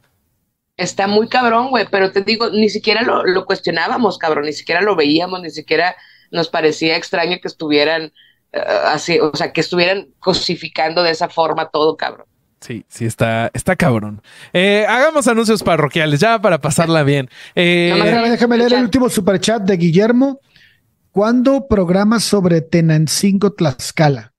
Está 0.76 1.06
muy 1.06 1.28
cabrón, 1.28 1.70
güey, 1.70 1.86
pero 1.90 2.12
te 2.12 2.22
digo, 2.22 2.50
ni 2.50 2.68
siquiera 2.68 3.02
lo, 3.02 3.24
lo 3.24 3.44
cuestionábamos, 3.46 4.18
cabrón, 4.18 4.44
ni 4.46 4.52
siquiera 4.52 4.80
lo 4.80 4.96
veíamos, 4.96 5.42
ni 5.42 5.50
siquiera 5.50 5.96
nos 6.30 6.48
parecía 6.48 6.96
extraño 6.96 7.38
que 7.40 7.48
estuvieran 7.48 8.12
eh, 8.52 8.60
así, 8.86 9.18
o 9.20 9.34
sea, 9.34 9.52
que 9.52 9.60
estuvieran 9.60 10.08
cosificando 10.18 11.02
de 11.02 11.10
esa 11.10 11.28
forma 11.28 11.68
todo, 11.68 11.96
cabrón. 11.96 12.26
Sí, 12.60 12.84
sí, 12.88 13.04
está, 13.04 13.50
está 13.54 13.76
cabrón. 13.76 14.20
Eh, 14.52 14.84
hagamos 14.88 15.28
anuncios 15.28 15.62
parroquiales 15.62 16.18
ya 16.18 16.40
para 16.40 16.58
pasarla 16.58 17.04
bien. 17.04 17.30
Eh, 17.54 17.90
Nada 17.90 17.98
más 17.98 18.10
Déjame, 18.10 18.30
déjame 18.30 18.58
leer 18.58 18.72
el 18.72 18.82
último 18.82 19.08
superchat 19.08 19.62
de 19.62 19.76
Guillermo. 19.76 20.40
¿Cuándo 21.22 21.66
programas 21.66 22.22
sobre 22.22 22.60
Tenancingo 22.60 23.52
Tlaxcala? 23.52 24.34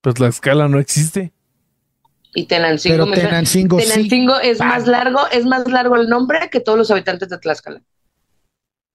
pues 0.00 0.18
la 0.18 0.28
escala 0.28 0.66
no 0.66 0.78
existe. 0.78 1.34
Y 2.34 2.46
Tenancingo, 2.46 2.94
Pero 2.94 3.04
me 3.06 3.16
suena- 3.16 3.28
Tenancingo 3.28 3.78
sí. 3.80 3.86
Tenancingo 3.86 4.40
es 4.40 4.60
más 4.60 4.86
largo, 4.86 5.20
es 5.30 5.44
más 5.44 5.68
largo 5.68 5.96
el 5.96 6.08
nombre 6.08 6.48
que 6.50 6.60
todos 6.60 6.78
los 6.78 6.90
habitantes 6.90 7.28
de 7.28 7.36
Tlaxcala. 7.36 7.82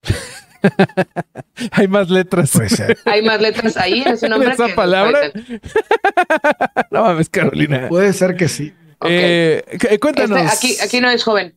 Hay 1.74 1.88
más 1.88 2.10
letras. 2.10 2.49
Puede 2.49 2.70
ser. 2.70 2.97
Hay 3.06 3.22
más 3.22 3.39
letras 3.39 3.78
ahí 3.78 4.01
en 4.01 4.08
ese 4.08 4.28
nombre. 4.28 4.51
¿Esa 4.51 4.66
que 4.66 4.74
palabra? 4.74 5.32
no 6.89 7.03
mames, 7.03 7.30
Carolina. 7.30 7.88
Puede 7.88 8.14
ser 8.14 8.36
que 8.36 8.47
sí. 8.47 8.74
Eh, 9.08 9.62
cu- 9.80 9.99
cuéntanos. 9.99 10.39
Este, 10.39 10.51
aquí, 10.56 10.78
aquí 10.82 11.01
no 11.01 11.12
es 11.12 11.24
joven. 11.24 11.56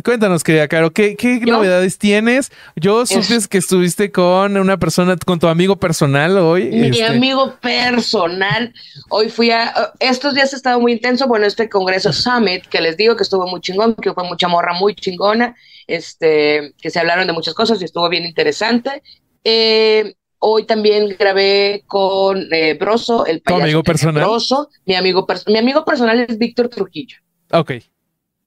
Cuéntanos, 0.00 0.42
querida 0.42 0.68
Caro, 0.68 0.90
¿qué, 0.90 1.16
qué 1.16 1.40
novedades 1.40 1.98
tienes? 1.98 2.50
Yo 2.76 3.04
supe 3.04 3.36
que 3.50 3.58
estuviste 3.58 4.10
con 4.10 4.56
una 4.56 4.78
persona, 4.78 5.18
con 5.18 5.38
tu 5.38 5.48
amigo 5.48 5.76
personal 5.76 6.38
hoy. 6.38 6.70
Mi 6.70 6.86
este, 6.88 7.04
amigo 7.04 7.56
personal. 7.60 8.72
Hoy 9.10 9.28
fui 9.28 9.50
a. 9.50 9.92
Estos 10.00 10.34
días 10.34 10.54
ha 10.54 10.56
estado 10.56 10.80
muy 10.80 10.92
intenso. 10.92 11.28
Bueno, 11.28 11.44
este 11.44 11.68
Congreso 11.68 12.10
Summit, 12.10 12.64
que 12.68 12.80
les 12.80 12.96
digo 12.96 13.16
que 13.16 13.22
estuvo 13.22 13.46
muy 13.46 13.60
chingón, 13.60 13.94
que 13.94 14.14
fue 14.14 14.24
mucha 14.24 14.48
morra 14.48 14.72
muy 14.72 14.94
chingona, 14.94 15.54
este, 15.86 16.72
que 16.80 16.88
se 16.88 16.98
hablaron 16.98 17.26
de 17.26 17.34
muchas 17.34 17.52
cosas 17.52 17.78
y 17.82 17.84
estuvo 17.84 18.08
bien 18.08 18.24
interesante. 18.24 19.02
Eh, 19.44 20.14
hoy 20.38 20.64
también 20.64 21.14
grabé 21.18 21.84
con 21.86 22.48
eh, 22.50 22.78
Broso, 22.80 23.26
el 23.26 23.42
payaso. 23.42 23.62
amigo 23.62 23.82
que 23.82 23.90
hace 23.90 24.06
personal? 24.06 24.24
Broso. 24.24 24.70
Mi 24.86 24.94
amigo, 24.94 25.26
mi 25.48 25.58
amigo 25.58 25.84
personal 25.84 26.18
es 26.26 26.38
Víctor 26.38 26.70
Trujillo. 26.70 27.18
Ok. 27.52 27.72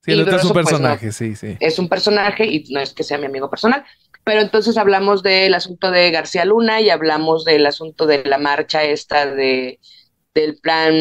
Sí, 0.05 0.11
el 0.11 0.21
otro 0.21 0.37
es 0.37 0.43
un 0.45 0.53
pues, 0.53 0.65
personaje, 0.65 1.11
sí, 1.11 1.35
sí. 1.35 1.57
es 1.59 1.79
un 1.79 1.89
personaje 1.89 2.45
y 2.45 2.63
no 2.71 2.79
es 2.79 2.93
que 2.93 3.03
sea 3.03 3.17
mi 3.17 3.25
amigo 3.25 3.49
personal, 3.49 3.83
pero 4.23 4.41
entonces 4.41 4.77
hablamos 4.77 5.23
del 5.23 5.53
asunto 5.55 5.91
de 5.91 6.11
García 6.11 6.45
Luna 6.45 6.81
y 6.81 6.89
hablamos 6.91 7.43
del 7.45 7.65
asunto 7.65 8.05
de 8.05 8.23
la 8.25 8.37
marcha 8.37 8.83
esta 8.83 9.25
de 9.25 9.79
del 10.33 10.57
plan 10.59 10.93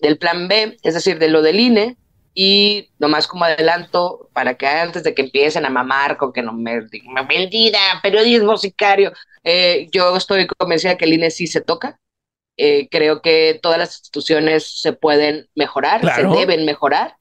del 0.00 0.18
plan 0.18 0.48
B, 0.48 0.76
es 0.82 0.94
decir, 0.94 1.18
de 1.18 1.28
lo 1.28 1.42
del 1.42 1.60
INE 1.60 1.96
y 2.34 2.90
nomás 2.98 3.26
como 3.26 3.44
adelanto 3.44 4.30
para 4.32 4.54
que 4.56 4.66
antes 4.66 5.02
de 5.04 5.14
que 5.14 5.22
empiecen 5.22 5.64
a 5.66 5.70
mamar 5.70 6.16
con 6.16 6.32
que 6.32 6.42
no 6.42 6.52
me 6.52 6.80
me- 7.04 7.22
mentira, 7.28 7.78
periodismo 8.02 8.56
sicario, 8.56 9.12
eh, 9.44 9.88
yo 9.92 10.16
estoy 10.16 10.46
convencida 10.46 10.96
que 10.96 11.04
el 11.04 11.14
INE 11.14 11.30
sí 11.30 11.46
se 11.46 11.60
toca. 11.60 11.98
Eh, 12.56 12.88
creo 12.90 13.22
que 13.22 13.58
todas 13.62 13.78
las 13.78 13.90
instituciones 13.98 14.80
se 14.80 14.92
pueden 14.92 15.48
mejorar, 15.54 16.00
Claro. 16.00 16.32
se 16.32 16.38
deben 16.40 16.64
mejorar 16.64 17.14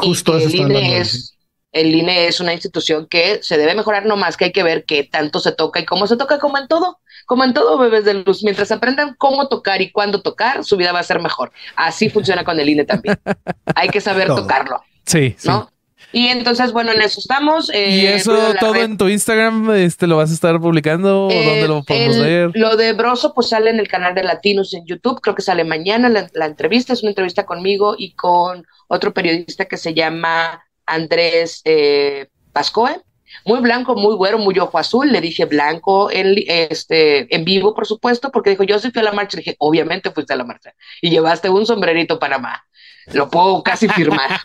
Justo 0.00 0.36
eso 0.36 0.48
el 0.48 0.54
INE 0.54 0.98
es 0.98 1.36
el 1.72 1.94
INE 1.94 2.26
es 2.26 2.40
una 2.40 2.52
institución 2.52 3.06
que 3.06 3.40
se 3.42 3.56
debe 3.56 3.74
mejorar, 3.74 4.04
no 4.04 4.16
más 4.16 4.36
que 4.36 4.46
hay 4.46 4.52
que 4.52 4.62
ver 4.62 4.84
qué 4.84 5.04
tanto 5.04 5.38
se 5.38 5.52
toca 5.52 5.78
y 5.80 5.84
cómo 5.84 6.06
se 6.06 6.16
toca, 6.16 6.38
como 6.38 6.58
en 6.58 6.66
todo, 6.66 6.98
como 7.26 7.44
en 7.44 7.54
todo, 7.54 7.78
bebés 7.78 8.04
de 8.04 8.14
luz. 8.14 8.42
Mientras 8.42 8.72
aprendan 8.72 9.14
cómo 9.16 9.48
tocar 9.48 9.80
y 9.80 9.92
cuándo 9.92 10.20
tocar, 10.20 10.64
su 10.64 10.76
vida 10.76 10.92
va 10.92 10.98
a 10.98 11.04
ser 11.04 11.20
mejor. 11.20 11.52
Así 11.76 12.10
funciona 12.10 12.44
con 12.44 12.58
el 12.58 12.68
INE 12.68 12.84
también. 12.84 13.20
Hay 13.76 13.88
que 13.88 14.00
saber 14.00 14.28
Todo. 14.28 14.42
tocarlo, 14.42 14.82
Sí, 15.06 15.34
sí. 15.38 15.48
Y 16.12 16.26
entonces, 16.28 16.72
bueno, 16.72 16.92
en 16.92 17.00
eso 17.02 17.20
estamos. 17.20 17.70
eh, 17.70 17.90
¿Y 17.90 18.06
eso 18.06 18.36
todo 18.58 18.74
Red. 18.74 18.82
en 18.84 18.96
tu 18.98 19.08
Instagram 19.08 19.70
este, 19.72 20.06
lo 20.06 20.16
vas 20.16 20.30
a 20.30 20.34
estar 20.34 20.58
publicando? 20.60 21.26
¿O 21.26 21.30
Eh, 21.30 21.44
dónde 21.44 21.68
lo 21.68 21.82
podemos 21.84 22.16
el- 22.16 22.22
ver? 22.22 22.50
Lo 22.54 22.76
de 22.76 22.92
Broso, 22.94 23.32
pues 23.34 23.48
sale 23.48 23.70
en 23.70 23.78
el 23.78 23.86
canal 23.88 24.14
de 24.14 24.24
Latinos 24.24 24.74
en 24.74 24.84
YouTube. 24.86 25.20
Creo 25.20 25.34
que 25.36 25.42
sale 25.42 25.62
mañana 25.64 26.08
la, 26.08 26.28
la 26.34 26.46
entrevista. 26.46 26.92
Es 26.92 27.02
una 27.02 27.10
entrevista 27.10 27.46
conmigo 27.46 27.94
y 27.96 28.12
con 28.14 28.66
otro 28.88 29.14
periodista 29.14 29.66
que 29.66 29.76
se 29.76 29.94
llama 29.94 30.64
Andrés 30.86 31.62
eh, 31.64 32.26
Pascoe. 32.52 33.00
Muy 33.44 33.60
blanco, 33.60 33.94
muy 33.94 34.16
güero, 34.16 34.38
muy 34.38 34.58
ojo 34.58 34.76
azul. 34.78 35.12
Le 35.12 35.20
dije 35.20 35.44
blanco 35.44 36.10
en, 36.10 36.34
este, 36.48 37.32
en 37.34 37.44
vivo, 37.44 37.74
por 37.74 37.86
supuesto, 37.86 38.32
porque 38.32 38.50
dijo, 38.50 38.64
yo 38.64 38.80
sí 38.80 38.90
fui 38.90 39.00
a 39.00 39.04
la 39.04 39.12
marcha. 39.12 39.36
Le 39.36 39.42
dije, 39.42 39.56
obviamente 39.60 40.10
fuiste 40.10 40.32
a 40.32 40.36
la 40.36 40.44
marcha. 40.44 40.72
Y 41.00 41.10
llevaste 41.10 41.48
un 41.48 41.64
sombrerito 41.64 42.18
Panamá. 42.18 42.64
Lo 43.12 43.28
puedo 43.28 43.62
casi 43.62 43.88
firmar. 43.88 44.40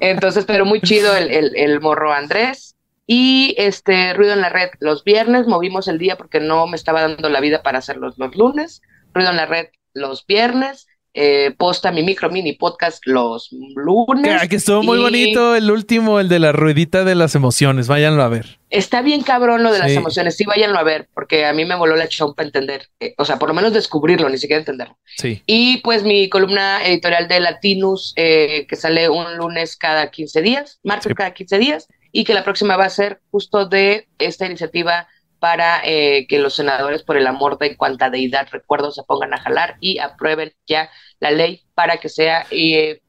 Entonces, 0.00 0.44
pero 0.44 0.64
muy 0.64 0.80
chido 0.80 1.16
el, 1.16 1.30
el, 1.30 1.56
el 1.56 1.80
morro 1.80 2.12
Andrés. 2.12 2.76
Y 3.06 3.54
este 3.58 4.14
ruido 4.14 4.34
en 4.34 4.40
la 4.40 4.50
red 4.50 4.70
los 4.78 5.02
viernes, 5.02 5.48
movimos 5.48 5.88
el 5.88 5.98
día 5.98 6.16
porque 6.16 6.38
no 6.38 6.68
me 6.68 6.76
estaba 6.76 7.00
dando 7.00 7.28
la 7.28 7.40
vida 7.40 7.62
para 7.62 7.78
hacerlos 7.78 8.16
los 8.18 8.36
lunes. 8.36 8.82
Ruido 9.12 9.30
en 9.30 9.36
la 9.36 9.46
red 9.46 9.66
los 9.94 10.24
viernes. 10.26 10.86
Eh, 11.14 11.52
posta 11.58 11.90
mi 11.90 12.02
micro 12.02 12.30
mini 12.30 12.52
podcast 12.52 13.04
los 13.06 13.48
lunes. 13.74 14.42
Que, 14.42 14.48
que 14.48 14.56
estuvo 14.56 14.82
muy 14.82 14.98
bonito 14.98 15.56
el 15.56 15.70
último, 15.70 16.20
el 16.20 16.28
de 16.28 16.38
la 16.38 16.52
ruedita 16.52 17.04
de 17.04 17.14
las 17.14 17.34
emociones. 17.34 17.88
Váyanlo 17.88 18.22
a 18.22 18.28
ver. 18.28 18.58
Está 18.70 19.02
bien 19.02 19.22
cabrón 19.22 19.62
lo 19.64 19.72
de 19.72 19.80
las 19.80 19.90
emociones. 19.90 20.36
Sí, 20.36 20.44
váyanlo 20.44 20.78
a 20.78 20.84
ver, 20.84 21.08
porque 21.12 21.44
a 21.44 21.52
mí 21.52 21.64
me 21.64 21.74
voló 21.74 21.96
la 21.96 22.08
chompa 22.08 22.42
entender. 22.44 22.86
eh, 23.00 23.14
o 23.18 23.24
sea, 23.24 23.38
por 23.38 23.48
lo 23.48 23.54
menos 23.54 23.72
descubrirlo, 23.72 24.28
ni 24.28 24.38
siquiera 24.38 24.60
entenderlo. 24.60 24.96
Sí. 25.16 25.42
Y 25.46 25.78
pues 25.78 26.04
mi 26.04 26.28
columna 26.28 26.84
editorial 26.86 27.26
de 27.26 27.40
Latinus, 27.40 28.12
eh, 28.16 28.66
que 28.68 28.76
sale 28.76 29.08
un 29.08 29.36
lunes 29.36 29.76
cada 29.76 30.10
15 30.10 30.40
días, 30.42 30.78
martes 30.84 31.10
Sí. 31.10 31.14
cada 31.14 31.34
15 31.34 31.58
días, 31.58 31.88
y 32.12 32.24
que 32.24 32.34
la 32.34 32.44
próxima 32.44 32.76
va 32.76 32.84
a 32.84 32.90
ser 32.90 33.20
justo 33.32 33.66
de 33.66 34.06
esta 34.18 34.46
iniciativa 34.46 35.08
para 35.40 35.80
eh, 35.84 36.26
que 36.28 36.38
los 36.38 36.54
senadores, 36.54 37.02
por 37.02 37.16
el 37.16 37.26
amor 37.26 37.58
de 37.58 37.76
cuanta 37.76 38.10
deidad 38.10 38.48
recuerdo, 38.52 38.92
se 38.92 39.02
pongan 39.02 39.34
a 39.34 39.40
jalar 39.40 39.76
y 39.80 39.98
aprueben 39.98 40.52
ya 40.68 40.90
la 41.18 41.30
ley 41.30 41.62
para 41.74 41.96
que 41.96 42.08
sea 42.08 42.46
eh, 42.50 43.00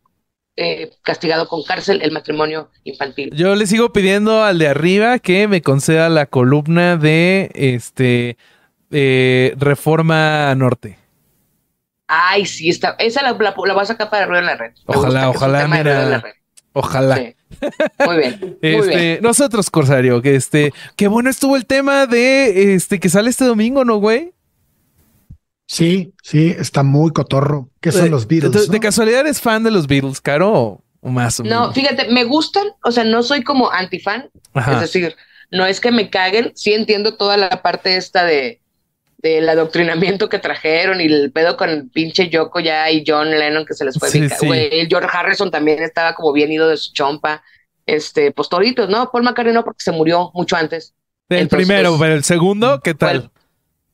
eh, 0.55 0.91
castigado 1.01 1.47
con 1.47 1.63
cárcel 1.63 2.01
el 2.01 2.11
matrimonio 2.11 2.69
infantil. 2.83 3.31
Yo 3.33 3.55
le 3.55 3.65
sigo 3.67 3.93
pidiendo 3.93 4.43
al 4.43 4.59
de 4.59 4.67
arriba 4.67 5.19
que 5.19 5.47
me 5.47 5.61
conceda 5.61 6.09
la 6.09 6.25
columna 6.25 6.97
de 6.97 7.51
este 7.53 8.37
eh, 8.91 9.53
Reforma 9.57 10.53
Norte. 10.55 10.97
Ay, 12.07 12.45
sí, 12.45 12.69
está. 12.69 12.95
Esa 12.99 13.21
la, 13.21 13.31
la, 13.31 13.55
la 13.65 13.73
voy 13.73 13.83
a 13.83 13.85
sacar 13.85 14.09
para 14.09 14.25
ruido 14.25 14.39
en 14.41 14.45
la 14.47 14.55
red. 14.55 14.71
Me 14.87 14.95
Ojalá, 14.95 15.29
ojalá, 15.29 15.67
mira. 15.67 16.21
Ojalá. 16.73 17.17
Sí. 17.17 17.35
Muy 18.05 18.17
bien. 18.17 18.39
Muy 18.41 18.57
Este, 18.61 18.95
bien. 18.97 19.19
nosotros, 19.21 19.69
Corsario, 19.69 20.21
que 20.21 20.35
este, 20.35 20.73
qué 20.95 21.07
bueno 21.07 21.29
estuvo 21.29 21.55
el 21.57 21.65
tema 21.65 22.05
de 22.07 22.73
este 22.75 22.99
que 22.99 23.09
sale 23.09 23.29
este 23.29 23.45
domingo, 23.45 23.83
¿no, 23.83 23.97
güey? 23.97 24.33
Sí, 25.67 26.13
sí, 26.21 26.53
está 26.57 26.83
muy 26.83 27.11
cotorro. 27.11 27.69
¿Qué 27.79 27.91
son 27.91 28.07
Eh, 28.07 28.09
los 28.09 28.27
Beatles? 28.27 28.67
de 28.69 28.77
no? 28.77 28.81
casualidad 28.81 29.21
eres 29.21 29.39
fan 29.39 29.63
de 29.63 29.71
los 29.71 29.87
Beatles, 29.87 30.19
Caro, 30.19 30.83
o, 31.01 31.09
más 31.09 31.39
o 31.39 31.43
No, 31.43 31.61
menos? 31.61 31.75
fíjate, 31.75 32.09
me 32.11 32.25
gustan, 32.25 32.67
o 32.83 32.91
sea, 32.91 33.03
no 33.05 33.23
soy 33.23 33.43
como 33.43 33.71
antifan, 33.71 34.29
Ajá. 34.53 34.73
es 34.75 34.81
decir, 34.81 35.15
no 35.49 35.65
es 35.65 35.79
que 35.79 35.91
me 35.91 36.09
caguen, 36.09 36.51
sí 36.55 36.73
entiendo 36.73 37.15
toda 37.15 37.37
la 37.37 37.61
parte 37.61 37.95
esta 37.95 38.25
de 38.25 38.61
del 39.21 39.47
adoctrinamiento 39.49 40.29
que 40.29 40.39
trajeron 40.39 40.99
y 41.01 41.05
el 41.05 41.31
pedo 41.31 41.55
con 41.57 41.69
el 41.69 41.89
pinche 41.89 42.29
Yoko 42.29 42.59
ya 42.59 42.89
y 42.89 43.03
John 43.05 43.29
Lennon 43.29 43.65
que 43.65 43.73
se 43.73 43.85
les 43.85 43.97
fue 43.99 44.09
Sí, 44.09 44.27
sí. 44.29 44.47
el 44.51 44.87
George 44.87 45.09
Harrison 45.11 45.51
también 45.51 45.81
estaba 45.83 46.13
como 46.15 46.33
bien 46.33 46.51
ido 46.51 46.67
de 46.67 46.77
su 46.77 46.91
chompa. 46.93 47.43
Este, 47.85 48.31
pues 48.31 48.47
toditos, 48.47 48.89
¿no? 48.89 49.09
Paul 49.11 49.23
McCartney 49.23 49.53
no 49.53 49.63
porque 49.63 49.81
se 49.83 49.91
murió 49.91 50.31
mucho 50.33 50.55
antes. 50.55 50.93
el 51.29 51.39
entonces, 51.39 51.67
primero, 51.67 51.97
pero 51.99 52.13
el 52.13 52.23
segundo, 52.23 52.79
¿qué 52.83 52.93
tal? 52.93 53.17
Bueno, 53.19 53.31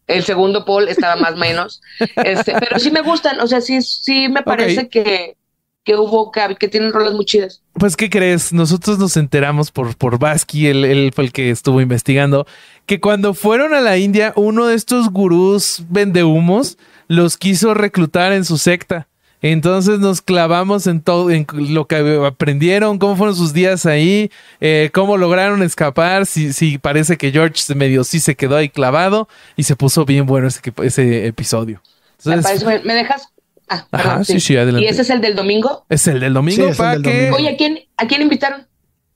El 0.08 0.24
segundo 0.24 0.66
Paul 0.66 0.88
estaba 0.88 1.16
más 1.16 1.34
o 1.34 1.38
menos. 1.38 1.82
Este, 2.24 2.54
pero 2.60 2.80
sí 2.80 2.92
me 2.92 3.02
gustan, 3.02 3.40
o 3.40 3.48
sea, 3.48 3.62
sí, 3.62 3.82
sí 3.82 4.28
me 4.30 4.44
parece 4.44 4.88
que, 4.90 5.36
que 5.84 5.96
hubo, 5.96 6.32
que, 6.32 6.56
que 6.60 6.68
tienen 6.68 6.92
rolas 6.94 7.14
muy 7.14 7.26
chidas. 7.26 7.64
Pues, 7.74 7.96
¿qué 7.96 8.10
crees? 8.10 8.54
Nosotros 8.54 9.00
nos 9.00 9.18
enteramos 9.18 9.72
por, 9.72 9.96
por 9.98 10.20
Basky, 10.20 10.68
él, 10.68 10.84
él 10.86 11.12
fue 11.16 11.24
el 11.26 11.32
que 11.32 11.50
estuvo 11.50 11.80
investigando, 11.82 12.46
que 12.88 13.00
cuando 13.00 13.36
fueron 13.36 13.76
a 13.76 13.82
la 13.82 13.98
India, 13.98 14.34
uno 14.36 14.66
de 14.66 14.74
estos 14.76 15.10
gurús 15.12 15.84
vendehumos 15.90 16.78
los 17.08 17.38
quiso 17.38 17.74
reclutar 17.76 18.32
en 18.34 18.44
su 18.46 18.58
secta. 18.58 19.08
Entonces 19.44 20.00
nos 20.00 20.24
clavamos 20.24 20.88
en 20.88 21.00
todo, 21.02 21.30
en 21.30 21.46
lo 21.54 21.86
que 21.86 22.24
aprendieron, 22.26 22.98
cómo 22.98 23.16
fueron 23.16 23.36
sus 23.36 23.54
días 23.54 23.86
ahí, 23.86 24.32
eh, 24.62 24.90
cómo 24.94 25.16
lograron 25.16 25.62
escapar, 25.62 26.26
si, 26.26 26.54
si 26.54 26.80
parece 26.80 27.18
que 27.18 27.32
George 27.32 27.58
se 27.62 27.76
medio 27.76 28.04
sí 28.04 28.20
se 28.20 28.36
quedó 28.36 28.56
ahí 28.56 28.70
clavado 28.70 29.30
y 29.56 29.62
se 29.64 29.76
puso 29.76 30.06
bien 30.06 30.26
bueno 30.26 30.48
ese, 30.48 30.60
ese 30.82 31.28
episodio. 31.28 31.84
Entonces, 32.18 32.44
parece- 32.44 32.66
me- 32.66 32.80
me 32.80 32.94
dejas? 32.96 33.28
Ah, 33.70 33.86
Ajá, 33.92 34.04
perdón, 34.10 34.26
sí, 34.26 34.40
sí, 34.40 34.58
adelante. 34.58 34.86
¿Y 34.86 34.90
ese 34.90 35.02
es 35.04 35.10
el 35.12 35.22
del 35.22 35.36
domingo? 35.36 35.86
es 35.90 36.08
el 36.08 36.20
del 36.22 36.34
domingo 36.34 36.64
Sí, 36.64 36.70
es 36.70 36.72
el 36.72 36.78
para 36.78 36.92
del 36.94 37.02
que... 37.04 37.14
domingo. 37.14 37.36
Oye, 37.36 37.50
¿a 37.50 37.58
quién, 37.58 37.80
¿a 37.98 38.08
quién 38.08 38.22
invitaron? 38.24 38.66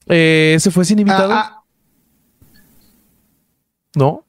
Eh, 0.08 0.54
¿Ese 0.56 0.70
fue 0.72 0.86
sin 0.86 1.00
invitado? 1.00 1.32
Ah, 1.34 1.52
ah, 1.58 1.61
¿No? 3.96 4.26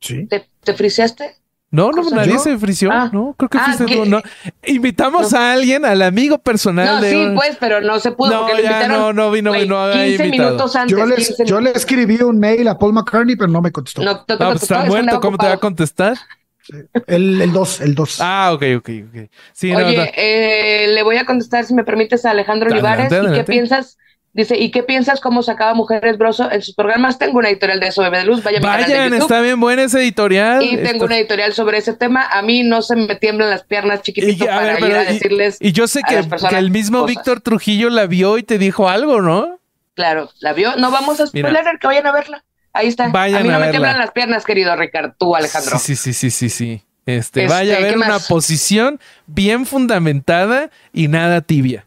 sí. 0.00 0.26
¿Te, 0.26 0.46
te 0.62 0.74
friseaste? 0.74 1.36
No, 1.70 1.90
no, 1.90 2.08
nadie 2.10 2.34
¿Yo? 2.34 2.38
se 2.38 2.56
frició. 2.56 2.88
Ah. 2.92 3.10
No, 3.12 3.34
creo 3.36 3.48
que 3.50 3.58
Ah, 3.58 3.72
fuiste 3.76 3.96
tú. 3.96 4.04
No. 4.04 4.22
Invitamos 4.64 5.32
No. 5.32 5.38
a 5.38 5.52
alguien, 5.54 5.84
al 5.84 6.02
amigo 6.02 6.38
personal 6.38 6.86
No, 6.86 7.00
de. 7.00 7.10
sí, 7.10 7.32
pues, 7.34 7.56
pero 7.58 7.80
no 7.80 7.98
se 7.98 8.12
pudo 8.12 8.30
No, 8.30 8.40
porque 8.42 8.54
lo 8.54 8.60
ya, 8.62 8.76
invitaron. 8.82 9.00
no, 9.00 9.12
no 9.24 9.30
vino, 9.32 9.50
güey, 9.50 9.66
no 9.66 9.78
había 9.80 10.04
15 10.04 10.24
invitado. 10.26 10.50
minutos 10.50 10.76
antes. 10.76 10.96
Yo, 10.96 11.04
les, 11.06 11.26
15 11.28 11.44
yo 11.46 11.60
le 11.60 11.70
escribí 11.72 12.22
un 12.22 12.38
mail 12.38 12.68
a 12.68 12.78
Paul 12.78 12.92
McCartney, 12.92 13.34
pero 13.34 13.50
no 13.50 13.60
me 13.60 13.72
contestó. 13.72 14.04
No, 14.04 14.24
te 14.24 14.34
No, 14.34 14.50
pues 14.50 14.62
está 14.62 14.84
muerto. 14.84 15.20
¿Cómo 15.20 15.36
te 15.36 15.46
va 15.46 15.54
a 15.54 15.58
contestar? 15.58 16.16
El 17.08 17.50
2, 17.52 17.80
el 17.80 17.94
2. 17.96 18.18
Ah, 18.20 18.52
ok, 18.54 18.62
ok, 18.78 18.90
ok. 19.08 19.30
Sí, 19.52 19.74
Oye, 19.74 19.96
no. 19.96 20.02
eh, 20.16 20.86
le 20.94 21.02
voy 21.02 21.16
a 21.16 21.26
contestar, 21.26 21.64
si 21.64 21.74
me 21.74 21.82
permites, 21.84 22.24
a 22.24 22.30
Alejandro 22.30 22.70
Olivares. 22.70 23.12
¿Y 23.12 23.32
qué 23.34 23.42
piensas? 23.44 23.98
Dice, 24.34 24.58
¿y 24.58 24.72
qué 24.72 24.82
piensas 24.82 25.20
cómo 25.20 25.44
sacaba 25.44 25.74
Mujeres 25.74 26.18
Broso 26.18 26.50
en 26.50 26.60
sus 26.60 26.74
programas? 26.74 27.18
Tengo 27.18 27.38
una 27.38 27.48
editorial 27.48 27.78
de 27.78 27.86
eso, 27.86 28.02
Bebé 28.02 28.18
de 28.18 28.24
Luz. 28.24 28.42
Vaya 28.42 28.58
de 28.58 28.66
Vayan, 28.66 29.14
está 29.14 29.40
bien 29.40 29.60
buena 29.60 29.84
esa 29.84 30.00
editorial. 30.00 30.60
Y 30.62 30.76
tengo 30.78 30.90
Está- 30.92 31.04
una 31.04 31.16
editorial 31.18 31.52
sobre 31.52 31.78
ese 31.78 31.92
tema. 31.94 32.26
A 32.32 32.42
mí 32.42 32.64
no 32.64 32.82
se 32.82 32.96
me 32.96 33.14
tiemblan 33.14 33.48
las 33.48 33.62
piernas 33.62 34.02
chiquitito 34.02 34.44
para 34.46 34.60
ver, 34.60 34.72
ir 34.74 34.80
pero- 34.80 34.98
a 34.98 35.04
decirles. 35.04 35.56
y 35.60 35.70
yo 35.70 35.86
sé 35.86 36.00
que, 36.02 36.16
el 36.56 36.70
mismo 36.72 37.02
cosas. 37.02 37.14
Víctor 37.16 37.40
Trujillo 37.42 37.90
la 37.90 38.06
vio 38.06 38.36
y 38.36 38.42
te 38.42 38.58
dijo 38.58 38.88
algo, 38.88 39.22
¿no? 39.22 39.60
Claro, 39.94 40.28
¿la 40.40 40.52
vio? 40.52 40.74
No 40.76 40.90
vamos 40.90 41.20
a 41.20 41.28
spoiler, 41.28 41.64
que 41.80 41.86
vayan 41.86 42.06
a 42.08 42.12
verla. 42.12 42.44
Ahí 42.72 42.88
está. 42.88 43.06
Vayan 43.10 43.42
a 43.42 43.42
mí 43.44 43.48
no 43.50 43.54
a 43.54 43.58
me 43.58 43.66
verla. 43.66 43.70
tiemblan 43.70 43.98
las 43.98 44.10
piernas, 44.10 44.44
querido 44.44 44.74
Ricardo. 44.74 45.14
Tú, 45.16 45.36
Alejandro. 45.36 45.78
Sí, 45.78 45.94
sí, 45.94 46.12
sí, 46.12 46.32
sí, 46.32 46.48
sí. 46.48 46.82
Este, 47.06 47.44
Este, 47.44 47.46
vaya 47.46 47.76
a 47.76 47.80
ver 47.80 47.92
¿qué 47.92 47.98
una 47.98 48.18
posición 48.18 48.98
bien 49.26 49.64
fundamentada 49.64 50.70
y 50.92 51.06
nada 51.06 51.40
tibia. 51.40 51.84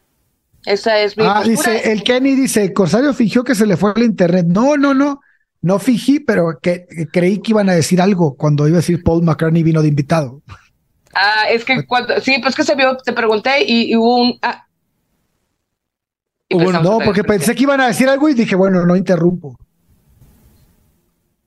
Esa 0.67 0.99
es 0.99 1.15
mi 1.17 1.23
Ah, 1.25 1.35
postura. 1.43 1.49
dice, 1.71 1.91
el 1.93 2.03
Kenny 2.03 2.35
dice, 2.35 2.73
Corsario 2.73 3.13
fingió 3.13 3.43
que 3.43 3.55
se 3.55 3.65
le 3.65 3.77
fue 3.77 3.93
el 3.95 4.03
internet. 4.03 4.45
No, 4.47 4.75
no, 4.75 4.93
no. 4.93 5.21
No 5.61 5.79
fingí, 5.79 6.19
pero 6.19 6.59
que, 6.61 6.85
que 6.89 7.07
creí 7.07 7.41
que 7.41 7.51
iban 7.51 7.69
a 7.69 7.73
decir 7.73 8.01
algo 8.01 8.35
cuando 8.35 8.67
iba 8.67 8.77
a 8.77 8.81
decir 8.81 9.01
Paul 9.03 9.23
McCartney 9.23 9.63
vino 9.63 9.81
de 9.81 9.87
invitado. 9.87 10.41
Ah, 11.13 11.45
es 11.49 11.63
que 11.65 11.85
cuando. 11.87 12.19
Sí, 12.21 12.37
pues 12.41 12.53
que 12.53 12.63
se 12.63 12.75
vio, 12.75 12.95
te 12.97 13.13
pregunté 13.13 13.63
y, 13.65 13.91
y 13.91 13.95
hubo 13.95 14.17
un. 14.23 14.39
Ah. 14.41 14.67
Y 16.49 16.57
pensamos 16.57 16.83
No, 16.83 16.99
porque 16.99 17.23
pensé 17.23 17.55
que 17.55 17.63
iban 17.63 17.81
a 17.81 17.87
decir 17.87 18.07
algo 18.09 18.29
y 18.29 18.33
dije, 18.33 18.55
bueno, 18.55 18.85
no 18.85 18.95
interrumpo. 18.95 19.57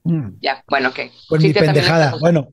Mm, 0.04 0.30
Ya, 0.40 0.64
bueno, 0.68 0.88
ok. 0.88 0.98
Pues 1.28 1.42
Sí, 1.42 1.48
mi 1.48 1.54
pendejada. 1.54 2.14
Bueno, 2.20 2.48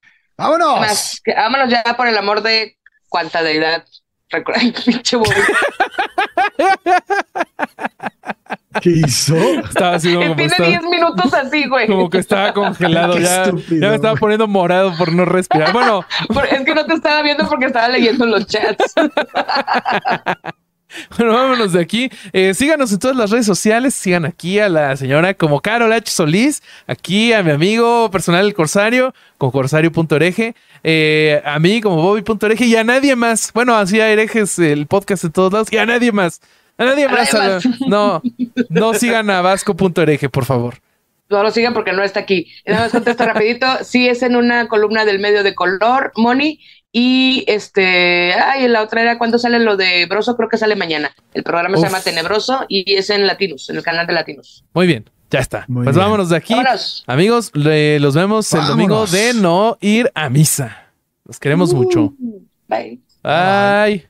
¿Qué 0.00 0.06
vámonos. 0.38 0.80
más? 0.80 1.20
Que- 1.22 1.34
Vámonos 1.34 1.70
ya 1.70 1.82
por 1.96 2.08
el 2.08 2.16
amor 2.16 2.42
de 2.42 2.76
cuánta 3.08 3.42
deidad. 3.42 3.84
Recuerda, 4.30 4.60
pinche 4.84 5.16
Bobby. 5.16 5.30
¿Qué 8.82 8.90
hizo? 8.90 9.36
Estaba 9.36 9.94
así 9.96 10.12
como, 10.14 10.26
Tiene 10.36 10.44
estaba- 10.46 10.68
10 10.68 10.82
minutos 10.84 11.32
así, 11.34 11.66
güey. 11.66 11.86
como 11.86 12.10
que 12.10 12.18
estaba 12.18 12.52
congelado. 12.52 13.14
Qué 13.14 13.22
ya, 13.22 13.44
estúpido, 13.44 13.80
ya 13.80 13.88
me 13.88 13.94
estaba 13.96 14.16
poniendo 14.16 14.46
morado 14.46 14.94
por 14.98 15.12
no 15.12 15.24
respirar. 15.24 15.72
Bueno, 15.72 16.04
Es 16.50 16.64
que 16.64 16.74
no 16.74 16.84
te 16.84 16.94
estaba 16.94 17.22
viendo 17.22 17.48
porque 17.48 17.66
estaba 17.66 17.88
leyendo 17.88 18.26
los 18.26 18.46
chats. 18.46 18.92
Bueno, 21.16 21.32
vámonos 21.34 21.72
de 21.72 21.80
aquí. 21.80 22.10
Eh, 22.32 22.54
síganos 22.54 22.92
en 22.92 22.98
todas 22.98 23.16
las 23.16 23.30
redes 23.30 23.46
sociales. 23.46 23.94
Sigan 23.94 24.24
aquí 24.24 24.58
a 24.58 24.68
la 24.68 24.96
señora 24.96 25.34
como 25.34 25.60
Carol 25.60 25.92
H. 25.92 26.10
Solís. 26.10 26.62
Aquí 26.86 27.32
a 27.32 27.42
mi 27.42 27.50
amigo 27.50 28.10
personal, 28.10 28.46
el 28.46 28.54
Corsario, 28.54 29.14
con 29.38 29.50
corsario.ereje. 29.50 30.54
Eh, 30.84 31.42
a 31.44 31.58
mí 31.58 31.80
como 31.80 31.96
Bobby.ereje 32.02 32.66
y 32.66 32.76
a 32.76 32.84
nadie 32.84 33.16
más. 33.16 33.50
Bueno, 33.52 33.76
así 33.76 34.00
a 34.00 34.08
herejes 34.10 34.58
el 34.58 34.86
podcast 34.86 35.24
en 35.24 35.32
todos 35.32 35.52
lados 35.52 35.68
y 35.72 35.78
a 35.78 35.86
nadie 35.86 36.12
más. 36.12 36.40
A 36.78 36.84
nadie 36.84 37.04
A 37.06 37.08
más. 37.08 37.32
nadie 37.32 37.46
a- 37.46 37.54
más. 37.54 37.80
No, 37.88 38.22
no 38.68 38.94
sigan 38.94 39.30
a 39.30 39.40
Vasco.ereje, 39.40 40.28
por 40.28 40.44
favor. 40.44 40.74
No 41.28 41.42
lo 41.42 41.50
sigan 41.50 41.74
porque 41.74 41.92
no 41.92 42.04
está 42.04 42.20
aquí. 42.20 42.52
Nada 42.64 42.82
más 42.82 42.92
contesto 42.92 43.24
rapidito. 43.24 43.66
Sí, 43.82 44.06
es 44.08 44.22
en 44.22 44.36
una 44.36 44.68
columna 44.68 45.04
del 45.04 45.18
medio 45.18 45.42
de 45.42 45.56
color, 45.56 46.12
Moni. 46.14 46.60
Y 46.98 47.44
este, 47.46 48.32
ay, 48.32 48.66
la 48.68 48.80
otra 48.80 49.02
era 49.02 49.18
cuando 49.18 49.38
sale 49.38 49.58
lo 49.58 49.76
de 49.76 50.06
Broso, 50.06 50.34
creo 50.34 50.48
que 50.48 50.56
sale 50.56 50.76
mañana. 50.76 51.10
El 51.34 51.42
programa 51.42 51.74
Uf. 51.76 51.80
se 51.82 51.86
llama 51.88 52.00
Tenebroso 52.00 52.64
y 52.70 52.94
es 52.94 53.10
en 53.10 53.26
Latinos, 53.26 53.68
en 53.68 53.76
el 53.76 53.82
canal 53.82 54.06
de 54.06 54.14
Latinos. 54.14 54.64
Muy 54.72 54.86
bien, 54.86 55.04
ya 55.30 55.40
está. 55.40 55.66
Muy 55.68 55.84
pues 55.84 55.94
bien. 55.94 56.06
vámonos 56.06 56.30
de 56.30 56.36
aquí. 56.36 56.54
Vámonos. 56.54 57.04
Amigos, 57.06 57.50
le- 57.52 58.00
los 58.00 58.14
vemos 58.14 58.50
el 58.54 58.66
domingo 58.66 59.04
de 59.06 59.34
no 59.34 59.76
ir 59.82 60.10
a 60.14 60.30
misa. 60.30 60.86
Los 61.26 61.38
queremos 61.38 61.74
mucho. 61.74 62.14
Bye. 62.66 62.98
Bye. 63.22 64.08